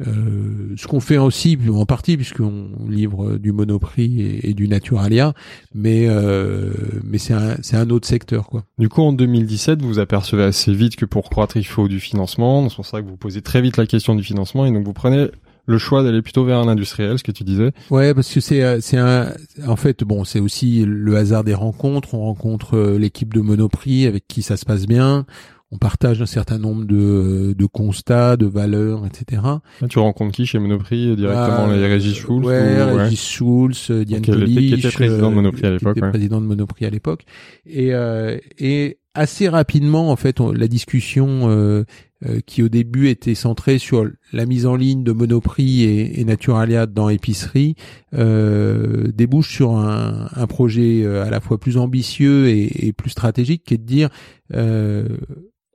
Euh, 0.00 0.74
ce 0.76 0.86
qu'on 0.86 1.00
fait 1.00 1.18
aussi 1.18 1.58
en 1.72 1.84
partie 1.84 2.16
puisqu'on 2.16 2.70
livre 2.88 3.36
du 3.36 3.52
Monoprix 3.52 4.20
et, 4.20 4.50
et 4.50 4.54
du 4.54 4.68
Naturalia, 4.68 5.34
mais 5.74 6.06
euh, 6.08 6.72
mais 7.04 7.18
c'est 7.18 7.34
un 7.34 7.56
c'est 7.60 7.76
un 7.76 7.90
autre 7.90 8.08
secteur 8.08 8.48
quoi. 8.48 8.64
Du 8.78 8.88
coup, 8.88 9.02
en 9.02 9.12
2017, 9.12 9.82
vous 9.82 9.88
vous 9.88 9.98
apercevez 9.98 10.44
assez 10.44 10.72
vite 10.72 10.96
que 10.96 11.04
pour 11.04 11.28
croître, 11.28 11.56
il 11.56 11.66
faut 11.66 11.88
du 11.88 12.00
financement. 12.00 12.68
C'est 12.68 12.76
pour 12.76 12.86
ça 12.86 13.02
que 13.02 13.06
vous 13.06 13.16
posez 13.16 13.42
très 13.42 13.60
vite 13.60 13.76
la 13.76 13.86
question 13.86 14.14
du 14.14 14.22
financement 14.22 14.64
et 14.64 14.72
donc 14.72 14.84
vous 14.84 14.92
prenez 14.92 15.28
le 15.66 15.78
choix 15.78 16.02
d'aller 16.02 16.22
plutôt 16.22 16.44
vers 16.44 16.58
un 16.58 16.68
industriel, 16.68 17.18
ce 17.18 17.24
que 17.24 17.32
tu 17.32 17.44
disais. 17.44 17.72
Ouais, 17.90 18.14
parce 18.14 18.32
que 18.32 18.40
c'est 18.40 18.62
euh, 18.62 18.80
c'est 18.80 18.96
un 18.96 19.32
en 19.66 19.76
fait 19.76 20.04
bon, 20.04 20.24
c'est 20.24 20.40
aussi 20.40 20.84
le 20.86 21.16
hasard 21.16 21.44
des 21.44 21.54
rencontres. 21.54 22.14
On 22.14 22.20
rencontre 22.20 22.76
euh, 22.76 22.98
l'équipe 22.98 23.32
de 23.32 23.40
Monoprix 23.40 24.06
avec 24.06 24.26
qui 24.26 24.42
ça 24.42 24.56
se 24.56 24.64
passe 24.64 24.86
bien. 24.86 25.26
On 25.72 25.78
partage 25.78 26.20
un 26.20 26.26
certain 26.26 26.58
nombre 26.58 26.84
de, 26.84 27.54
de 27.56 27.66
constats, 27.66 28.36
de 28.36 28.46
valeurs, 28.46 29.06
etc. 29.06 29.40
Là, 29.80 29.88
tu 29.88 30.00
rencontres 30.00 30.32
qui 30.34 30.44
chez 30.44 30.58
Monoprix 30.58 31.14
directement 31.14 31.68
Ah, 31.70 31.76
les 31.76 31.86
Régis 31.86 32.16
Schulz 32.16 32.44
Ouais, 32.44 32.58
ou- 32.60 32.96
ouais. 32.96 33.02
Régis 33.04 33.24
Schulz, 33.24 33.86
euh, 33.90 34.04
Diane 34.04 34.22
était- 34.22 34.44
qui 34.46 34.74
était 34.74 34.90
président 34.90 35.30
de 35.30 35.34
Monoprix 35.36 35.64
à 35.66 35.68
euh, 35.68 35.72
l'époque, 35.74 35.96
ouais. 36.02 36.10
président 36.10 36.40
de 36.40 36.46
Monoprix 36.46 36.86
à 36.86 36.90
l'époque. 36.90 37.22
Et, 37.66 37.94
euh, 37.94 38.36
et 38.58 38.98
assez 39.14 39.48
rapidement, 39.48 40.10
en 40.10 40.16
fait, 40.16 40.40
on- 40.40 40.50
la 40.50 40.66
discussion 40.66 41.48
euh, 41.48 41.84
euh, 42.26 42.40
qui 42.44 42.62
au 42.64 42.68
début 42.68 43.08
était 43.08 43.34
centrée 43.36 43.78
sur 43.78 44.06
la 44.32 44.46
mise 44.46 44.66
en 44.66 44.74
ligne 44.76 45.04
de 45.04 45.12
Monoprix 45.12 45.84
et, 45.84 46.20
et 46.20 46.24
Naturalia 46.24 46.86
dans 46.86 47.08
épicerie 47.08 47.76
euh, 48.12 49.10
débouche 49.14 49.54
sur 49.54 49.76
un, 49.76 50.28
un 50.34 50.46
projet 50.46 51.02
euh, 51.04 51.24
à 51.24 51.30
la 51.30 51.40
fois 51.40 51.58
plus 51.58 51.76
ambitieux 51.76 52.48
et, 52.48 52.88
et 52.88 52.92
plus 52.92 53.10
stratégique, 53.10 53.62
qui 53.64 53.74
est 53.74 53.78
de 53.78 53.84
dire 53.86 54.08
euh, 54.54 55.06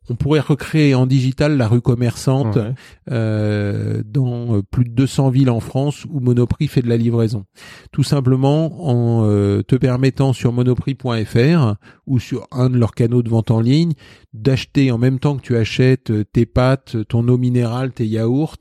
on 0.09 0.15
pourrait 0.15 0.39
recréer 0.39 0.93
en 0.95 1.05
digital 1.07 1.57
la 1.57 1.67
rue 1.67 1.81
commerçante 1.81 2.55
Ouais. 2.55 2.73
euh, 3.11 4.03
dans 4.05 4.57
euh, 4.57 4.61
plus 4.61 4.83
de 4.85 4.89
200 4.91 5.29
villes 5.29 5.49
en 5.49 5.59
France 5.59 6.05
où 6.11 6.19
Monoprix 6.19 6.67
fait 6.67 6.81
de 6.81 6.89
la 6.89 6.97
livraison. 6.97 7.45
Tout 7.91 8.03
simplement 8.03 8.87
en 8.87 9.25
euh, 9.25 9.61
te 9.63 9.75
permettant 9.75 10.33
sur 10.33 10.51
monoprix.fr 10.53 11.75
ou 12.07 12.19
sur 12.19 12.47
un 12.51 12.69
de 12.69 12.77
leurs 12.77 12.93
canaux 12.93 13.23
de 13.23 13.29
vente 13.29 13.51
en 13.51 13.59
ligne 13.61 13.93
d'acheter 14.33 14.91
en 14.91 14.97
même 14.97 15.19
temps 15.19 15.37
que 15.37 15.41
tu 15.41 15.55
achètes 15.57 16.11
tes 16.33 16.45
pâtes, 16.45 16.97
ton 17.07 17.27
eau 17.27 17.37
minérale, 17.37 17.91
tes 17.91 18.05
yaourts, 18.05 18.57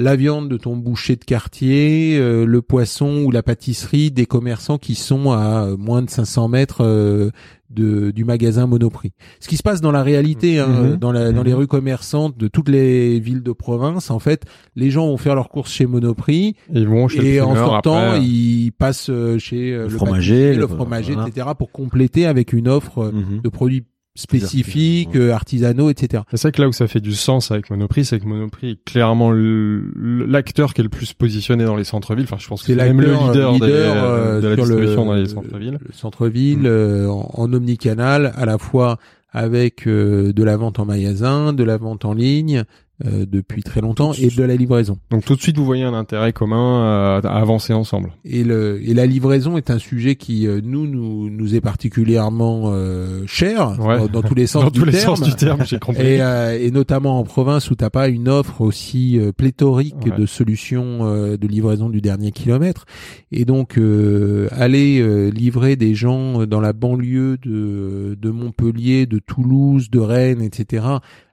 la 0.00 0.14
viande 0.14 0.48
de 0.48 0.56
ton 0.56 0.76
boucher 0.76 1.16
de 1.16 1.24
quartier, 1.24 2.16
euh, 2.18 2.46
le 2.46 2.62
poisson 2.62 3.24
ou 3.24 3.32
la 3.32 3.42
pâtisserie 3.42 4.12
des 4.12 4.26
commerçants 4.26 4.78
qui 4.78 4.94
sont 4.94 5.32
à 5.32 5.64
euh, 5.66 5.76
moins 5.76 6.02
de 6.02 6.08
500 6.08 6.46
mètres 6.48 6.84
euh, 6.84 7.30
de, 7.70 8.12
du 8.12 8.24
magasin 8.24 8.66
Monoprix. 8.68 9.10
Ce 9.40 9.48
qui 9.48 9.56
se 9.56 9.62
passe 9.64 9.80
dans 9.80 9.90
la 9.90 10.04
réalité, 10.04 10.60
hein, 10.60 10.68
Mhm. 10.92 10.96
dans, 10.98 11.10
la, 11.10 11.32
dans 11.32 11.42
les 11.42 11.52
rues 11.52 11.66
commerçantes 11.66 12.38
de 12.38 12.46
toutes 12.46 12.68
les 12.68 13.18
villes 13.18 13.42
de 13.42 13.52
province, 13.52 14.10
en 14.12 14.20
fait, 14.20 14.44
les 14.76 14.90
gens 14.92 15.06
vont 15.08 15.16
faire 15.16 15.34
leurs 15.34 15.48
courses 15.48 15.72
chez 15.72 15.86
Monoprix 15.86 16.54
Et 16.72 16.78
ils 16.78 16.86
vont 16.88 17.08
chez 17.08 17.34
et 17.34 17.36
le 17.38 17.44
en 17.44 17.56
sortant, 17.56 17.96
après. 17.98 18.22
ils 18.22 18.70
passent 18.70 19.10
chez 19.38 19.72
Le 19.72 19.82
le, 19.82 19.88
fromager, 19.88 20.54
le- 20.54 20.60
le 20.60 20.66
fromager, 20.68 21.12
voilà. 21.14 21.28
etc. 21.28 21.48
pour 21.58 21.72
compléter 21.72 22.24
avec 22.24 22.52
une 22.52 22.68
offre 22.68 23.10
Mhm. 23.12 23.40
de 23.42 23.48
produits 23.48 23.84
spécifiques, 24.20 25.08
artisanaux. 25.08 25.28
euh, 25.30 25.34
artisanaux, 25.34 25.90
etc. 25.90 26.22
C'est 26.30 26.36
ça 26.36 26.50
que 26.52 26.60
là 26.62 26.68
où 26.68 26.72
ça 26.72 26.86
fait 26.88 27.00
du 27.00 27.14
sens 27.14 27.50
avec 27.50 27.70
Monoprix, 27.70 28.04
c'est 28.06 28.18
que 28.20 28.26
Monoprix 28.26 28.70
est 28.72 28.84
clairement 28.84 29.30
l'acteur 29.32 30.74
qui 30.74 30.80
est 30.80 30.84
le 30.84 30.90
plus 30.90 31.12
positionné 31.12 31.64
dans 31.64 31.76
les 31.76 31.84
centres-villes. 31.84 32.24
Enfin, 32.24 32.36
je 32.38 32.48
pense 32.48 32.62
que 32.62 32.66
C'est 32.68 32.74
même 32.76 33.00
le 33.00 33.12
l'acteur, 33.12 33.52
leader, 33.52 33.66
des- 33.68 33.72
euh, 33.72 34.40
de 34.40 34.48
la 34.48 34.56
sur 34.56 34.66
le- 34.66 34.94
dans 34.94 35.12
les 35.14 35.26
centres-villes. 35.26 35.78
le 35.80 35.92
centre-ville 35.92 36.58
Mm. 36.60 36.66
euh, 36.66 37.08
en, 37.08 37.30
en 37.34 37.52
omnicanal, 37.52 38.32
à 38.36 38.44
la 38.46 38.58
fois 38.58 38.98
avec 39.30 39.86
euh, 39.86 40.32
de 40.32 40.42
la 40.44 40.56
vente 40.56 40.78
en 40.78 40.86
magasin, 40.86 41.52
de 41.52 41.62
la 41.64 41.76
vente 41.76 42.04
en 42.04 42.14
ligne 42.14 42.64
euh, 43.06 43.26
depuis 43.30 43.62
très 43.62 43.80
longtemps 43.80 44.12
et 44.12 44.28
de 44.28 44.42
la 44.42 44.56
livraison. 44.56 44.98
Donc 45.10 45.24
tout 45.24 45.36
de 45.36 45.40
suite, 45.40 45.56
vous 45.56 45.64
voyez 45.64 45.84
un 45.84 45.94
intérêt 45.94 46.32
commun 46.32 46.82
à, 46.82 47.28
à 47.28 47.40
avancer 47.40 47.72
ensemble. 47.72 48.12
Et, 48.24 48.42
le, 48.44 48.80
et 48.82 48.94
la 48.94 49.06
livraison 49.06 49.56
est 49.56 49.70
un 49.70 49.78
sujet 49.78 50.16
qui 50.16 50.46
euh, 50.46 50.60
nous 50.62 50.86
nous, 50.86 51.30
nous 51.30 51.54
est 51.54 51.60
particulièrement 51.60 52.64
euh, 52.72 53.22
cher 53.26 53.76
Ouais. 53.80 54.08
dans, 54.08 54.22
tous 54.22 54.34
les 54.34 54.46
sens 54.48 54.64
Dans 54.64 54.70
du 54.70 54.80
tous 54.80 54.84
les 54.86 54.92
terme. 54.92 55.16
sens 55.16 55.22
du 55.26 55.34
terme, 55.34 55.64
j'ai 55.64 55.78
compris. 55.78 56.02
Et, 56.02 56.20
euh, 56.20 56.58
et 56.60 56.70
notamment 56.70 57.18
en 57.18 57.24
province 57.24 57.70
où 57.70 57.74
t'as 57.74 57.90
pas 57.90 58.08
une 58.08 58.28
offre 58.28 58.60
aussi 58.60 59.18
euh, 59.18 59.32
pléthorique 59.32 59.94
Ouais. 60.04 60.16
de 60.18 60.26
solutions 60.26 60.98
euh, 61.02 61.36
de 61.36 61.46
livraison 61.46 61.88
du 61.88 62.00
dernier 62.00 62.32
kilomètre. 62.32 62.84
Et 63.32 63.44
donc 63.44 63.78
euh, 63.78 64.48
aller 64.52 65.00
euh, 65.00 65.28
livrer 65.30 65.76
des 65.76 65.94
gens 65.94 66.46
dans 66.46 66.60
la 66.60 66.72
banlieue 66.72 67.36
de, 67.44 68.16
de 68.20 68.30
Montpellier, 68.30 69.06
de 69.06 69.18
Toulouse, 69.18 69.90
de 69.90 69.98
Rennes, 70.00 70.42
etc. 70.42 70.84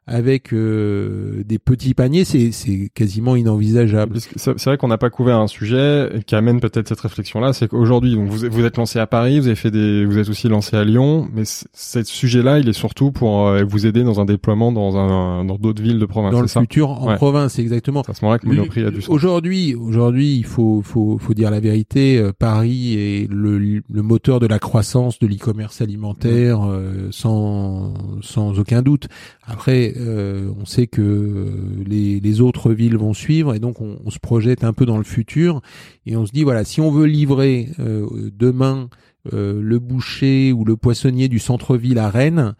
avec 0.08 0.54
euh, 0.54 1.44
des 1.46 1.58
petits 1.60 1.94
paniers, 1.94 2.26
c'est 2.26 2.52
c'est 2.52 2.90
quasiment 2.94 3.36
inenvisageable. 3.36 4.20
C'est 4.20 4.58
c'est 4.58 4.66
vrai 4.66 4.78
qu'on 4.78 4.88
n'a 4.88 4.98
pas 5.00 5.10
couvert 5.10 5.40
un 5.40 5.48
sujet 5.48 6.22
qui 6.28 6.36
amène 6.36 6.60
peut-être 6.60 6.88
cette 6.88 7.00
réflexion-là, 7.00 7.54
c'est 7.54 7.68
qu'aujourd'hui, 7.68 8.16
donc 8.16 8.30
vous, 8.30 8.48
vous 8.50 8.66
êtes 8.66 8.78
lancé 8.78 9.00
à 9.00 9.08
Paris, 9.08 9.40
vous 9.40 9.48
avez 9.48 9.56
fait 9.56 9.72
des, 9.72 10.06
vous 10.06 10.18
êtes 10.20 10.30
aussi 10.30 10.48
lancé 10.48 10.76
à 10.78 10.84
Lyon, 10.84 11.28
mais 11.34 11.44
ce 11.46 12.04
sujet-là, 12.04 12.60
il 12.60 12.70
est 12.70 12.74
surtout 12.74 13.12
pour 13.12 13.48
euh, 13.48 13.64
vous 13.68 13.86
aider 13.88 14.04
dans 14.04 14.20
un 14.20 14.26
déploiement 14.26 14.72
dans 14.72 14.96
un, 14.98 15.44
dans 15.44 15.56
d'autres 15.58 15.82
villes 15.82 16.00
de 16.00 16.06
province. 16.06 16.34
Dans 16.34 16.42
le 16.42 16.48
ça 16.48 16.62
futur, 16.62 16.90
en 16.92 17.08
Ouais. 17.08 17.16
province, 17.16 17.58
exactement. 17.60 18.04
C'est 18.06 18.12
à 18.12 18.14
ce 18.16 18.24
moment-là 18.26 18.40
que 18.40 18.48
Monoprix 18.48 18.84
a 18.86 18.92
du 18.92 19.02
sens. 19.02 19.10
Aujourd'hui, 19.10 19.76
aujourd'hui, 19.76 20.36
il 20.38 20.46
faut, 20.46 20.82
faut, 20.84 21.18
faut 21.20 21.34
dire 21.34 21.50
la 21.52 21.60
vérité. 21.60 22.18
euh, 22.20 22.32
Paris 22.38 22.96
est 22.96 23.28
le, 23.32 23.58
le 23.58 24.02
moteur 24.02 24.40
de 24.40 24.48
la 24.48 24.60
croissance 24.60 25.20
de 25.20 25.28
l'e-commerce 25.28 25.82
alimentaire, 25.82 26.62
euh, 26.68 27.08
sans, 27.12 27.94
sans 28.22 28.60
aucun 28.60 28.82
doute. 28.82 29.08
Après, 29.48 29.94
euh, 29.98 30.50
on 30.60 30.66
sait 30.66 30.88
que 30.88 31.02
euh, 31.02 31.46
les, 31.86 32.42
autres 32.42 32.72
villes 32.72 32.98
vont 32.98 33.14
suivre, 33.14 33.54
et 33.54 33.60
donc 33.60 33.80
on, 33.80 34.10
se 34.10 34.20
projette 34.20 34.64
un 34.64 34.74
peu 34.74 34.86
dans 34.86 34.98
le 34.98 35.04
futur, 35.04 35.62
et 36.06 36.18
on 36.18 36.26
se 36.26 36.32
dit 36.32 36.44
voilà, 36.44 36.64
si 36.64 36.82
on 36.82 36.90
veut 36.90 37.06
livrer 37.06 37.70
euh, 37.80 38.32
demain 38.34 38.90
le 39.32 39.80
boucher 39.80 40.54
ou 40.54 40.66
le 40.66 40.76
poissonnier 40.76 41.28
du 41.30 41.40
centre-ville 41.40 41.98
à 41.98 42.12
Rennes, 42.12 42.54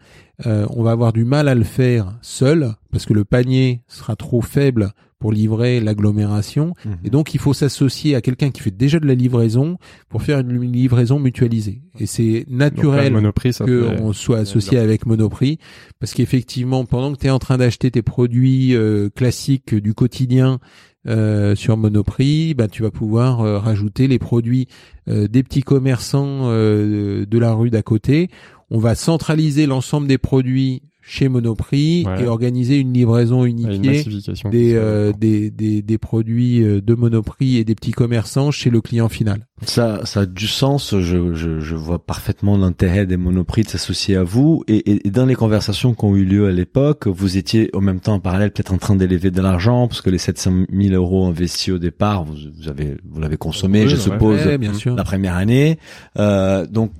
euh, 0.44 0.66
on 0.70 0.82
va 0.82 0.90
avoir 0.90 1.12
du 1.12 1.24
mal 1.24 1.48
à 1.48 1.54
le 1.54 1.64
faire 1.64 2.18
seul 2.20 2.74
parce 2.90 3.06
que 3.06 3.14
le 3.14 3.24
panier 3.24 3.82
sera 3.88 4.16
trop 4.16 4.42
faible 4.42 4.92
pour 5.18 5.32
livrer 5.32 5.80
l'agglomération. 5.80 6.74
Et 7.02 7.08
donc, 7.08 7.32
il 7.32 7.40
faut 7.40 7.54
s'associer 7.54 8.14
à 8.14 8.20
quelqu'un 8.20 8.50
qui 8.50 8.60
fait 8.60 8.70
déjà 8.70 9.00
de 9.00 9.06
la 9.06 9.14
livraison 9.14 9.78
pour 10.10 10.22
faire 10.22 10.40
une 10.40 10.60
livraison 10.70 11.18
mutualisée. 11.18 11.80
Et 11.98 12.04
c'est 12.04 12.44
naturel 12.48 13.14
qu'on 13.56 14.12
soit 14.12 14.38
associé 14.38 14.78
avec 14.78 15.06
Monoprix 15.06 15.58
parce 16.00 16.12
qu'effectivement, 16.12 16.84
pendant 16.84 17.14
que 17.14 17.18
tu 17.18 17.26
es 17.28 17.30
en 17.30 17.38
train 17.38 17.56
d'acheter 17.56 17.90
tes 17.90 18.02
produits 18.02 18.74
euh, 18.74 19.08
classiques 19.08 19.74
du 19.74 19.94
quotidien 19.94 20.60
euh, 21.06 21.54
sur 21.54 21.76
Monoprix, 21.76 22.54
bah, 22.54 22.68
tu 22.68 22.82
vas 22.82 22.90
pouvoir 22.90 23.40
euh, 23.40 23.58
rajouter 23.58 24.08
les 24.08 24.18
produits 24.18 24.66
euh, 25.08 25.28
des 25.28 25.42
petits 25.42 25.62
commerçants 25.62 26.48
de 26.48 27.38
la 27.38 27.52
rue 27.52 27.70
d'à 27.70 27.82
côté. 27.82 28.28
On 28.70 28.78
va 28.78 28.94
centraliser 28.94 29.66
l'ensemble 29.66 30.08
des 30.08 30.18
produits 30.18 30.82
chez 31.08 31.28
Monoprix 31.28 32.04
Ouais. 32.04 32.24
et 32.24 32.26
organiser 32.26 32.78
une 32.78 32.92
livraison 32.92 33.44
une 33.44 33.70
unifiée 33.70 34.04
des, 34.50 34.74
euh, 34.74 35.12
des, 35.12 35.50
des, 35.52 35.80
des 35.80 35.98
produits 35.98 36.62
euh, 36.64 36.80
de 36.80 36.94
Monoprix 36.94 37.56
et 37.58 37.64
des 37.64 37.76
petits 37.76 37.92
commerçants 37.92 38.50
chez 38.50 38.70
le 38.70 38.80
client 38.80 39.08
final. 39.08 39.46
Ça, 39.62 40.04
ça 40.04 40.20
a 40.22 40.26
du 40.26 40.48
sens. 40.48 40.94
Je, 40.98 41.32
je, 41.32 41.60
je 41.60 41.74
vois 41.76 42.04
parfaitement 42.04 42.58
l'intérêt 42.58 43.06
des 43.06 43.16
monoprix 43.16 43.62
de 43.62 43.68
s'associer 43.68 44.16
à 44.16 44.24
vous. 44.24 44.64
Et, 44.66 44.76
et, 44.90 45.06
et 45.06 45.10
dans 45.10 45.24
les 45.26 45.36
conversations 45.36 45.94
qui 45.94 46.04
ont 46.04 46.16
eu 46.16 46.24
lieu 46.24 46.46
à 46.48 46.50
l'époque, 46.52 47.06
vous 47.06 47.36
étiez 47.38 47.70
en 47.74 47.80
même 47.80 48.00
temps 48.00 48.14
en 48.14 48.20
parallèle 48.20 48.50
peut-être 48.50 48.74
en 48.74 48.78
train 48.78 48.96
d'élever 48.96 49.30
de 49.30 49.40
l'argent 49.40 49.86
parce 49.88 50.02
que 50.02 50.10
les 50.10 50.18
700 50.18 50.64
000 50.72 50.94
euros 50.94 51.24
investis 51.26 51.72
au 51.72 51.78
départ, 51.78 52.24
vous, 52.24 52.34
vous 52.58 52.68
avez, 52.68 52.96
vous 53.08 53.20
l'avez 53.20 53.36
consommé, 53.38 53.84
Oui, 53.84 53.88
je 53.88 53.96
ouais. 53.96 54.02
suppose, 54.02 54.44
Ouais, 54.44 54.58
bien 54.58 54.74
sûr. 54.74 54.94
la 54.96 55.04
première 55.04 55.36
année. 55.36 55.78
Euh, 56.18 56.66
donc 56.66 56.90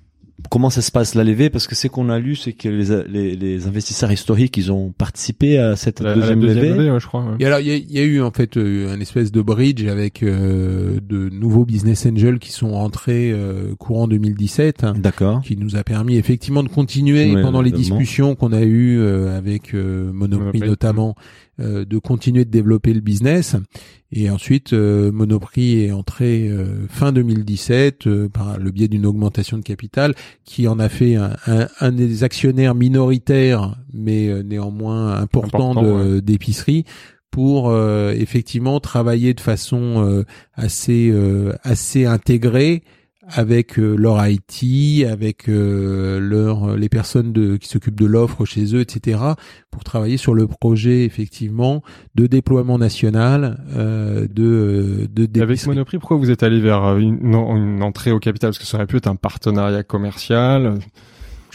Comment 0.50 0.68
ça 0.68 0.82
se 0.82 0.90
passe 0.92 1.14
la 1.14 1.24
levée 1.24 1.48
Parce 1.48 1.66
que 1.66 1.74
ce 1.74 1.88
qu'on 1.88 2.10
a 2.10 2.18
lu, 2.18 2.36
c'est 2.36 2.52
que 2.52 2.68
les, 2.68 3.02
les, 3.08 3.36
les 3.36 3.66
investisseurs 3.66 4.12
historiques, 4.12 4.56
ils 4.58 4.70
ont 4.70 4.92
participé 4.92 5.58
à 5.58 5.76
cette 5.76 6.00
la, 6.00 6.10
la 6.10 6.14
deuxième, 6.16 6.40
deuxième 6.40 6.62
levée. 6.64 6.76
levée, 6.76 6.90
ouais, 6.90 7.00
je 7.00 7.06
crois. 7.06 7.22
ouais. 7.24 7.36
Et 7.40 7.46
alors, 7.46 7.60
il 7.60 7.66
y 7.68 7.70
a, 7.70 7.76
il 7.76 7.90
y 7.90 7.98
a 7.98 8.02
eu 8.02 8.20
en 8.20 8.30
fait 8.30 8.58
euh, 8.58 8.92
un 8.94 9.00
espèce 9.00 9.32
de 9.32 9.40
bridge 9.40 9.86
avec 9.86 10.22
euh, 10.22 11.00
de 11.02 11.30
nouveaux 11.30 11.64
business 11.64 12.04
angels 12.04 12.38
qui 12.38 12.52
sont 12.52 12.72
rentrés 12.72 13.32
euh, 13.32 13.74
courant 13.78 14.08
2017, 14.08 14.84
hein, 14.84 14.92
D'accord. 14.98 15.40
qui 15.40 15.56
nous 15.56 15.74
a 15.74 15.82
permis 15.84 16.16
effectivement 16.16 16.62
de 16.62 16.68
continuer 16.68 17.34
Ouais, 17.34 17.40
pendant 17.42 17.62
les 17.62 17.72
discussions 17.72 18.34
qu'on 18.34 18.52
a 18.52 18.60
eues 18.62 18.98
euh, 19.00 19.36
avec 19.36 19.74
euh, 19.74 20.12
Monoprix 20.12 20.44
Monoprix. 20.58 20.60
notamment, 20.68 21.16
de 21.58 21.98
continuer 21.98 22.44
de 22.44 22.50
développer 22.50 22.92
le 22.92 23.00
business. 23.00 23.56
Et 24.12 24.30
ensuite, 24.30 24.72
euh, 24.72 25.10
Monoprix 25.10 25.84
est 25.84 25.92
entré 25.92 26.48
euh, 26.48 26.86
fin 26.88 27.12
2017 27.12 28.06
euh, 28.06 28.28
par 28.28 28.58
le 28.58 28.70
biais 28.70 28.88
d'une 28.88 29.04
augmentation 29.06 29.58
de 29.58 29.62
capital 29.62 30.14
qui 30.44 30.68
en 30.68 30.78
a 30.78 30.88
fait 30.88 31.16
un, 31.16 31.32
un- 31.46 31.68
un 31.80 31.92
des 31.92 32.22
actionnaires 32.24 32.74
minoritaires, 32.74 33.76
mais 33.92 34.28
euh, 34.28 34.42
néanmoins 34.42 35.16
important, 35.16 35.70
Important, 35.72 36.18
d'épicerie 36.20 36.84
pour 37.30 37.68
euh, 37.68 38.12
effectivement 38.12 38.80
travailler 38.80 39.34
de 39.34 39.40
façon 39.40 40.04
euh, 40.06 40.24
assez 40.54 41.10
euh, 41.10 41.52
assez 41.64 42.06
intégrée 42.06 42.82
avec 43.28 43.78
euh, 43.78 43.96
leur 43.96 44.24
IT, 44.26 45.04
avec 45.06 45.48
euh, 45.48 46.20
leur 46.20 46.76
les 46.76 46.88
personnes 46.88 47.32
de, 47.32 47.56
qui 47.56 47.68
s'occupent 47.68 47.98
de 47.98 48.06
l'offre 48.06 48.44
chez 48.44 48.74
eux, 48.74 48.80
etc., 48.80 49.18
pour 49.70 49.84
travailler 49.84 50.16
sur 50.16 50.34
le 50.34 50.46
projet 50.46 51.04
effectivement 51.04 51.82
de 52.14 52.26
déploiement 52.26 52.78
national 52.78 53.62
euh, 53.74 54.26
de 54.28 54.44
euh, 54.44 55.06
de 55.10 55.40
Avec. 55.40 55.66
Monoprix, 55.66 55.98
pourquoi 55.98 56.16
vous 56.16 56.30
êtes 56.30 56.42
allé 56.42 56.60
vers 56.60 56.84
euh, 56.84 56.98
une, 56.98 57.34
une 57.34 57.82
entrée 57.82 58.12
au 58.12 58.18
capital? 58.18 58.50
Parce 58.50 58.58
que 58.58 58.64
ça 58.64 58.76
aurait 58.76 58.86
pu 58.86 58.96
être 58.96 59.08
un 59.08 59.16
partenariat 59.16 59.82
commercial. 59.82 60.78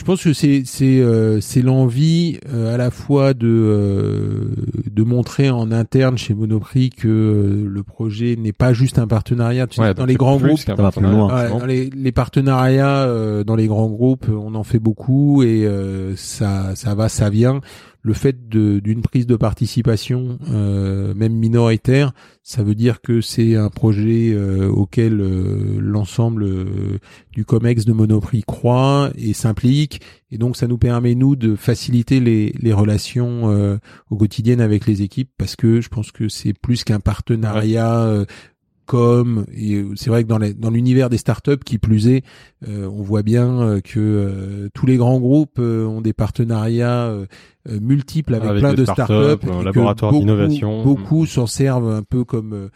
Je 0.01 0.05
pense 0.07 0.23
que 0.23 0.33
c'est 0.33 0.63
c'est 0.65 0.99
euh, 0.99 1.39
c'est 1.41 1.61
l'envie 1.61 2.39
euh, 2.51 2.73
à 2.73 2.77
la 2.77 2.89
fois 2.89 3.35
de 3.35 3.47
euh, 3.47 4.45
de 4.89 5.03
montrer 5.03 5.51
en 5.51 5.71
interne 5.71 6.17
chez 6.17 6.33
Monoprix 6.33 6.89
que 6.89 7.67
le 7.69 7.83
projet 7.83 8.35
n'est 8.35 8.51
pas 8.51 8.73
juste 8.73 8.97
un 8.97 9.05
partenariat. 9.05 9.67
Tu 9.67 9.75
sais, 9.75 9.81
Ouais, 9.83 9.93
dans 9.93 10.07
les 10.07 10.15
grands 10.15 10.37
groupes. 10.37 10.57
Ouais, 11.27 11.49
dans 11.59 11.65
les, 11.67 11.91
les 11.91 12.11
partenariats 12.11 13.03
euh, 13.03 13.43
dans 13.43 13.55
les 13.55 13.67
grands 13.67 13.89
groupes, 13.89 14.25
on 14.27 14.55
en 14.55 14.63
fait 14.63 14.79
beaucoup 14.79 15.43
et 15.43 15.67
euh, 15.67 16.15
ça 16.15 16.71
ça 16.75 16.95
va, 16.95 17.07
ça 17.07 17.29
vient. 17.29 17.61
Le 18.01 18.13
fait 18.13 18.49
d'une 18.49 19.01
prise 19.01 19.27
de 19.27 19.35
participation, 19.35 20.39
euh, 20.49 21.13
même 21.13 21.33
minoritaire, 21.33 22.13
ça 22.43 22.63
veut 22.63 22.75
dire 22.75 23.01
que 23.01 23.21
c'est 23.21 23.55
un 23.55 23.69
projet 23.69 24.33
euh, 24.33 24.67
auquel 24.69 25.21
euh, 25.21 25.77
l'ensemble 25.79 26.47
du 27.31 27.45
Comex 27.45 27.85
de 27.85 27.93
Monoprix 27.93 28.43
croit 28.45 29.11
et 29.15 29.33
s'implique. 29.33 30.01
Et 30.31 30.37
donc 30.37 30.55
ça 30.55 30.67
nous 30.67 30.77
permet 30.77 31.13
nous 31.13 31.35
de 31.35 31.55
faciliter 31.55 32.19
les, 32.19 32.53
les 32.59 32.73
relations 32.73 33.51
euh, 33.51 33.77
au 34.09 34.15
quotidien 34.15 34.59
avec 34.59 34.85
les 34.87 35.01
équipes 35.01 35.29
parce 35.37 35.55
que 35.55 35.81
je 35.81 35.89
pense 35.89 36.11
que 36.11 36.29
c'est 36.29 36.53
plus 36.53 36.83
qu'un 36.83 37.01
partenariat 37.01 37.99
euh, 37.99 38.25
com 38.85 39.45
et 39.55 39.83
c'est 39.95 40.09
vrai 40.09 40.23
que 40.23 40.27
dans 40.27 40.37
les- 40.37 40.53
dans 40.53 40.69
l'univers 40.69 41.09
des 41.09 41.17
startups 41.17 41.59
qui 41.65 41.77
plus 41.77 42.07
est 42.07 42.23
euh, 42.67 42.87
on 42.89 43.01
voit 43.01 43.23
bien 43.23 43.61
euh, 43.61 43.79
que 43.81 43.99
euh, 43.99 44.69
tous 44.73 44.85
les 44.85 44.97
grands 44.97 45.19
groupes 45.19 45.59
euh, 45.59 45.85
ont 45.85 46.01
des 46.01 46.13
partenariats 46.13 47.05
euh, 47.07 47.25
euh, 47.69 47.79
multiples 47.81 48.33
avec, 48.35 48.49
Avec 48.49 48.61
plein 48.61 48.73
de 48.73 48.83
startups, 48.83 49.03
startups 49.13 49.47
un 49.47 49.57
et 49.57 49.59
que 49.59 49.65
laboratoire 49.65 50.11
beaucoup- 50.11 50.23
d'innovation. 50.25 50.83
beaucoup 50.83 51.25
s'en 51.25 51.45
servent 51.47 51.89
un 51.91 52.03
peu 52.03 52.23
comme 52.23 52.53
euh, 52.53 52.69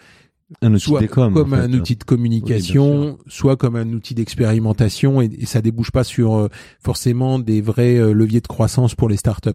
Un 0.62 0.74
outil 0.74 0.86
soit 0.86 1.08
comme 1.08 1.36
en 1.38 1.46
fait. 1.46 1.56
un 1.56 1.74
outil 1.74 1.96
de 1.96 2.02
Oui, 2.02 2.06
communication, 2.06 3.18
soit 3.28 3.58
comme 3.58 3.76
un 3.76 3.92
outil 3.94 4.14
d'expérimentation, 4.14 5.22
et, 5.22 5.26
et 5.40 5.46
ça 5.48 5.62
débouche 5.62 5.90
pas 5.92 6.04
sur 6.04 6.36
euh, 6.36 6.50
forcément 6.80 7.40
des 7.40 7.62
vrais 7.62 7.98
euh, 7.98 8.14
leviers 8.14 8.42
de 8.42 8.48
croissance 8.48 8.94
pour 8.94 9.10
les 9.10 9.18
startups. 9.18 9.50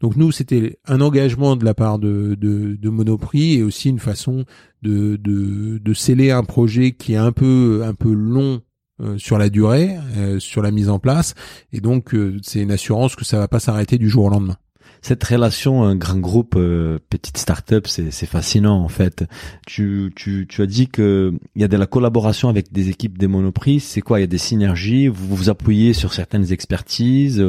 Donc 0.00 0.16
nous, 0.16 0.32
c'était 0.32 0.78
un 0.86 1.02
engagement 1.02 1.56
de 1.56 1.64
la 1.64 1.74
part 1.74 1.98
de, 1.98 2.36
de, 2.40 2.74
de 2.74 2.88
Monoprix 2.88 3.54
et 3.58 3.62
aussi 3.62 3.90
une 3.90 3.98
façon 3.98 4.46
de, 4.80 5.16
de, 5.16 5.76
de 5.76 5.94
sceller 5.94 6.30
un 6.30 6.44
projet 6.44 6.92
qui 6.92 7.12
est 7.12 7.16
un 7.16 7.32
peu 7.32 7.82
un 7.84 7.92
peu 7.94 8.12
long 8.12 8.62
euh, 9.02 9.18
sur 9.18 9.36
la 9.36 9.50
durée, 9.50 9.96
euh, 10.16 10.38
sur 10.38 10.62
la 10.62 10.70
mise 10.70 10.88
en 10.88 10.98
place, 10.98 11.34
et 11.72 11.80
donc 11.80 12.14
euh, 12.14 12.38
c'est 12.42 12.60
une 12.60 12.72
assurance 12.72 13.14
que 13.14 13.24
ça 13.26 13.38
va 13.38 13.48
pas 13.48 13.60
s'arrêter 13.60 13.98
du 13.98 14.08
jour 14.08 14.24
au 14.24 14.30
lendemain. 14.30 14.56
Cette 15.02 15.24
relation, 15.24 15.82
un 15.82 15.96
grand 15.96 16.18
groupe, 16.18 16.54
euh, 16.56 16.98
petite 17.08 17.38
start-up, 17.38 17.86
c'est, 17.86 18.10
c'est 18.10 18.26
fascinant 18.26 18.82
en 18.82 18.88
fait. 18.88 19.24
Tu, 19.66 20.12
tu, 20.14 20.46
tu 20.48 20.62
as 20.62 20.66
dit 20.66 20.88
que 20.88 21.32
il 21.54 21.62
y 21.62 21.64
a 21.64 21.68
de 21.68 21.76
la 21.76 21.86
collaboration 21.86 22.48
avec 22.48 22.72
des 22.72 22.90
équipes 22.90 23.16
des 23.16 23.26
Monoprix. 23.26 23.80
C'est 23.80 24.02
quoi? 24.02 24.18
Il 24.18 24.22
y 24.22 24.24
a 24.24 24.28
des 24.28 24.38
synergies? 24.38 25.08
Vous 25.08 25.34
vous 25.34 25.48
appuyez 25.48 25.94
sur 25.94 26.12
certaines 26.12 26.52
expertises? 26.52 27.44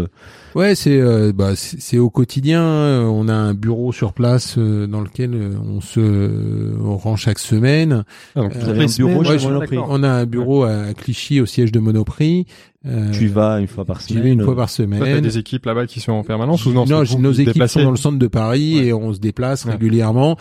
Ouais, 0.56 0.76
c'est 0.76 1.00
euh, 1.00 1.34
bah, 1.34 1.56
c'est 1.56 1.98
au 1.98 2.10
quotidien. 2.10 2.62
euh, 2.62 3.04
On 3.04 3.28
a 3.28 3.34
un 3.34 3.54
bureau 3.54 3.92
sur 3.92 4.14
place 4.14 4.56
euh, 4.58 4.88
dans 4.88 5.02
lequel 5.02 5.34
euh, 5.34 5.54
on 5.66 5.82
se 5.82 6.00
euh, 6.00 6.78
on 6.84 6.98
rend 6.98 7.16
chaque 7.16 7.40
semaine. 7.40 8.04
Ah, 8.36 8.42
donc, 8.42 8.54
toutes 8.54 8.64
avez 8.64 8.84
un 8.84 8.86
bureau 8.86 9.24
semaines, 9.24 9.40
chez 9.40 9.76
ouais. 9.78 9.84
On 9.88 10.04
a 10.04 10.10
un 10.10 10.26
bureau 10.26 10.64
à 10.64 10.94
Clichy 10.94 11.42
au 11.42 11.46
siège 11.46 11.72
de 11.72 11.80
Monoprix. 11.80 12.46
Euh, 12.88 13.12
Tu 13.12 13.26
y 13.26 13.28
vas 13.28 13.60
une 13.60 13.68
fois 13.68 13.86
par 13.86 14.02
semaine. 14.02 14.24
vais 14.24 14.32
une 14.32 14.44
fois 14.44 14.56
par 14.56 14.66
Toi, 14.74 14.86
t'as 14.88 14.96
semaine. 14.96 15.22
des 15.22 15.38
équipes 15.38 15.66
là-bas 15.68 15.86
qui 15.86 16.00
sont 16.00 16.14
en 16.14 16.24
permanence 16.24 16.66
ou 16.66 16.74
non 16.74 16.86
non, 16.88 17.04
nos 17.20 17.32
équipes 17.32 17.68
sont 17.68 17.84
dans 17.84 17.92
le 17.92 17.96
centre 17.98 18.18
de 18.18 18.26
Paris 18.28 18.76
Ouais. 18.80 18.86
et 18.88 18.94
on 18.94 19.14
se 19.14 19.20
déplace 19.20 19.66
Ouais. 19.66 19.74
régulièrement 19.74 20.36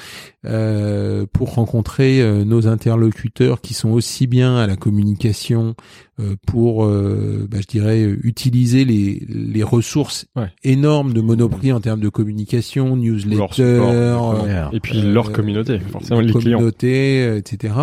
euh, 0.46 1.26
pour 1.32 1.54
rencontrer 1.54 2.22
euh, 2.22 2.44
nos 2.44 2.66
interlocuteurs 2.66 3.60
qui 3.60 3.74
sont 3.74 3.90
aussi 3.90 4.26
bien 4.26 4.56
à 4.56 4.66
la 4.66 4.76
communication 4.76 5.74
euh, 5.74 5.74
pour, 6.46 6.84
euh, 6.84 7.46
bah, 7.50 7.58
je 7.60 7.66
dirais, 7.66 8.02
euh, 8.02 8.18
utiliser 8.22 8.84
les, 8.84 9.24
les 9.28 9.62
ressources 9.62 10.26
Ouais. 10.36 10.50
énormes 10.64 11.12
de 11.12 11.20
Monoprix 11.20 11.72
en 11.72 11.80
termes 11.80 12.00
de 12.00 12.08
communication, 12.08 12.86
Leur 12.88 12.96
newsletter, 12.96 13.52
support, 13.52 14.44
euh. 14.44 14.64
Et 14.72 14.80
puis 14.80 14.98
Euh, 14.98 15.12
leur 15.12 15.32
communauté, 15.32 15.78
forcément 15.78 16.20
les 16.20 16.32
clients. 16.32 16.58
communauté, 16.58 17.22
euh, 17.22 17.36
etc. 17.38 17.74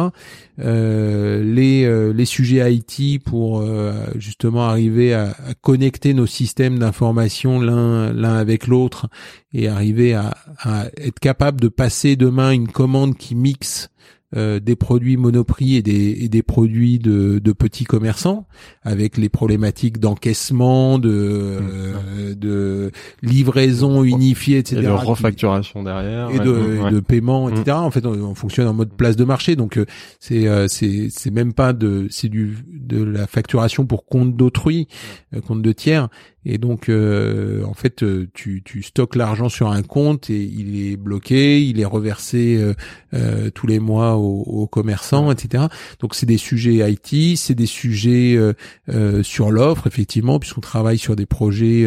Euh, 0.60 1.44
les 1.44 1.84
euh, 1.86 2.12
les 2.14 2.26
sujets 2.26 2.74
IT 2.74 3.24
pour 3.24 3.60
euh, 3.62 3.94
justement 4.16 4.64
arriver 4.68 5.14
à, 5.14 5.30
à 5.46 5.54
connecter 5.62 6.14
nos 6.16 6.26
systèmes 6.26 6.80
d'information 6.80 7.60
l'un 7.60 8.12
l'un 8.12 8.34
avec 8.36 8.66
l'autre 8.66 9.08
et 9.54 9.68
arriver 9.68 10.14
à, 10.16 10.36
à 10.60 10.86
être 10.98 11.20
capable 11.20 11.62
de 11.62 11.68
passer 11.68 12.16
demain 12.16 12.52
une 12.52 12.68
commande 12.70 13.16
qui 13.18 13.36
mixe 13.36 13.90
euh, 14.36 14.59
des 14.59 14.75
produits 14.75 15.15
Monoprix 15.15 15.78
et 15.78 15.82
des, 15.82 16.17
et 16.21 16.28
des 16.30 16.43
produits 16.43 16.99
de, 16.99 17.39
de 17.39 17.51
petits 17.53 17.86
commerçants, 17.86 18.45
avec 18.84 19.15
les 19.17 19.30
problématiques 19.30 19.99
d'encaissement, 19.99 20.99
de, 20.99 21.09
euh, 21.11 22.36
de 22.36 22.91
livraison 23.21 24.03
unifiée, 24.03 24.57
etc. 24.57 24.82
Et 24.82 24.86
de 24.86 24.89
refacturation 24.89 25.84
derrière. 25.84 26.30
et 26.30 26.39
ouais, 26.39 26.45
de, 26.45 26.51
ouais. 26.51 26.89
et 26.89 26.91
de 26.91 26.99
paiement, 26.99 27.47
Mm. 27.47 27.53
etc. 27.53 27.78
En 27.78 27.91
fait, 27.91 28.05
on, 28.05 28.11
on 28.13 28.36
fonctionne 28.36 28.67
en 28.67 28.73
mode 28.73 28.93
place 28.93 29.15
de 29.15 29.23
marché, 29.23 29.55
donc 29.55 29.78
euh, 29.78 29.86
c'est 30.19 30.47
euh, 30.47 30.67
c'est 30.67 31.07
c'est 31.09 31.32
même 31.32 31.53
pas 31.53 31.71
de 31.73 32.07
c'est 32.09 32.30
du 32.30 32.57
de 32.69 33.03
la 33.03 33.28
facturation 33.28 33.86
pour 33.86 34.05
compte 34.05 34.36
d'autrui, 34.36 34.88
euh, 35.36 35.41
compte 35.41 35.61
de 35.61 35.71
tiers. 35.71 36.09
Et 36.50 36.58
donc, 36.58 36.88
euh, 36.88 37.66
en 37.66 37.74
fait, 37.74 38.04
euh, 38.04 38.30
tu, 38.34 38.62
tu 38.64 38.82
stockes 38.82 39.18
l'argent 39.18 39.50
sur 39.50 39.70
un 39.70 39.84
compte 39.84 40.30
et 40.30 40.41
il 40.41 40.82
est 40.82 40.95
bloqué, 40.95 41.62
il 41.62 41.82
est 41.82 41.86
reversé 41.86 42.56
euh, 42.56 42.74
euh, 43.14 43.50
tous 43.50 43.68
les 43.68 43.80
mois 43.80 44.16
aux, 44.16 44.43
aux 44.43 44.66
commerçants, 44.66 45.30
etc. 45.30 45.66
Donc, 46.00 46.16
c'est 46.16 46.26
des 46.26 46.38
sujets 46.38 46.89
IT, 46.89 47.38
c'est 47.38 47.54
des 47.54 47.66
sujets 47.66 48.38
euh, 48.38 48.54
euh, 48.88 49.24
sur 49.24 49.52
l'offre, 49.52 49.88
effectivement, 49.88 50.39
puisqu'on 50.39 50.62
travaille 50.62 50.98
sur 50.98 51.18
des 51.18 51.26
projets 51.26 51.86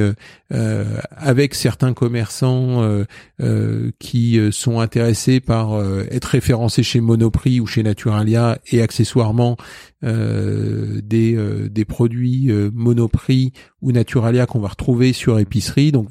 euh, 0.53 0.99
avec 1.17 1.55
certains 1.55 1.95
commerçants 1.95 2.83
euh, 2.83 3.05
euh, 3.41 3.91
qui 3.99 4.39
euh, 4.39 4.51
sont 4.51 4.81
intéressés 4.81 5.41
par 5.41 5.75
euh, 5.75 6.07
être 6.11 6.25
référencés 6.25 6.83
chez 6.83 7.01
Monoprix 7.01 7.61
ou 7.61 7.67
chez 7.67 7.83
Naturalia 7.83 8.59
et 8.71 8.83
accessoirement 8.83 9.57
des, 10.03 11.39
des 11.71 11.85
produits 11.85 12.51
Monoprix 12.73 13.53
ou 13.83 13.93
Naturalia 13.93 14.47
qu'on 14.47 14.61
va 14.61 14.69
retrouver 14.69 15.13
sur 15.13 15.39
épicerie. 15.39 15.93
Donc 15.93 16.09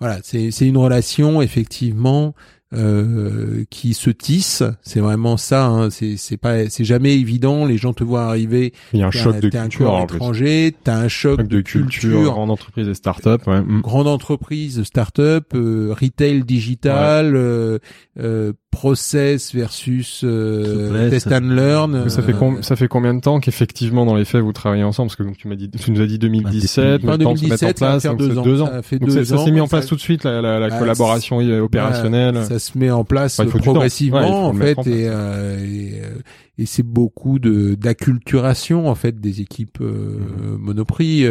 voilà, 0.00 0.18
c'est 0.22 0.50
une 0.60 0.76
relation 0.76 1.40
effectivement 1.40 2.34
euh, 2.74 3.64
qui 3.70 3.94
se 3.94 4.10
tissent. 4.10 4.64
C'est 4.82 5.00
vraiment 5.00 5.36
ça. 5.36 5.66
Hein. 5.66 5.90
C'est 5.90 6.16
c'est 6.16 6.36
pas 6.36 6.68
c'est 6.68 6.84
jamais 6.84 7.14
évident. 7.14 7.64
Les 7.66 7.76
gens 7.76 7.92
te 7.92 8.04
voient 8.04 8.24
arriver. 8.24 8.72
Il 8.92 9.00
y 9.00 9.02
a 9.02 9.06
un 9.06 9.10
choc 9.10 9.38
de 9.38 9.46
un 9.56 9.68
culture 9.68 9.98
étranger. 10.00 10.74
T'as 10.82 10.96
un 10.96 11.08
choc, 11.08 11.40
Choc 11.40 11.48
de 11.48 11.60
culture, 11.60 12.32
grande 12.32 12.50
entreprise 12.50 12.88
et 12.88 12.94
start-up. 12.94 13.46
Ouais. 13.46 13.60
Mm. 13.60 13.80
grande 13.80 14.08
entreprise, 14.08 14.82
start-up, 14.82 15.52
euh, 15.54 15.94
retail 15.98 16.44
digital, 16.44 17.36
euh, 17.36 17.78
euh, 18.18 18.52
process 18.72 19.54
versus 19.54 20.22
euh, 20.24 21.08
test 21.10 21.28
and 21.30 21.40
learn. 21.54 22.08
Ça 22.08 22.22
fait, 22.22 22.34
euh, 22.34 22.62
ça 22.62 22.74
fait 22.74 22.88
combien 22.88 23.14
de 23.14 23.20
temps 23.20 23.38
qu'effectivement 23.38 24.04
dans 24.04 24.16
les 24.16 24.24
faits 24.24 24.42
vous 24.42 24.52
travaillez 24.52 24.82
ensemble? 24.82 25.08
Parce 25.08 25.16
que 25.16 25.22
donc 25.22 25.36
tu 25.36 25.46
m'as 25.46 25.54
dit, 25.54 25.70
tu 25.70 25.92
nous 25.92 26.00
as 26.00 26.06
dit 26.06 26.18
2017, 26.18 27.02
Fin 27.02 27.06
mais 27.06 27.12
le 27.18 27.24
temps 27.24 27.34
de 27.34 27.38
se 27.38 27.44
mettre 27.46 27.62
en 27.64 27.68
2017, 27.68 27.78
ça 27.78 27.86
place, 27.86 28.02
donc 28.04 28.18
deux 28.18 28.38
ans. 28.38 28.42
deux 28.42 28.60
ans. 28.62 28.66
Ça 28.66 28.82
fait 28.82 28.98
Donc 28.98 29.10
deux 29.10 29.24
ça, 29.24 29.36
ça 29.36 29.44
s'est 29.44 29.50
mis 29.52 29.60
en 29.60 29.66
ça- 29.66 29.76
place 29.76 29.86
tout 29.86 29.94
de 29.94 30.00
suite 30.00 30.24
la, 30.24 30.40
la, 30.42 30.58
la 30.58 30.68
Ah, 30.74 30.78
collaboration 30.78 31.36
opérationnelle. 31.38 32.44
Ça 32.44 32.58
se 32.58 32.76
met 32.76 32.90
en 32.90 33.04
place 33.04 33.38
il 33.44 33.48
faut 33.50 33.58
progressivement 33.58 34.18
Ouais, 34.20 34.26
il 34.26 34.30
faut 34.30 34.36
en 34.36 34.52
fait 34.54 34.64
mettre 34.64 34.78
en 34.80 34.82
et, 34.84 35.08
euh, 35.08 35.58
et, 35.58 36.00
euh, 36.02 36.18
et 36.58 36.66
c'est 36.66 36.82
beaucoup 36.82 37.38
de 37.38 37.74
d'acculturation 37.74 38.88
en 38.88 38.94
fait 38.94 39.20
des 39.20 39.40
équipes 39.40 39.78
euh, 39.80 40.18
Mhm. 40.18 40.56
Monoprix. 40.58 41.26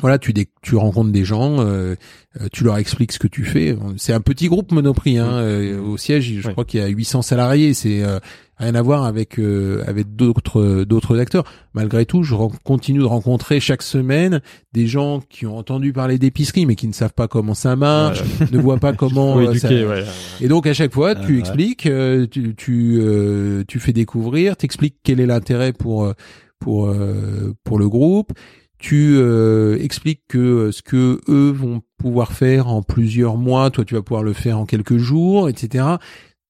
Voilà, 0.00 0.18
tu 0.18 0.34
tu 0.62 0.76
rencontres 0.76 1.10
des 1.10 1.24
gens, 1.24 1.60
euh, 1.60 1.94
euh, 2.40 2.48
tu 2.52 2.64
leur 2.64 2.76
expliques 2.76 3.12
ce 3.12 3.18
que 3.18 3.28
tu 3.28 3.44
fais. 3.44 3.76
C'est 3.96 4.12
un 4.12 4.20
petit 4.20 4.48
groupe 4.48 4.70
Monoprix 4.72 5.18
hein, 5.18 5.30
euh, 5.38 5.80
au 5.80 5.96
siège, 5.96 6.32
je 6.40 6.46
Oui. 6.46 6.52
crois 6.52 6.64
qu'il 6.64 6.80
y 6.80 6.82
a 6.82 6.86
800 6.88 7.22
salariés, 7.22 7.72
c'est 7.72 8.02
euh, 8.04 8.18
rien 8.58 8.74
à 8.74 8.82
voir 8.82 9.04
avec 9.04 9.38
euh, 9.38 9.82
avec 9.86 10.14
d'autres 10.14 10.84
d'autres 10.84 11.18
acteurs. 11.18 11.44
Malgré 11.72 12.04
tout, 12.04 12.22
je 12.24 12.34
continue 12.62 12.98
de 12.98 13.04
rencontrer 13.04 13.58
chaque 13.58 13.80
semaine 13.82 14.42
des 14.74 14.86
gens 14.86 15.22
qui 15.30 15.46
ont 15.46 15.56
entendu 15.56 15.92
parler 15.94 16.18
d'épicerie 16.18 16.66
mais 16.66 16.74
qui 16.74 16.88
ne 16.88 16.92
savent 16.92 17.14
pas 17.14 17.26
comment 17.28 17.54
ça 17.54 17.74
marche, 17.74 18.22
ne 18.52 18.58
voient 18.58 18.78
pas 18.78 18.92
comment 18.94 19.38
euh, 19.38 19.54
ça- 19.54 19.68
ouais. 19.70 20.04
et 20.42 20.48
donc 20.48 20.66
à 20.66 20.74
chaque 20.74 20.92
fois, 20.92 21.14
tu 21.14 21.38
expliques, 21.38 21.86
euh, 21.86 22.26
tu 22.30 22.54
tu, 22.54 22.98
euh, 23.00 23.64
tu 23.66 23.78
fais 23.80 23.94
découvrir, 23.94 24.58
t'expliques 24.58 24.96
quel 25.02 25.20
est 25.20 25.26
l'intérêt 25.26 25.72
pour 25.72 26.12
pour 26.58 26.86
euh, 26.88 27.54
pour 27.64 27.78
le 27.78 27.88
groupe. 27.88 28.32
Tu 28.78 29.16
euh, 29.16 29.78
expliques 29.80 30.22
que 30.28 30.38
euh, 30.38 30.72
ce 30.72 30.82
que 30.82 31.20
eux 31.28 31.50
vont 31.50 31.82
pouvoir 31.98 32.32
faire 32.32 32.68
en 32.68 32.82
plusieurs 32.82 33.36
mois, 33.36 33.70
toi 33.70 33.84
tu 33.84 33.94
vas 33.94 34.02
pouvoir 34.02 34.22
le 34.22 34.32
faire 34.32 34.58
en 34.58 34.66
quelques 34.66 34.98
jours, 34.98 35.48
etc. 35.48 35.96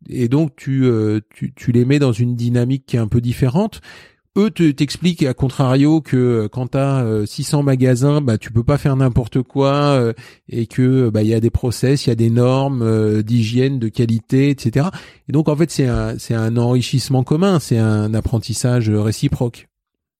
Et 0.08 0.28
donc 0.28 0.54
tu 0.56 0.84
euh, 0.84 1.20
tu, 1.34 1.52
tu 1.54 1.72
les 1.72 1.84
mets 1.84 1.98
dans 1.98 2.12
une 2.12 2.36
dynamique 2.36 2.84
qui 2.86 2.96
est 2.96 3.00
un 3.00 3.08
peu 3.08 3.20
différente. 3.20 3.80
Eux 4.38 4.50
te 4.50 4.70
t'expliquent 4.70 5.22
à 5.22 5.32
contrario 5.32 6.02
que 6.02 6.16
euh, 6.16 6.48
quand 6.48 6.72
tu 6.72 6.78
as 6.78 7.24
600 7.26 7.62
magasins, 7.62 8.20
bah 8.20 8.36
tu 8.38 8.52
peux 8.52 8.62
pas 8.62 8.76
faire 8.76 8.96
n'importe 8.96 9.42
quoi 9.42 9.72
euh, 9.72 10.12
et 10.48 10.66
que 10.66 11.08
bah 11.08 11.22
il 11.22 11.28
y 11.28 11.34
a 11.34 11.40
des 11.40 11.50
process, 11.50 12.06
il 12.06 12.10
y 12.10 12.12
a 12.12 12.16
des 12.16 12.30
normes 12.30 13.22
d'hygiène, 13.22 13.78
de 13.78 13.88
qualité, 13.88 14.50
etc. 14.50 14.88
Et 15.28 15.32
donc 15.32 15.48
en 15.48 15.56
fait 15.56 15.70
c'est 15.70 15.86
un 15.86 16.18
c'est 16.18 16.34
un 16.34 16.56
enrichissement 16.56 17.24
commun, 17.24 17.58
c'est 17.60 17.78
un 17.78 18.12
apprentissage 18.14 18.90
réciproque. 18.90 19.68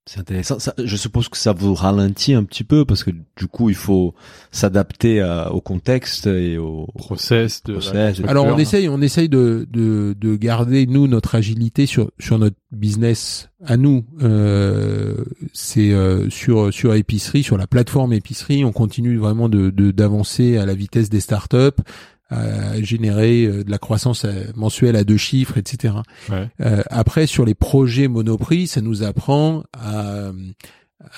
C'est 0.09 0.21
intéressant. 0.21 0.61
Ça, 0.61 0.73
je 0.83 0.97
suppose 0.97 1.29
que 1.29 1.37
ça 1.37 1.53
vous 1.53 1.75
ralentit 1.75 2.33
un 2.35 2.45
petit 2.45 2.63
peu 2.63 2.85
parce 2.85 3.03
que 3.03 3.11
du 3.11 3.49
coup, 3.49 3.71
il 3.71 3.75
faut 3.75 4.15
s'adapter 4.53 5.21
à- 5.21 5.53
au 5.53 5.61
contexte 5.61 6.29
et 6.29 6.59
au 6.59 6.87
Process 6.97 7.63
de 7.65 7.73
Process, 7.73 8.21
la- 8.21 8.31
Alors 8.31 8.47
on 8.47 8.59
essaye, 8.59 8.89
on 8.89 9.01
essaye 9.03 9.29
de, 9.29 9.67
de, 9.69 10.15
de 10.17 10.37
garder 10.37 10.87
nous 10.87 11.09
notre 11.09 11.35
agilité 11.35 11.87
sur 11.87 12.13
sur 12.21 12.39
notre 12.39 12.55
business 12.71 13.49
à 13.65 13.77
nous. 13.77 14.05
Euh, 14.23 15.25
c'est 15.53 15.91
euh, 15.93 16.31
sur 16.31 16.73
sur 16.73 16.95
épicerie, 16.95 17.43
sur 17.43 17.57
la 17.59 17.67
plateforme 17.67 18.13
épicerie, 18.13 18.65
on 18.65 18.73
continue 18.73 19.17
vraiment 19.17 19.49
de 19.49 19.71
de- 19.71 19.91
d'avancer 19.91 20.57
à 20.57 20.67
la 20.67 20.75
vitesse 20.75 21.09
des 21.11 21.21
startups, 21.21 21.83
à 22.29 22.81
générer 22.83 23.45
euh, 23.47 23.63
de 23.65 23.71
la 23.71 23.79
croissance 23.79 24.25
euh, 24.25 24.45
mensuelle 24.57 24.97
à 24.97 25.05
deux 25.05 25.17
chiffres, 25.17 25.59
etc. 25.59 25.95
Ouais. 26.29 26.49
Euh, 26.61 26.83
après 26.91 27.27
sur 27.27 27.45
les 27.45 27.55
projets 27.55 28.09
Monoprix, 28.09 28.67
ça 28.67 28.81
nous 28.81 29.03
apprend 29.03 29.63
à 29.73 30.33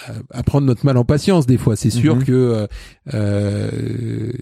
à, 0.07 0.39
à 0.39 0.43
prendre 0.43 0.67
notre 0.67 0.85
mal 0.85 0.97
en 0.99 1.05
patience 1.05 1.47
des 1.47 1.57
fois. 1.57 1.77
C'est 1.77 1.89
sûr 1.91 2.17
Mhm. 2.17 2.25
que 2.25 2.33
euh, 2.33 2.67
euh, 3.15 4.33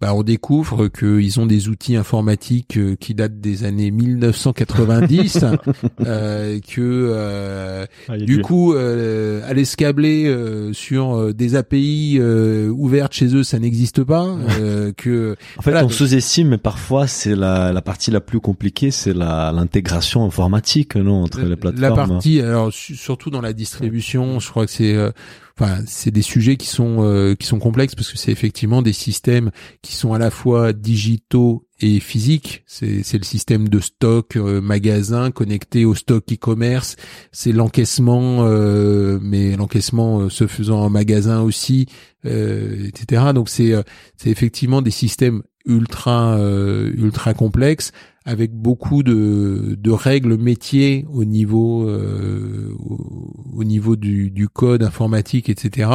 bah, 0.00 0.14
on 0.14 0.22
découvre 0.22 0.88
qu'ils 0.88 1.40
ont 1.40 1.46
des 1.46 1.68
outils 1.68 1.96
informatiques 1.96 2.76
euh, 2.76 2.96
qui 3.00 3.14
datent 3.14 3.40
des 3.40 3.64
années 3.64 3.90
1990, 3.90 5.44
euh, 6.06 6.58
que 6.60 6.80
euh, 6.80 7.86
Ah, 8.08 8.16
du 8.18 8.40
coup 8.42 8.74
euh, 8.74 9.40
aller 9.48 9.64
se 9.64 9.76
câbler 9.76 10.26
euh, 10.26 10.72
sur 10.72 11.16
euh, 11.16 11.32
des 11.32 11.54
API 11.54 12.16
euh, 12.20 12.68
ouvertes 12.70 13.14
chez 13.14 13.34
eux, 13.34 13.42
ça 13.42 13.58
n'existe 13.58 14.04
pas. 14.04 14.26
euh, 14.60 14.92
que 14.96 15.36
En 15.58 15.62
fait, 15.62 15.70
Voilà, 15.70 15.86
on 15.86 15.88
sous-estime, 15.88 16.48
mais 16.48 16.58
parfois 16.58 17.06
c'est 17.06 17.34
la, 17.34 17.72
la 17.72 17.82
partie 17.82 18.10
la 18.10 18.20
plus 18.20 18.40
compliquée, 18.40 18.90
c'est 18.90 19.14
la 19.14 19.52
l'intégration 19.52 20.24
informatique, 20.24 20.96
non, 20.96 21.22
entre 21.22 21.40
les 21.40 21.56
plateformes. 21.56 21.80
La 21.80 22.06
partie, 22.06 22.40
alors 22.40 22.72
su- 22.72 22.96
surtout 22.96 23.30
dans 23.30 23.40
la 23.40 23.52
distribution, 23.52 24.40
je 24.40 24.50
crois 24.50 24.66
que 24.66 24.72
c'est, 24.72 24.94
euh, 24.94 25.10
enfin, 25.58 25.82
c'est 25.86 26.10
des 26.10 26.22
sujets 26.22 26.56
qui 26.56 26.66
sont 26.66 26.98
euh, 27.00 27.34
qui 27.34 27.46
sont 27.46 27.58
complexes 27.58 27.94
parce 27.94 28.10
que 28.10 28.18
c'est 28.18 28.32
effectivement 28.32 28.82
des 28.82 28.92
systèmes 28.92 29.50
qui 29.82 29.94
sont 29.94 30.12
à 30.12 30.18
la 30.18 30.30
fois 30.30 30.72
digitaux 30.72 31.66
et 31.80 32.00
physiques. 32.00 32.64
C'est 32.66 33.02
c'est 33.02 33.18
le 33.18 33.24
système 33.24 33.68
de 33.68 33.80
stock 33.80 34.36
euh, 34.36 34.60
magasin 34.60 35.30
connecté 35.30 35.84
au 35.84 35.94
stock 35.94 36.24
e-commerce. 36.32 36.96
C'est 37.32 37.52
l'encaissement, 37.52 38.46
euh, 38.46 39.18
mais 39.22 39.56
l'encaissement 39.56 40.20
euh, 40.20 40.30
se 40.30 40.46
faisant 40.46 40.80
en 40.80 40.90
magasin 40.90 41.42
aussi, 41.42 41.86
euh, 42.24 42.86
etc. 42.86 43.32
Donc 43.34 43.48
c'est 43.48 43.72
euh, 43.72 43.82
c'est 44.16 44.30
effectivement 44.30 44.82
des 44.82 44.90
systèmes 44.90 45.42
ultra 45.66 46.36
euh, 46.38 46.92
ultra 46.96 47.34
complexes 47.34 47.92
avec 48.24 48.52
beaucoup 48.52 49.02
de, 49.04 49.76
de 49.78 49.90
règles 49.90 50.36
métiers 50.36 51.06
au 51.12 51.24
niveau 51.24 51.88
euh, 51.88 52.72
au, 52.78 53.32
au 53.58 53.64
niveau 53.64 53.96
du, 53.96 54.30
du 54.30 54.48
code 54.48 54.82
informatique 54.82 55.48
etc 55.48 55.90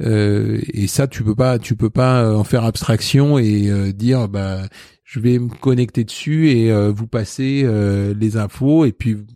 euh, 0.00 0.60
et 0.72 0.86
ça 0.86 1.06
tu 1.06 1.22
peux 1.22 1.34
pas 1.34 1.58
tu 1.58 1.76
peux 1.76 1.90
pas 1.90 2.34
en 2.34 2.44
faire 2.44 2.64
abstraction 2.64 3.38
et 3.38 3.70
euh, 3.70 3.92
dire 3.92 4.28
bah 4.28 4.62
je 5.04 5.18
vais 5.18 5.40
me 5.40 5.48
connecter 5.48 6.04
dessus 6.04 6.50
et 6.50 6.70
euh, 6.70 6.92
vous 6.92 7.08
passer 7.08 7.62
euh, 7.64 8.14
les 8.18 8.36
infos 8.36 8.84
et 8.84 8.92
puis 8.92 9.14
euh, 9.14 9.26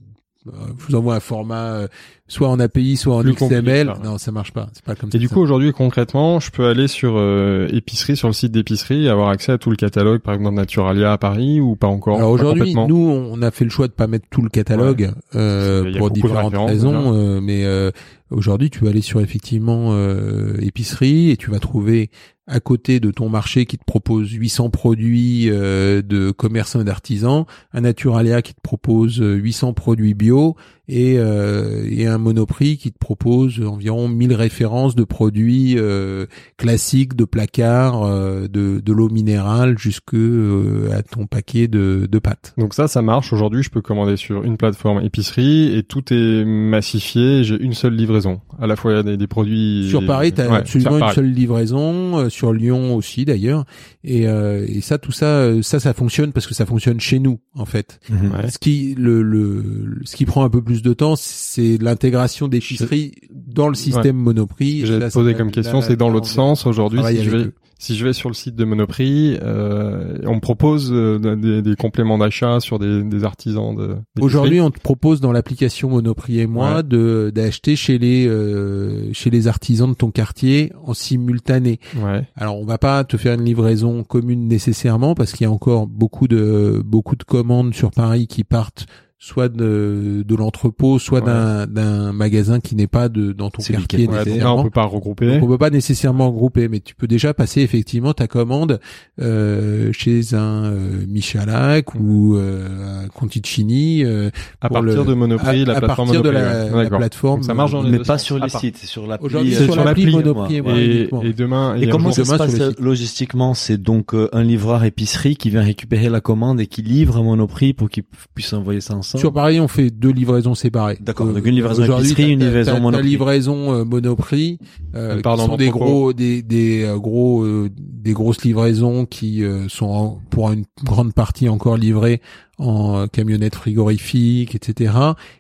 je 0.47 0.87
vous 0.87 0.95
envoie 0.95 1.15
un 1.15 1.21
format 1.21 1.73
euh, 1.73 1.89
soit 2.29 2.49
en 2.49 2.61
API 2.61 2.97
soit 2.97 3.17
en 3.17 3.23
Plus 3.23 3.35
XML 3.35 3.89
ouais. 3.89 3.95
non 4.03 4.19
ça 4.19 4.33
marche 4.33 4.53
pas 4.53 4.69
c'est 4.73 4.85
pas 4.85 4.95
comme 4.95 5.11
ça 5.11 5.17
Et 5.17 5.21
du 5.21 5.29
coup, 5.29 5.41
aujourd'hui, 5.41 5.73
concrètement, 5.73 6.41
je 6.41 6.51
peux 6.51 6.67
aller 6.67 6.89
sur 6.89 7.15
euh, 7.17 7.69
épicerie, 7.73 8.17
sur 8.17 8.29
le 8.29 8.35
site 8.35 8.53
d'épicerie, 8.53 9.07
et 9.07 9.09
avoir 9.09 9.29
accès 9.29 9.53
à 9.53 9.59
tout 9.59 9.71
le 9.71 9.77
catalogue, 9.77 10.21
par 10.21 10.35
exemple, 10.35 10.57
Naturalia 10.57 11.13
à 11.13 11.19
Paris, 11.19 11.61
ou 11.61 11.77
pas 11.77 11.87
encore 11.87 12.19
Alors 12.19 12.31
aujourd'hui, 12.31 12.75
nous, 12.75 12.97
on 12.97 13.43
a 13.43 13.51
fait 13.51 13.65
le 13.65 13.71
choix 13.71 13.89
de 13.89 13.93
pas 13.93 14.07
mettre 14.07 14.27
tout 14.31 14.43
le 14.43 14.49
catalogue 14.49 15.13
euh, 15.35 15.97
pour 15.99 16.11
différentes 16.11 16.55
raisons, 16.57 17.15
euh, 17.15 17.41
mais 17.41 17.65
euh, 17.65 17.91
aujourd'hui, 18.31 18.71
tu 18.71 18.85
vas 18.85 18.91
aller 18.91 19.01
sur 19.01 19.21
effectivement 19.21 19.91
euh, 19.93 20.57
épicerie 20.61 21.31
et 21.31 21.37
tu 21.37 21.51
vas 21.51 21.59
trouver 21.59 22.11
à 22.47 22.61
côté 22.61 23.01
de 23.01 23.11
ton 23.11 23.29
marché 23.29 23.65
qui 23.65 23.79
te 23.79 23.85
propose 23.85 24.31
800 24.33 24.71
produits 24.71 25.49
euh, 25.49 26.03
de 26.03 26.31
commerçants 26.31 26.81
et 26.81 26.85
d'artisans, 26.85 27.47
un 27.73 27.81
Naturalia 27.83 28.43
qui 28.43 28.55
te 28.55 28.61
propose 28.61 29.21
euh, 29.21 29.35
800 29.35 29.73
produits 29.73 30.15
bio 30.15 30.57
et, 30.89 31.17
euh, 31.19 31.87
et 31.91 32.07
un 32.07 32.19
Monoprix 32.19 32.77
qui 32.77 32.93
te 32.93 32.99
propose 32.99 33.61
environ 33.61 34.09
1000 34.09 34.35
références 34.35 34.95
de 34.95 35.05
produits 35.05 35.75
euh, 35.77 36.27
classiques, 36.57 37.15
de 37.17 37.25
placards, 37.25 38.05
euh, 38.05 38.49
de, 38.49 38.81
de 38.81 38.93
l'eau 38.93 39.09
minérale 39.09 39.79
jusque 39.79 40.15
euh, 40.15 40.91
à 40.93 41.03
ton 41.03 41.27
paquet 41.27 41.69
de, 41.69 42.09
de 42.11 42.19
pâtes. 42.19 42.55
Donc 42.59 42.75
ça, 42.75 42.89
ça 42.89 43.03
marche. 43.03 43.33
Aujourd'hui, 43.33 43.63
je 43.63 43.71
peux 43.71 43.83
commander 43.83 44.17
sur 44.17 44.45
une 44.45 44.57
plateforme 44.57 45.03
épicerie 45.05 45.77
et 45.77 45.83
tout 45.83 46.13
est 46.13 46.45
massifié. 46.45 47.45
J'ai 47.45 47.61
une 47.61 47.75
seule 47.75 47.95
livraison. 47.95 48.41
À 48.61 48.67
la 48.67 48.77
fois, 48.77 48.93
il 48.93 48.97
y 48.97 49.01
a 49.01 49.03
des, 49.03 49.17
des 49.17 49.27
produits... 49.27 49.89
Sur 49.89 50.07
Paris, 50.07 50.33
tu 50.33 50.41
as 50.41 50.49
Ouais, 50.55 50.59
absolument 50.59 50.99
une 50.99 51.13
seule 51.13 51.31
livraison, 51.31 52.19
euh, 52.19 52.29
sur 52.29 52.53
Lyon 52.53 52.95
aussi 52.95 53.25
d'ailleurs. 53.25 53.65
Et, 54.03 54.29
euh, 54.29 54.65
et 54.69 54.81
ça, 54.81 54.99
tout 54.99 55.13
ça, 55.13 55.51
ça, 55.63 55.81
ça 55.81 55.95
fonctionne 55.95 56.33
parce 56.33 56.47
que 56.47 56.55
ça 56.55 56.67
fonctionne 56.67 57.01
chez 57.01 57.19
nous 57.19 57.41
en 57.55 57.65
fait. 57.65 58.01
Mhm. 58.11 58.33
Ouais. 58.33 58.51
Ce 58.51 58.59
qui 58.59 58.95
le, 58.99 59.23
le 59.23 60.01
ce 60.05 60.17
qui 60.17 60.27
prend 60.27 60.45
un 60.45 60.51
peu 60.51 60.63
plus 60.63 60.74
de 60.83 60.93
temps, 60.93 61.15
c'est 61.17 61.79
l'intégration 61.79 62.49
des 62.49 62.61
chiffreries 62.61 63.13
dans 63.33 63.69
le 63.69 63.75
système 63.75 64.17
Monoprix. 64.17 64.87
J'allais 64.87 65.09
te 65.09 65.13
poser 65.15 65.35
comme 65.35 65.51
question, 65.51 65.81
c'est 65.81 65.97
dans 65.97 66.09
l'autre 66.11 66.27
sens. 66.29 66.67
Aujourd'hui, 66.67 67.01
si 67.09 67.23
je, 67.25 67.31
vais, 67.31 67.37
eux. 67.39 67.53
si 67.79 67.97
je 67.97 68.05
vais 68.05 68.13
sur 68.13 68.29
le 68.29 68.35
site 68.35 68.57
de 68.57 68.65
Monoprix, 68.65 69.37
euh, 69.43 70.19
on 70.25 70.37
me 70.37 70.41
propose 70.41 70.91
euh, 70.93 71.37
des, 71.37 71.63
des 71.63 71.77
compléments 71.77 72.19
d'achat 72.19 72.61
sur 72.61 72.79
des, 72.79 73.03
des 73.03 73.25
artisans 73.25 73.75
de. 73.77 73.97
Aujourd'hui, 74.21 74.61
on 74.61 74.71
te 74.71 74.81
propose 74.81 75.21
dans 75.21 75.33
l'application 75.33 75.91
Monoprix 75.91 76.41
et 76.41 76.47
moi 76.47 76.77
Ouais. 76.77 76.83
de 76.83 77.31
d'acheter 77.35 77.77
chez 77.77 77.99
les 77.99 78.27
euh, 78.27 79.13
chez 79.13 79.31
les 79.31 79.47
artisans 79.49 79.89
de 79.91 79.95
ton 79.95 80.11
quartier 80.11 80.73
en 80.85 80.95
simultané. 80.95 81.79
Ouais. 81.97 82.27
Alors, 82.37 82.59
on 82.59 82.65
va 82.65 82.79
pas 82.79 83.05
te 83.05 83.17
faire 83.17 83.35
une 83.35 83.45
livraison 83.45 84.03
commune 84.05 84.49
nécessairement 84.49 85.15
parce 85.15 85.33
qu'il 85.33 85.45
y 85.45 85.49
a 85.49 85.53
encore 85.53 85.87
beaucoup 85.87 86.27
de 86.29 86.81
beaucoup 86.85 87.17
de 87.17 87.25
commandes 87.25 87.75
sur 87.75 87.91
Paris 87.91 88.27
qui 88.27 88.45
partent 88.45 88.87
soit 89.19 89.49
de, 89.49 90.23
de 90.27 90.35
l'entrepôt, 90.35 90.99
soit 90.99 91.21
Ouais. 91.21 91.27
d'un 91.27 91.67
d'un 91.67 92.13
magasin 92.13 92.61
qui 92.61 92.75
n'est 92.77 92.87
pas 92.89 93.09
de 93.09 93.33
dans 93.33 93.49
ton 93.49 93.63
quartier 93.63 94.07
Ouais, 94.07 94.25
donc 94.25 94.37
là, 94.39 94.53
on 94.55 94.63
peut 94.65 94.71
pas 94.71 94.85
regrouper. 94.85 95.27
Donc, 95.35 95.43
on 95.45 95.47
peut 95.49 95.57
pas 95.59 95.71
nécessairement 95.71 96.27
regrouper, 96.31 96.69
mais 96.69 96.81
tu 96.81 96.95
peux 96.95 97.07
déjà 97.07 97.33
passer 97.33 97.63
effectivement 97.63 98.13
ta 98.13 98.27
commande 98.27 98.81
euh, 99.21 99.91
chez 99.93 100.35
un 100.35 100.65
euh, 100.65 101.07
Michalak 101.09 101.95
ou 101.95 102.37
euh, 102.37 103.05
un 103.05 103.09
Conticini 103.09 104.05
euh, 104.05 104.31
À 104.61 104.69
partir 104.69 105.05
le- 105.05 105.09
de 105.11 105.15
Monoprix, 105.15 105.63
à, 105.63 105.65
la 105.65 105.77
à 105.77 105.81
plateforme 105.81 106.09
partir 106.09 106.23
de 106.23 106.31
Monoprix. 106.31 106.71
la, 106.71 106.77
ouais. 106.77 106.91
la 106.91 106.99
plateforme. 106.99 107.41
Donc 107.41 107.45
ça 107.47 107.55
marche 107.55 107.73
dans 107.73 107.83
les 107.83 107.91
mais 107.93 107.99
pas 107.99 108.19
sens. 108.19 108.23
sur 108.25 108.37
À 108.43 108.47
les 108.47 108.51
sites, 108.51 108.77
c'est 108.77 108.87
sur 108.87 109.07
l'appli. 109.07 109.27
Aujourd'hui, 109.27 109.55
euh, 109.55 109.65
sur 109.65 109.73
sur 109.75 109.85
l'appli 109.85 110.11
Monoprix, 110.11 110.57
Et, 110.57 110.97
uniquement. 110.99 111.23
et 111.23 111.33
demain, 111.33 111.77
Et 111.77 111.87
un 111.87 111.91
comment 111.91 112.13
ça 112.13 112.25
se 112.25 112.29
demain 112.29 112.39
passe 112.39 112.61
euh, 112.61 112.73
logistiquement 112.79 113.55
C'est 113.55 113.79
donc 113.81 114.15
euh, 114.15 114.29
un 114.33 114.43
livreur 114.43 114.85
épicerie 114.85 115.37
qui 115.37 115.49
vient 115.51 115.63
récupérer 115.63 116.09
la 116.11 116.21
commande 116.21 116.61
et 116.61 116.67
qui 116.67 116.83
livre 116.83 117.17
à 117.17 117.23
Monoprix 117.23 117.73
pour 117.73 117.89
qu'il 117.89 118.03
puisse 118.35 118.53
envoyer 118.53 118.81
ça 118.81 118.95
Sur 119.19 119.33
Paris, 119.33 119.61
on 119.61 119.69
fait 119.69 119.91
deux 119.91 120.11
livraisons 120.11 120.55
séparées. 120.55 120.99
D'accord, 121.01 121.27
Euh, 121.29 121.33
donc 121.33 121.47
une 121.47 121.55
livraison 121.55 121.83
épicerie, 121.99 122.33
une 122.33 122.41
livraison 122.45 122.81
Monoprix. 122.81 123.09
livraison 123.09 123.73
euh, 123.75 123.85
Monoprix, 123.85 124.59
euh, 124.95 125.21
part 125.23 125.37
qui 125.37 125.45
sont 125.45 125.57
des 125.57 125.71
gros, 125.71 126.13
des 126.13 126.43
des 126.43 126.85
euh, 126.85 126.99
gros, 126.99 127.43
euh, 127.45 127.71
des 127.79 128.13
grosses 128.13 128.43
livraisons 128.45 129.07
qui 129.07 129.43
euh, 129.45 129.69
sont 129.69 129.87
en- 129.87 130.19
pour 130.31 130.51
une 130.53 130.65
grande 130.85 131.13
partie 131.15 131.49
encore 131.49 131.77
livrées 131.77 132.21
en 132.59 132.97
euh, 132.99 133.07
camionnette 133.07 133.57
frigorifique, 133.57 134.55
etc. 134.55 134.95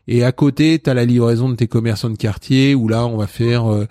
Et 0.08 0.24
à 0.24 0.32
côté, 0.32 0.80
tu 0.82 0.90
as 0.90 0.94
la 0.94 1.04
livraison 1.04 1.48
de 1.48 1.54
tes 1.54 1.68
commerçants 1.68 2.10
de 2.10 2.16
quartier 2.16 2.74
où 2.74 2.88
là, 2.88 3.06
on 3.06 3.16
va 3.16 3.26
faire 3.28 3.70
euh, 3.72 3.86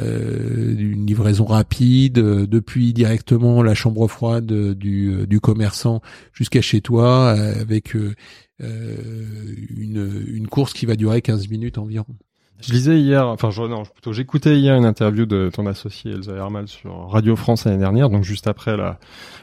euh, 0.00 0.74
une 0.78 1.06
livraison 1.06 1.44
rapide 1.44 2.18
euh, 2.18 2.46
depuis 2.46 2.92
directement 2.92 3.62
la 3.62 3.74
chambre 3.74 4.06
froide 4.08 4.50
euh, 4.52 4.74
du, 4.74 5.10
euh, 5.12 5.26
du 5.26 5.40
commerçant 5.40 6.00
jusqu'à 6.32 6.60
chez 6.60 6.80
toi 6.80 7.34
euh, 7.36 7.60
avec 7.60 7.96
euh, 7.96 7.98
euh, 8.00 8.14
une, 8.60 10.24
une 10.26 10.48
course 10.48 10.72
qui 10.72 10.86
va 10.86 10.96
durer 10.96 11.22
15 11.22 11.48
minutes 11.48 11.78
environ. 11.78 12.16
Je 12.62 12.72
lisais 12.72 13.00
hier, 13.00 13.26
enfin 13.26 13.50
je, 13.50 13.62
non, 13.62 13.84
plutôt 13.84 14.12
j'écoutais 14.12 14.58
hier 14.58 14.76
une 14.76 14.84
interview 14.84 15.24
de 15.24 15.50
ton 15.52 15.66
associé 15.66 16.12
Elsa 16.12 16.32
Hermal 16.32 16.68
sur 16.68 17.08
Radio 17.08 17.34
France 17.34 17.64
l'année 17.64 17.78
dernière, 17.78 18.10
donc 18.10 18.22
juste 18.22 18.46
après 18.46 18.76
la, 18.76 18.98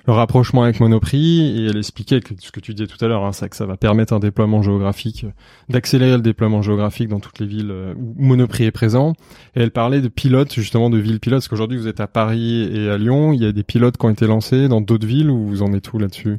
le 0.05 0.13
rapprochement 0.13 0.63
avec 0.63 0.79
Monoprix, 0.79 1.41
et 1.41 1.65
elle 1.65 1.77
expliquait 1.77 2.21
que 2.21 2.33
ce 2.39 2.51
que 2.51 2.59
tu 2.59 2.73
disais 2.73 2.87
tout 2.87 3.03
à 3.03 3.07
l'heure, 3.07 3.25
hein, 3.25 3.31
c'est 3.31 3.49
que 3.49 3.55
ça 3.55 3.65
va 3.65 3.75
permettre 3.75 4.13
un 4.13 4.19
déploiement 4.19 4.61
géographique, 4.61 5.25
d'accélérer 5.67 6.17
le 6.17 6.21
déploiement 6.21 6.61
géographique 6.61 7.09
dans 7.09 7.19
toutes 7.19 7.39
les 7.39 7.47
villes 7.47 7.71
euh, 7.71 7.93
où 7.97 8.13
Monoprix 8.17 8.65
est 8.65 8.71
présent. 8.71 9.13
Et 9.55 9.61
elle 9.61 9.71
parlait 9.71 10.01
de 10.01 10.09
pilotes, 10.09 10.53
justement 10.53 10.89
de 10.89 10.97
villes 10.97 11.19
pilotes, 11.19 11.39
parce 11.39 11.47
qu'aujourd'hui 11.47 11.77
vous 11.77 11.87
êtes 11.87 11.99
à 11.99 12.07
Paris 12.07 12.69
et 12.71 12.89
à 12.89 12.97
Lyon, 12.97 13.33
il 13.33 13.41
y 13.41 13.45
a 13.45 13.51
des 13.51 13.63
pilotes 13.63 13.97
qui 13.97 14.05
ont 14.05 14.09
été 14.11 14.27
lancés 14.27 14.67
dans 14.67 14.81
d'autres 14.81 15.07
villes, 15.07 15.31
où 15.31 15.47
vous 15.47 15.63
en 15.63 15.73
êtes 15.73 15.91
où 15.91 15.97
là-dessus? 15.97 16.37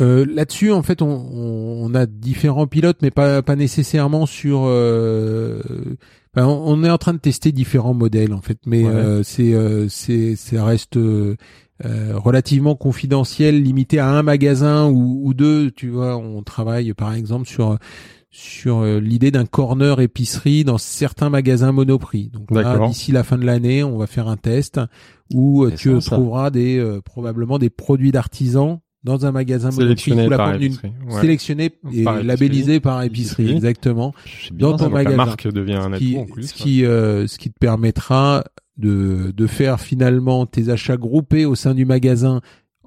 Euh, 0.00 0.26
Là-dessus, 0.28 0.72
en 0.72 0.82
fait, 0.82 1.00
on, 1.00 1.08
on, 1.08 1.86
on 1.90 1.94
a 1.94 2.04
différents 2.06 2.66
pilotes, 2.66 2.98
mais 3.02 3.10
pas, 3.10 3.40
pas 3.42 3.56
nécessairement 3.56 4.26
sur. 4.26 4.64
euh, 4.66 5.60
ben, 6.40 6.46
on 6.46 6.84
est 6.84 6.90
en 6.90 6.98
train 6.98 7.14
de 7.14 7.18
tester 7.18 7.52
différents 7.52 7.94
modèles, 7.94 8.32
en 8.34 8.40
fait, 8.40 8.58
mais 8.66 8.84
Ouais. 8.84 8.90
euh, 8.90 9.22
c'est, 9.22 9.54
euh, 9.54 9.88
c'est, 9.88 10.36
ça 10.36 10.64
reste 10.64 10.96
euh, 10.96 11.36
relativement 11.84 12.74
confidentiel, 12.74 13.62
limité 13.62 13.98
à 13.98 14.08
un 14.10 14.22
magasin 14.22 14.88
ou, 14.88 15.20
ou 15.24 15.34
deux. 15.34 15.70
Tu 15.70 15.88
vois, 15.90 16.16
on 16.16 16.42
travaille 16.42 16.92
par 16.94 17.14
exemple 17.14 17.46
sur 17.48 17.78
sur 18.30 18.80
euh, 18.80 19.00
l'idée 19.00 19.30
d'un 19.30 19.46
corner 19.46 20.00
épicerie 20.00 20.62
dans 20.62 20.76
certains 20.76 21.30
magasins 21.30 21.72
Monoprix. 21.72 22.28
Donc 22.30 22.50
là, 22.50 22.86
d'ici 22.88 23.10
la 23.10 23.24
fin 23.24 23.38
de 23.38 23.44
l'année, 23.46 23.82
on 23.82 23.96
va 23.96 24.06
faire 24.06 24.28
un 24.28 24.36
test 24.36 24.80
où 25.32 25.64
euh, 25.64 25.72
tu 25.74 25.98
ça. 26.00 26.14
trouveras 26.16 26.50
des 26.50 26.78
euh, 26.78 27.00
probablement 27.00 27.58
des 27.58 27.70
produits 27.70 28.12
d'artisans 28.12 28.80
dans 29.04 29.24
un 29.26 29.32
magasin 29.32 29.70
Monoprix 29.70 30.10
sous 30.10 30.28
la 30.28 30.36
par 30.36 30.54
épicerie. 30.54 30.92
Ouais. 31.08 31.20
sélectionné 31.20 31.70
et 31.92 32.04
Par 32.04 32.22
labellisé 32.22 32.80
par 32.80 33.02
épicerie, 33.02 33.44
Épicerie. 33.44 33.56
exactement. 33.56 34.12
Dans 34.52 34.72
ton 34.76 34.84
Donc, 34.84 34.92
la 34.94 35.04
magasin. 35.04 35.16
marque 35.16 35.48
devient 35.52 35.74
un 35.74 35.92
Ce 35.94 35.98
qui, 35.98 36.14
atout 36.16 36.20
en 36.20 36.24
plus. 36.26 36.42
ce 36.48 36.54
qui, 36.54 36.84
euh, 36.84 37.26
ce 37.26 37.38
qui 37.38 37.50
te 37.50 37.58
permettra 37.58 38.44
de, 38.76 39.32
de 39.36 39.46
faire 39.46 39.80
finalement 39.80 40.46
tes 40.46 40.68
achats 40.68 40.96
groupés 40.96 41.44
au 41.44 41.54
sein 41.54 41.74
du 41.74 41.84
magasin 41.84 42.40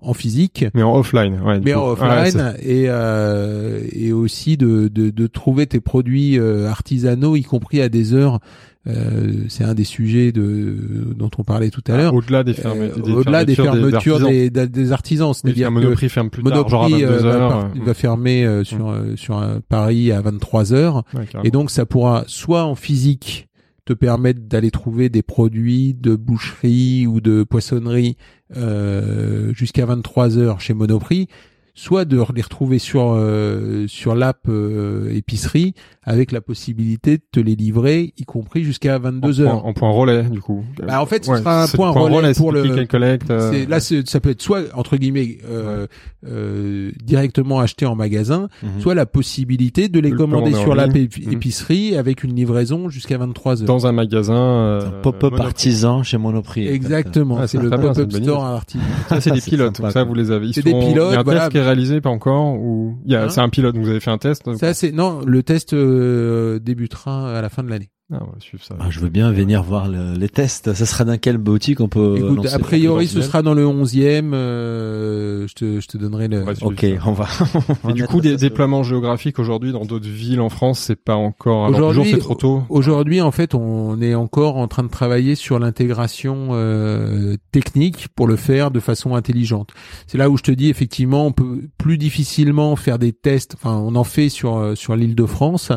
en 0.04 0.14
physique, 0.14 0.66
Mais 0.74 0.82
en 0.84 0.96
offline, 0.98 1.40
ouais. 1.42 1.60
mais 1.64 1.74
coup. 1.74 1.80
en 1.80 1.92
Ouais, 1.92 1.96
c'est- 2.32 2.36
offline 2.40 2.54
et, 2.62 2.86
euh, 2.88 3.82
et 3.92 4.12
aussi 4.12 4.58
de, 4.58 4.88
de, 4.88 5.12
de 5.12 5.28
trouver 5.28 5.68
tes 5.68 5.80
produits 5.80 6.40
euh, 6.40 6.68
artisanaux, 6.68 7.36
y 7.36 7.44
compris 7.44 7.82
à 7.82 7.90
des 7.90 8.14
heures. 8.14 8.40
Euh, 8.88 9.44
c'est 9.48 9.64
un 9.64 9.76
des 9.76 9.84
sujets 9.84 10.32
de, 10.32 11.14
dont 11.16 11.30
on 11.38 11.44
parlait 11.44 11.70
tout 11.70 11.84
à 11.88 11.98
l'heure. 11.98 12.16
Au-delà 12.16 12.44
des, 12.44 12.54
ferme- 12.54 12.80
Euh, 12.82 12.96
des 13.00 13.12
Au-delà 13.12 13.46
des 13.46 13.54
fermetures 13.54 14.20
des, 14.28 14.92
artisans, 14.92 15.30
Oui, 15.30 15.36
c'est-à-dire 15.44 15.68
que 15.68 15.74
Monoprix 15.74 16.10
ferme 16.10 16.32
plus 16.32 16.42
tard, 16.44 16.68
genre 16.68 16.86
à 16.86 16.90
Monoprix 16.90 17.06
22 17.06 17.24
va, 17.24 17.30
heures. 17.36 17.50
par- 17.50 17.84
va 17.86 17.94
fermer 17.94 18.44
euh, 18.44 18.64
sur 18.64 18.90
euh, 18.90 19.16
sur 19.16 19.38
un 19.38 19.60
Paris 19.70 20.12
à 20.12 20.22
23 20.22 20.74
heures 20.74 21.04
ouais, 21.14 21.26
et 21.44 21.52
donc 21.52 21.70
ça 21.70 21.86
pourra 21.86 22.24
soit 22.26 22.64
en 22.64 22.74
physique 22.74 23.48
te 23.86 23.94
permettre 23.94 24.40
d'aller 24.42 24.72
trouver 24.72 25.10
des 25.10 25.22
produits 25.22 25.94
de 25.94 26.16
boucherie 26.16 27.06
ou 27.06 27.22
de 27.22 27.44
poissonnerie 27.44 28.18
euh, 28.58 29.54
jusqu'à 29.54 29.86
23 29.86 30.38
heures 30.38 30.60
chez 30.62 30.74
Monoprix, 30.74 31.28
soit 31.82 32.06
de 32.06 32.18
les 32.36 32.42
retrouver 32.42 32.78
sur 32.80 33.14
euh, 33.16 33.88
sur 33.88 34.14
l'app 34.14 34.42
euh, 34.50 35.12
épicerie 35.16 35.74
avec 36.04 36.32
la 36.32 36.42
possibilité 36.42 37.18
de 37.18 37.24
te 37.32 37.40
les 37.40 37.56
livrer, 37.56 38.14
y 38.18 38.24
compris 38.24 38.64
jusqu'à 38.64 38.98
22 38.98 39.42
en, 39.42 39.44
heures. 39.46 39.62
point, 39.62 39.70
en 39.70 39.74
point 39.74 39.92
relais, 39.92 40.24
du 40.24 40.42
coup. 40.42 40.64
Bah, 40.86 41.02
en 41.02 41.06
fait, 41.06 41.26
ce 41.26 41.32
Ouais, 41.32 41.38
sera 41.40 41.64
un 41.64 41.68
c'est 41.68 41.78
point 41.78 41.92
relais 41.92 42.34
pour 42.34 42.52
c'est 42.52 42.58
le- 42.58 42.64
click 42.64 42.78
and 42.84 42.86
collect. 42.88 43.30
euh, 43.32 43.52
C'est- 43.52 43.66
Là, 43.70 43.80
c'est- 43.80 44.08
ça 44.08 44.20
peut 44.20 44.30
être 44.32 44.42
soit 44.42 44.62
entre 44.76 44.98
guillemets 44.98 45.38
euh, 45.48 45.86
euh, 46.28 46.92
directement 47.04 47.60
acheté 47.60 47.86
en 47.86 47.96
magasin, 47.96 48.48
Mhm. 48.64 48.82
soit 48.82 48.96
la 48.96 49.06
possibilité 49.06 49.90
de 49.90 50.00
les 50.00 50.10
De 50.10 50.14
le 50.16 50.18
commander 50.18 50.54
sur 50.54 50.76
l'app 50.76 50.94
Mhm. 50.94 51.08
épicerie 51.32 51.96
avec 51.96 52.24
une 52.24 52.36
livraison 52.36 52.90
jusqu'à 52.90 53.18
23 53.18 53.62
heures. 53.62 53.68
dans 53.68 53.88
un 53.88 53.92
magasin. 53.92 54.36
euh, 54.36 54.88
Un 54.88 54.92
pop-up 55.02 55.24
Monoprix. 55.32 55.46
artisan 55.48 56.04
chez 56.04 56.18
Monoprix. 56.18 56.68
Exactement, 56.68 57.38
Ouais, 57.40 57.48
c'est 57.48 57.58
le 57.62 57.70
pop-up 57.70 58.12
store 58.12 58.44
artisan. 58.46 58.84
Ça, 59.10 59.22
c'est 59.22 59.32
des 59.32 59.42
pilotes. 59.42 59.82
ça, 59.92 60.04
vous 60.04 60.14
les 60.14 60.32
avez. 60.32 60.52
C'est 60.54 60.64
des 60.64 60.74
pilotes, 60.74 61.14
Réalisé, 61.72 62.02
pas 62.02 62.10
encore, 62.10 62.56
ou 62.56 62.98
il 63.06 63.12
y 63.12 63.16
a, 63.16 63.24
Hein 63.24 63.30
c'est 63.30 63.42
un 63.42 63.50
pilote. 63.50 63.76
donc 63.76 63.84
Vous 63.84 63.90
avez 63.90 64.00
fait 64.00 64.12
un 64.12 64.18
test. 64.18 64.44
c'est 64.74 64.92
non, 64.92 65.22
le 65.26 65.44
test 65.44 65.74
euh, 65.74 66.60
débutera 66.60 67.38
à 67.38 67.42
la 67.42 67.50
fin 67.50 67.64
de 67.64 67.70
l'année. 67.70 67.90
Ah, 68.14 68.18
on 68.22 68.26
va 68.26 68.40
suivre 68.40 68.62
ça. 68.64 68.76
Ah, 68.80 68.88
je 68.90 69.00
veux 69.00 69.08
bien 69.10 69.32
venir 69.32 69.64
voir 69.64 69.88
le- 69.88 70.16
les 70.16 70.28
tests. 70.28 70.74
Ça 70.74 70.86
sera 70.86 71.06
dans 71.06 71.18
quelle 71.18 71.38
boutique 71.38 71.80
on 71.80 71.88
peut 71.88 72.16
Écoute, 72.18 72.46
a 72.52 72.60
priori, 72.60 73.08
ce 73.08 73.22
sera 73.22 73.42
dans 73.42 73.54
le 73.54 73.66
11e. 73.66 74.34
euh, 74.34 75.48
je 75.48 75.54
te, 75.54 75.80
je 75.80 75.88
te 75.88 75.98
donnerai 75.98 76.28
le. 76.28 76.42
On 76.42 76.46
va 76.46 76.56
suivre 76.56 76.72
Ok, 76.72 76.80
ça. 76.82 77.08
on 77.10 77.14
va. 77.14 77.28
on 77.84 77.88
va 77.88 77.92
Et 77.92 77.94
du 77.94 78.06
coup, 78.08 78.20
des 78.20 78.36
déploiements 78.36 78.84
géographiques 78.84 79.40
aujourd'hui 79.40 79.72
dans 79.72 79.86
d'autres 79.86 80.10
villes 80.10 80.42
en 80.42 80.50
France, 80.50 80.80
c'est 80.80 80.96
pas 81.02 81.16
encore. 81.16 81.70
Aujourd'hui, 81.70 82.12
c'est 82.12 82.18
trop 82.18 82.36
tôt? 82.36 82.64
Aujourd'hui, 82.70 83.22
en 83.22 83.32
fait, 83.32 83.56
on 83.56 84.02
est 84.02 84.14
encore 84.16 84.58
en 84.58 84.68
train 84.68 84.84
de 84.84 84.90
travailler 84.90 85.36
sur 85.36 85.58
l'intégration 85.60 86.50
euh, 86.52 87.36
technique 87.54 88.08
pour 88.16 88.28
le 88.28 88.36
faire 88.36 88.72
de 88.72 88.80
façon 88.82 89.16
intelligente. 89.16 89.70
C'est 90.08 90.18
là 90.18 90.30
où 90.30 90.38
je 90.38 90.44
te 90.44 90.52
dis 90.52 90.70
effectivement, 90.70 91.26
on 91.28 91.32
peut 91.32 91.62
plus 91.78 91.98
difficilement 91.98 92.76
faire 92.76 93.00
des 93.00 93.14
tests. 93.14 93.56
Enfin, 93.56 93.78
on 93.78 93.96
en 93.96 94.04
fait 94.04 94.28
sur 94.30 94.58
euh, 94.58 94.76
sur 94.76 94.96
l'île 94.96 95.16
de 95.16 95.26
France. 95.26 95.72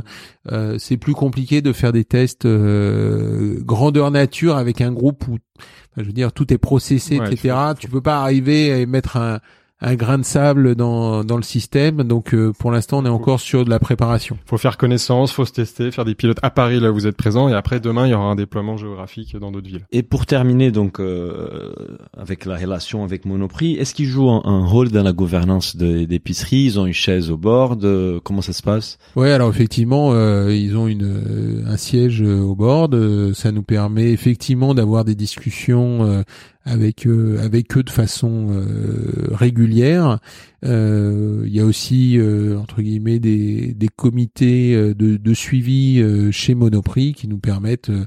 Euh, 0.53 0.77
c'est 0.79 0.97
plus 0.99 1.15
compliqué 1.15 1.63
de 1.63 1.73
faire 1.73 1.93
des 1.93 2.05
tests 2.05 2.24
euh, 2.45 3.59
grandeur 3.61 4.11
nature 4.11 4.57
avec 4.57 4.81
un 4.81 4.93
groupe 4.93 5.27
où, 5.29 5.33
enfin, 5.33 5.99
je 5.99 6.05
veux 6.05 6.13
dire, 6.13 6.33
tout 6.33 6.53
est 6.53 6.59
processé, 6.59 7.19
Ouais, 7.19 7.33
etc. 7.33 7.57
Tu 7.79 7.89
peux 7.89 8.01
pas 8.01 8.21
arriver 8.21 8.81
et 8.81 8.87
mettre 8.87 9.17
un 9.17 9.41
un 9.81 9.97
grain 9.97 10.19
de 10.19 10.25
sable 10.25 10.75
dans 10.77 11.25
dans 11.25 11.37
le 11.37 11.43
système. 11.43 12.03
Donc, 12.05 12.33
euh, 12.33 12.53
pour 12.59 12.71
l'instant, 12.71 12.99
on 12.99 13.07
est 13.07 13.09
encore 13.09 13.41
sur 13.41 13.65
de 13.65 13.71
la 13.71 13.79
préparation. 13.79 14.39
Faut 14.47 14.57
faire 14.57 14.77
connaissance, 14.77 15.33
faut 15.33 15.45
se 15.45 15.53
tester, 15.53 15.91
faire 15.91 16.05
des 16.05 16.15
pilotes 16.15 16.39
à 16.43 16.51
Paris 16.51 16.81
là 16.81 16.91
où 16.91 16.95
vous 16.95 17.07
êtes 17.07 17.17
présent, 17.17 17.49
et 17.49 17.55
après 17.55 17.81
demain 17.81 18.07
il 18.07 18.11
y 18.11 18.15
aura 18.15 18.27
un 18.27 18.37
déploiement 18.37 18.77
géographique 18.77 19.37
dans 19.37 19.51
d'autres 19.51 19.69
villes. 19.69 19.85
Et 19.93 20.03
pour 20.03 20.27
terminer 20.27 20.71
donc 20.71 21.01
euh, 21.01 21.75
avec 22.17 22.45
la 22.45 22.57
relation 22.57 23.05
avec 23.05 23.25
Monoprix, 23.25 23.75
est-ce 23.75 23.95
qu'ils 23.95 24.07
jouent 24.07 24.31
un, 24.31 24.43
un 24.45 24.65
rôle 24.65 24.91
dans 24.91 25.03
la 25.03 25.13
gouvernance 25.13 25.77
de- 25.77 26.05
d'épicerie? 26.05 26.65
Ils 26.65 26.79
ont 26.79 26.87
une 26.87 26.93
chaise 26.93 27.31
au 27.31 27.37
bord 27.37 27.77
de... 27.77 28.21
Comment 28.25 28.43
ça 28.43 28.53
se 28.53 28.63
passe? 28.63 28.99
Ouais, 29.17 29.33
alors 29.33 29.51
effectivement, 29.51 30.13
euh, 30.13 30.55
ils 30.55 30.77
ont 30.77 30.87
une 30.87 31.05
euh, 31.05 31.65
un 31.67 31.77
siège 31.77 32.23
euh, 32.23 32.41
au 32.41 32.55
board. 32.55 32.95
euh, 32.95 33.35
ça 33.35 33.51
nous 33.53 33.63
permet 33.63 34.13
effectivement 34.13 34.73
d'avoir 34.75 35.05
des 35.05 35.15
discussions 35.15 36.05
euh, 36.05 36.23
avec 36.65 37.07
eux, 37.07 37.39
avec 37.41 37.77
eux 37.77 37.83
de 37.83 37.91
façon 37.91 38.49
euh, 38.51 39.29
régulière. 39.33 40.19
Euh, 40.65 41.43
Il 41.47 41.55
y 41.55 41.61
a 41.61 41.65
aussi 41.65 42.19
euh, 42.19 42.59
entre 42.59 42.81
guillemets 42.81 43.19
des, 43.19 43.75
des 43.75 43.89
comités 43.89 44.75
euh, 44.75 44.95
de, 44.95 45.17
de 45.19 45.35
suivi 45.35 46.01
euh, 46.01 46.31
chez 46.31 46.55
Monoprix 46.55 47.13
qui 47.13 47.29
nous 47.29 47.39
permettent 47.39 47.91
euh, 47.91 48.07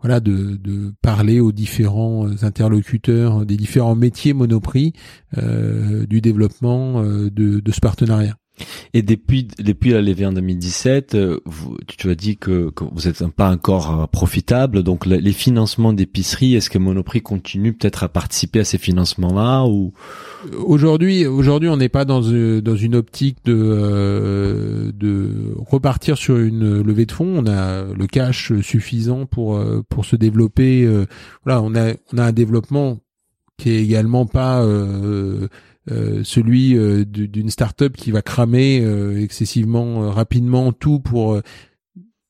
voilà 0.00 0.20
de, 0.20 0.56
de 0.56 0.94
parler 1.02 1.40
aux 1.40 1.52
différents 1.52 2.28
interlocuteurs 2.42 3.44
des 3.44 3.56
différents 3.56 3.96
métiers 3.96 4.34
Monoprix 4.34 4.92
du 5.36 6.20
développement 6.20 7.02
de, 7.02 7.28
de 7.60 7.72
ce 7.72 7.80
partenariat. 7.80 8.36
Et 8.94 9.02
depuis 9.02 9.46
depuis 9.58 9.90
la 9.90 10.00
levée 10.00 10.24
en 10.26 10.32
2017, 10.32 11.14
euh, 11.14 11.40
tu 11.86 12.08
as 12.10 12.14
dit 12.14 12.36
que, 12.36 12.70
vous 12.92 13.08
êtes 13.08 13.26
pas 13.28 13.50
encore 13.50 14.00
euh, 14.02 14.06
profitable. 14.06 14.82
Donc 14.82 15.04
le- 15.06 15.16
les 15.16 15.32
financements 15.32 15.92
d'épicerie, 15.92 16.54
est-ce 16.54 16.70
que 16.70 16.78
Monoprix 16.78 17.20
continue 17.20 17.72
peut-être 17.74 18.02
à 18.04 18.08
participer 18.08 18.60
à 18.60 18.64
ces 18.64 18.78
financements-là 18.78 19.64
ou? 19.66 19.92
Aujourd'hui, 20.64 21.26
aujourd'hui, 21.26 21.68
on 21.68 21.76
n'est 21.76 21.88
pas 21.88 22.04
dans 22.04 22.22
une, 22.22 22.60
dans 22.60 22.76
une 22.76 22.94
optique 22.94 23.38
de 23.44 23.54
euh, 23.56 24.92
de 24.94 25.54
repartir 25.56 26.16
sur 26.16 26.36
une 26.38 26.80
levée 26.82 27.06
de 27.06 27.12
fonds. 27.12 27.42
On 27.44 27.46
a 27.46 27.84
le 27.84 28.06
cash 28.06 28.52
suffisant 28.60 29.26
pour 29.26 29.56
euh, 29.56 29.82
pour 29.88 30.04
se 30.04 30.16
développer. 30.16 30.84
euh, 30.84 31.06
voilà, 31.44 31.62
on 31.62 31.74
a 31.74 31.92
on 32.12 32.18
a 32.18 32.24
un 32.24 32.32
développement 32.32 32.98
qui 33.58 33.70
est 33.70 33.82
également 33.82 34.26
pas 34.26 34.62
euh, 34.62 35.48
euh, 35.90 36.22
celui 36.24 36.76
euh, 36.76 37.04
du- 37.04 37.28
d'une 37.28 37.50
start-up 37.50 37.96
qui 37.96 38.10
va 38.10 38.22
cramer 38.22 38.80
euh, 38.82 39.22
excessivement 39.22 40.04
euh, 40.04 40.10
rapidement 40.10 40.72
tout 40.72 40.98
pour 41.00 41.34
euh, 41.34 41.42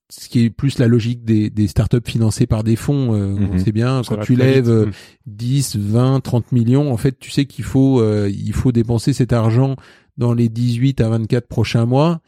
ce 0.08 0.28
qui 0.28 0.44
est 0.44 0.50
plus 0.50 0.78
la 0.78 0.86
logique 0.86 1.24
des, 1.24 1.50
des 1.50 1.66
startups 1.66 1.98
financées 2.04 2.46
par 2.46 2.62
des 2.62 2.76
fonds. 2.76 3.12
euh, 3.14 3.34
On 3.34 3.54
Mhm. 3.54 3.58
sait 3.58 3.72
bien, 3.72 4.02
Ça 4.04 4.14
quand 4.16 4.22
tu 4.22 4.36
lèves 4.36 4.64
vite. 4.64 4.68
euh, 4.68 4.86
Mm. 4.86 4.92
10, 5.26 5.76
20, 5.76 6.20
30 6.20 6.52
millions, 6.52 6.92
en 6.92 6.96
fait, 6.96 7.18
tu 7.18 7.30
sais 7.30 7.44
qu'il 7.46 7.64
faut 7.64 8.00
euh, 8.00 8.30
il 8.32 8.52
faut 8.52 8.70
dépenser 8.72 9.12
cet 9.12 9.32
argent 9.32 9.74
dans 10.16 10.32
les 10.32 10.48
18 10.48 11.00
à 11.00 11.08
24 11.08 11.46
prochains 11.48 11.86
mois 11.86 12.20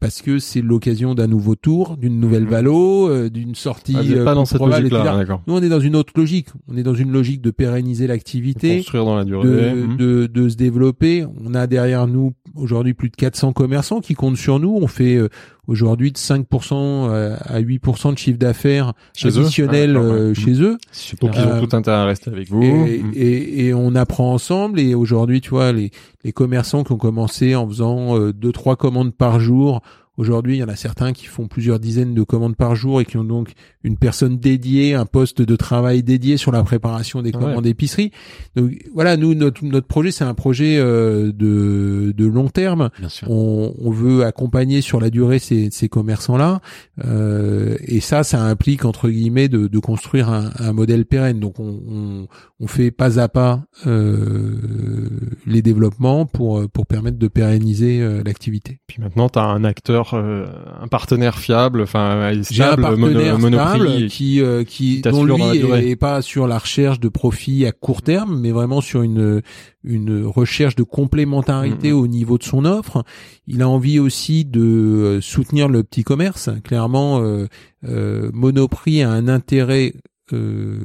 parce 0.00 0.22
que 0.22 0.38
c'est 0.38 0.62
l'occasion 0.62 1.14
d'un 1.14 1.26
nouveau 1.26 1.54
tour, 1.54 1.96
d'une 1.98 2.18
nouvelle 2.18 2.44
Mhm. 2.44 2.48
valo, 2.50 3.08
euh, 3.08 3.28
d'une 3.28 3.54
sortie 3.54 3.94
Ah, 3.98 4.02
euh, 4.02 4.24
pas 4.24 4.34
dans 4.34 4.46
cette 4.46 4.60
logique-là, 4.60 5.16
d'accord. 5.18 5.42
Nous, 5.46 5.54
on 5.54 5.62
est 5.62 5.68
dans 5.68 5.78
une 5.80 5.94
autre 5.94 6.14
logique. 6.16 6.48
On 6.68 6.76
est 6.78 6.82
dans 6.82 6.94
une 6.94 7.12
logique 7.12 7.42
de 7.42 7.50
pérenniser 7.50 8.06
l'activité, 8.06 8.76
Construire 8.78 9.04
dans 9.04 9.16
la 9.16 9.24
durée. 9.24 9.46
de, 9.46 9.82
Mhm. 9.86 9.96
de, 9.98 10.26
de 10.26 10.48
se 10.48 10.56
développer. 10.56 11.26
On 11.44 11.54
a 11.54 11.66
derrière 11.66 12.06
nous 12.06 12.32
aujourd'hui 12.56 12.94
plus 12.94 13.10
de 13.10 13.16
400 13.16 13.52
commerçants 13.52 14.00
qui 14.00 14.14
comptent 14.14 14.36
sur 14.38 14.58
nous. 14.58 14.74
On 14.80 14.86
fait 14.86 15.16
euh, 15.16 15.28
aujourd'hui 15.66 16.12
de 16.12 16.18
5% 16.18 17.10
à 17.10 17.54
à 17.54 17.60
8% 17.60 18.12
de 18.12 18.18
chiffre 18.18 18.38
d'affaires 18.38 18.92
additionnel 19.22 19.96
Ah, 19.96 20.00
ouais. 20.00 20.06
euh, 20.10 20.34
chez 20.34 20.60
eux. 20.62 20.78
super 20.92 21.28
Donc 21.30 21.38
ils 21.38 21.44
ont 21.44 21.50
Euh, 21.56 21.60
tout 21.66 21.74
intérêt 21.76 21.96
à 21.98 22.04
rester 22.04 22.30
avec 22.30 22.48
vous. 22.50 22.62
Et, 22.62 23.02
Mhm. 23.02 23.12
et, 23.14 23.66
et 23.66 23.74
on 23.74 23.94
apprend 23.94 24.32
ensemble. 24.32 24.80
Et 24.80 24.94
aujourd'hui, 24.94 25.40
tu 25.40 25.50
vois, 25.50 25.72
les, 25.72 25.90
les 26.24 26.32
commerçants 26.32 26.84
qui 26.84 26.92
ont 26.92 26.96
commencé 26.98 27.54
en 27.54 27.66
faisant 27.68 28.18
euh, 28.18 28.32
deux, 28.32 28.52
trois 28.52 28.76
commandes 28.76 29.14
par 29.14 29.40
jour. 29.40 29.80
Aujourd'hui, 30.20 30.56
il 30.56 30.60
y 30.60 30.62
en 30.62 30.68
a 30.68 30.76
certains 30.76 31.14
qui 31.14 31.24
font 31.24 31.48
plusieurs 31.48 31.80
dizaines 31.80 32.12
de 32.14 32.22
commandes 32.22 32.54
par 32.54 32.76
jour 32.76 33.00
et 33.00 33.06
qui 33.06 33.16
ont 33.16 33.24
donc 33.24 33.52
une 33.84 33.96
personne 33.96 34.36
dédiée, 34.36 34.92
un 34.92 35.06
poste 35.06 35.40
de 35.40 35.56
travail 35.56 36.02
dédié 36.02 36.36
sur 36.36 36.52
la 36.52 36.62
préparation 36.62 37.22
des 37.22 37.30
Ouais. 37.34 37.40
commandes 37.40 37.64
d'épicerie. 37.64 38.10
Donc 38.54 38.72
voilà, 38.92 39.16
nous, 39.16 39.32
notre, 39.34 39.64
notre 39.64 39.86
projet, 39.86 40.10
c'est 40.10 40.24
un 40.24 40.34
projet 40.34 40.76
euh, 40.76 41.32
de, 41.32 42.12
de 42.14 42.26
long 42.26 42.48
terme. 42.50 42.90
bien 42.98 43.08
sûr. 43.08 43.30
On, 43.30 43.72
on 43.78 43.90
veut 43.90 44.24
accompagner 44.24 44.82
sur 44.82 45.00
la 45.00 45.08
durée 45.08 45.38
ces, 45.38 45.70
ces 45.70 45.88
commerçants-là, 45.88 46.60
euh, 47.06 47.76
et 47.80 48.00
ça, 48.00 48.22
ça 48.22 48.42
implique 48.42 48.84
entre 48.84 49.08
guillemets 49.08 49.48
de, 49.48 49.68
de 49.68 49.78
construire 49.78 50.28
un, 50.28 50.50
un 50.58 50.72
modèle 50.74 51.06
pérenne. 51.06 51.40
Donc, 51.40 51.58
on, 51.60 51.80
on, 51.88 52.26
on 52.60 52.66
fait 52.66 52.90
pas 52.90 53.18
à 53.18 53.28
pas 53.28 53.62
euh, 53.86 55.08
les 55.46 55.62
développements 55.62 56.26
pour 56.26 56.68
pour 56.70 56.86
permettre 56.86 57.16
de 57.18 57.28
pérenniser 57.28 58.00
l'activité. 58.24 58.80
Puis 58.86 59.00
maintenant, 59.00 59.28
tu 59.30 59.38
as 59.38 59.44
un 59.44 59.64
acteur, 59.64 60.09
euh, 60.14 60.46
un 60.80 60.88
partenaire 60.88 61.38
fiable, 61.38 61.82
enfin 61.82 62.20
un 62.32 62.42
stable, 62.42 62.82
mono- 62.96 63.20
partenaire 63.20 63.38
stable 63.68 64.06
qui 64.08 64.40
euh, 64.40 64.64
qui 64.64 65.00
qui 65.02 65.10
dont 65.10 65.24
lui 65.24 65.42
est, 65.58 65.90
est 65.90 65.96
pas 65.96 66.22
sur 66.22 66.46
la 66.46 66.58
recherche 66.58 67.00
de 67.00 67.08
profit 67.08 67.66
à 67.66 67.72
court 67.72 68.02
terme, 68.02 68.38
mais 68.40 68.50
vraiment 68.52 68.80
sur 68.80 69.02
une 69.02 69.42
une 69.82 70.24
recherche 70.26 70.76
de 70.76 70.82
complémentarité 70.82 71.90
Mhm. 71.92 71.98
au 71.98 72.06
niveau 72.06 72.36
de 72.38 72.42
son 72.42 72.64
offre. 72.64 73.02
Il 73.46 73.62
a 73.62 73.68
envie 73.68 73.98
aussi 73.98 74.44
de 74.44 74.60
euh, 74.60 75.20
soutenir 75.20 75.68
le 75.68 75.82
petit 75.82 76.04
commerce. 76.04 76.50
Clairement, 76.64 77.20
euh, 77.22 77.46
euh, 77.88 78.30
Monoprix 78.34 79.02
a 79.02 79.10
un 79.10 79.26
intérêt 79.28 79.94
euh, 80.32 80.78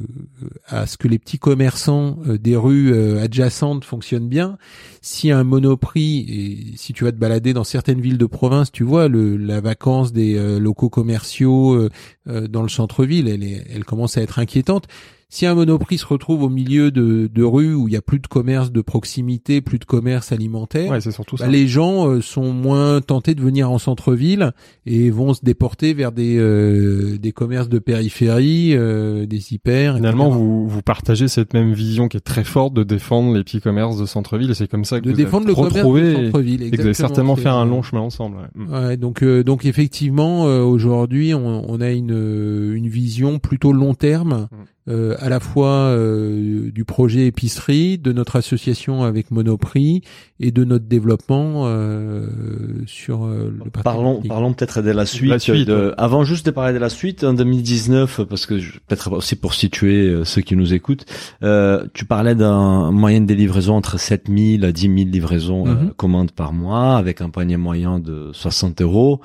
à 0.66 0.86
ce 0.86 0.96
que 0.96 1.08
les 1.08 1.18
petits 1.18 1.38
commerçants 1.38 2.18
euh, 2.26 2.38
des 2.38 2.56
rues 2.56 2.92
euh, 2.92 3.22
adjacentes 3.22 3.84
fonctionnent 3.84 4.28
bien. 4.28 4.58
Si 5.02 5.30
un 5.30 5.44
Monoprix 5.44 6.26
et 6.28 6.76
si 6.76 6.92
tu 6.92 7.04
vas 7.04 7.12
te 7.12 7.16
balader 7.16 7.52
dans 7.52 7.64
certaines 7.64 8.00
villes 8.00 8.18
de 8.18 8.26
province, 8.26 8.72
tu 8.72 8.82
vois 8.84 9.08
le 9.08 9.36
la 9.36 9.60
vacance 9.60 10.12
des 10.12 10.36
euh, 10.36 10.58
locaux 10.58 10.88
commerciaux 10.88 11.88
dans 12.26 12.62
le 12.62 12.68
centre-ville, 12.68 13.28
elle 13.28 13.44
elle 13.44 13.84
commence 13.84 14.16
à 14.16 14.22
être 14.22 14.38
inquiétante. 14.38 14.88
Si 15.28 15.44
un 15.44 15.54
Monoprix 15.56 15.98
se 15.98 16.06
retrouve 16.06 16.44
au 16.44 16.48
milieu 16.48 16.92
de, 16.92 17.28
de 17.32 17.42
rues 17.42 17.74
où 17.74 17.88
il 17.88 17.94
y 17.94 17.96
a 17.96 18.00
plus 18.00 18.20
de 18.20 18.28
commerce 18.28 18.70
de 18.70 18.80
proximité, 18.80 19.60
plus 19.60 19.80
de 19.80 19.84
commerce 19.84 20.30
alimentaire, 20.30 20.90
Ouais, 20.90 21.00
surtout 21.00 21.34
bah, 21.36 21.46
ça. 21.46 21.50
les 21.50 21.66
gens 21.66 22.08
euh, 22.08 22.20
sont 22.20 22.52
moins 22.52 23.00
tentés 23.00 23.34
de 23.34 23.40
venir 23.42 23.68
en 23.70 23.78
centre-ville 23.78 24.52
et 24.86 25.10
vont 25.10 25.34
se 25.34 25.40
déporter 25.44 25.94
vers 25.94 26.12
des 26.12 26.36
euh, 26.38 27.18
des 27.18 27.32
commerces 27.32 27.68
de 27.68 27.80
périphérie, 27.80 28.70
euh, 28.74 29.26
des 29.26 29.52
hyper. 29.52 29.96
Finalement, 29.96 30.26
etc. 30.28 30.38
vous, 30.38 30.68
vous 30.68 30.82
partagez 30.82 31.26
cette 31.26 31.54
même 31.54 31.72
vision 31.72 32.06
qui 32.06 32.16
est 32.18 32.20
très 32.20 32.44
forte 32.44 32.72
de 32.74 32.84
défendre 32.84 33.34
les 33.34 33.42
petits 33.42 33.60
commerces 33.60 33.98
de 33.98 34.06
centre-ville 34.06 34.50
et 34.52 34.54
c'est 34.54 34.68
comme 34.68 34.84
ça 34.84 35.00
que 35.00 35.06
de 35.06 35.10
vous 35.10 35.16
défendre 35.16 35.48
le 35.48 35.54
commerce 35.56 35.74
de 35.74 36.14
centre-ville. 36.24 36.62
et 36.62 36.70
que 36.70 36.76
vous 36.76 36.82
allez 36.82 36.94
certainement 36.94 37.34
faire 37.36 37.54
un 37.54 37.66
long 37.66 37.82
chemin 37.82 38.02
ensemble. 38.02 38.36
ouais. 38.36 38.64
Mm. 38.64 38.72
Ouais, 38.86 38.96
donc 38.96 39.22
euh, 39.24 39.42
donc 39.42 39.64
effectivement 39.64 40.46
euh, 40.46 40.62
aujourd'hui 40.62 41.34
on, 41.34 41.68
on 41.68 41.80
a 41.80 41.90
une 41.90 42.12
euh, 42.12 42.74
une 42.76 42.86
vision 42.88 43.40
plutôt 43.40 43.72
long 43.72 43.94
terme 43.94 44.46
Mm. 44.52 44.56
Euh, 44.88 45.16
à 45.18 45.28
la 45.28 45.40
fois 45.40 45.68
euh, 45.90 46.70
du 46.70 46.84
projet 46.84 47.26
épicerie, 47.26 47.98
de 47.98 48.12
notre 48.12 48.36
association 48.36 49.02
avec 49.02 49.30
Monoprix 49.30 50.02
et 50.40 50.50
de 50.50 50.64
notre 50.64 50.84
développement 50.86 51.64
euh, 51.66 52.26
sur 52.86 53.24
euh, 53.24 53.52
le 53.64 53.70
Parlons, 53.82 54.20
parlons 54.28 54.52
peut-être 54.52 54.82
de 54.82 54.90
la 54.90 55.06
suite. 55.06 55.30
La 55.30 55.38
suite, 55.38 55.66
de- 55.68 55.88
ouais. 55.88 55.92
Avant 55.98 56.24
juste 56.24 56.46
de 56.46 56.50
parler 56.50 56.72
de 56.72 56.78
la 56.78 56.88
suite, 56.88 57.24
en 57.24 57.32
2019, 57.34 58.22
parce 58.28 58.46
que 58.46 58.58
je- 58.58 58.72
peut-être 58.86 59.10
aussi 59.12 59.36
pour 59.36 59.54
situer 59.54 60.08
euh, 60.08 60.24
ceux 60.24 60.42
qui 60.42 60.56
nous 60.56 60.74
écoutent, 60.74 61.06
euh, 61.42 61.86
tu 61.94 62.04
parlais 62.04 62.34
d'un 62.34 62.90
moyenne 62.90 63.26
des 63.26 63.34
livraisons 63.34 63.74
entre 63.76 63.98
7000 63.98 64.64
à 64.64 64.72
10 64.72 64.82
000 64.82 64.94
livraisons 65.10 65.66
euh, 65.66 65.74
Mhm. 65.74 65.90
commandes 65.96 66.30
par 66.32 66.52
mois, 66.52 66.96
avec 66.96 67.20
un 67.20 67.30
panier 67.30 67.56
moyen 67.56 67.98
de 67.98 68.30
60 68.32 68.82
euros. 68.82 69.20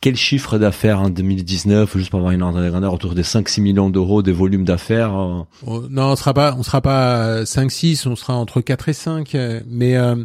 Quel 0.00 0.16
chiffre 0.16 0.58
d'affaires 0.58 1.00
en 1.00 1.10
2019, 1.10 1.96
juste 1.96 2.10
pour 2.10 2.18
avoir 2.20 2.32
une 2.32 2.42
ordre 2.42 2.62
de 2.62 2.68
grandeur, 2.70 2.92
autour 2.94 3.14
des 3.14 3.22
5-6 3.22 3.60
millions 3.60 3.90
d'euros 3.90 4.22
des 4.22 4.32
volumes 4.32 4.64
d'affaires 4.64 5.01
Oh, 5.66 5.82
non, 5.90 6.12
on 6.12 6.16
sera 6.16 6.34
pas 6.34 6.54
on 6.58 6.62
sera 6.62 6.80
pas 6.80 7.44
5 7.46 7.70
6, 7.70 8.06
on 8.06 8.16
sera 8.16 8.34
entre 8.34 8.60
4 8.60 8.88
et 8.88 8.92
5 8.92 9.34
euh, 9.34 9.60
mais 9.66 9.96
euh, 9.96 10.16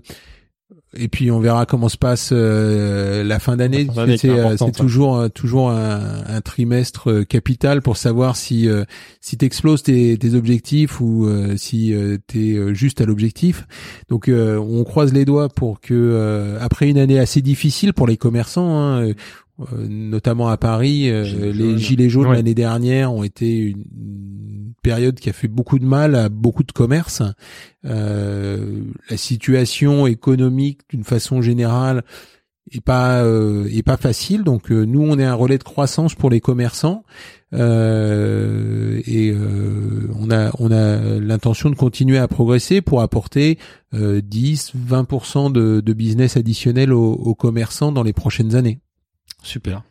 et 0.95 1.07
puis 1.07 1.31
on 1.31 1.39
verra 1.39 1.65
comment 1.65 1.89
se 1.89 1.97
passe 1.97 2.29
euh, 2.31 3.23
la 3.23 3.39
fin 3.39 3.57
d'année. 3.57 3.87
C'est 4.17 4.29
euh, 4.29 4.55
c'est 4.57 4.71
toujours 4.71 5.17
euh, 5.17 5.27
toujours 5.29 5.69
un, 5.69 6.23
un 6.27 6.41
trimestre 6.41 7.11
euh, 7.11 7.23
capital 7.23 7.81
pour 7.81 7.97
savoir 7.97 8.35
si 8.35 8.67
euh, 8.67 8.83
si 9.21 9.37
t'exploses 9.37 9.83
tes, 9.83 10.17
tes 10.17 10.33
objectifs 10.33 11.01
ou 11.01 11.25
euh, 11.25 11.55
si 11.57 11.93
euh, 11.93 12.17
t'es 12.27 12.57
juste 12.73 13.01
à 13.01 13.05
l'objectif. 13.05 13.67
Donc 14.09 14.29
euh, 14.29 14.57
on 14.57 14.83
croise 14.83 15.13
les 15.13 15.25
doigts 15.25 15.49
pour 15.49 15.81
que 15.81 15.93
euh, 15.93 16.57
après 16.61 16.89
une 16.89 16.97
année 16.97 17.19
assez 17.19 17.41
difficile 17.41 17.93
pour 17.93 18.07
les 18.07 18.17
commerçants. 18.17 18.77
Hein, 18.77 19.11
euh, 19.59 19.88
notamment 19.88 20.49
à 20.49 20.57
Paris, 20.57 21.09
euh, 21.09 21.23
Gilets 21.23 21.51
les 21.51 21.69
jaunes. 21.69 21.77
gilets 21.77 22.09
jaunes 22.09 22.27
Ouais. 22.27 22.35
l'année 22.35 22.53
dernière 22.53 23.13
ont 23.13 23.23
été 23.23 23.57
une, 23.57 23.84
une 23.95 24.73
période 24.84 25.19
qui 25.19 25.29
a 25.29 25.34
fait 25.34 25.47
beaucoup 25.47 25.79
de 25.79 25.85
mal 25.85 26.15
à 26.15 26.29
beaucoup 26.29 26.63
de 26.63 26.71
commerces. 26.71 27.21
Euh, 27.85 28.81
la 29.09 29.17
situation 29.17 30.07
économique, 30.07 30.81
d'une 30.89 31.03
façon 31.03 31.41
générale, 31.41 32.03
est 32.71 32.81
pas 32.81 33.23
euh, 33.23 33.67
est 33.71 33.84
pas 33.84 33.97
facile. 33.97 34.43
Donc 34.43 34.71
euh, 34.71 34.84
nous, 34.85 35.01
on 35.01 35.17
est 35.17 35.23
un 35.25 35.34
relais 35.34 35.57
de 35.57 35.63
croissance 35.63 36.15
pour 36.15 36.29
les 36.29 36.39
commerçants 36.41 37.03
Euh, 37.53 39.01
et 39.07 39.31
euh, 39.31 40.11
on 40.19 40.29
a 40.31 40.51
on 40.59 40.69
a 40.69 41.17
l'intention 41.19 41.69
de 41.69 41.75
continuer 41.75 42.17
à 42.17 42.27
progresser 42.27 42.81
pour 42.81 43.01
apporter 43.01 43.57
euh, 43.93 44.19
10, 44.21 44.73
20% 44.75 45.51
de, 45.53 45.79
de 45.79 45.93
business 45.93 46.35
additionnel 46.35 46.91
aux, 46.91 47.13
aux 47.13 47.35
commerçants 47.35 47.93
dans 47.93 48.03
les 48.03 48.11
prochaines 48.13 48.55
années. 48.55 48.79
Super. 49.48 49.84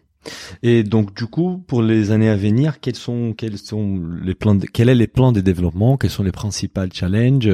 Et 0.63 0.83
donc 0.83 1.15
du 1.15 1.27
coup, 1.27 1.63
pour 1.67 1.83
les 1.83 2.11
années 2.11 2.29
à 2.29 2.37
venir, 2.37 2.81
quels 2.81 2.97
sont 2.97 3.33
quels 3.37 3.59
sont 3.59 4.03
les 4.23 4.35
plans 4.35 4.55
de, 4.55 4.67
quel 4.67 4.89
est 4.89 4.95
les 4.95 5.07
plans 5.07 5.33
de 5.33 5.41
développement? 5.41 5.97
Quels 5.97 6.11
sont 6.11 6.25
les 6.25 6.33
principaux 6.33 6.83
challenges? 6.93 7.51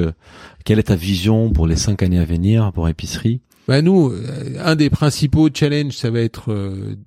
Quelle 0.65 0.79
est 0.79 0.83
ta 0.83 0.95
vision 0.95 1.51
pour 1.51 1.67
les 1.67 1.75
cinq 1.75 2.03
années 2.03 2.19
à 2.19 2.25
venir 2.25 2.71
pour 2.73 2.89
épicerie? 2.89 3.41
Bah 3.67 3.81
nous, 3.81 4.09
euh, 4.09 4.57
un 4.59 4.75
des 4.75 4.89
principaux 4.89 5.49
challenges, 5.53 5.95
ça 5.95 6.09
va 6.09 6.19
être 6.19 6.51
euh, 6.51 6.97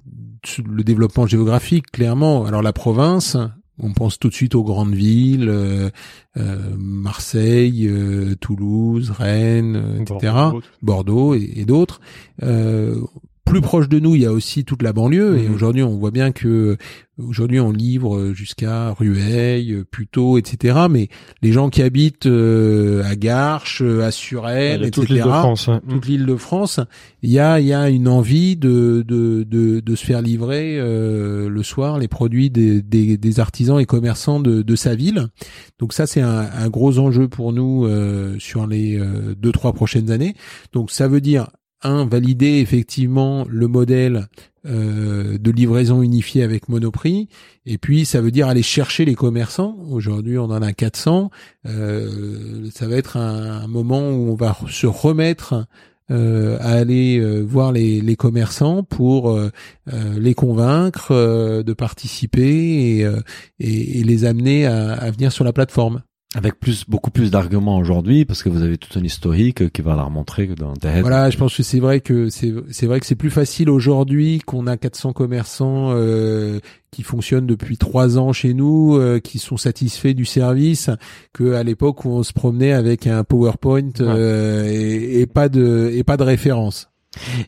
le 0.64 0.84
développement 0.84 1.26
géographique, 1.26 1.90
clairement. 1.90 2.46
Alors 2.46 2.62
la 2.62 2.72
province, 2.72 3.36
on 3.78 3.92
pense 3.92 4.18
tout 4.18 4.28
de 4.28 4.34
suite 4.34 4.54
aux 4.54 4.64
grandes 4.64 4.94
villes, 4.94 5.48
euh, 5.50 5.90
euh, 6.38 6.74
Marseille, 6.78 7.86
euh, 7.86 8.34
Toulouse, 8.40 9.10
Rennes, 9.10 9.98
etc. 10.00 10.32
Bordeaux, 10.32 10.62
Bordeaux 10.80 11.34
et, 11.34 11.52
et 11.56 11.64
d'autres. 11.64 12.00
Euh, 13.46 13.50
plus 13.50 13.60
proche 13.60 13.88
de 13.88 13.98
nous, 14.00 14.14
il 14.14 14.22
y 14.22 14.26
a 14.26 14.32
aussi 14.32 14.64
toute 14.64 14.82
la 14.82 14.92
banlieue. 14.92 15.38
Et 15.38 15.48
Mhm. 15.48 15.54
aujourd'hui, 15.54 15.82
on 15.82 15.96
voit 15.96 16.10
bien 16.10 16.32
que 16.32 16.76
aujourd'hui 17.18 17.60
on 17.60 17.70
livre 17.72 18.32
jusqu'à 18.34 18.90
Rueil, 18.92 19.84
Puteaux, 19.90 20.36
etc. 20.36 20.80
Mais 20.90 21.08
les 21.42 21.52
gens 21.52 21.70
qui 21.70 21.82
habitent 21.82 22.26
euh, 22.26 23.02
à 23.04 23.14
Garches, 23.16 23.80
à 23.82 24.10
Suresnes, 24.10 24.82
a 24.82 24.90
toute 24.90 25.04
etc. 25.04 25.14
l'île 25.14 25.22
de 25.24 25.28
France. 25.30 25.68
ouais. 25.68 25.80
toute 25.88 26.06
l'île 26.06 26.26
de 26.26 26.36
France, 26.36 26.80
il 27.22 27.30
y 27.30 27.38
a 27.38 27.60
il 27.60 27.66
y 27.66 27.72
a 27.72 27.88
une 27.88 28.08
envie 28.08 28.56
de 28.56 29.02
de 29.06 29.44
de, 29.44 29.80
de 29.80 29.94
se 29.94 30.04
faire 30.04 30.20
livrer 30.22 30.76
euh, 30.78 31.48
le 31.48 31.62
soir 31.62 31.98
les 31.98 32.08
produits 32.08 32.50
des, 32.50 32.82
des 32.82 33.16
des 33.16 33.40
artisans 33.40 33.78
et 33.80 33.86
commerçants 33.86 34.40
de 34.40 34.62
de 34.62 34.76
sa 34.76 34.94
ville. 34.94 35.28
Donc 35.78 35.92
ça 35.92 36.06
c'est 36.06 36.20
un, 36.20 36.46
un 36.52 36.68
gros 36.68 36.98
enjeu 36.98 37.28
pour 37.28 37.52
nous 37.52 37.86
euh, 37.86 38.36
sur 38.38 38.66
les 38.66 38.98
euh, 38.98 39.34
deux 39.38 39.52
trois 39.52 39.72
prochaines 39.72 40.10
années. 40.10 40.34
Donc 40.72 40.90
ça 40.90 41.08
veut 41.08 41.20
dire 41.20 41.48
un 41.88 42.06
valider 42.06 42.58
effectivement 42.58 43.44
le 43.48 43.68
modèle 43.68 44.28
euh, 44.66 45.38
de 45.38 45.50
livraison 45.50 46.02
unifiée 46.02 46.42
avec 46.42 46.68
Monoprix 46.68 47.28
et 47.66 47.78
puis 47.78 48.04
ça 48.04 48.20
veut 48.20 48.30
dire 48.30 48.48
aller 48.48 48.62
chercher 48.62 49.04
les 49.04 49.14
commerçants. 49.14 49.76
Aujourd'hui, 49.90 50.38
on 50.38 50.44
en 50.44 50.62
a 50.62 50.72
400. 50.72 51.30
Euh, 51.66 52.68
ça 52.72 52.86
va 52.86 52.96
être 52.96 53.16
un, 53.16 53.66
moment 53.66 54.00
où 54.10 54.30
on 54.30 54.34
va 54.34 54.56
se 54.68 54.86
remettre 54.86 55.66
euh, 56.10 56.56
à 56.60 56.70
aller 56.70 57.18
euh, 57.18 57.42
voir 57.42 57.72
les, 57.72 58.16
commerçants 58.16 58.84
pour 58.84 59.38
les 59.86 60.34
convaincre 60.34 61.62
de 61.62 61.72
participer 61.72 63.04
et, 63.58 64.04
les 64.04 64.24
amener 64.24 64.66
à 64.66 65.10
venir 65.10 65.32
sur 65.32 65.44
la 65.44 65.52
plateforme. 65.52 66.02
Avec 66.34 66.58
plus, 66.58 66.84
beaucoup 66.86 67.12
plus 67.12 67.30
d'arguments 67.30 67.78
aujourd'hui, 67.78 68.24
parce 68.24 68.42
que 68.42 68.48
vous 68.48 68.62
avez 68.62 68.76
tout 68.78 68.98
un 68.98 69.02
historique 69.02 69.72
qui 69.72 69.80
va 69.80 69.94
leur 69.94 70.10
montrer 70.10 70.48
que 70.48 70.54
dans 70.54 70.70
Internet. 70.70 71.00
Voilà, 71.00 71.30
je 71.30 71.38
pense 71.38 71.56
que 71.56 71.62
c'est 71.62 71.78
vrai 71.78 72.00
que 72.00 72.28
c'est 72.30 72.52
c'est 72.70 72.86
vrai 72.86 72.98
que 72.98 73.06
c'est 73.06 73.14
plus 73.14 73.30
facile 73.30 73.70
aujourd'hui 73.70 74.40
qu'on 74.44 74.66
a 74.66 74.76
400 74.76 75.12
commerçants 75.12 75.92
euh, 75.94 76.58
qui 76.90 77.04
fonctionnent 77.04 77.46
depuis 77.46 77.78
trois 77.78 78.18
ans 78.18 78.32
chez 78.32 78.54
nous, 78.54 78.96
euh, 78.96 79.20
qui 79.20 79.38
sont 79.38 79.56
satisfaits 79.56 80.14
du 80.14 80.24
service, 80.24 80.90
que 81.32 81.54
à 81.54 81.62
l'époque 81.62 82.04
où 82.04 82.10
on 82.10 82.24
se 82.24 82.32
promenait 82.32 82.72
avec 82.72 83.06
un 83.06 83.22
PowerPoint 83.22 83.92
euh, 84.00 84.64
et, 84.66 85.20
et 85.20 85.26
pas 85.26 85.48
de 85.48 85.90
et 85.94 86.02
pas 86.02 86.16
de 86.16 86.24
référence. 86.24 86.90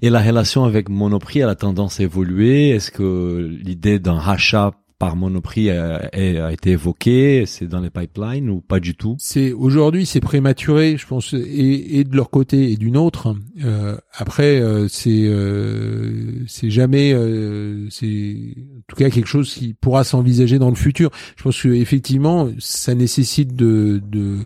Et 0.02 0.08
la 0.08 0.20
relation 0.20 0.64
avec 0.64 0.88
Monoprix, 0.88 1.40
elle 1.40 1.48
a 1.48 1.56
tendance 1.56 2.00
à 2.00 2.04
évoluer. 2.04 2.70
Est-ce 2.70 2.90
que 2.90 3.58
l'idée 3.62 3.98
d'un 3.98 4.18
rachat 4.18 4.72
par 4.98 5.16
Monoprix 5.16 5.70
a, 5.70 6.08
a 6.12 6.52
été 6.52 6.70
évoquée 6.72 7.44
C'est 7.46 7.66
dans 7.66 7.80
les 7.80 7.90
pipelines 7.90 8.50
ou 8.50 8.60
pas 8.60 8.80
du 8.80 8.94
tout? 8.94 9.16
C'est 9.18 9.52
aujourd'hui 9.52 10.06
c'est 10.06 10.20
prématuré, 10.20 10.96
je 10.96 11.06
pense, 11.06 11.34
et, 11.34 11.98
et 11.98 12.04
de 12.04 12.16
leur 12.16 12.30
côté 12.30 12.72
et 12.72 12.76
d'une 12.76 12.96
autre. 12.96 13.36
Euh, 13.64 13.96
après, 14.12 14.60
euh, 14.60 14.88
c'est 14.88 15.24
euh, 15.26 16.44
c'est 16.46 16.70
jamais, 16.70 17.12
euh, 17.12 17.86
c'est 17.90 18.36
en 18.78 18.82
tout 18.88 18.96
cas 18.96 19.10
quelque 19.10 19.28
chose 19.28 19.54
qui 19.54 19.74
pourra 19.74 20.04
s'envisager 20.04 20.58
dans 20.58 20.70
le 20.70 20.76
futur. 20.76 21.10
Je 21.36 21.42
pense 21.42 21.62
que 21.62 21.68
effectivement, 21.68 22.48
ça 22.58 22.94
nécessite 22.94 23.54
de, 23.54 24.02
de 24.10 24.38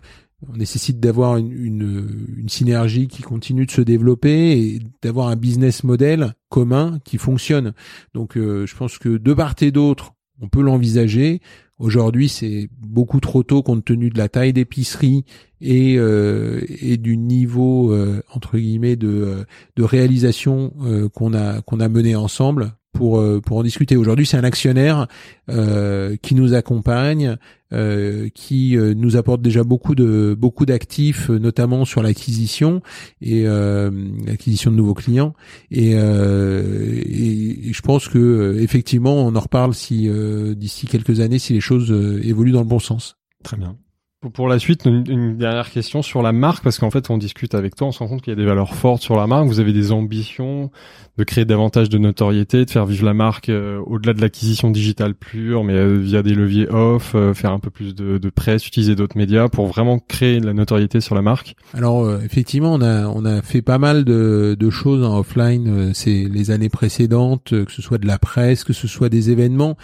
on 0.51 0.57
nécessite 0.57 0.99
d'avoir 0.99 1.37
une, 1.37 1.51
une, 1.51 2.27
une 2.37 2.49
synergie 2.49 3.07
qui 3.07 3.21
continue 3.21 3.65
de 3.65 3.71
se 3.71 3.81
développer 3.81 4.51
et 4.59 4.81
d'avoir 5.01 5.29
un 5.29 5.35
business 5.35 5.83
model 5.83 6.33
commun 6.49 6.99
qui 7.05 7.17
fonctionne. 7.17 7.73
Donc, 8.13 8.35
euh, 8.35 8.65
je 8.65 8.75
pense 8.75 8.97
que 8.97 9.17
de 9.17 9.33
part 9.33 9.55
et 9.61 9.71
d'autre, 9.71 10.13
on 10.41 10.47
peut 10.47 10.61
l'envisager. 10.61 11.41
Aujourd'hui, 11.79 12.29
c'est 12.29 12.69
beaucoup 12.79 13.19
trop 13.19 13.43
tôt 13.43 13.63
compte 13.63 13.83
tenu 13.83 14.09
de 14.09 14.17
la 14.17 14.29
taille 14.29 14.53
d'épicerie 14.53 15.25
et, 15.59 15.95
euh, 15.97 16.61
du 16.97 17.17
niveau 17.17 17.91
euh, 17.91 18.21
entre 18.33 18.57
guillemets 18.57 18.95
de, 18.95 19.07
euh, 19.79 19.85
réalisation 19.85 20.73
qu'on 21.13 21.33
a 21.33 21.89
mené 21.89 22.15
ensemble 22.15 22.75
pour 22.93 23.19
euh, 23.19 23.41
pour 23.41 23.57
en 23.57 23.63
discuter. 23.63 23.97
Aujourd'hui, 23.97 24.25
c'est 24.25 24.37
un 24.37 24.43
actionnaire 24.43 25.07
euh, 25.49 26.15
qui 26.21 26.35
nous 26.35 26.53
accompagne, 26.53 27.37
euh, 27.73 28.29
qui 28.33 28.77
euh, 28.77 28.93
nous 28.93 29.17
apporte 29.17 29.41
déjà 29.41 29.63
beaucoup 29.63 29.95
de 29.95 30.35
beaucoup 30.37 30.65
d'actifs, 30.65 31.29
euh, 31.29 31.39
notamment 31.39 31.85
sur 31.85 32.01
l'acquisition 32.01 32.81
et 33.21 33.45
euh, 33.45 33.91
l'acquisition 34.25 34.71
de 34.71 34.77
nouveaux 34.77 34.93
clients. 34.93 35.33
Et, 35.71 35.91
et, 35.91 37.73
je 37.73 37.81
pense 37.81 38.07
que 38.07 38.57
effectivement, 38.59 39.15
on 39.15 39.35
en 39.35 39.39
reparle 39.39 39.73
si 39.73 40.09
d'ici 40.55 40.87
quelques 40.87 41.19
années, 41.19 41.39
si 41.39 41.53
les 41.53 41.61
choses 41.61 41.91
évoluent 42.23 42.51
dans 42.51 42.61
le 42.61 42.67
bon 42.67 42.79
sens. 42.79 43.17
Très 43.43 43.57
bien. 43.57 43.75
Pour- 44.31 44.47
la 44.47 44.59
suite, 44.59 44.85
une, 44.85 45.37
dernière 45.37 45.69
question 45.69 46.01
sur 46.01 46.21
la 46.21 46.31
marque, 46.31 46.63
parce 46.63 46.77
qu'en 46.77 46.91
fait, 46.91 47.09
on 47.09 47.17
discute 47.17 47.55
avec 47.55 47.75
toi, 47.75 47.87
on 47.87 47.91
se 47.91 47.99
rend 47.99 48.07
compte 48.07 48.21
qu'il 48.21 48.31
y 48.31 48.35
a 48.35 48.39
des 48.39 48.45
valeurs 48.45 48.75
fortes 48.75 49.01
sur 49.01 49.15
la 49.15 49.27
marque. 49.27 49.47
Vous 49.47 49.59
avez 49.59 49.73
des 49.73 49.91
ambitions 49.91 50.71
de 51.17 51.23
créer 51.23 51.45
davantage 51.45 51.89
de 51.89 51.97
notoriété, 51.97 52.65
de 52.65 52.69
faire 52.69 52.85
vivre 52.85 53.05
la 53.05 53.13
marque 53.13 53.49
euh, 53.49 53.79
au-delà 53.85 54.13
de 54.13 54.21
l'acquisition 54.21 54.71
digitale 54.71 55.13
pure, 55.13 55.63
mais 55.63 55.73
euh, 55.73 55.97
via 55.99 56.23
des 56.23 56.33
leviers 56.33 56.67
off, 56.69 57.13
euh, 57.13 57.33
faire 57.33 57.51
un 57.51 57.59
peu 57.59 57.69
plus 57.69 57.93
de, 57.93 58.17
de 58.17 58.29
presse, 58.29 58.67
utiliser 58.67 58.95
d'autres 58.95 59.17
médias 59.17 59.47
pour 59.47 59.67
vraiment 59.67 59.99
créer 59.99 60.39
de 60.39 60.45
la 60.45 60.53
notoriété 60.53 61.01
sur 61.01 61.13
la 61.13 61.21
marque? 61.21 61.55
Alors 61.73 62.03
euh, 62.03 62.19
effectivement, 62.23 62.73
on 62.73 62.81
a 62.81 63.07
on 63.07 63.25
a 63.25 63.41
fait 63.41 63.61
pas 63.61 63.77
mal 63.77 64.05
de, 64.05 64.55
de 64.59 64.69
choses 64.69 65.03
en 65.03 65.19
offline 65.19 65.67
euh, 65.67 65.93
ces 65.93 66.27
les 66.27 66.51
années 66.51 66.69
précédentes, 66.69 67.49
que 67.49 67.71
ce 67.71 67.81
soit 67.81 67.99
de 67.99 68.07
la 68.07 68.17
presse, 68.17 68.63
que 68.63 68.73
ce 68.73 68.87
soit 68.87 69.09
des 69.09 69.29
événements. 69.29 69.77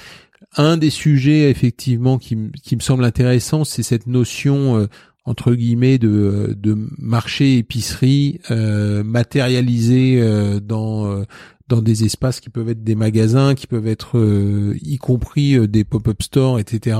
Un 0.57 0.77
des 0.77 0.89
sujets 0.89 1.49
effectivement 1.49 2.17
qui, 2.17 2.37
qui 2.63 2.75
me 2.75 2.81
semble 2.81 3.03
intéressant, 3.03 3.63
c'est 3.63 3.83
cette 3.83 4.07
notion 4.07 4.77
euh, 4.77 4.87
entre 5.25 5.53
guillemets 5.53 5.99
de, 5.99 6.55
de 6.57 6.75
marché 6.97 7.57
épicerie 7.57 8.41
euh, 8.49 9.03
matérialisé 9.03 10.19
euh, 10.19 10.59
dans 10.59 11.05
euh, 11.05 11.23
dans 11.69 11.81
des 11.81 12.03
espaces 12.03 12.39
qui 12.39 12.49
peuvent 12.49 12.67
être 12.69 12.83
des 12.83 12.95
magasins, 12.95 13.55
qui 13.55 13.67
peuvent 13.67 13.87
être 13.87 14.17
euh, 14.17 14.75
y 14.81 14.97
compris 14.97 15.55
euh, 15.55 15.67
des 15.67 15.83
pop-up 15.83 16.21
stores, 16.21 16.59
etc. 16.59 16.97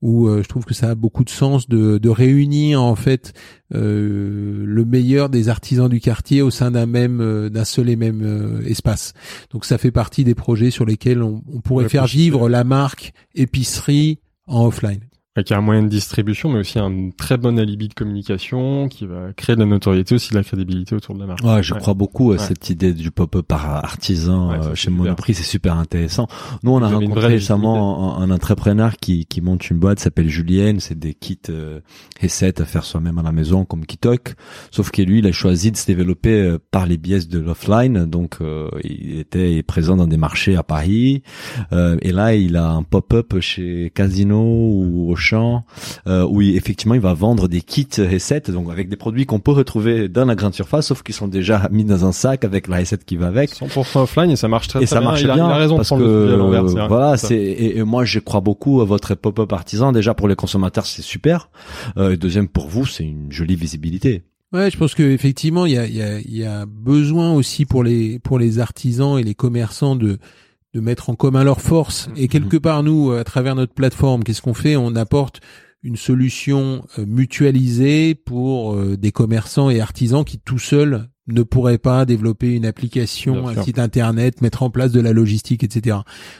Où 0.00 0.28
euh, 0.28 0.42
je 0.42 0.48
trouve 0.48 0.64
que 0.64 0.72
ça 0.72 0.90
a 0.90 0.94
beaucoup 0.94 1.24
de 1.24 1.30
sens 1.30 1.68
de, 1.68 1.98
de 1.98 2.08
réunir 2.08 2.82
en 2.82 2.94
fait 2.94 3.32
euh, 3.74 4.62
le 4.64 4.84
meilleur 4.84 5.28
des 5.28 5.48
artisans 5.48 5.88
du 5.88 6.00
quartier 6.00 6.40
au 6.42 6.50
sein 6.50 6.70
d'un 6.70 6.86
même 6.86 7.48
d'un 7.48 7.64
seul 7.64 7.90
et 7.90 7.96
même 7.96 8.22
euh, 8.22 8.62
espace. 8.66 9.12
Donc 9.50 9.64
ça 9.64 9.76
fait 9.76 9.90
partie 9.90 10.24
des 10.24 10.34
projets 10.34 10.70
sur 10.70 10.84
lesquels 10.84 11.22
on, 11.22 11.42
on 11.52 11.60
pourrait 11.60 11.84
Ouais, 11.84 11.90
faire 11.90 12.06
vivre 12.06 12.48
la 12.48 12.64
marque 12.64 13.12
épicerie 13.34 14.20
en 14.46 14.66
offline. 14.66 15.00
Avec 15.36 15.50
un 15.50 15.60
moyen 15.60 15.82
de 15.82 15.88
distribution, 15.88 16.48
mais 16.48 16.60
aussi 16.60 16.78
un 16.78 17.10
très 17.10 17.36
bon 17.36 17.58
alibi 17.58 17.88
de 17.88 17.94
communication 17.94 18.86
qui 18.86 19.04
va 19.04 19.32
créer 19.36 19.56
de 19.56 19.60
la 19.62 19.66
notoriété, 19.66 20.14
aussi 20.14 20.30
de 20.30 20.36
la 20.36 20.44
crédibilité 20.44 20.94
autour 20.94 21.16
de 21.16 21.20
la 21.22 21.26
marque. 21.26 21.42
Ouais, 21.42 21.60
je 21.60 21.74
Ouais. 21.74 21.80
crois 21.80 21.94
beaucoup 21.94 22.30
à 22.30 22.34
Ouais. 22.36 22.38
cette 22.38 22.70
idée 22.70 22.92
du 22.94 23.10
pop-up 23.10 23.44
par 23.44 23.68
artisan 23.68 24.50
Ouais, 24.52 24.58
euh, 24.58 24.74
chez 24.76 24.90
super. 24.90 24.92
Monoprix, 24.98 25.34
c'est 25.34 25.42
super 25.42 25.76
intéressant. 25.76 26.28
Nous, 26.62 26.70
on 26.70 26.80
a 26.84 26.88
Vous 26.88 27.00
rencontré 27.00 27.26
récemment 27.26 28.16
un, 28.16 28.22
un 28.22 28.30
entrepreneur 28.30 28.96
qui, 28.96 29.26
qui 29.26 29.40
monte 29.40 29.68
une 29.70 29.78
boîte, 29.80 29.98
s'appelle 29.98 30.28
Julienne, 30.28 30.78
c'est 30.78 30.96
des 30.96 31.14
kits 31.14 31.36
euh, 31.50 31.80
recettes 32.22 32.60
à 32.60 32.64
faire 32.64 32.84
soi-même 32.84 33.18
à 33.18 33.22
la 33.24 33.32
maison 33.32 33.64
comme 33.64 33.86
Kitok, 33.86 34.36
sauf 34.70 34.92
que 34.92 35.02
lui, 35.02 35.18
il 35.18 35.26
a 35.26 35.32
choisi 35.32 35.72
de 35.72 35.76
se 35.76 35.86
développer 35.86 36.30
euh, 36.42 36.58
par 36.70 36.86
les 36.86 36.96
biais 36.96 37.18
de 37.28 37.40
l'offline, 37.40 38.04
donc 38.04 38.36
euh, 38.40 38.68
il 38.84 39.18
était 39.18 39.64
présent 39.64 39.96
dans 39.96 40.06
des 40.06 40.16
marchés 40.16 40.54
à 40.54 40.62
Paris, 40.62 41.24
euh, 41.72 41.96
et 42.02 42.12
là, 42.12 42.36
il 42.36 42.54
a 42.54 42.70
un 42.70 42.84
pop-up 42.84 43.40
chez 43.40 43.90
Casino 43.92 44.40
ou 44.40 45.16
Auchan, 45.24 45.64
euh, 46.06 46.26
où 46.28 46.42
il- 46.42 46.56
effectivement 46.56 46.94
il 46.94 47.00
va 47.00 47.14
vendre 47.14 47.48
des 47.48 47.62
kits 47.62 47.88
recettes, 47.98 48.50
donc 48.50 48.70
avec 48.70 48.88
des 48.88 48.96
produits 48.96 49.24
qu'on 49.26 49.40
peut 49.40 49.52
retrouver 49.52 50.08
dans 50.08 50.24
la 50.26 50.34
grande 50.34 50.52
surface, 50.54 50.86
sauf 50.88 51.02
qu'ils 51.02 51.14
sont 51.14 51.28
déjà 51.28 51.68
mis 51.72 51.84
dans 51.84 52.04
un 52.04 52.12
sac 52.12 52.44
avec 52.44 52.68
la 52.68 52.78
recette 52.78 53.04
qui 53.04 53.16
va 53.16 53.28
avec. 53.28 53.50
100% 53.54 54.02
offline 54.02 54.30
et 54.30 54.36
ça 54.36 54.48
marche 54.48 54.68
très, 54.68 54.80
Et 54.82 54.86
très 54.86 54.94
ça 54.96 55.00
bien. 55.00 55.08
marche 55.08 55.22
il 55.22 55.30
a, 55.30 55.34
bien 55.34 55.46
il 55.46 55.50
a 55.52 55.56
raison 55.56 55.74
de 55.74 55.78
parce 55.78 55.88
prendre 55.88 56.02
que 56.04 56.08
le 56.08 56.86
voilà, 56.88 57.16
Ça. 57.16 57.28
c'est 57.28 57.36
et, 57.36 57.78
et 57.78 57.82
moi 57.84 58.04
je 58.04 58.18
crois 58.18 58.40
beaucoup 58.40 58.80
à 58.82 58.84
votre 58.84 59.14
pop-up 59.14 59.52
artisan. 59.52 59.92
Déjà 59.92 60.12
pour 60.14 60.28
les 60.28 60.36
consommateurs 60.36 60.84
c'est 60.86 61.02
super. 61.02 61.48
Euh, 61.96 62.12
et 62.12 62.16
deuxième 62.18 62.48
pour 62.48 62.68
vous 62.68 62.84
c'est 62.86 63.04
une 63.04 63.32
jolie 63.32 63.56
visibilité. 63.56 64.22
Ouais, 64.52 64.70
je 64.70 64.76
pense 64.76 64.94
que 64.94 65.02
effectivement, 65.02 65.66
il 65.66 65.72
y 65.72 65.78
a, 65.78 65.84
il 65.86 65.96
y, 65.96 66.02
a, 66.02 66.20
il 66.20 66.36
y 66.36 66.44
a 66.44 66.64
besoin 66.64 67.32
aussi 67.32 67.64
pour 67.64 67.82
les 67.82 68.20
pour 68.20 68.38
les 68.38 68.60
artisans 68.60 69.18
et 69.18 69.24
les 69.24 69.34
commerçants 69.34 69.96
de 69.96 70.18
de 70.74 70.80
mettre 70.80 71.08
en 71.08 71.14
commun 71.14 71.44
leurs 71.44 71.60
forces. 71.60 72.08
Et 72.16 72.28
quelque 72.28 72.56
part, 72.56 72.82
nous, 72.82 73.12
à 73.12 73.24
travers 73.24 73.54
notre 73.54 73.72
plateforme, 73.72 74.24
qu'est-ce 74.24 74.42
qu'on 74.42 74.54
fait? 74.54 74.76
On 74.76 74.96
apporte 74.96 75.40
une 75.84 75.96
solution 75.96 76.86
euh, 76.98 77.04
mutualisée 77.06 78.14
pour 78.14 78.74
euh, 78.74 78.96
des 78.96 79.12
commerçants 79.12 79.70
et 79.70 79.80
artisans 79.80 80.24
qui 80.24 80.38
tout 80.38 80.58
seuls 80.58 81.08
ne 81.26 81.42
pourraient 81.42 81.78
pas 81.78 82.04
développer 82.04 82.54
une 82.54 82.66
application, 82.66 83.48
un 83.48 83.62
site 83.62 83.78
internet, 83.78 84.42
mettre 84.42 84.62
en 84.62 84.70
place 84.70 84.92
de 84.92 85.00
la 85.00 85.12
logistique, 85.12 85.64
etc. 85.64 85.98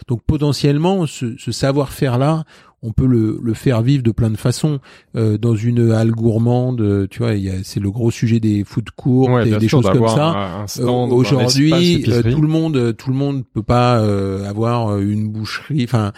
Donc 0.08 0.22
potentiellement, 0.26 1.06
ce, 1.06 1.36
ce 1.38 1.52
savoir-faire-là, 1.52 2.44
on 2.82 2.92
peut 2.92 3.06
le, 3.06 3.40
le 3.42 3.54
faire 3.54 3.80
vivre 3.80 4.02
de 4.02 4.10
plein 4.10 4.28
de 4.28 4.36
façons. 4.36 4.78
Euh, 5.16 5.38
dans 5.38 5.56
une 5.56 5.90
halle 5.90 6.10
gourmande, 6.10 6.82
euh, 6.82 7.06
tu 7.10 7.20
vois, 7.20 7.32
c'est 7.62 7.80
le 7.80 7.90
gros 7.90 8.10
sujet 8.10 8.40
des 8.40 8.62
food 8.62 8.90
courts 8.90 9.30
Ouais, 9.30 9.58
des 9.58 9.68
choses 9.68 9.88
comme 9.90 10.06
ça. 10.08 10.66
Euh, 10.80 10.84
Aujourd'hui, 10.84 12.04
euh, 12.08 12.22
tout 12.22 12.42
le 12.42 12.48
monde, 12.48 12.94
tout 12.96 13.08
le 13.08 13.16
monde 13.16 13.44
peut 13.54 13.62
pas 13.62 14.00
euh, 14.00 14.46
avoir 14.48 14.98
une 14.98 15.28
boucherie. 15.28 15.84
Enfin, 15.84 16.12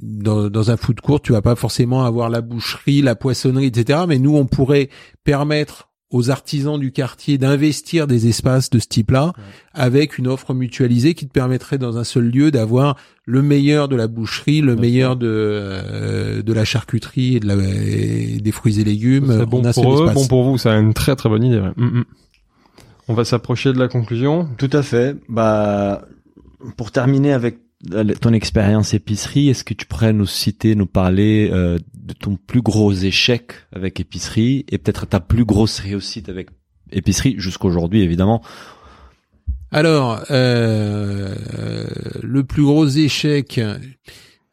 dans, 0.00 0.48
dans 0.48 0.70
un 0.70 0.76
food 0.76 1.00
court, 1.00 1.20
tu 1.20 1.32
vas 1.32 1.42
pas 1.42 1.56
forcément 1.56 2.04
avoir 2.04 2.30
la 2.30 2.42
boucherie, 2.42 3.02
la 3.02 3.16
poissonnerie, 3.16 3.66
etc. 3.66 4.00
Mais 4.06 4.18
nous, 4.20 4.36
on 4.36 4.46
pourrait 4.46 4.90
permettre 5.24 5.87
aux 6.10 6.30
artisans 6.30 6.78
du 6.78 6.90
quartier 6.90 7.36
d'investir 7.36 8.06
des 8.06 8.28
espaces 8.28 8.70
de 8.70 8.78
ce 8.78 8.86
type-là 8.86 9.32
avec 9.74 10.16
une 10.16 10.26
offre 10.26 10.54
mutualisée 10.54 11.14
qui 11.14 11.26
te 11.26 11.32
permettrait 11.32 11.76
dans 11.76 11.98
un 11.98 12.04
seul 12.04 12.30
lieu 12.30 12.50
d'avoir 12.50 12.96
le 13.26 13.42
meilleur 13.42 13.88
de 13.88 13.96
la 13.96 14.06
boucherie, 14.06 14.62
le 14.62 14.74
meilleur 14.74 15.16
de 15.16 15.28
euh, 15.28 16.42
de 16.42 16.52
la 16.54 16.64
charcuterie 16.64 17.36
et, 17.36 17.40
de 17.40 17.46
la, 17.46 17.54
et 17.56 18.40
des 18.40 18.52
fruits 18.52 18.80
et 18.80 18.84
légumes. 18.84 19.36
C'est 19.38 19.46
bon 19.46 19.60
pour 19.60 20.00
eux, 20.00 20.08
espace. 20.08 20.14
bon 20.14 20.26
pour 20.28 20.44
vous. 20.44 20.56
C'est 20.58 20.70
une 20.70 20.94
très 20.94 21.14
très 21.14 21.28
bonne 21.28 21.44
idée. 21.44 21.60
ouais. 21.60 21.72
Mm, 21.76 21.98
mm. 21.98 22.04
On 23.08 23.14
va 23.14 23.24
s'approcher 23.24 23.72
de 23.72 23.78
la 23.78 23.88
conclusion. 23.88 24.48
Tout 24.58 24.70
à 24.72 24.82
fait. 24.82 25.16
Bah, 25.28 26.06
pour 26.76 26.90
terminer 26.90 27.32
avec 27.32 27.58
ton 28.20 28.32
expérience 28.32 28.94
épicerie, 28.94 29.48
est-ce 29.48 29.64
que 29.64 29.74
tu 29.74 29.86
pourrais 29.86 30.12
nous 30.12 30.26
citer, 30.26 30.74
nous 30.74 30.86
parler 30.86 31.48
euh, 31.52 31.78
de 31.94 32.12
ton 32.12 32.36
plus 32.36 32.60
gros 32.62 32.92
échec 32.92 33.52
avec 33.72 34.00
épicerie 34.00 34.64
et 34.68 34.78
peut-être 34.78 35.06
ta 35.06 35.20
plus 35.20 35.44
grosse 35.44 35.78
réussite 35.78 36.28
avec 36.28 36.48
épicerie 36.90 37.36
jusqu'aujourd'hui, 37.38 38.02
évidemment? 38.02 38.42
Alors, 39.70 40.24
euh, 40.30 41.34
euh, 41.58 41.86
le 42.22 42.42
plus 42.42 42.62
gros 42.64 42.86
échec, 42.86 43.60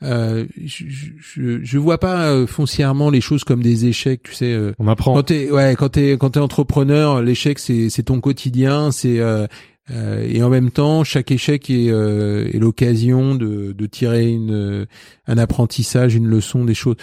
euh, 0.03 0.45
je, 0.63 0.85
je, 1.17 1.63
je 1.63 1.77
vois 1.77 1.99
pas 1.99 2.27
euh, 2.27 2.45
foncièrement 2.45 3.09
les 3.09 3.21
choses 3.21 3.43
comme 3.45 3.63
des 3.63 3.85
échecs. 3.85 4.23
Tu 4.23 4.33
sais, 4.33 4.53
euh, 4.53 4.73
On 4.77 4.87
apprend. 4.87 5.13
quand 5.13 5.23
t'es 5.23 5.49
ouais, 5.49 5.75
quand 5.77 5.89
t'es 5.89 6.11
quand 6.19 6.31
t'es 6.31 6.41
entrepreneur, 6.41 7.21
l'échec 7.21 7.59
c'est 7.59 7.89
c'est 7.89 8.03
ton 8.03 8.19
quotidien, 8.19 8.91
c'est 8.91 9.19
euh, 9.19 9.47
euh, 9.91 10.27
et 10.27 10.41
en 10.41 10.49
même 10.49 10.71
temps 10.71 11.03
chaque 11.03 11.31
échec 11.31 11.69
est, 11.69 11.89
euh, 11.89 12.49
est 12.51 12.57
l'occasion 12.57 13.35
de 13.35 13.71
de 13.71 13.85
tirer 13.85 14.31
une 14.31 14.87
un 15.27 15.37
apprentissage, 15.37 16.15
une 16.15 16.27
leçon, 16.27 16.65
des 16.65 16.73
choses. 16.73 16.97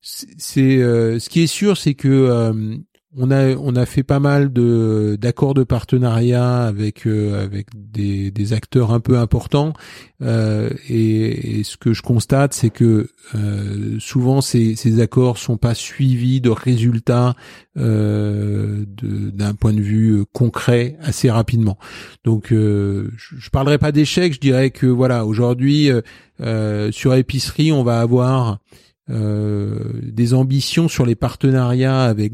C'est, 0.00 0.78
euh, 0.78 1.18
ce 1.18 1.28
qui 1.28 1.42
est 1.42 1.46
sûr, 1.48 1.76
c'est 1.76 1.94
que 1.94 2.08
euh, 2.08 2.76
on 3.16 3.30
a 3.30 3.54
on 3.56 3.74
a 3.74 3.86
fait 3.86 4.02
pas 4.02 4.20
mal 4.20 4.52
de 4.52 5.16
d'accords 5.18 5.54
de 5.54 5.64
partenariat 5.64 6.64
avec 6.64 7.06
euh, 7.06 7.42
avec 7.42 7.68
des, 7.74 8.30
des 8.30 8.52
acteurs 8.52 8.92
un 8.92 9.00
peu 9.00 9.18
importants. 9.18 9.72
Euh, 10.20 10.68
et, 10.88 11.62
ce 11.64 11.76
que 11.76 11.94
je 11.94 12.02
constate 12.02 12.52
c'est 12.52 12.70
que 12.70 13.08
euh, 13.34 13.96
souvent 13.98 14.40
ces, 14.40 14.76
ces 14.76 15.00
accords 15.00 15.38
sont 15.38 15.56
pas 15.56 15.74
suivis 15.74 16.40
de 16.40 16.50
résultats 16.50 17.34
d'un 17.76 19.54
point 19.54 19.72
de 19.72 19.80
vue 19.80 20.24
concret 20.32 20.96
assez 21.00 21.30
rapidement. 21.30 21.78
Donc 22.24 22.48
je, 22.50 23.08
je 23.16 23.50
parlerai 23.50 23.78
pas 23.78 23.92
d'échec 23.92 24.34
je 24.34 24.40
dirais 24.40 24.70
que 24.70 24.86
voilà 24.86 25.24
aujourd'hui 25.24 25.90
sur 26.90 27.14
épicerie 27.14 27.70
on 27.70 27.84
va 27.84 28.00
avoir 28.00 28.58
des 29.08 30.34
ambitions 30.34 30.88
sur 30.88 31.06
les 31.06 31.14
partenariats 31.14 32.02
avec 32.02 32.32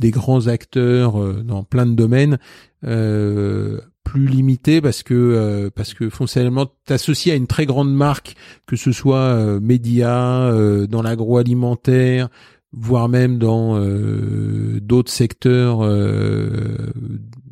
des 0.00 0.10
grands 0.10 0.46
acteurs 0.46 1.20
euh, 1.20 1.42
dans 1.42 1.64
plein 1.64 1.86
de 1.86 1.94
domaines 1.94 2.38
euh, 2.84 3.80
plus 4.06 4.26
limités 4.26 4.80
parce 4.80 5.02
que 5.02 5.14
euh, 5.14 5.68
parce 5.74 5.92
que 5.92 6.08
foncièrement 6.08 6.68
t'associes 6.84 7.32
à 7.32 7.34
une 7.34 7.48
très 7.48 7.66
grande 7.66 7.92
marque 7.92 8.36
que 8.64 8.76
ce 8.76 8.92
soit 8.92 9.16
euh, 9.16 9.60
média 9.60 10.42
euh, 10.42 10.86
dans 10.86 11.02
l'agroalimentaire 11.02 12.28
voire 12.72 13.08
même 13.08 13.38
dans 13.38 13.80
d'autres 14.80 15.10
secteurs 15.10 15.80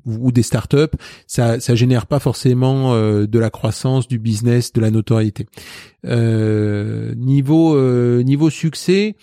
ou 0.05 0.33
des 0.33 0.43
startups 0.43 0.97
ça 1.27 1.61
ça 1.61 1.75
génère 1.75 2.07
pas 2.07 2.19
forcément 2.19 2.95
de 2.95 3.39
la 3.39 3.49
croissance 3.49 4.07
du 4.07 4.19
business 4.19 4.75
de 4.75 4.83
la 4.83 4.91
notoriété. 4.91 5.47
Niveau 6.05 7.79
niveau 8.23 8.51
succès 8.51 9.17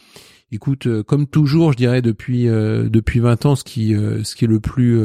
Écoute, 0.53 0.87
euh, 0.87 1.01
comme 1.01 1.27
toujours, 1.27 1.71
je 1.71 1.77
dirais 1.77 2.01
depuis 2.01 2.49
euh, 2.49 2.89
depuis 2.89 3.21
20 3.21 3.45
ans, 3.45 3.55
ce 3.55 3.63
qui 3.63 3.95
euh, 3.95 4.23
ce 4.23 4.35
qui 4.35 4.43
est 4.45 4.49
le 4.49 4.59
plus 4.59 4.99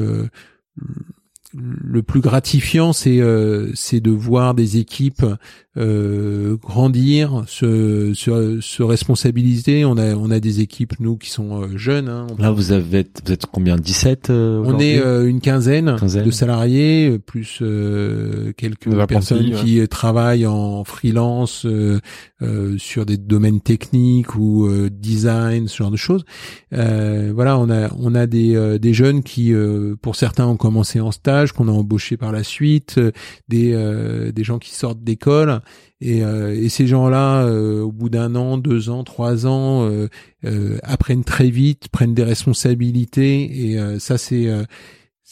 le 1.56 2.02
plus 2.02 2.20
gratifiant, 2.20 2.92
c'est 2.92 3.20
euh, 3.20 3.70
c'est 3.74 4.00
de 4.00 4.10
voir 4.10 4.54
des 4.54 4.76
équipes 4.78 5.24
euh, 5.78 6.56
grandir, 6.56 7.44
se, 7.46 8.12
se 8.14 8.60
se 8.60 8.82
responsabiliser. 8.82 9.84
On 9.84 9.96
a 9.98 10.14
on 10.14 10.30
a 10.30 10.40
des 10.40 10.60
équipes 10.60 10.94
nous 11.00 11.16
qui 11.16 11.30
sont 11.30 11.62
euh, 11.62 11.76
jeunes. 11.76 12.08
hein. 12.08 12.26
Là, 12.38 12.50
vous 12.50 12.72
avez, 12.72 13.06
vous 13.24 13.32
êtes 13.32 13.46
combien? 13.46 13.76
17 13.76 14.30
euh, 14.30 14.62
On 14.64 14.78
est 14.78 14.98
euh, 14.98 15.28
une 15.28 15.40
quinzaine, 15.40 15.96
Quinzaine. 15.98 16.24
de 16.24 16.30
salariés, 16.30 17.18
plus 17.18 17.58
euh, 17.62 18.52
quelques 18.56 18.90
personnes 19.06 19.52
qui 19.52 19.86
travaillent 19.88 20.46
en 20.46 20.84
freelance 20.84 21.66
euh, 21.66 22.00
euh, 22.42 22.76
sur 22.78 23.04
des 23.06 23.16
domaines 23.18 23.60
techniques 23.60 24.34
ou 24.36 24.66
euh, 24.66 24.88
design, 24.90 25.68
ce 25.68 25.76
genre 25.78 25.90
de 25.90 25.96
choses. 25.96 26.24
Euh, 26.72 27.32
voilà, 27.34 27.58
on 27.58 27.68
a 27.70 27.90
on 27.98 28.14
a 28.14 28.26
des 28.26 28.54
euh, 28.56 28.78
des 28.78 28.94
jeunes 28.94 29.22
qui, 29.22 29.52
euh, 29.52 29.94
pour 30.00 30.16
certains, 30.16 30.46
ont 30.46 30.56
commencé 30.56 31.00
en 31.00 31.12
stage, 31.12 31.45
qu'on 31.52 31.68
a 31.68 31.73
embauché 31.73 32.16
par 32.16 32.32
la 32.32 32.43
suite, 32.43 32.98
euh, 32.98 33.12
des 33.48 33.73
euh, 33.73 34.32
des 34.32 34.44
gens 34.44 34.59
qui 34.59 34.74
sortent 34.74 35.02
d'école. 35.02 35.60
Et, 36.01 36.23
euh, 36.23 36.55
et 36.55 36.68
ces 36.68 36.86
gens-là, 36.86 37.44
euh, 37.44 37.81
au 37.81 37.90
bout 37.90 38.10
d'un 38.10 38.35
an, 38.35 38.59
deux 38.59 38.90
ans, 38.90 39.02
trois 39.02 39.47
ans, 39.47 39.90
apprennent 40.82 41.24
très 41.24 41.51
vite, 41.51 41.89
prennent 41.89 42.14
des 42.14 42.23
responsabilités. 42.23 43.73
Et 43.73 43.98
ça, 43.98 44.18
c'est 44.18 44.48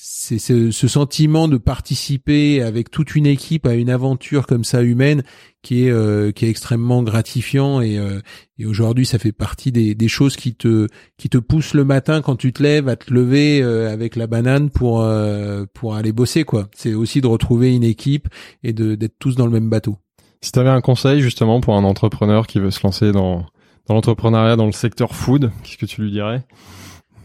c'est 0.06 0.38
ce, 0.38 0.70
ce 0.70 0.86
sentiment 0.86 1.48
de 1.48 1.56
participer 1.56 2.60
avec 2.60 2.90
toute 2.90 3.14
une 3.14 3.24
équipe 3.24 3.66
à 3.66 3.72
une 3.72 3.88
aventure 3.88 4.46
comme 4.46 4.62
ça 4.62 4.82
humaine 4.82 5.22
qui 5.62 5.86
est 5.86 5.90
euh, 5.90 6.30
qui 6.30 6.44
est 6.44 6.50
extrêmement 6.50 7.02
gratifiant 7.02 7.80
et, 7.80 7.96
euh, 7.96 8.20
et 8.58 8.66
aujourd'hui 8.66 9.06
ça 9.06 9.18
fait 9.18 9.32
partie 9.32 9.72
des, 9.72 9.94
des 9.94 10.08
choses 10.08 10.36
qui 10.36 10.54
te 10.56 10.88
qui 11.16 11.30
te 11.30 11.38
poussent 11.38 11.72
le 11.72 11.86
matin 11.86 12.20
quand 12.20 12.36
tu 12.36 12.52
te 12.52 12.62
lèves 12.62 12.86
à 12.86 12.96
te 12.96 13.14
lever 13.14 13.62
euh, 13.62 13.90
avec 13.90 14.16
la 14.16 14.26
banane 14.26 14.68
pour 14.68 15.00
euh, 15.00 15.64
pour 15.72 15.94
aller 15.94 16.12
bosser 16.12 16.44
quoi. 16.44 16.68
C'est 16.74 16.92
aussi 16.92 17.22
de 17.22 17.26
retrouver 17.26 17.74
une 17.74 17.84
équipe 17.84 18.28
et 18.62 18.74
de 18.74 18.96
d'être 18.96 19.18
tous 19.18 19.36
dans 19.36 19.46
le 19.46 19.52
même 19.52 19.70
bateau. 19.70 19.96
Si 20.42 20.52
tu 20.52 20.58
avais 20.58 20.68
un 20.68 20.82
conseil 20.82 21.22
justement 21.22 21.62
pour 21.62 21.76
un 21.76 21.84
entrepreneur 21.84 22.46
qui 22.46 22.60
veut 22.60 22.70
se 22.70 22.82
lancer 22.82 23.10
dans 23.10 23.46
dans 23.86 23.94
l'entrepreneuriat 23.94 24.56
dans 24.56 24.66
le 24.66 24.72
secteur 24.72 25.14
food, 25.14 25.50
qu'est-ce 25.62 25.78
que 25.78 25.86
tu 25.86 26.02
lui 26.02 26.10
dirais? 26.10 26.44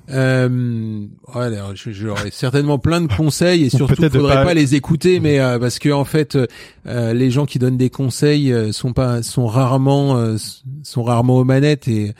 Euh, 0.09 1.05
ouais, 1.35 1.49
j'aurais 1.91 2.31
certainement 2.31 2.79
plein 2.79 3.01
de 3.01 3.07
conseils 3.13 3.65
et 3.65 3.69
surtout 3.69 4.01
de 4.01 4.09
faudrait 4.09 4.35
pas- 4.35 4.43
pas... 4.45 4.53
les 4.53 4.75
écouter, 4.75 5.19
mais 5.19 5.39
euh, 5.39 5.59
parce 5.59 5.79
que 5.79 5.89
en 5.89 6.05
fait, 6.05 6.37
euh, 6.87 7.13
les 7.13 7.29
gens 7.31 7.45
qui 7.45 7.59
donnent 7.59 7.77
des 7.77 7.89
conseils 7.89 8.51
euh, 8.51 8.71
sont 8.71 8.93
pas 8.93 9.21
sont 9.23 9.45
rarement 9.47 10.17
euh, 10.17 10.37
sont 10.83 11.03
rarement 11.03 11.37
aux 11.37 11.43
manettes 11.43 11.87
et 11.87 12.13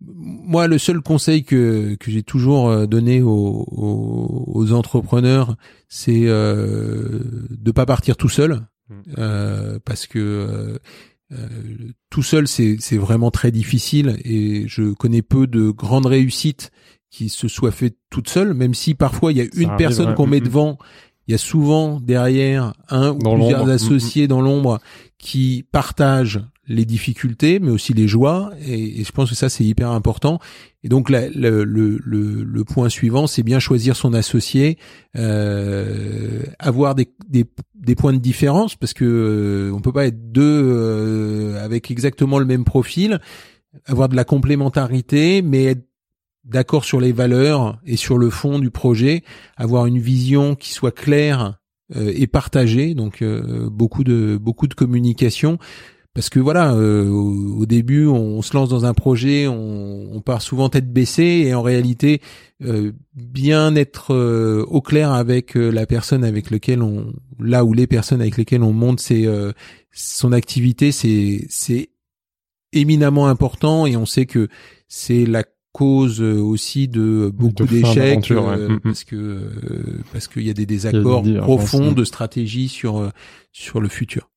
moi 0.00 0.68
le 0.68 0.78
seul 0.78 1.00
conseil 1.00 1.44
que 1.44 1.96
que 1.96 2.10
j'ai 2.10 2.22
toujours 2.22 2.68
euh, 2.70 2.86
donné 2.86 3.20
aux, 3.20 3.64
aux, 3.70 4.44
aux 4.46 4.72
entrepreneurs, 4.72 5.56
c'est 5.88 6.22
euh, 6.26 7.20
de 7.50 7.70
pas 7.72 7.86
partir 7.86 8.16
tout 8.16 8.28
seul 8.28 8.66
Mm. 8.90 8.94
euh, 9.18 9.78
parce 9.84 10.06
que 10.06 10.18
euh, 10.18 10.78
euh, 11.32 11.36
tout 12.08 12.22
seul 12.22 12.48
c'est 12.48 12.78
c'est 12.80 12.96
vraiment 12.96 13.30
très 13.30 13.50
difficile 13.50 14.16
et 14.24 14.64
je 14.66 14.94
connais 14.94 15.20
peu 15.20 15.46
de 15.46 15.68
grandes 15.68 16.06
réussites 16.06 16.70
qui 17.10 17.28
se 17.28 17.48
soient 17.48 17.70
faites 17.72 17.96
toutes 18.10 18.28
seules, 18.28 18.54
même 18.54 18.74
si 18.74 18.94
parfois 18.94 19.32
il 19.32 19.38
y 19.38 19.40
a 19.40 19.44
une 19.54 19.70
arrive, 19.70 19.78
personne 19.78 20.08
ouais. 20.10 20.14
qu'on 20.14 20.26
met 20.26 20.40
devant, 20.40 20.78
il 21.26 21.32
y 21.32 21.34
a 21.34 21.38
souvent 21.38 22.00
derrière 22.00 22.72
un 22.88 23.10
ou 23.12 23.18
Dans 23.18 23.34
plusieurs 23.36 23.68
associés 23.68 24.28
dans 24.28 24.40
l'ombre 24.40 24.78
qui 25.18 25.64
partagent 25.72 26.40
les 26.70 26.84
difficultés, 26.84 27.60
mais 27.60 27.70
aussi 27.70 27.94
les 27.94 28.06
joies, 28.08 28.50
et, 28.66 29.00
et 29.00 29.04
je 29.04 29.10
pense 29.12 29.30
que 29.30 29.34
ça 29.34 29.48
c'est 29.48 29.64
hyper 29.64 29.90
important. 29.90 30.38
Et 30.84 30.88
donc 30.90 31.08
la- 31.08 31.30
le, 31.30 31.64
le, 31.64 31.98
le, 32.04 32.44
le 32.44 32.64
point 32.64 32.90
suivant, 32.90 33.26
c'est 33.26 33.42
bien 33.42 33.58
choisir 33.58 33.96
son 33.96 34.12
associé, 34.12 34.76
euh, 35.16 36.42
avoir 36.58 36.94
des, 36.94 37.08
des, 37.28 37.46
des 37.74 37.94
points 37.94 38.12
de 38.12 38.18
différence, 38.18 38.76
parce 38.76 38.92
que 38.92 39.04
euh, 39.04 39.74
on 39.74 39.80
peut 39.80 39.92
pas 39.92 40.06
être 40.06 40.30
deux 40.30 40.42
euh, 40.44 41.64
avec 41.64 41.90
exactement 41.90 42.38
le 42.38 42.44
même 42.44 42.64
profil, 42.64 43.18
avoir 43.86 44.08
de 44.10 44.16
la 44.16 44.24
complémentarité, 44.24 45.40
mais 45.42 45.64
être 45.64 45.87
d'accord 46.48 46.84
sur 46.84 47.00
les 47.00 47.12
valeurs 47.12 47.78
et 47.86 47.96
sur 47.96 48.18
le 48.18 48.30
fond 48.30 48.58
du 48.58 48.70
projet, 48.70 49.22
avoir 49.56 49.86
une 49.86 49.98
vision 49.98 50.54
qui 50.54 50.72
soit 50.72 50.92
claire 50.94 51.58
euh, 51.94 52.12
et 52.14 52.26
partagée, 52.26 52.94
donc 52.94 53.22
euh, 53.22 53.68
beaucoup 53.70 54.04
de 54.04 54.38
beaucoup 54.40 54.66
de 54.66 54.74
communication. 54.74 55.58
Parce 56.18 56.30
que 56.30 56.40
voilà, 56.40 56.74
euh, 56.74 57.08
au, 57.08 57.64
début, 57.64 58.06
on, 58.06 58.42
se 58.42 58.52
lance 58.56 58.68
dans 58.68 58.84
un 58.84 58.92
projet, 58.92 59.46
on, 59.46 60.08
on 60.12 60.20
part 60.20 60.42
souvent 60.42 60.68
tête 60.68 60.92
baissée, 60.92 61.44
et 61.46 61.54
en 61.54 61.62
réalité, 61.62 62.20
euh, 62.60 62.90
bien 63.14 63.76
être 63.76 64.12
euh, 64.12 64.64
au 64.66 64.80
clair 64.80 65.12
avec 65.12 65.56
euh, 65.56 65.70
la 65.70 65.86
personne 65.86 66.24
avec 66.24 66.50
laquelle 66.50 66.82
on, 66.82 67.12
là 67.38 67.64
où 67.64 67.72
les 67.72 67.86
personnes 67.86 68.20
avec 68.20 68.36
lesquelles 68.36 68.64
on 68.64 68.72
monte 68.72 68.98
ses, 68.98 69.28
son 69.92 70.32
activité, 70.32 70.90
c'est 70.90 71.90
éminemment 72.72 73.28
important, 73.28 73.86
et 73.86 73.96
on 73.96 74.06
sait 74.06 74.26
que 74.26 74.48
c'est 74.88 75.24
la 75.24 75.44
cause 75.78 76.20
euh, 76.20 76.40
aussi 76.52 76.88
de 76.88 77.30
beaucoup 77.32 77.64
d'échecs 77.66 78.08
d'aventure, 78.08 78.44
ouais. 78.48 78.56
euh, 78.58 78.68
Mm, 78.68 78.72
mm. 78.74 78.80
parce 78.80 79.04
que 79.04 79.16
euh, 79.16 80.02
parce 80.12 80.26
qu'il 80.28 80.42
y 80.46 80.50
a 80.50 80.54
des 80.54 80.66
des 80.66 80.74
désaccords 80.74 81.22
divergences, 81.22 81.46
profonds 81.46 81.90
mm. 81.92 81.94
de 81.94 82.04
stratégie 82.04 82.68
sur 82.68 82.98
euh, 82.98 83.10
sur 83.52 83.80
le 83.80 83.88
futur. 83.88 84.28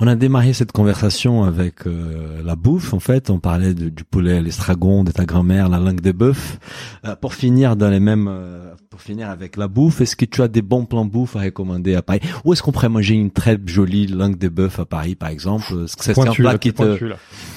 On 0.00 0.06
a 0.06 0.14
démarré 0.16 0.54
cette 0.54 0.72
conversation 0.72 1.44
avec 1.44 1.86
euh, 1.86 2.40
la 2.42 2.56
bouffe. 2.56 2.94
En 2.94 3.00
fait, 3.00 3.28
on 3.28 3.38
parlait 3.38 3.74
de- 3.74 3.90
du 3.90 4.02
poulet, 4.04 4.40
l'estragon, 4.40 5.04
de 5.04 5.10
ta 5.12 5.26
grand-mère, 5.26 5.68
la 5.68 5.78
langue 5.78 6.00
de 6.00 6.12
bœuf. 6.12 6.58
Euh, 7.04 7.14
pour 7.16 7.34
finir 7.34 7.76
dans 7.76 7.90
les 7.90 8.00
mêmes, 8.00 8.28
euh, 8.30 8.72
pour 8.98 9.04
finir 9.06 9.30
avec 9.30 9.56
la 9.56 9.68
bouffe, 9.68 10.00
est-ce 10.00 10.16
que 10.16 10.24
tu 10.24 10.42
as 10.42 10.48
des 10.48 10.60
bons 10.60 10.84
plans 10.84 11.04
bouffe 11.04 11.36
à 11.36 11.40
recommander 11.40 11.94
à 11.94 12.02
Paris? 12.02 12.18
Où 12.44 12.52
est-ce 12.52 12.62
qu'on 12.64 12.72
pourrait 12.72 12.88
manger 12.88 13.14
une 13.14 13.30
très 13.30 13.56
jolie 13.64 14.08
langue 14.08 14.36
de 14.36 14.48
bœuf 14.48 14.80
à 14.80 14.86
Paris, 14.86 15.14
par 15.14 15.28
exemple? 15.28 15.66
Est-ce 15.84 15.96
que 15.96 16.02
c'est 16.02 16.10
un 16.10 16.14
Pointu, 16.14 16.42
plat 16.42 16.52
là, 16.54 16.58
qui 16.58 16.72
te, 16.72 16.82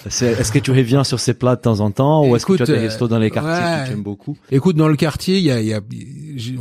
est-ce 0.06 0.52
que 0.52 0.60
tu 0.60 0.70
reviens 0.70 1.04
sur 1.04 1.20
ces 1.20 1.34
plats 1.34 1.56
de 1.56 1.62
temps 1.62 1.80
en 1.80 1.90
temps, 1.90 2.28
ou 2.28 2.36
est-ce 2.36 2.46
que 2.46 2.54
tu 2.54 2.62
as 2.62 2.66
Écoute, 2.66 2.76
des 2.76 2.82
restos 2.82 3.08
dans 3.08 3.18
les 3.18 3.32
quartiers 3.32 3.52
ouais. 3.54 3.82
que 3.84 3.88
tu 3.88 3.94
aimes 3.94 4.04
beaucoup? 4.04 4.38
Écoute, 4.52 4.76
dans 4.76 4.88
le 4.88 4.96
quartier, 4.96 5.40
il 5.40 5.44
y 5.44 5.50
a, 5.52 5.60
il 5.62 5.68
y 5.68 5.74
a- 5.74 5.82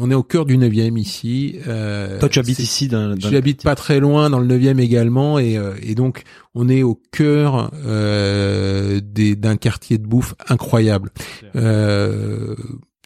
on 0.01 0.11
est 0.11 0.15
au 0.15 0.23
cœur 0.23 0.47
du 0.47 0.57
9e 0.57 0.97
ici. 0.99 1.57
Euh, 1.69 2.19
Toi, 2.19 2.31
tu 2.31 2.39
habites 2.39 2.59
ici 2.59 2.89
dans, 2.89 3.15
dans 3.15 3.29
J'habite 3.31 3.63
pas 3.63 3.75
très 3.75 4.01
loin 4.01 4.31
dans 4.31 4.39
le 4.41 4.47
9e 4.47 4.79
également 4.81 5.39
et, 5.39 5.59
euh, 5.59 5.75
et 5.83 5.95
donc 5.95 6.23
on 6.55 6.69
est 6.71 6.83
au 6.83 6.99
cœur 7.13 7.71
euh, 7.85 9.01
d'un 9.03 9.57
quartier 9.57 9.99
de 9.99 10.07
bouffe 10.07 10.35
incroyable. 10.49 11.11
Euh, 11.55 12.57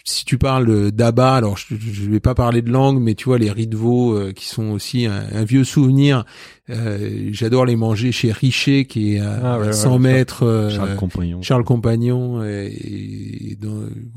si 0.05 0.25
tu 0.27 0.37
parles 0.39 0.91
d'Aba, 0.93 1.35
alors 1.35 1.57
je, 1.57 1.75
je 1.77 2.11
vais 2.11 2.21
pas 2.21 2.35
parler 2.35 2.61
de 2.63 2.71
langue, 2.71 3.01
mais 3.01 3.15
tu 3.15 3.25
vois 3.25 3.39
les 3.39 3.51
riz 3.51 3.67
de 3.67 3.77
veau 3.77 4.13
euh, 4.15 4.33
qui 4.33 4.47
sont 4.47 4.71
aussi 4.71 5.07
un, 5.07 5.25
un 5.33 5.45
vieux 5.45 5.65
souvenir. 5.65 6.25
Euh, 6.71 7.29
J'adore 7.33 7.67
les 7.67 7.77
manger 7.77 8.11
chez 8.13 8.33
Richer 8.33 8.85
qui 8.87 9.15
est 9.17 9.21
à, 9.21 9.39
Ah 9.43 9.59
ouais, 9.59 9.65
à 9.65 9.67
ouais, 9.69 9.73
100 9.73 9.93
ouais, 9.93 9.99
mètres. 9.99 10.43
euh, 10.45 10.71
Charles 10.71 10.97
Compagnon. 10.97 11.43
Charles 11.43 11.65
Compagnon 11.65 12.43
et 12.45 13.59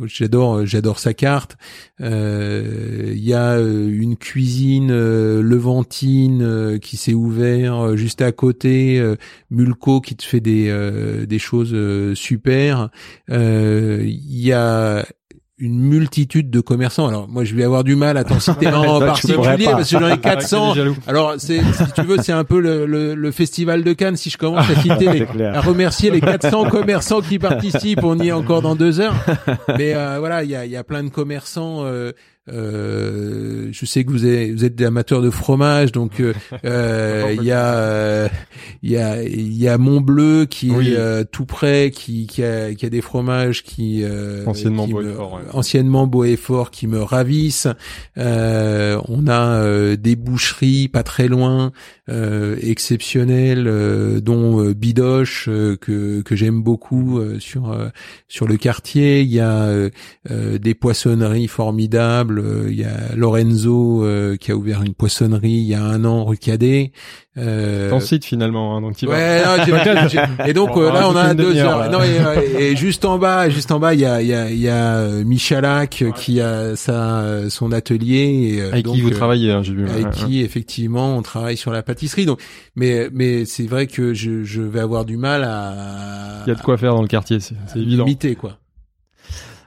j'adore 0.05 0.65
j'adore 0.65 0.99
sa 0.99 1.13
carte 1.13 1.57
Euh, 2.01 3.11
il 3.15 3.23
y 3.23 3.33
a 3.33 3.59
une 3.59 4.15
cuisine 4.17 4.91
euh, 4.91 5.41
levantine 5.41 6.41
euh, 6.41 6.77
qui 6.77 6.95
s'est 6.97 7.13
ouvert 7.13 7.75
euh, 7.79 7.95
juste 7.95 8.21
à 8.21 8.31
côté 8.31 8.99
euh, 8.99 9.15
Mulco 9.49 9.99
qui 10.01 10.15
te 10.15 10.23
fait 10.23 10.39
des 10.39 10.67
euh, 10.69 11.25
des 11.25 11.39
choses 11.39 11.71
euh, 11.73 12.15
super 12.15 12.89
Euh, 13.29 14.03
il 14.05 14.39
y 14.39 14.51
a 14.53 15.05
une 15.59 15.79
multitude 15.79 16.49
de 16.51 16.59
commerçants. 16.59 17.07
Alors 17.07 17.27
moi 17.27 17.43
je 17.43 17.55
vais 17.55 17.63
avoir 17.63 17.83
du 17.83 17.95
mal 17.95 18.17
à 18.17 18.23
t'en 18.23 18.39
citer 18.39 18.67
un 18.67 18.77
en 18.77 18.99
particulier 18.99 19.65
parce 19.65 19.89
que 19.89 19.99
j'en 19.99 20.07
ai 20.07 20.11
Ah, 20.11 20.17
400. 20.17 20.73
quel 20.73 20.83
jaloux. 20.83 20.97
Alors 21.07 21.33
c'est 21.39 21.59
si 21.61 21.91
tu 21.95 22.01
veux 22.03 22.17
c'est 22.21 22.31
un 22.31 22.43
peu 22.43 22.59
le, 22.59 22.85
le, 22.85 23.15
le 23.15 23.31
festival 23.31 23.83
de 23.83 23.93
Cannes 23.93 24.17
si 24.17 24.29
je 24.29 24.37
commence 24.37 24.69
à 24.69 24.75
citer 24.81 25.25
les, 25.35 25.43
à 25.45 25.61
remercier 25.61 26.11
les 26.11 26.21
400 26.21 26.69
commerçants 26.69 27.21
qui 27.21 27.39
participent. 27.39 28.03
On 28.03 28.19
y 28.19 28.27
est 28.27 28.31
encore 28.33 28.61
dans 28.61 28.75
deux 28.75 28.99
heures. 28.99 29.15
Mais 29.77 29.93
euh, 29.95 30.17
voilà, 30.19 30.43
il 30.43 30.49
y 30.51 30.55
a, 30.55 30.65
il 30.65 30.71
y 30.71 30.77
a 30.77 30.83
plein 30.83 31.03
de 31.03 31.09
commerçants. 31.09 31.83
euh, 31.85 32.11
euh, 32.49 33.69
je 33.71 33.85
sais 33.85 34.03
que 34.03 34.11
vous 34.11 34.25
êtes, 34.25 34.51
vous 34.51 34.65
êtes 34.65 34.75
des 34.75 34.85
amateurs 34.85 35.21
de 35.21 35.29
fromage, 35.29 35.91
donc 35.91 36.19
euh, 36.19 36.33
euh, 36.65 37.33
il 37.37 37.43
y 37.43 37.51
a 37.51 38.29
il 38.83 38.91
y 38.91 38.97
a 38.97 39.23
il 39.23 39.53
y 39.57 39.67
a 39.67 39.77
Montbleu 39.77 40.45
qui 40.45 40.71
Oui. 40.71 40.89
est 40.91 40.97
euh, 40.97 41.23
tout 41.29 41.45
près, 41.45 41.91
qui 41.91 42.27
qui 42.27 42.43
a, 42.43 42.73
qui 42.73 42.85
a 42.85 42.89
des 42.89 43.01
fromages 43.01 43.63
qui 43.63 44.01
euh, 44.03 44.45
Anciennement 44.45 44.85
qui 44.85 44.93
beau 44.93 45.01
et 45.01 45.05
me- 45.05 45.13
fort, 45.13 45.33
ouais. 45.33 45.41
anciennement 45.53 46.07
beau 46.07 46.23
et 46.23 46.35
fort 46.37 46.71
qui 46.71 46.87
me 46.87 47.01
ravissent. 47.01 47.67
Euh, 48.17 48.99
on 49.07 49.27
a 49.27 49.61
euh, 49.61 49.95
des 49.95 50.15
boucheries 50.15 50.87
pas 50.87 51.03
très 51.03 51.27
loin, 51.27 51.71
euh, 52.09 52.55
exceptionnelles, 52.61 53.67
euh, 53.67 54.19
dont 54.19 54.71
Bidoche 54.71 55.47
euh, 55.49 55.75
que 55.75 56.21
que 56.21 56.35
j'aime 56.35 56.61
beaucoup 56.61 57.19
euh, 57.19 57.39
sur 57.39 57.71
euh, 57.71 57.89
sur 58.27 58.47
le 58.47 58.57
quartier. 58.57 59.21
Il 59.21 59.29
y 59.31 59.39
a 59.39 59.63
euh, 59.63 59.89
euh, 60.31 60.57
des 60.57 60.73
poissonneries 60.73 61.47
formidables. 61.47 62.36
Il 62.69 62.75
y 62.75 62.83
a 62.83 63.15
Lorenzo 63.15 64.03
euh, 64.03 64.35
qui 64.37 64.51
a 64.51 64.55
ouvert 64.55 64.83
une 64.83 64.93
poissonnerie 64.93 65.49
il 65.51 65.67
y 65.67 65.73
a 65.75 65.83
un 65.83 66.03
an 66.05 66.25
rue 66.25 66.37
Cadet. 66.37 66.91
Euh, 67.37 67.91
Ton 67.91 67.99
site 67.99 68.25
finalement, 68.25 68.75
hein, 68.75 68.81
donc 68.81 68.95
tu 68.95 69.05
vas. 69.05 69.13
Ouais, 69.13 69.43
non, 69.45 69.63
j'ai- 69.63 70.09
j'ai- 70.09 70.49
et 70.49 70.53
donc 70.53 70.75
On 70.75 70.81
euh, 70.81 70.91
là 70.91 71.07
on 71.07 71.15
a 71.15 71.33
deux 71.35 71.55
heures. 71.57 71.77
là. 71.79 71.89
Non, 71.89 71.99
et, 72.03 72.63
et 72.71 72.75
juste 72.75 73.05
en 73.05 73.19
bas, 73.19 73.47
juste 73.49 73.71
en 73.71 73.79
bas, 73.79 73.93
il 73.93 73.99
y 73.99 74.05
a 74.05 74.21
il 74.23 74.27
y 74.27 74.33
a 74.33 74.49
il 74.49 74.57
y 74.59 74.69
a 74.69 74.95
euh, 74.97 75.23
Michalak 75.23 76.03
qui 76.15 76.41
a 76.41 76.75
sa 76.75 77.47
son 77.49 77.71
atelier 77.71 78.55
et, 78.57 78.61
Avec 78.61 78.85
donc, 78.85 78.95
qui 78.95 79.01
vous 79.01 79.09
euh, 79.09 79.15
travaillez, 79.15 79.51
hein, 79.51 79.61
j'ai 79.61 79.73
vu. 79.73 79.87
avec 79.87 80.05
ouais, 80.05 80.11
qui 80.13 80.41
effectivement 80.41 81.15
on 81.15 81.21
travaille 81.21 81.57
sur 81.57 81.71
la 81.71 81.83
pâtisserie. 81.83 82.25
Donc, 82.25 82.39
mais 82.75 83.09
mais 83.13 83.45
c'est 83.45 83.67
vrai 83.67 83.85
que 83.85 84.15
je 84.15 84.43
je 84.43 84.61
vais 84.63 84.79
avoir 84.79 85.05
du 85.05 85.17
mal 85.17 85.43
à 85.43 86.41
Il 86.45 86.49
y 86.49 86.51
a 86.51 86.55
de 86.55 86.61
quoi 86.61 86.77
faire 86.77 86.95
dans 86.95 87.01
le 87.03 87.07
quartier, 87.07 87.39
c'est 87.39 87.55
c'est 87.71 87.79
évident. 87.79 88.05
limiter 88.05 88.35
quoi. 88.35 88.57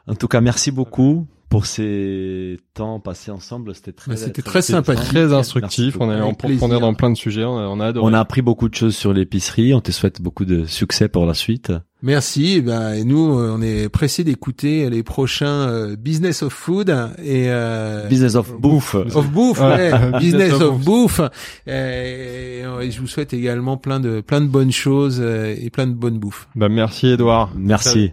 En 0.08 0.14
tout 0.16 0.26
cas, 0.26 0.40
merci 0.40 0.72
beaucoup 0.72 1.28
pour 1.50 1.66
ces 1.66 2.58
temps 2.74 3.00
passés 3.00 3.32
ensemble. 3.32 3.74
C'était 3.74 3.92
très, 3.92 4.12
Bah, 4.12 4.16
c'était 4.16 4.40
très 4.40 4.62
sympathique. 4.62 5.08
Très 5.08 5.34
instructif, 5.34 5.96
on 5.98 6.10
est 6.10 6.20
en 6.20 6.32
profondeur 6.32 6.78
dans 6.80 6.94
plein 6.94 7.10
de 7.10 7.16
sujets, 7.16 7.44
on 7.44 7.58
a, 7.58 7.62
on 7.66 7.80
a 7.80 7.86
adoré. 7.88 8.08
On 8.08 8.14
a 8.14 8.20
appris 8.20 8.40
beaucoup 8.40 8.68
de 8.68 8.74
choses 8.74 8.96
sur 8.96 9.12
l'épicerie. 9.12 9.74
On 9.74 9.80
te 9.80 9.90
souhaite 9.90 10.22
beaucoup 10.22 10.44
de 10.44 10.64
succès 10.64 11.08
pour 11.08 11.26
la 11.26 11.34
suite. 11.34 11.72
Merci. 12.02 12.52
Et 12.58 12.62
ben 12.62 12.94
et 12.94 13.02
nous 13.04 13.36
euh, 13.38 13.54
on 13.58 13.60
est 13.60 13.88
pressés 13.88 14.22
d'écouter 14.24 14.88
les 14.88 15.02
prochains 15.02 15.68
euh, 15.68 15.96
Business 15.96 16.42
of 16.44 16.52
Food 16.52 16.88
et 17.18 17.50
euh, 17.50 18.06
Business 18.06 18.36
of 18.36 18.52
Bouffe. 18.58 18.94
Of 18.94 19.30
bouffe, 19.30 19.60
Ouais. 19.60 19.90
business 20.20 20.52
of 20.52 20.78
bouffe. 20.82 21.20
Et, 21.66 22.60
et 22.62 22.90
je 22.90 23.00
vous 23.00 23.08
souhaite 23.08 23.34
également 23.34 23.76
plein 23.76 23.98
de 23.98 24.20
plein 24.20 24.40
de 24.40 24.46
bonnes 24.46 24.72
choses 24.72 25.18
euh, 25.20 25.54
et 25.60 25.68
plein 25.68 25.88
de 25.88 25.92
bonnes 25.94 26.18
bouffes. 26.18 26.48
Bah, 26.54 26.68
merci 26.68 27.08
Edouard. 27.08 27.50
Merci. 27.56 28.12